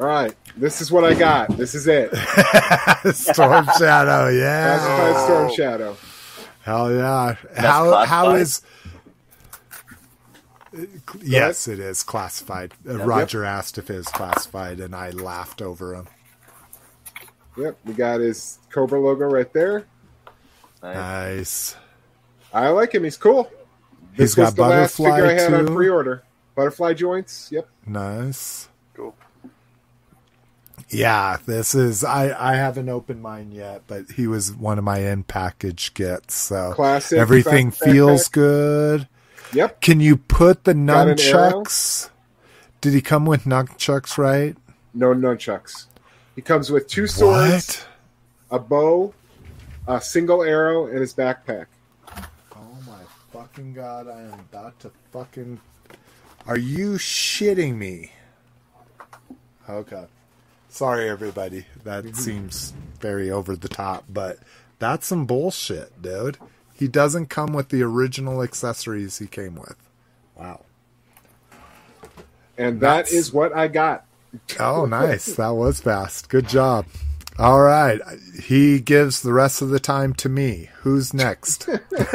[0.00, 0.34] All right.
[0.56, 1.56] This is what I got.
[1.56, 2.10] This is it.
[3.14, 4.78] Storm Shadow, yeah.
[4.78, 5.96] Classified Storm Shadow.
[6.62, 7.34] Hell yeah.
[7.56, 8.40] How how classified?
[8.40, 8.62] is
[11.22, 12.72] Yes, it is classified.
[12.88, 16.08] Uh, Roger asked if it is classified and I laughed over him.
[17.56, 17.78] Yep.
[17.84, 19.86] We got his Cobra logo right there.
[20.82, 20.96] Nice.
[20.96, 21.76] Nice.
[22.52, 23.04] I like him.
[23.04, 23.44] He's cool.
[24.12, 25.74] He's This was got the last butterfly figure I had on too.
[25.74, 26.24] pre-order.
[26.56, 27.50] Butterfly joints.
[27.52, 27.68] Yep.
[27.86, 28.68] Nice.
[30.94, 34.98] Yeah, this is I I haven't opened mine yet, but he was one of my
[35.00, 36.34] in package gets.
[36.34, 38.32] So Classic everything feels backpack.
[38.32, 39.08] good.
[39.52, 39.80] Yep.
[39.80, 42.10] Can you put the nunchucks?
[42.80, 44.56] Did he come with nunchucks, right?
[44.92, 45.86] No nunchucks.
[46.36, 47.84] He comes with two swords,
[48.48, 48.60] What?
[48.60, 49.14] a bow,
[49.88, 51.66] a single arrow, and his backpack.
[52.08, 53.00] Oh my
[53.32, 55.60] fucking god, I am about to fucking
[56.46, 58.12] Are you shitting me?
[59.68, 60.04] Okay.
[60.74, 61.66] Sorry everybody.
[61.84, 62.16] That mm-hmm.
[62.16, 64.40] seems very over the top, but
[64.80, 66.36] that's some bullshit, dude.
[66.74, 69.76] He doesn't come with the original accessories he came with.
[70.34, 70.64] Wow.
[72.58, 73.12] And that Nuts.
[73.12, 74.04] is what I got.
[74.58, 75.36] Oh, nice.
[75.36, 76.28] That was fast.
[76.28, 76.86] Good job.
[77.38, 78.00] All right.
[78.42, 80.70] He gives the rest of the time to me.
[80.82, 81.68] Who's next?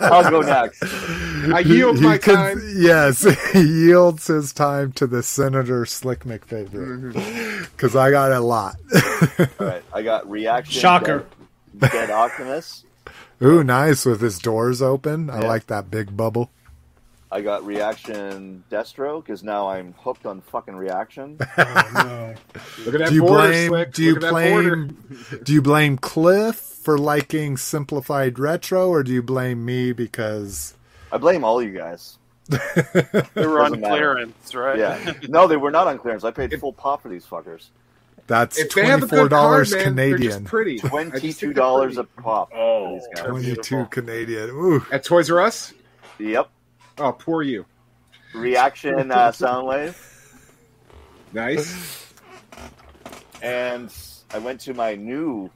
[0.00, 0.82] I'll go next.
[1.52, 2.62] I yield my can- time.
[2.76, 7.64] Yes, he yields his time to the Senator Slick McFavorite Mm-hmm.
[7.72, 8.76] because I got a lot.
[9.38, 10.80] All right, I got reaction.
[10.80, 11.26] Shocker.
[11.76, 12.84] Dead, Dead Optimus.
[13.42, 15.28] Ooh, nice with his doors open.
[15.28, 16.50] I like that big bubble.
[17.34, 21.36] I got reaction Destro because now I'm hooked on fucking reaction.
[21.58, 22.34] Oh, no.
[22.84, 23.68] Look at that Do you border, blame?
[23.70, 23.92] Slick.
[23.92, 25.20] Do you Look at blame?
[25.42, 30.74] Do you blame Cliff for liking simplified retro, or do you blame me because?
[31.10, 32.18] I blame all you guys.
[33.34, 33.94] They were on Doesn't matter.
[33.96, 34.78] clearance, right?
[34.78, 35.12] Yeah.
[35.28, 36.22] No, they were not on clearance.
[36.24, 37.68] I paid full pop for these fuckers.
[38.28, 40.44] That's If they twenty have a four good dollars card, man, Canadian.
[40.44, 40.78] pretty.
[40.78, 42.50] twenty two just Twenty think two they're dollars a pop.
[42.50, 43.26] for Oh, these guys.
[43.26, 44.50] Twenty two Canadian.
[44.50, 45.72] Ooh, At Toys R Us?
[46.18, 46.48] Yep.
[46.98, 47.66] Oh, poor you.
[48.34, 49.96] Reaction uh, Soundwave.
[51.32, 52.12] Nice.
[53.42, 53.92] and
[54.32, 55.50] I went to my new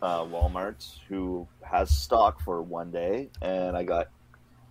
[0.00, 4.08] uh, Walmart, who has stock for one day, and I got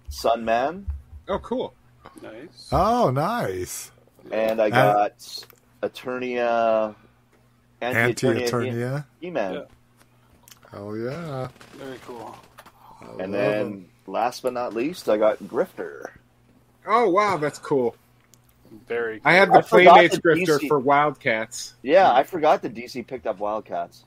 [0.10, 0.86] Sunman,
[1.28, 1.74] Oh, cool.
[2.22, 2.68] Nice.
[2.72, 3.92] oh, nice.
[4.32, 5.18] and I got
[5.84, 6.96] Eternia,
[7.82, 9.06] Anti Anti-Eternia Eternia.
[9.22, 9.62] He-Man, Yeah.
[10.74, 11.48] Oh yeah.
[11.74, 12.36] Very cool.
[13.02, 13.90] I and then then 'em.
[14.12, 16.06] Last but not least, I got Grifter.
[16.86, 17.96] Oh, wow, that's cool.
[18.88, 19.30] Very cool.
[19.30, 21.74] I had the I Playmates the grifter DC for Wildcats.
[21.84, 24.06] Yeah, I forgot that DC picked up Wildcats.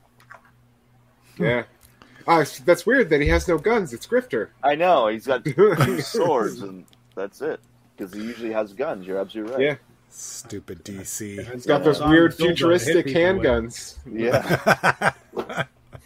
[1.37, 1.63] Yeah.
[2.27, 3.93] Ah, it's- that's weird that he has no guns.
[3.93, 4.49] It's Grifter.
[4.63, 6.85] I know he's got two swords, and
[7.15, 7.59] that's it.
[7.95, 9.05] Because he usually has guns.
[9.05, 9.61] You're absolutely right.
[9.61, 9.75] Yeah.
[10.09, 11.51] Stupid DC.
[11.53, 13.45] He's got those weird futuristic hit with.
[13.45, 13.97] handguns.
[14.11, 15.11] Yeah.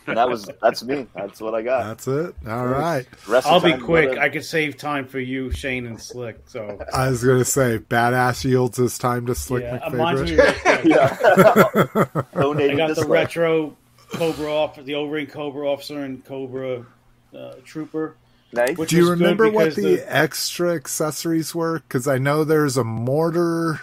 [0.10, 1.08] and that was that's me.
[1.16, 1.84] That's what I got.
[1.86, 2.36] That's it.
[2.48, 3.06] All right.
[3.28, 4.10] Rest I'll be quick.
[4.10, 6.40] what I could save time for you, Shane and Slick.
[6.46, 9.92] So I was gonna say, badass yields his time to Slick yeah, McFavorite.
[9.98, 10.86] gonna be real quick.
[10.86, 12.70] yeah.
[12.74, 13.20] I got the way.
[13.20, 13.78] retro
[14.10, 16.86] Cobra off the O-ring Cobra officer and Cobra
[17.36, 18.16] uh, trooper.
[18.52, 18.76] Nice.
[18.76, 21.80] Do you remember what because the, extra accessories were?
[21.80, 23.80] Because I know there's a mortar.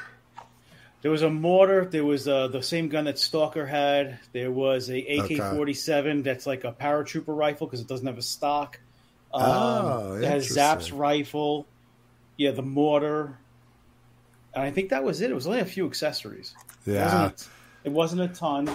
[1.02, 1.84] There was a mortar.
[1.84, 4.18] There was uh, the same gun that Stalker had.
[4.32, 8.80] There was a AK-47 that's like a paratrooper rifle because it doesn't have a stock.
[9.32, 11.66] Um, Oh, it has Zap's rifle.
[12.36, 13.38] Yeah, the mortar.
[14.54, 15.30] And I think that was it.
[15.30, 16.54] It was only a few accessories.
[16.86, 17.04] It Yeah.
[17.24, 18.70] wasn't a, it wasn't a ton.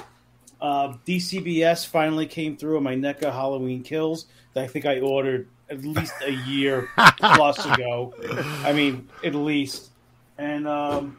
[0.61, 5.47] Uh, DCBS finally came through on my NECA Halloween Kills that I think I ordered
[5.71, 6.87] at least a year
[7.19, 8.13] plus ago.
[8.63, 9.89] I mean, at least.
[10.37, 11.17] And um,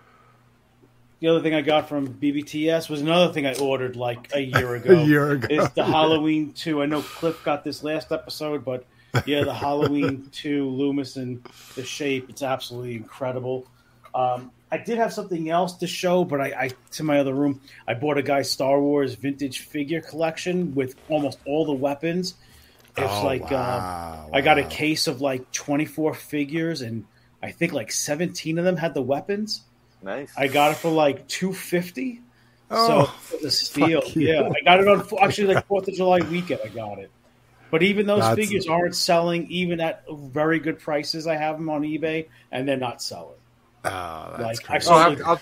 [1.23, 4.75] the other thing I got from BBTS was another thing I ordered like a year
[4.77, 4.99] ago.
[4.99, 5.47] A year ago.
[5.49, 6.83] It's the Halloween 2.
[6.83, 8.85] I know Cliff got this last episode, but
[9.25, 11.41] yeah, the Halloween 2 Loomis and
[11.77, 12.29] the shape.
[12.29, 13.69] It's absolutely incredible.
[14.15, 17.61] Um, I did have something else to show, but I, I to my other room,
[17.87, 22.35] I bought a guy's Star Wars vintage figure collection with almost all the weapons.
[22.97, 27.05] It's Oh, like wow, um, I got a case of like 24 figures, and
[27.43, 29.63] I think like 17 of them had the weapons.
[30.03, 30.33] Nice.
[30.37, 32.21] I got it for like 250.
[32.71, 34.01] Oh, so the steal.
[34.01, 34.29] fuck you.
[34.29, 36.61] Yeah, I got it on actually like Fourth of July weekend.
[36.65, 37.11] I got it.
[37.71, 41.27] But even those That's- figures aren't selling, even at very good prices.
[41.27, 43.37] I have them on eBay, and they're not selling.
[43.85, 44.87] Oh, that's Like, I crazy.
[44.87, 45.41] saw- Oh, I'll, I'll,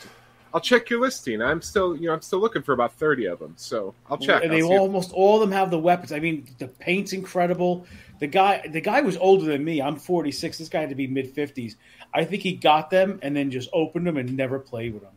[0.53, 1.41] I'll check your listing.
[1.41, 3.55] I'm still, you know, I'm still looking for about thirty of them.
[3.57, 4.43] So I'll check.
[4.43, 6.13] And I'll they see almost all of them have the weapons.
[6.13, 7.87] I mean, the paint's incredible.
[8.19, 9.81] The guy, the guy was older than me.
[9.81, 10.59] I'm 46.
[10.59, 11.77] This guy had to be mid 50s.
[12.13, 15.13] I think he got them and then just opened them and never played with them.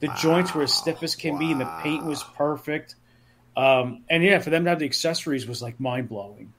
[0.00, 2.94] The joints were as stiff as can be, and the paint was perfect.
[3.56, 6.52] Um, and yeah, for them to have the accessories was like mind blowing.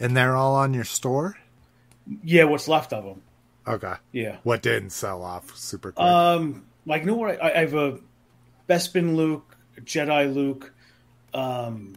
[0.00, 1.36] and they're all on your store.
[2.24, 3.22] Yeah, what's left of them?
[3.66, 3.94] Okay.
[4.10, 4.38] Yeah.
[4.42, 6.04] What didn't sell off super quick?
[6.04, 7.42] Um, like, you know what?
[7.42, 7.98] I, I have a
[8.68, 10.72] Bespin Luke, Jedi Luke,
[11.34, 11.94] um,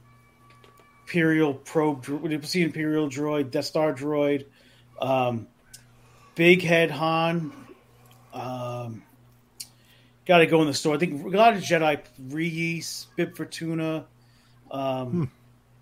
[1.04, 2.02] Imperial probe.
[2.04, 2.64] dro- What did you see?
[2.64, 4.46] Imperial droid, Death Star droid,
[5.02, 5.48] um,
[6.36, 7.54] Big Head Han.
[8.34, 9.04] Um,
[10.26, 10.96] Got to go in the store.
[10.96, 12.00] I think a lot of Jedi
[12.30, 14.06] Reese, Bib Fortuna.
[14.72, 15.30] Um,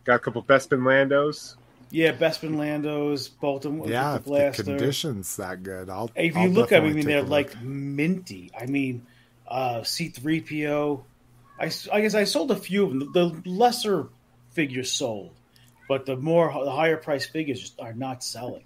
[0.03, 1.55] got a couple Bespin Landos.
[1.93, 3.87] Yeah, Bespin Landos, Baltimore.
[3.87, 6.09] yeah, the if the condition's that good, I'll.
[6.15, 8.49] If you I'll look at them, I mean, they're like minty.
[8.59, 9.05] I mean,
[9.47, 11.03] uh, C3PO.
[11.59, 13.11] I guess I sold a few of them.
[13.13, 14.07] The lesser
[14.53, 15.33] figures sold,
[15.87, 18.63] but the more the higher price figures just are not selling.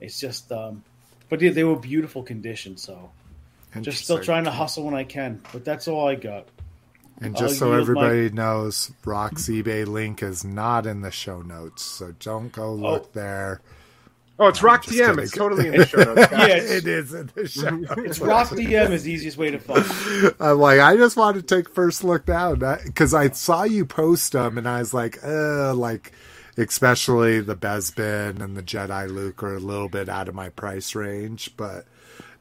[0.00, 0.82] It's just, um,
[1.28, 2.78] but yeah, they were beautiful condition.
[2.78, 3.12] So
[3.80, 5.40] just still trying to hustle when I can.
[5.52, 6.48] But that's all I got.
[7.20, 11.40] And I'll just so yield everybody knows, Rock's eBay link is not in the show
[11.40, 13.60] notes, so don't go look there.
[14.38, 14.90] Oh, it's Rock DM.
[14.98, 15.18] kidding.
[15.20, 16.28] It's totally in the show notes.
[16.32, 17.94] Yeah, it is in the show notes.
[17.96, 20.34] it's Rock DM is the easiest way to find.
[20.40, 24.32] I'm like, I just wanted to take first look down because I saw you post
[24.32, 26.12] them, and I was like, uh, like,
[26.58, 30.94] especially the Bespin and the Jedi Luke are a little bit out of my price
[30.94, 31.86] range, but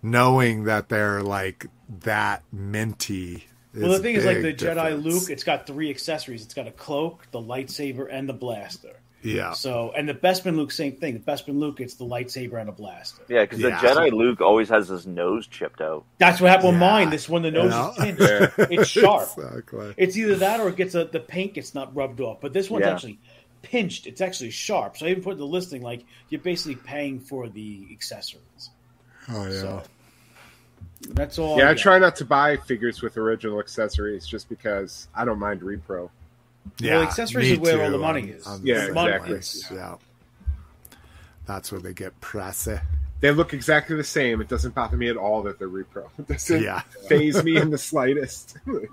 [0.04, 1.68] knowing that they're like
[2.04, 3.46] that minty.
[3.76, 5.04] Is Well, the thing is, like the big Jedi.
[5.04, 6.44] Luke, it's got three accessories.
[6.44, 8.96] It's got a cloak, the lightsaber, and the blaster.
[9.22, 11.14] yeah, So, and the Bespin Luke, same thing.
[11.16, 13.24] The Bespin Luke, it's the lightsaber and a blaster.
[13.28, 13.82] Yeah, because Yeah.
[13.82, 16.06] the Jedi Luke always has his nose chipped out.
[16.20, 17.10] That's what happened with mine.
[17.10, 17.90] This one, the nose Yeah.
[18.06, 18.72] is pinched.
[18.72, 19.30] It's sharp.
[19.38, 19.94] exactly.
[19.98, 22.40] It's either that or it gets a, the paint gets not rubbed off.
[22.40, 22.94] But this one's Yeah.
[22.94, 23.20] actually
[23.64, 24.06] pinched.
[24.06, 24.96] It's actually sharp.
[24.96, 28.70] So I even put in the listing like you're basically paying for the accessories.
[29.30, 29.60] Oh yeah.
[29.60, 29.84] So
[31.12, 31.58] that's all.
[31.58, 31.78] Yeah, I got.
[31.82, 36.10] try not to buy figures with original accessories just because I don't mind repro.
[36.80, 38.46] Yeah, Well, accessories is where all the money is.
[38.48, 39.38] I'm Yeah, the Money exactly.
[39.38, 39.96] is- Yeah,
[41.46, 42.82] that's where they get pressy.
[43.22, 44.42] They look exactly the same.
[44.42, 46.10] It doesn't bother me at all that they're repro.
[46.20, 46.82] It doesn't Yeah.
[47.08, 48.58] phase me in the slightest.
[48.68, 48.90] Like,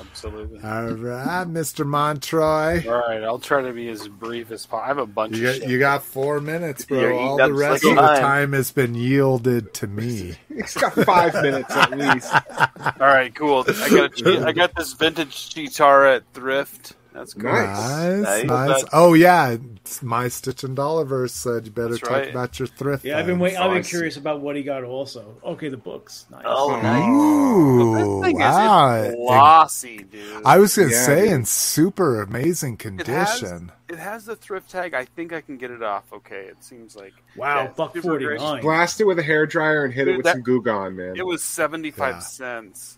[0.00, 0.60] Absolutely.
[0.64, 2.86] All right, Mister Montroy.
[2.86, 4.84] All right, I'll try to be as brief as possible.
[4.84, 5.70] I have a bunch You of got, shit.
[5.70, 7.00] you got four minutes, bro.
[7.00, 8.20] You're All the rest slick of the time.
[8.20, 10.36] time has been yielded to me.
[10.54, 12.32] He's got five minutes at least.
[12.34, 13.64] All right, cool.
[13.68, 16.94] I got a, I got this vintage Cheetara at thrift.
[17.20, 17.52] That's cool.
[17.52, 18.22] Nice.
[18.22, 18.44] Nice, Nice.
[18.46, 18.84] nice.
[18.94, 22.30] Oh yeah, it's my Stitch and Dolliver said you better That's talk right.
[22.30, 23.04] about your thrift.
[23.04, 23.42] Yeah, I've been finds.
[23.42, 23.58] waiting.
[23.58, 24.84] I've been curious about what he got.
[24.84, 26.24] Also, okay, the books.
[26.30, 26.42] Nice.
[26.46, 27.08] Oh, nice.
[27.10, 28.94] Ooh, That thing wow.
[29.02, 30.42] is glossy, dude.
[30.46, 31.32] I was gonna Yeah, say dude.
[31.32, 33.72] in super amazing it has, condition.
[33.90, 34.94] it has the thrift tag.
[34.94, 36.04] I think I can get it off.
[36.14, 38.40] Okay, it seems like Wow, Yeah, buck super forty great.
[38.40, 38.62] nine.
[38.62, 41.16] Blast it with a hair dryer and hit it with that- some Goo Gone, man.
[41.16, 42.20] it was seventy five Yeah.
[42.20, 42.96] cents.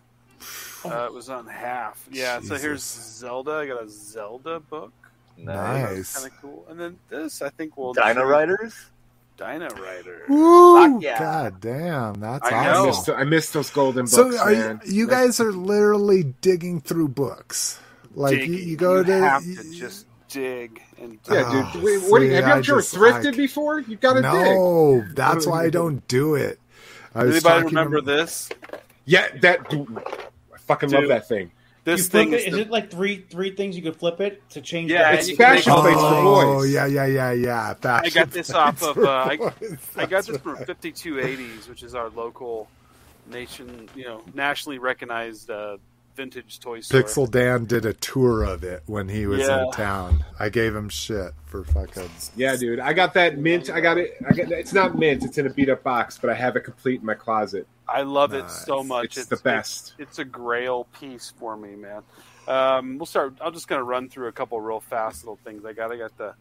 [0.85, 2.07] Uh, it was on half.
[2.11, 2.41] Yeah.
[2.41, 3.53] So here's Zelda.
[3.53, 4.93] I got a Zelda book.
[5.39, 6.15] Nice.
[6.17, 6.67] Kind of cool.
[6.69, 8.75] And then this, I think will Dino Riders?
[9.39, 10.25] Dino Rider.
[10.29, 10.93] Woo!
[10.95, 11.19] Fuck yeah.
[11.19, 12.89] God damn, that's I I know.
[12.89, 13.15] awesome.
[13.15, 14.81] missed, I missed those golden books, So are you, man.
[14.85, 17.81] you Like, guys are literally digging through books.
[18.15, 21.83] Like you, you go to have you- to just dig and Yeah, Oh, dude.
[21.83, 23.81] Wait, what see, have you I ever just- thrifted I- before?
[23.81, 24.31] You've got to dig.
[24.33, 26.61] No, that's why I don't do it.
[27.15, 28.49] I was Anybody remember to- this?
[29.07, 29.67] Yeah, that.
[30.81, 31.51] Dude, I love that thing.
[31.85, 32.41] This flip thing it.
[32.43, 34.91] is Is the- it like three three things you could flip it to change?
[34.93, 36.71] Yeah, the It's fashion make- plates for Oh, boys.
[36.73, 37.75] yeah, yeah, yeah, yeah.
[37.85, 38.99] I got this off of.
[38.99, 39.31] Uh, I.
[39.33, 39.59] I got
[40.11, 40.67] That's this from right.
[40.67, 42.69] 5280s, which is our local
[43.31, 45.77] nation, you know, nationally recognized uh,
[46.15, 47.03] vintage toy store.
[47.03, 49.65] Pixel Dan did a tour of it when he was Yeah.
[49.65, 50.25] in town.
[50.39, 52.11] I gave him shit for fucking.
[52.37, 52.81] Yeah, dude.
[52.81, 53.71] I got that mint.
[53.71, 54.17] I got it.
[54.29, 54.51] I got.
[54.53, 55.25] It's not mint.
[55.25, 57.67] It's in a beat up box, but I have it complete in my closet.
[57.89, 59.17] I love it so much.
[59.19, 59.95] It's the best.
[59.99, 62.03] It's, a grail piece for me, man.
[62.49, 63.35] Um, we'll start.
[63.41, 65.93] I'm just gonna run through a couple real fast little things I got.
[65.93, 66.35] I got the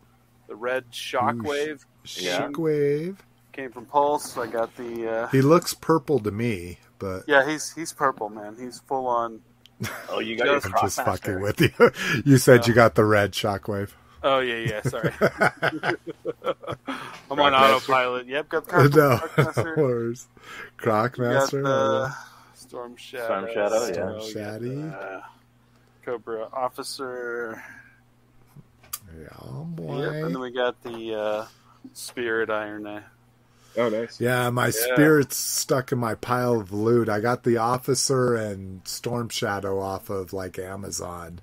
[0.48, 1.84] the red Shockwave
[2.16, 2.42] Yeah.
[2.50, 3.18] Shockwave.
[3.54, 4.38] came from Pulse.
[4.38, 7.48] I got the uh, He looks purple to me, but yeah.
[7.48, 8.56] He's he's purple, man.
[8.60, 9.42] He's full on.
[10.10, 11.06] Oh, you got your I'm I'm just Crossmaster.
[11.06, 11.72] fucking with you.
[12.26, 13.90] You said you got the red Shockwave.
[14.24, 14.82] Oh yeah, yeah.
[14.84, 15.98] Sorry, I'm
[17.40, 17.76] on Crockmaster.
[17.76, 18.28] autopilot.
[18.28, 19.78] Yep, got the no, Crockmaster.
[19.78, 20.28] worries.
[20.78, 21.64] got Crockmaster.
[21.64, 22.14] the
[22.54, 23.26] Storm Shadow.
[23.26, 23.94] Storm Shadow, yeah.
[23.94, 24.94] Storm Shaddy.
[24.94, 25.22] Uh,
[26.06, 27.64] Cobra officer.
[29.20, 31.46] Yeah, oh Yep, and then we got the uh,
[31.94, 33.04] Spirit Iron-Knife.
[33.78, 34.20] Oh, nice.
[34.20, 37.08] Yeah, my spirit's stuck in my pile of loot.
[37.10, 41.40] I got the officer and Storm Shadow off of like Amazon,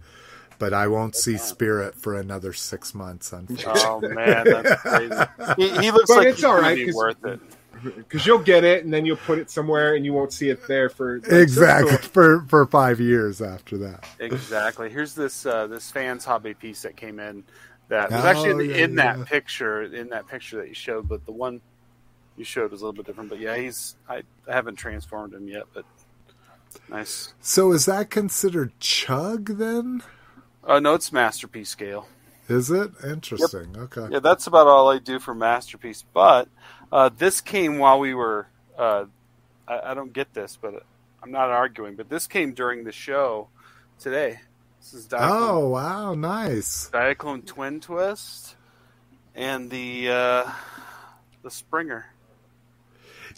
[0.59, 3.33] but I won't see Spirit for another six months.
[3.33, 3.81] Unfortunately.
[3.85, 5.15] Oh man, that's crazy.
[5.57, 7.41] He, he looks But like it's he's all gonna right, be 'cause- worth it.
[7.81, 10.67] Because you'll get it, and then you'll put it somewhere, and you won't see it
[10.67, 14.05] there for exactly for for five years after that.
[14.19, 14.91] Exactly.
[14.91, 17.45] Here's this uh, this FansHobby piece that came in
[17.87, 19.17] that was Oh, actually in, yeah, in yeah.
[19.17, 21.61] that picture in that picture that you showed, but the one
[22.39, 23.31] you showed was a little bit different.
[23.31, 25.85] But yeah, he's I, I haven't transformed him yet, but
[26.89, 27.35] nice.
[27.41, 30.03] So is that considered chug then?
[30.65, 32.09] Oh no, it's masterpiece scale.
[32.49, 33.77] Is it interesting?
[33.77, 34.09] Okay.
[34.11, 36.05] Yeah, that's about all I do for masterpiece.
[36.15, 36.49] But
[36.91, 38.47] uh, this came while we were.
[38.77, 39.05] Uh,
[39.67, 40.83] I, I don't get this, but
[41.23, 41.97] I'm not arguing.
[41.97, 43.49] But this came during the show
[43.99, 44.41] today.
[44.81, 46.89] This is Diaclone, Oh wow, nice.
[46.91, 48.57] Diaclone Twin Twist
[49.35, 50.51] and the uh,
[51.43, 52.07] the Springer.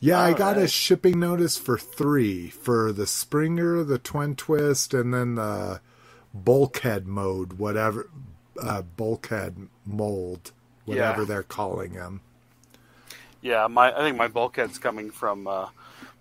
[0.00, 4.94] Yeah, I All got a shipping notice for three for the Springer, the Twin Twist,
[4.94, 5.82] and then the
[6.34, 8.10] bulkhead mode, whatever
[8.62, 10.52] uh, bulkhead mold,
[10.86, 11.26] whatever Yeah.
[11.26, 12.22] they're calling them.
[13.42, 15.68] Yeah, my I think my bulkhead's coming from uh,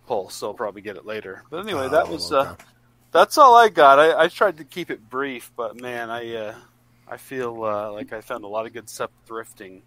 [0.07, 1.43] Pulse, so I'll probably get it later.
[1.49, 2.45] But anyway, that Oh, was okay.
[2.45, 2.55] uh,
[3.11, 3.99] that's all I got.
[3.99, 6.55] I, I tried to keep it brief, but man, I uh,
[7.07, 9.83] I feel uh, like I found a lot of good stuff thrifting.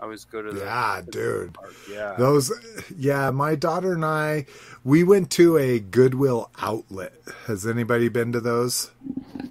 [0.00, 1.54] I always go to the Yeah, the dude.
[1.54, 1.74] park.
[1.90, 2.52] Yeah, Those,
[2.96, 4.46] yeah, my daughter and I,
[4.84, 7.14] we went to a Goodwill outlet.
[7.46, 8.90] Has anybody been to those?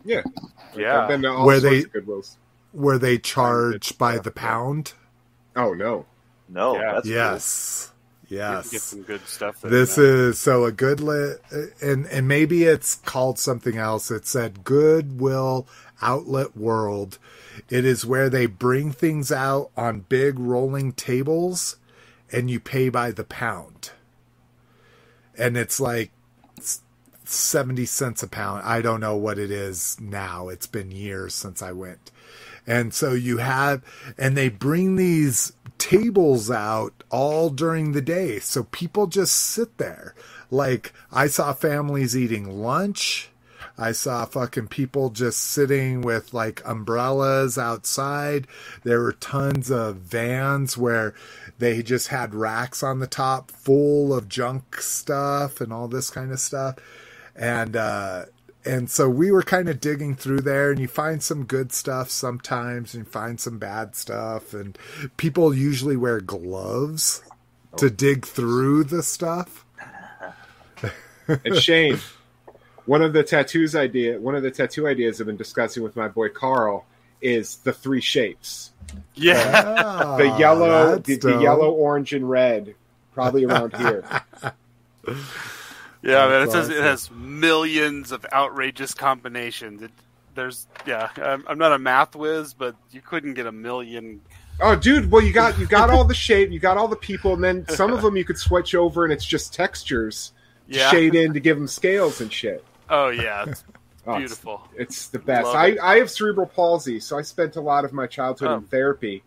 [0.05, 0.21] Yeah.
[0.75, 1.01] Yeah.
[1.01, 2.35] I've been to all Where sorts they- of Goodwills.
[2.71, 4.93] Where they charge by stuff, the pound?
[5.55, 6.05] Oh, no.
[6.47, 6.93] No, Yeah.
[6.93, 7.97] that's cool.
[8.37, 8.71] Yes.
[8.71, 9.61] get some good stuff.
[9.61, 10.05] This man.
[10.05, 11.41] is so a good lit,
[11.81, 14.11] and and maybe it's called something else.
[14.11, 15.65] It said Goodwill
[16.01, 17.17] Outlet World.
[17.69, 21.77] It is where they bring things out on big rolling tables,
[22.31, 23.91] and you pay by the pound.
[25.37, 26.11] And it's like
[27.23, 28.63] seventy cents a pound.
[28.63, 30.49] I don't know what it is now.
[30.49, 32.11] It's been years since I went.
[32.65, 33.81] And so you have,
[34.17, 38.39] and they bring these tables out all during the day.
[38.39, 40.15] So people just sit there.
[40.51, 43.29] Like, I saw families eating lunch.
[43.77, 48.47] I saw fucking people just sitting with like umbrellas outside.
[48.83, 51.13] There were tons of vans where
[51.59, 56.31] they just had racks on the top full of junk stuff and all this kind
[56.31, 56.75] of stuff.
[57.35, 58.25] And, uh,
[58.65, 62.09] and so we were kind of digging through there and you find some good stuff
[62.09, 64.77] sometimes and you find some bad stuff and
[65.17, 67.21] people usually wear gloves
[67.77, 69.63] to dig through the stuff
[71.27, 71.99] And Shane,
[72.87, 76.07] one of the tattoos idea, one of the tattoo ideas I've been discussing with my
[76.07, 76.85] boy Carl
[77.21, 78.71] is the three shapes:
[79.13, 79.63] yeah.
[79.77, 82.73] Ah, the yellow, the, the yellow, orange, and red.
[83.13, 84.03] Probably around here.
[86.03, 89.81] Yeah, man, it That's says it has millions of outrageous combinations.
[89.81, 89.91] It,
[90.35, 94.21] there's, yeah, I'm, I'm not a math whiz, but you couldn't get a million.
[94.61, 95.09] Oh, dude!
[95.11, 97.67] Well, you got you got all the shape, you got all the people, and then
[97.69, 100.33] some of them you could switch over, and it's just textures
[100.71, 100.91] to Yeah.
[100.91, 102.63] shade in to give them scales and shit.
[102.89, 103.63] Oh yeah, it's
[104.09, 104.65] Oh, beautiful.
[104.77, 105.47] It's the best.
[105.47, 105.79] Love I, it.
[105.83, 108.55] I have cerebral palsy, so I spent a lot of my childhood Oh.
[108.55, 109.21] in therapy.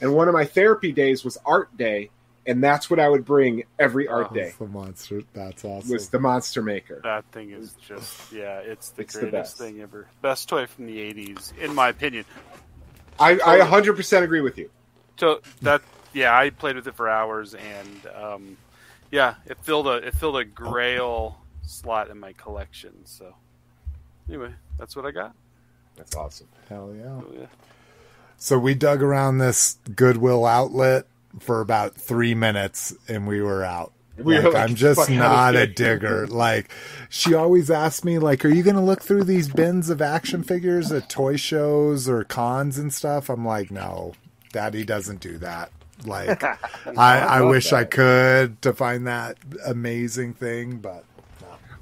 [0.00, 2.10] And one of my therapy days was art day,
[2.46, 5.22] and that's what I would bring every art Oh, day the monster.
[5.34, 5.90] That's awesome.
[5.90, 7.00] was the monster maker.
[7.02, 9.58] That thing is just, yeah, it's the It's the greatest best.
[9.58, 10.06] thing ever.
[10.22, 12.24] Best toy from the '80s, in my opinion.
[13.18, 14.70] I, I 100% agree with you.
[15.18, 15.82] So that,
[16.14, 18.56] yeah, I played with it for hours, and um,
[19.10, 21.36] yeah, it filled a it filled a Grail
[21.70, 22.92] slot in my collection.
[23.04, 23.34] So
[24.28, 25.34] anyway, that's what I got.
[25.96, 26.48] That's awesome.
[26.68, 27.20] Hell yeah.
[27.20, 27.46] So, yeah.
[28.36, 31.06] So we dug around this Goodwill outlet
[31.38, 33.92] for about three minutes and we were out.
[34.16, 36.26] We were Like, like, I'm just not a digger.
[36.26, 36.70] Like
[37.08, 40.90] she always asks me, like, are you gonna look through these bins of action figures
[40.92, 43.28] at toy shows or cons and stuff?
[43.30, 44.12] I'm like, no,
[44.52, 45.70] daddy doesn't do that.
[46.04, 46.42] Like
[46.96, 51.04] I, I love wish I could to find that amazing thing, but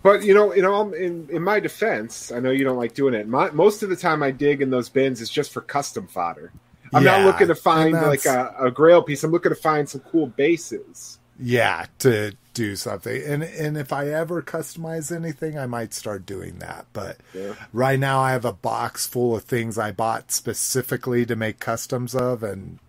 [0.08, 3.14] But you know, you know, in in my defense, I know you don't like doing
[3.14, 3.28] it.
[3.28, 6.54] My, most of the time, I dig in those bins is just for custom fodder.
[6.94, 9.24] I'm Yeah, not looking to find like a, a grail piece.
[9.24, 11.18] I'm looking to find some cool bases.
[11.38, 13.22] yeah, to do something.
[13.24, 16.86] And and if I ever customize anything, I might start doing that.
[16.94, 17.54] But Yeah.
[17.72, 22.14] right now I have a box full of things I bought specifically to make customs
[22.16, 22.80] of and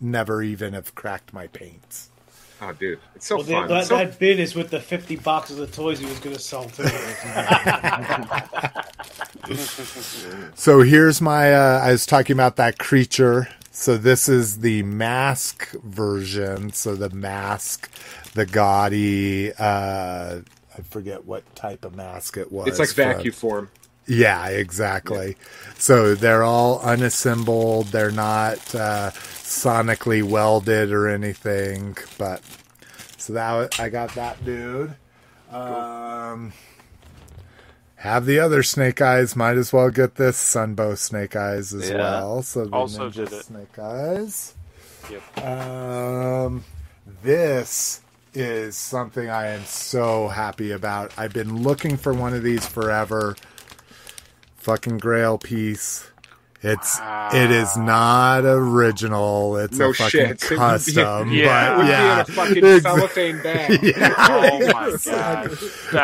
[0.00, 2.11] never even have cracked my paints.
[2.64, 3.68] Oh, dude, it's so Well, fun.
[3.68, 6.40] that, So- that bin is with the 50 boxes of toys he was going to
[6.40, 6.84] sell too.
[10.54, 11.52] so here's my.
[11.52, 13.48] Uh, I was talking about that creature.
[13.70, 16.72] So this is the mask version.
[16.72, 17.90] So the mask,
[18.34, 19.52] the gaudy.
[19.58, 20.40] Uh,
[20.76, 22.68] I forget what type of mask it was.
[22.68, 23.70] It's like from- vacuum form.
[24.06, 25.36] Yeah, exactly.
[25.78, 27.88] So they're all unassembled.
[27.88, 31.96] They're not uh, sonically welded or anything.
[32.18, 32.42] But
[33.16, 34.94] so that I got that dude.
[35.50, 36.52] Um,
[37.96, 39.36] have the other snake eyes.
[39.36, 41.96] Might as well get this sunbow snake eyes as Yeah.
[41.98, 42.42] well.
[42.42, 43.44] So the Also ninja did it.
[43.44, 44.54] snake eyes.
[45.10, 45.46] Yep.
[45.46, 46.64] Um,
[47.22, 48.00] this
[48.34, 51.12] is something I am so happy about.
[51.18, 53.36] I've been looking for one of these forever.
[54.62, 56.08] Fucking Grail piece.
[56.62, 57.00] It's
[57.34, 59.56] it is not original.
[59.56, 60.40] It's No a fucking shit.
[60.40, 61.32] custom.
[61.32, 61.72] Yeah.
[61.72, 63.94] It but would yeah, be in a fucking cellophane bag.
[64.18, 65.58] Oh my god!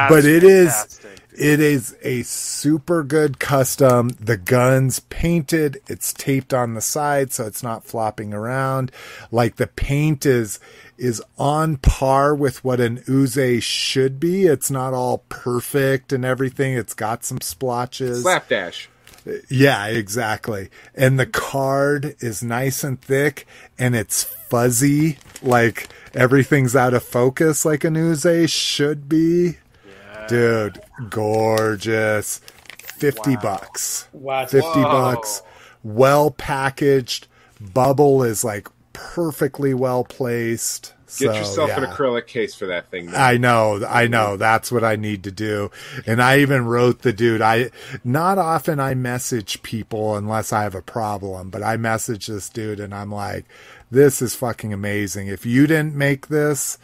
[0.08, 1.00] But it is
[1.38, 7.46] it is a super good custom the guns painted it's taped on the side so
[7.46, 8.90] it's not flopping around
[9.30, 10.58] like the paint is
[10.98, 16.74] is on par with what an Uzay should be it's not all perfect and everything
[16.74, 18.88] it's got some splotches Slapdash.
[19.48, 20.70] yeah, exactly.
[20.94, 23.46] And the card is nice and thick
[23.78, 29.56] and it's fuzzy, like everything's out of focus like an Uzay should be.
[29.86, 30.26] Yeah.
[30.28, 32.40] Dude, gorgeous.
[32.98, 34.08] 50 bucks.
[34.12, 34.46] Wow.
[34.46, 34.82] 50 Whoa.
[34.82, 35.42] bucks.
[35.84, 37.26] Well packaged.
[37.60, 38.68] Bubble is like
[39.14, 40.92] perfectly well placed.
[41.06, 43.06] Get So, yourself an acrylic case for that thing.
[43.06, 43.14] man.
[43.16, 44.36] I know, I know.
[44.36, 45.70] That's what I need to do.
[46.06, 47.40] And I even wrote the dude.
[47.40, 47.70] I
[48.04, 52.78] not often I message people unless I have a problem, but I message this dude
[52.78, 53.46] and I'm like,
[53.90, 55.28] "This is fucking amazing.
[55.28, 56.76] If you didn't make this,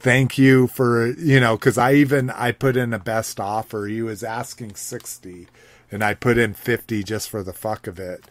[0.00, 3.84] thank you for you know." Because I even I put in a best offer.
[3.86, 5.48] He was asking sixty,
[5.92, 8.24] and I put in fifty just for the fuck of it,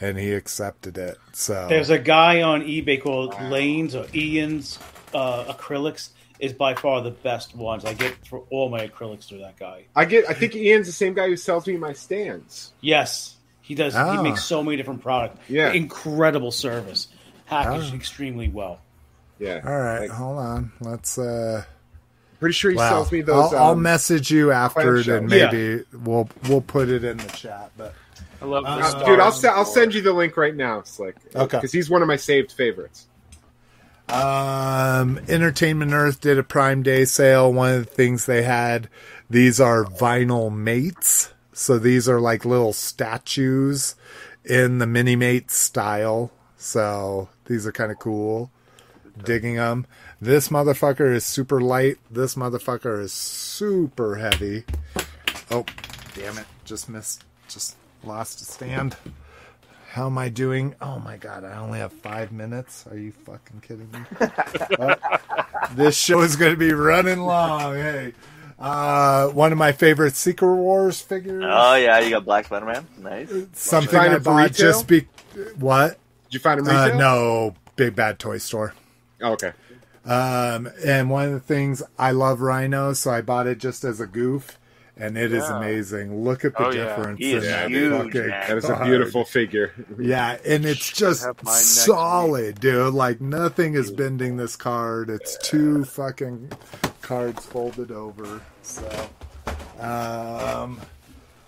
[0.00, 1.18] and he accepted it.
[1.32, 4.78] So There's a guy on eBay called Lane's or Ian's
[5.14, 7.84] uh, acrylics is by far the best ones.
[7.84, 9.84] I get for all my acrylics through that guy.
[9.94, 10.28] I get.
[10.28, 12.72] I think Ian's the same guy who sells me my stands.
[12.80, 13.94] Yes, he does.
[13.94, 14.16] Ah.
[14.16, 15.38] He makes so many different products.
[15.48, 15.72] Yeah.
[15.72, 17.08] incredible service,
[17.46, 17.96] packaged Ah.
[17.96, 18.80] extremely well.
[19.38, 19.60] Yeah.
[19.64, 20.72] all right, Like, hold on.
[20.80, 21.18] Let's.
[21.18, 21.64] uh
[22.38, 22.88] pretty sure he Wow.
[22.88, 23.52] sells me those.
[23.52, 25.52] I'll, I'll um, message you after it, and clamshells.
[25.52, 27.70] maybe we'll we'll put it in the chat.
[27.76, 27.94] But
[28.42, 30.36] I love the Uh, stars Dude, I'll on se- the I'll send you the link
[30.36, 31.16] right now, Slick.
[31.34, 31.58] Okay.
[31.58, 33.06] Because he's one of my saved favorites.
[34.08, 37.52] um, Entertainment Earth did a Prime Day sale.
[37.52, 38.88] One of the things they had
[39.28, 41.30] these are Vinimates.
[41.52, 43.94] So these are like little statues
[44.44, 46.32] in the mini mate style.
[46.56, 48.50] So these are kind of cool.
[49.22, 49.86] Digging them.
[50.20, 51.98] This motherfucker is super light.
[52.10, 54.64] This motherfucker is super heavy.
[55.50, 55.66] Oh,
[56.14, 56.46] damn it.
[56.64, 57.24] Just missed.
[57.48, 58.96] Just lost a stand.
[59.90, 60.74] How am I doing?
[60.80, 62.86] Oh my god, I only have five minutes.
[62.90, 64.00] Are you fucking kidding me?
[64.78, 64.94] Uh,
[65.74, 67.74] this show is going to be running long.
[67.74, 68.12] Hey.
[68.58, 71.44] Uh, one of my favorite Secret Wars figures.
[71.46, 72.86] Oh yeah, you got Black Spider Man.
[72.98, 73.32] Nice.
[73.52, 75.06] Something I bought just be.
[75.56, 75.98] What?
[76.24, 76.98] Did you find him Uh, retail?
[76.98, 78.74] no, Big Bad Toy Store.
[79.22, 79.52] Oh, okay.
[80.04, 84.00] Um, and one of the things I love Rhino, so I bought it just as
[84.00, 84.58] a goof,
[85.00, 85.56] and it is Yeah.
[85.58, 86.22] amazing.
[86.24, 86.84] Look at the Oh, yeah.
[86.96, 87.18] difference.
[87.18, 88.48] He is in huge, fucking man.
[88.48, 89.72] That is a beautiful figure.
[89.98, 92.94] Yeah, and it's just have mine solid, dude.
[92.94, 95.10] Like nothing is bending this card.
[95.10, 96.52] It's two fucking
[97.02, 98.40] cards folded over.
[98.62, 98.88] So,
[99.80, 100.80] um,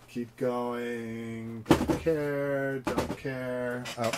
[0.09, 1.65] keep going.
[1.69, 2.79] Don't care.
[2.81, 3.85] Don't care.
[3.99, 4.11] Oh,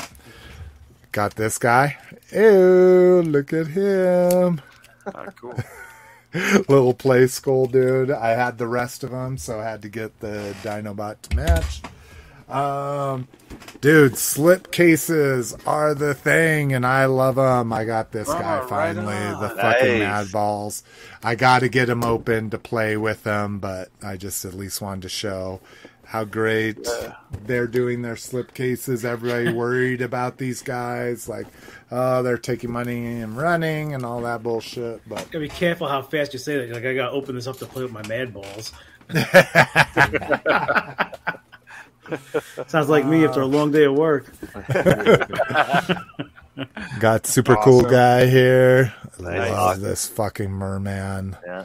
[1.13, 1.97] got this guy.
[2.33, 3.23] Ew!
[3.27, 4.61] Look at him.
[5.37, 5.55] Cool.
[6.69, 8.11] Little play school dude.
[8.11, 11.81] I had the rest of them, so I had to get the Dinobot to match.
[12.49, 13.29] Um,
[13.81, 17.73] dude, slip cases are the thing, and I love them.
[17.73, 19.41] I got this guy Oh, right finally, on.
[19.41, 20.29] the fucking Nice.
[20.33, 20.83] Madballs.
[21.23, 24.83] I got to get him open to play with them, but I just at least
[24.83, 25.61] wanted to show
[26.07, 26.87] how great
[27.47, 29.05] they're doing their slip cases.
[29.07, 31.47] Everybody worried about these guys, like,
[31.97, 35.01] oh, they're taking money and running and all that bullshit.
[35.09, 36.75] But Gotta be careful how fast you say that.
[36.75, 38.73] Like I gotta open this up to play with my Madballs.
[42.67, 44.33] Sounds like me after a long day of work.
[47.01, 48.93] got super cool guy here.
[49.21, 49.51] I Nice.
[49.53, 51.37] love this fucking merman.
[51.47, 51.65] Yeah.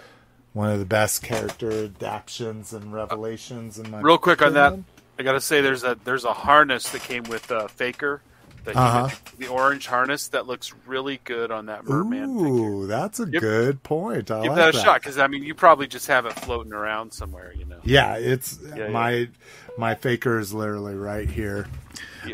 [0.54, 4.78] One of the best character adaptions and revelations in my Real quick on that.
[5.18, 8.22] I gotta say there's a there's a harness that came with uh, Faker
[8.66, 9.10] The, Uh-huh.
[9.38, 12.48] the orange harness that looks really good on that merman figure.
[12.50, 13.42] Ooh, that's a Yep.
[13.42, 14.30] good point.
[14.32, 14.84] I Give like that a that.
[14.84, 17.78] shot because I mean you probably just have it floating around somewhere, you know.
[17.84, 18.90] Yeah, it's yeah.
[18.90, 19.30] my
[19.78, 21.68] my faker is literally right here.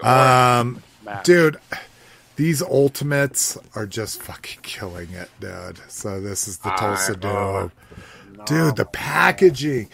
[0.04, 1.24] Um, map.
[1.24, 1.58] dude,
[2.36, 5.80] these ultimates are just fucking killing it, dude.
[5.88, 7.20] So this is the I- Thulsa.
[7.20, 7.72] Dope.
[8.46, 9.90] Dude, the packaging.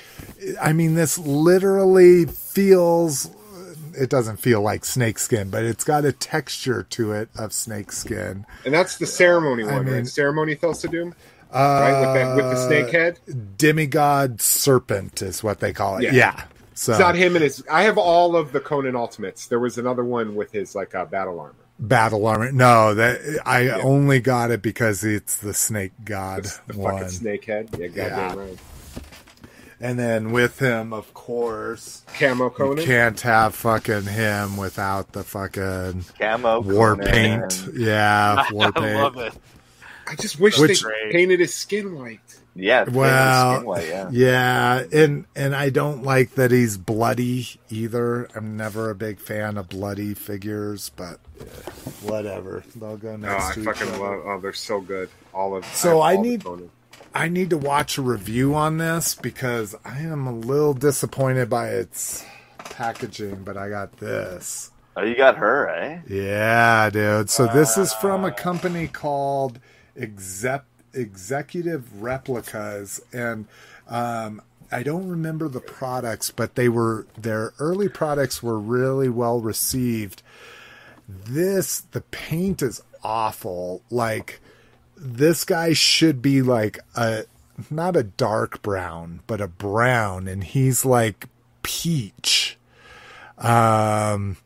[0.62, 3.30] I mean, this literally feels.
[3.96, 8.46] It doesn't feel like snakeskin, but it's got a texture to it of snakeskin.
[8.66, 10.08] And that's the ceremony one, I mean- right?
[10.08, 11.12] Ceremony Thulsa Uh,
[11.54, 12.00] right?
[12.02, 13.20] With that with the snake head.
[13.58, 16.04] demigod serpent is what they call it.
[16.04, 16.14] Yeah.
[16.14, 16.44] Yeah.
[16.74, 17.64] So It's not him and his.
[17.70, 19.48] I have all of the Conan Ultimates.
[19.48, 21.54] There was another one with his like uh, battle armor.
[21.78, 22.52] battle armor.
[22.52, 26.94] No, that I only got it because it's the snake god The one.
[26.94, 27.70] fucking snake head.
[27.78, 28.36] Yeah, goddamn Yeah.
[28.46, 28.58] right.
[29.82, 36.06] And then with him, of course, Camo you can't have fucking him without the fucking
[36.20, 37.68] Camo, war Conan, paint.
[37.74, 38.96] Yeah, war I paint.
[39.02, 39.34] love it.
[40.08, 42.20] I just wish Which- they painted his skin white.
[42.54, 44.10] Yeah, Well, skin white, yeah.
[44.12, 48.28] yeah, and and I don't like that he's bloody either.
[48.36, 51.18] I'm never a big fan of bloody figures, but
[52.02, 52.64] whatever.
[52.76, 53.98] They'll go Oh, next I to each fucking other.
[54.00, 54.22] love.
[54.26, 55.10] Oh, they're so good.
[55.34, 55.66] All of.
[55.74, 56.70] So have I need- Conan.
[57.14, 61.70] I need to watch a review on this because I am a little disappointed by
[61.70, 62.26] its
[62.58, 64.72] packaging, but I got this.
[64.96, 66.02] Oh, you got her, eh?
[66.08, 67.30] Yeah, dude.
[67.30, 69.60] So this is from a company called
[69.96, 73.48] Exec- Executive Replicas, and
[73.88, 74.42] um,
[74.72, 80.24] I don't remember the products, but they were their early products were really well received.
[81.08, 83.82] This the paint is awful.
[83.90, 84.40] Like
[85.02, 87.26] this guy should be like a
[87.70, 91.26] not a dark brown, but a brown, and he's like
[91.64, 92.58] peach.
[93.38, 94.38] Um,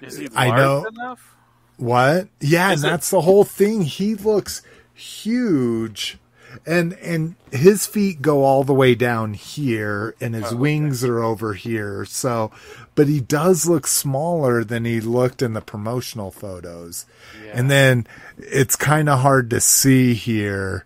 [0.00, 1.34] Is he I know- enough?
[1.76, 2.28] what?
[2.40, 3.82] Yeah, Is and it- that's the whole thing.
[3.82, 4.62] He looks
[4.94, 6.18] huge.
[6.66, 11.54] And and his feet go all the way down here and his wings are over
[11.54, 12.04] here.
[12.04, 12.50] So
[12.94, 17.06] but he does look smaller than he looked in the promotional photos.
[17.52, 18.06] And then
[18.38, 20.84] it's kind of hard to see here,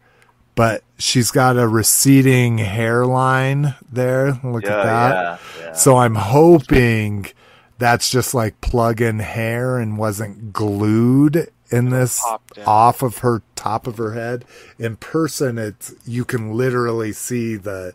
[0.54, 4.38] but she's got a receding hairline there.
[4.42, 5.12] Look Yeah, at that.
[5.12, 5.72] yeah, yeah.
[5.74, 7.26] So I'm hoping
[7.78, 12.20] that's just like plug in hair and wasn't glued in this
[12.66, 14.44] off of her top of her head.
[14.78, 17.92] In person, it's you can literally see the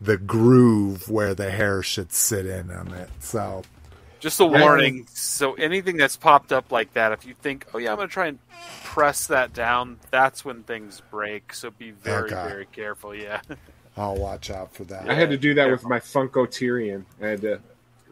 [0.00, 3.08] the groove where the hair should sit in on it.
[3.20, 3.62] So
[4.20, 5.06] Just a warning.
[5.12, 8.12] So anything that's popped up like that, if you think, "Oh yeah, I'm going to
[8.12, 8.38] try and
[8.84, 11.52] press that down," that's when things break.
[11.54, 12.48] So be very, Okay.
[12.48, 13.14] very careful.
[13.14, 13.40] Yeah.
[13.96, 15.08] I'll watch out for that.
[15.08, 17.04] I had to do that with my Funko Tyrion.
[17.22, 17.60] I had to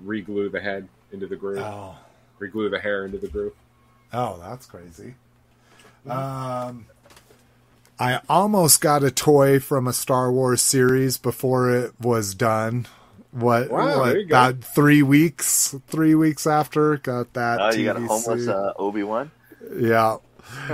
[0.05, 1.97] reglue the head into the groove, Oh,
[2.39, 3.55] reglue the hair into the groove.
[4.13, 5.15] oh, that's crazy.
[6.09, 6.87] Um,
[7.99, 12.87] I almost got a toy from a Star Wars series before it was done.
[13.33, 13.71] What?
[13.71, 14.35] Wow, what there you go.
[14.35, 15.75] about three weeks?
[15.87, 17.61] Three weeks after got that.
[17.61, 19.31] Oh, you got a homeless uh, Obi Wan.
[19.77, 20.17] Yeah.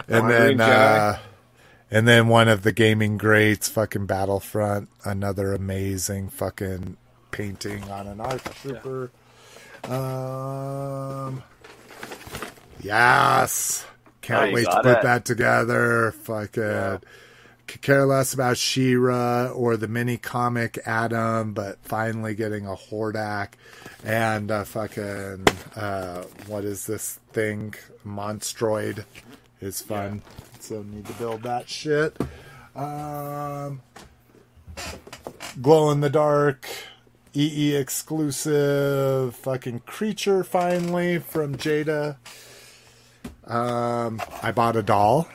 [0.09, 1.19] And then uh
[1.91, 6.97] and then one of the gaming greats, fucking Battlefront, another amazing fucking
[7.31, 9.11] painting on an ARC trooper.
[9.85, 11.43] Um
[12.81, 13.85] Yes.
[14.27, 15.03] Can't Oh, wait to put it.
[15.03, 16.11] that together.
[16.25, 17.01] Fucking
[17.69, 23.51] could care less about She-Ra or the mini comic Adam, but finally getting a Hordak
[24.05, 27.75] and a fucking uh, what is this thing?
[28.07, 29.05] Monstroid
[29.61, 30.23] is fun.
[30.61, 32.17] So need to build that shit.
[32.75, 33.81] Um,
[35.63, 36.69] glow in the dark.
[37.35, 42.17] EE exclusive fucking creature finally from Jada.
[43.47, 45.29] Um, I bought a doll.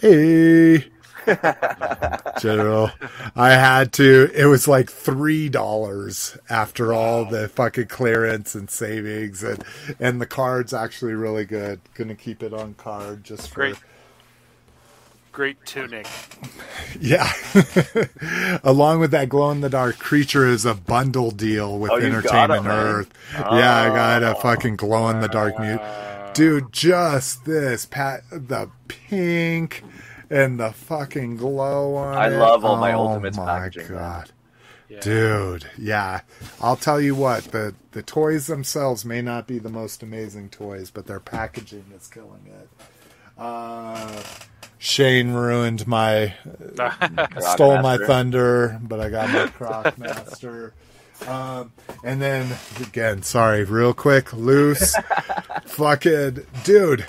[0.00, 0.86] Hey.
[2.40, 2.90] General.
[3.36, 4.30] I had to.
[4.34, 9.62] It was like three dollars after all the fucking clearance and savings, and
[10.00, 11.80] and the card's actually really good.
[11.94, 13.76] Gonna keep it on card just for Great.
[15.32, 16.08] Great tunic.
[17.00, 17.30] yeah.
[18.64, 22.66] Along with that glow in the dark creature is a bundle deal with Oh, Entertainment
[22.66, 22.70] it.
[22.70, 23.10] Earth.
[23.34, 25.80] Yeah, I got a fucking glow in the dark mute.
[26.34, 29.82] Dude, just this pat the pink
[30.30, 32.38] and the fucking glow on I it.
[32.38, 34.30] love all my oh Ultimates my packaging, god.
[34.88, 35.00] Yeah.
[35.00, 36.20] Dude, yeah.
[36.60, 40.90] I'll tell you what, the the toys themselves may not be the most amazing toys,
[40.90, 42.68] but their packaging is killing it.
[43.38, 44.22] Uh
[44.78, 46.34] Shane ruined my
[47.40, 50.72] stole my thunder, but I got my Croc Master.
[51.28, 51.72] Um,
[52.04, 54.94] and then again, sorry, real quick, loose,
[55.66, 57.04] fucking dude.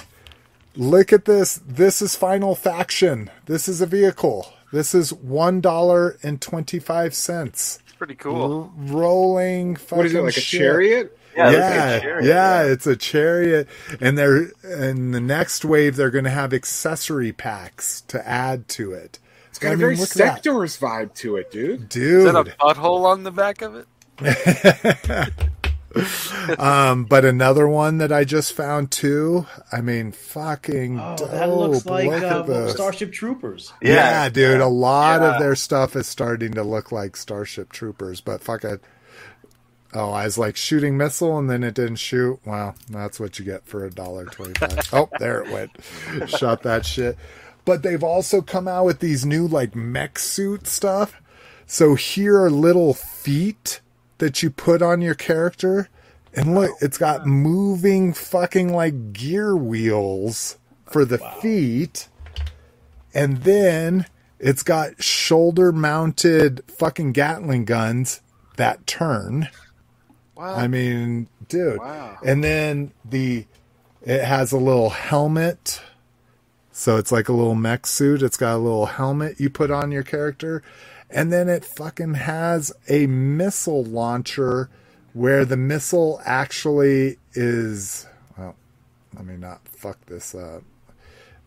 [0.75, 1.61] look at this.
[1.65, 3.29] This is Final Faction.
[3.45, 4.53] This is a vehicle.
[4.73, 7.79] This is one dollar and twenty five cents.
[7.97, 8.71] Pretty cool.
[8.77, 9.75] Rolling.
[9.89, 11.17] What is it fucking like a chariot?
[11.35, 13.67] Yeah, it looks like yeah, chariot, yeah, it's a chariot,
[14.01, 15.95] and they're in the next wave.
[15.95, 19.17] They're going to have accessory packs to add to it.
[19.49, 21.87] It's got I a mean, very look sectors vibe to it, dude.
[21.87, 22.35] Dude, Is dude.
[22.35, 23.87] that a butthole on the back of it?
[26.57, 29.45] um, but another one that I just found too.
[29.71, 31.31] I mean, fucking Oh, dope.
[31.31, 32.69] that looks like Look uh.
[32.69, 33.73] Starship Troopers.
[33.81, 34.61] Yeah, dude.
[34.61, 35.33] A lot Yeah.
[35.33, 38.81] of their stuff is starting to look like Starship Troopers, but fuck it.
[39.93, 42.39] Oh, I was like shooting missile and then it didn't shoot.
[42.45, 44.79] Well, that's what you get for a dollar twenty-five.
[44.93, 46.29] oh, there it went.
[46.29, 47.17] Shot that shit.
[47.65, 51.21] But they've also come out with these new like mech suit stuff.
[51.67, 53.81] So here are little feet
[54.21, 55.89] that you put on your character.
[56.35, 62.07] And look, it's got moving fucking like gear wheels for the feet.
[63.15, 64.05] And then
[64.37, 68.21] it's got shoulder mounted fucking Gatling guns
[68.57, 69.49] that turn.
[70.35, 70.55] Wow.
[70.55, 71.79] I mean, dude.
[71.79, 72.19] Wow.
[72.23, 73.47] And then the
[74.03, 75.81] it has a little helmet.
[76.71, 78.21] So it's like a little mech suit.
[78.21, 80.61] It's got a little helmet you put on your character.
[81.11, 84.69] And then it fucking has a missile launcher
[85.13, 88.07] where the missile actually is
[88.37, 88.55] well,
[89.15, 90.63] let me not fuck this up.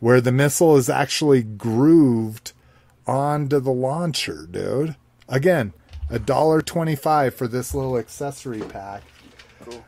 [0.01, 2.53] Where the missile is actually grooved
[3.07, 4.97] onto the launcher, dude.
[5.29, 5.73] Again,
[6.11, 9.03] a dollar twenty-five for this little accessory pack.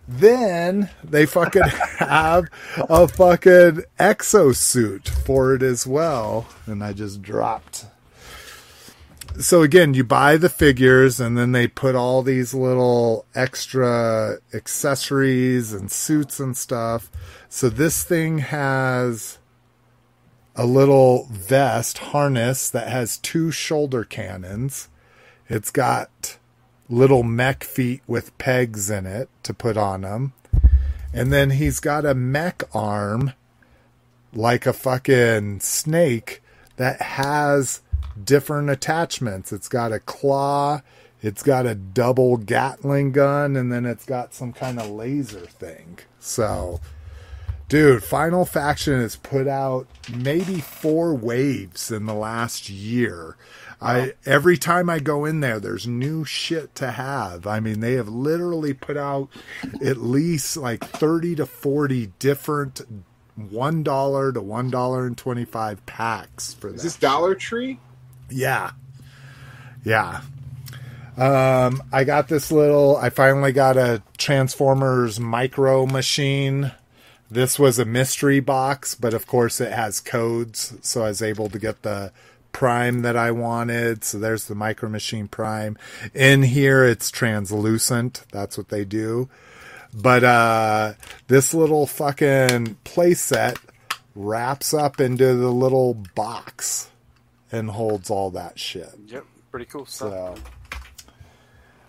[0.08, 1.62] Then they fucking
[1.98, 2.46] have
[2.76, 7.84] a fucking exosuit for it as well, and I just dropped.
[9.38, 15.74] So again, you buy the figures, and then they put all these little extra accessories
[15.74, 17.10] and suits and stuff.
[17.50, 19.38] So this thing has
[20.54, 24.88] a little vest harness that has two shoulder cannons.
[25.50, 26.38] It's got
[26.88, 30.32] little mech feet with pegs in it to put on them.
[31.12, 33.34] And then he's got a mech arm
[34.32, 36.42] like a fucking snake
[36.76, 37.82] that has
[38.22, 39.52] different attachments.
[39.52, 40.82] It's got a claw,
[41.22, 45.98] it's got a double Gatling gun, and then it's got some kind of laser thing.
[46.20, 46.80] So,
[47.68, 53.36] dude, Final Faction has put out maybe four waves in the last year.
[53.80, 57.46] I every time I go in there, there's new shit to have.
[57.46, 59.28] I mean, they have literally put out
[59.84, 62.80] at least like thirty to forty different
[63.36, 67.78] one dollar to one dollar and twenty five packs for Is this Dollar Tree?
[68.30, 68.72] Yeah.
[69.84, 70.20] Yeah.
[71.16, 76.72] Um, I got this little, I finally got a Transformers micro machine.
[77.30, 81.48] This was a mystery box, but of course it has codes, so I was able
[81.48, 82.12] to get the
[82.52, 84.04] prime that I wanted.
[84.04, 85.76] So there's the micro machine prime.
[86.14, 88.24] In here it's translucent.
[88.32, 89.28] That's what they do.
[89.92, 90.94] But uh
[91.28, 93.58] this little fucking playset
[94.14, 96.90] wraps up into the little box
[97.52, 98.90] and holds all that shit.
[99.06, 99.24] Yep.
[99.50, 100.38] Pretty cool stuff.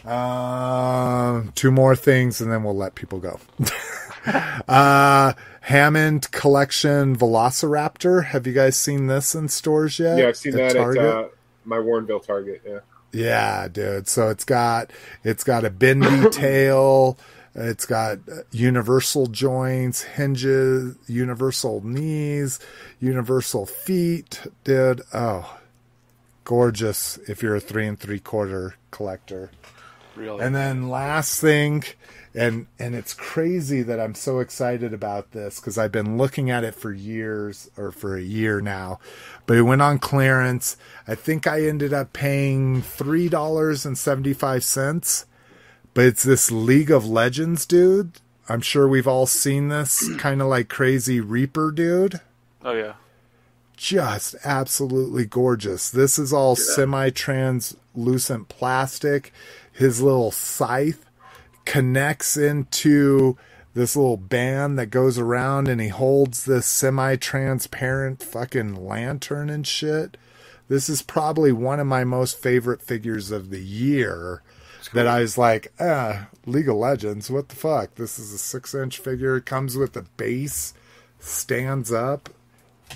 [0.03, 3.40] So, um, two more things, and then we'll let people go.
[4.68, 8.26] uh, Hammond Collection Velociraptor.
[8.26, 10.18] Have you guys seen this in stores yet?
[10.18, 11.03] Yeah, I've seen that Target?
[11.03, 11.27] at uh,
[11.66, 12.61] my Warrenville Target.
[12.66, 12.80] Yeah.
[13.11, 14.08] Yeah, dude.
[14.08, 14.92] So it's got
[15.24, 17.18] it's got a bendy tail.
[17.58, 22.60] It's got uh, universal joints, hinges, universal knees,
[23.00, 24.42] universal feet.
[24.64, 25.58] Did oh,
[26.44, 27.18] gorgeous!
[27.27, 29.50] If you're a three and three quarter collector.
[30.16, 30.44] Really.
[30.44, 31.84] And then last thing,
[32.34, 36.64] and and it's crazy that I'm so excited about this because I've been looking at
[36.64, 39.00] it for years or for a year now,
[39.48, 40.77] but it went on clearance.
[41.08, 45.26] I think I ended up paying three dollars and seventy five cents,
[45.98, 48.11] but it's this League of Legends dude.
[48.48, 52.22] I'm sure we've all seen this kind of like crazy Reaper dude
[52.64, 52.93] oh yeah.
[53.76, 55.90] just absolutely gorgeous.
[55.90, 59.34] This is all semi translucent plastic.
[59.72, 61.03] His little scythe
[61.66, 63.35] connects into
[63.74, 69.66] this little band that goes around and he holds this semi transparent fucking lantern and
[69.66, 70.16] shit.
[70.67, 74.43] This is probably one of my most favorite figures of the year.
[74.93, 77.95] That I was like, ah, League of Legends, what the fuck?
[77.95, 79.38] This is a six inch figure.
[79.38, 80.74] It comes with a base,
[81.19, 82.30] stands up.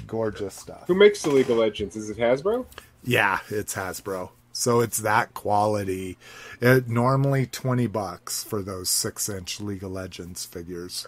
[0.08, 0.86] Gorgeous stuff.
[0.88, 1.98] Who makes the League of Legends?
[1.98, 2.66] Is it Hasbro?
[3.04, 4.30] Yeah, it's Hasbro.
[4.54, 6.18] So it's that quality.
[6.62, 11.06] It normally twenty bucks for those six inch League of Legends figures.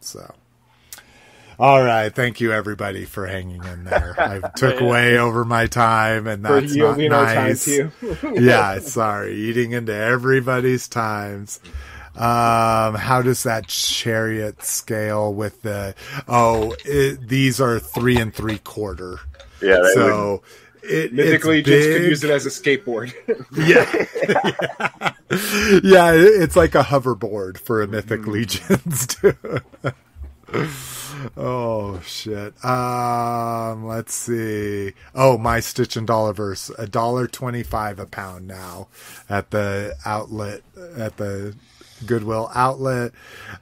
[0.00, 0.34] So
[1.58, 4.14] All right, thank you everybody for hanging in there.
[4.18, 7.66] I took way over my time, and For that's not our time nice.
[8.34, 11.60] yeah, sorry, eating into everybody's times.
[12.14, 15.94] Um, how does that chariot scale with the?
[16.28, 19.20] Oh, it, these are three and three quarter.
[19.62, 20.42] Yeah, would- So
[20.82, 23.12] it, Mythically, just could use it as a skateboard.
[23.56, 23.84] Yeah.
[25.82, 28.30] yeah, it- it's like a hoverboard for a Mythic Mm-hmm.
[28.30, 29.34] Legions too.
[31.36, 32.62] Oh shit.
[32.64, 34.92] Um let's see.
[35.14, 38.88] Oh, my Stitch and Dollarverse, a dollar twenty five a pound now
[39.28, 40.62] at the outlet
[40.96, 41.54] at the
[42.04, 43.12] Goodwill outlet.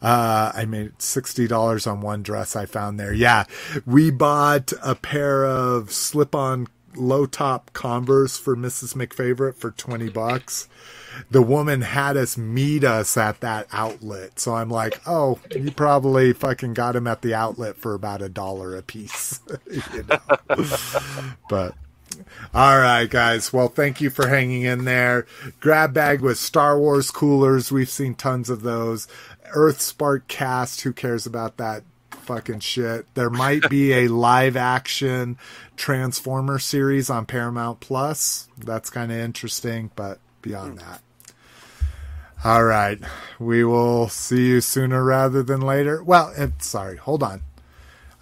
[0.02, 3.12] Uh, I made sixty dollars on one dress I found there.
[3.12, 3.44] Yeah,
[3.86, 6.66] we bought a pair of slip-on
[6.97, 8.94] low-top Converse for Mrs.
[8.94, 10.68] McFavorite for twenty bucks.
[11.30, 16.32] The woman had us meet us at that outlet, so I'm like, "Oh, you probably
[16.32, 20.20] fucking got him at the outlet for about a dollar a piece." you know?
[21.48, 21.74] but
[22.52, 23.52] all right, guys.
[23.52, 25.26] Well, thank you for hanging in there.
[25.60, 27.72] Grab bag with Star Wars coolers.
[27.72, 29.08] We've seen tons of those.
[29.54, 30.82] EarthSpark cast.
[30.82, 33.12] Who cares about that fucking shit?
[33.14, 35.38] There might be a live action
[35.76, 38.48] Transformer series on Paramount Plus.
[38.58, 40.86] That's kind of interesting, but beyond hmm.
[40.86, 41.00] that.
[42.44, 42.98] All right.
[43.39, 46.05] We will see you sooner rather than later.
[46.05, 46.98] Well, sorry.
[46.98, 47.40] Hold on.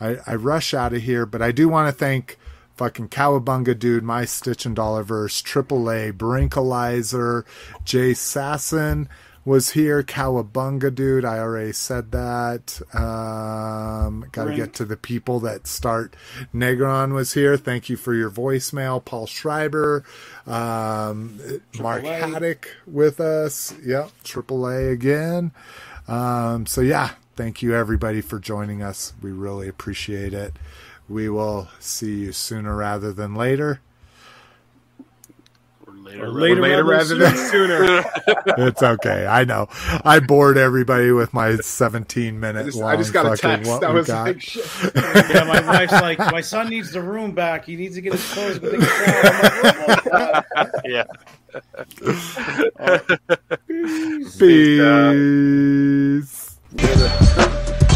[0.01, 2.39] I, I rush out of here, but I do want to thank
[2.77, 7.45] fucking Cowabunga Dude, My Stitch and Dollarverse, AAA, Brinkalizer,
[7.85, 9.09] Jay Sasson
[9.45, 10.03] was here.
[10.03, 12.81] Cowabunga Dude, I already said that.
[12.95, 16.15] Um, Got to get to the people that start.
[16.55, 17.57] Negron was here.
[17.57, 19.05] Thank you for your voicemail.
[19.05, 20.05] Paul Schreiber,
[20.47, 21.41] um,
[21.79, 22.33] Mark AAA.
[22.33, 23.75] Haddock with us.
[23.85, 25.53] Yep, AAA again.
[26.09, 29.13] Um, so yeah, thank you everybody for joining us.
[29.23, 30.55] We really appreciate it.
[31.09, 33.81] We will see you sooner rather than later.
[36.21, 38.05] Or later, Or later, Later rather than sooner.
[38.59, 39.27] It's okay.
[39.27, 39.69] I know.
[40.05, 43.81] I bored everybody with my 17 minute I just, long I just got a text.
[43.81, 44.27] That was got.
[44.27, 44.65] like, shit.
[44.95, 47.65] Yeah, my wife's like, my son needs the room back.
[47.65, 48.59] He needs to get his clothes.
[48.59, 49.25] Go take a shower.
[49.65, 50.71] I'm oh, God.
[50.85, 51.05] yeah.
[54.39, 54.39] Peace.
[56.77, 57.89] Peace.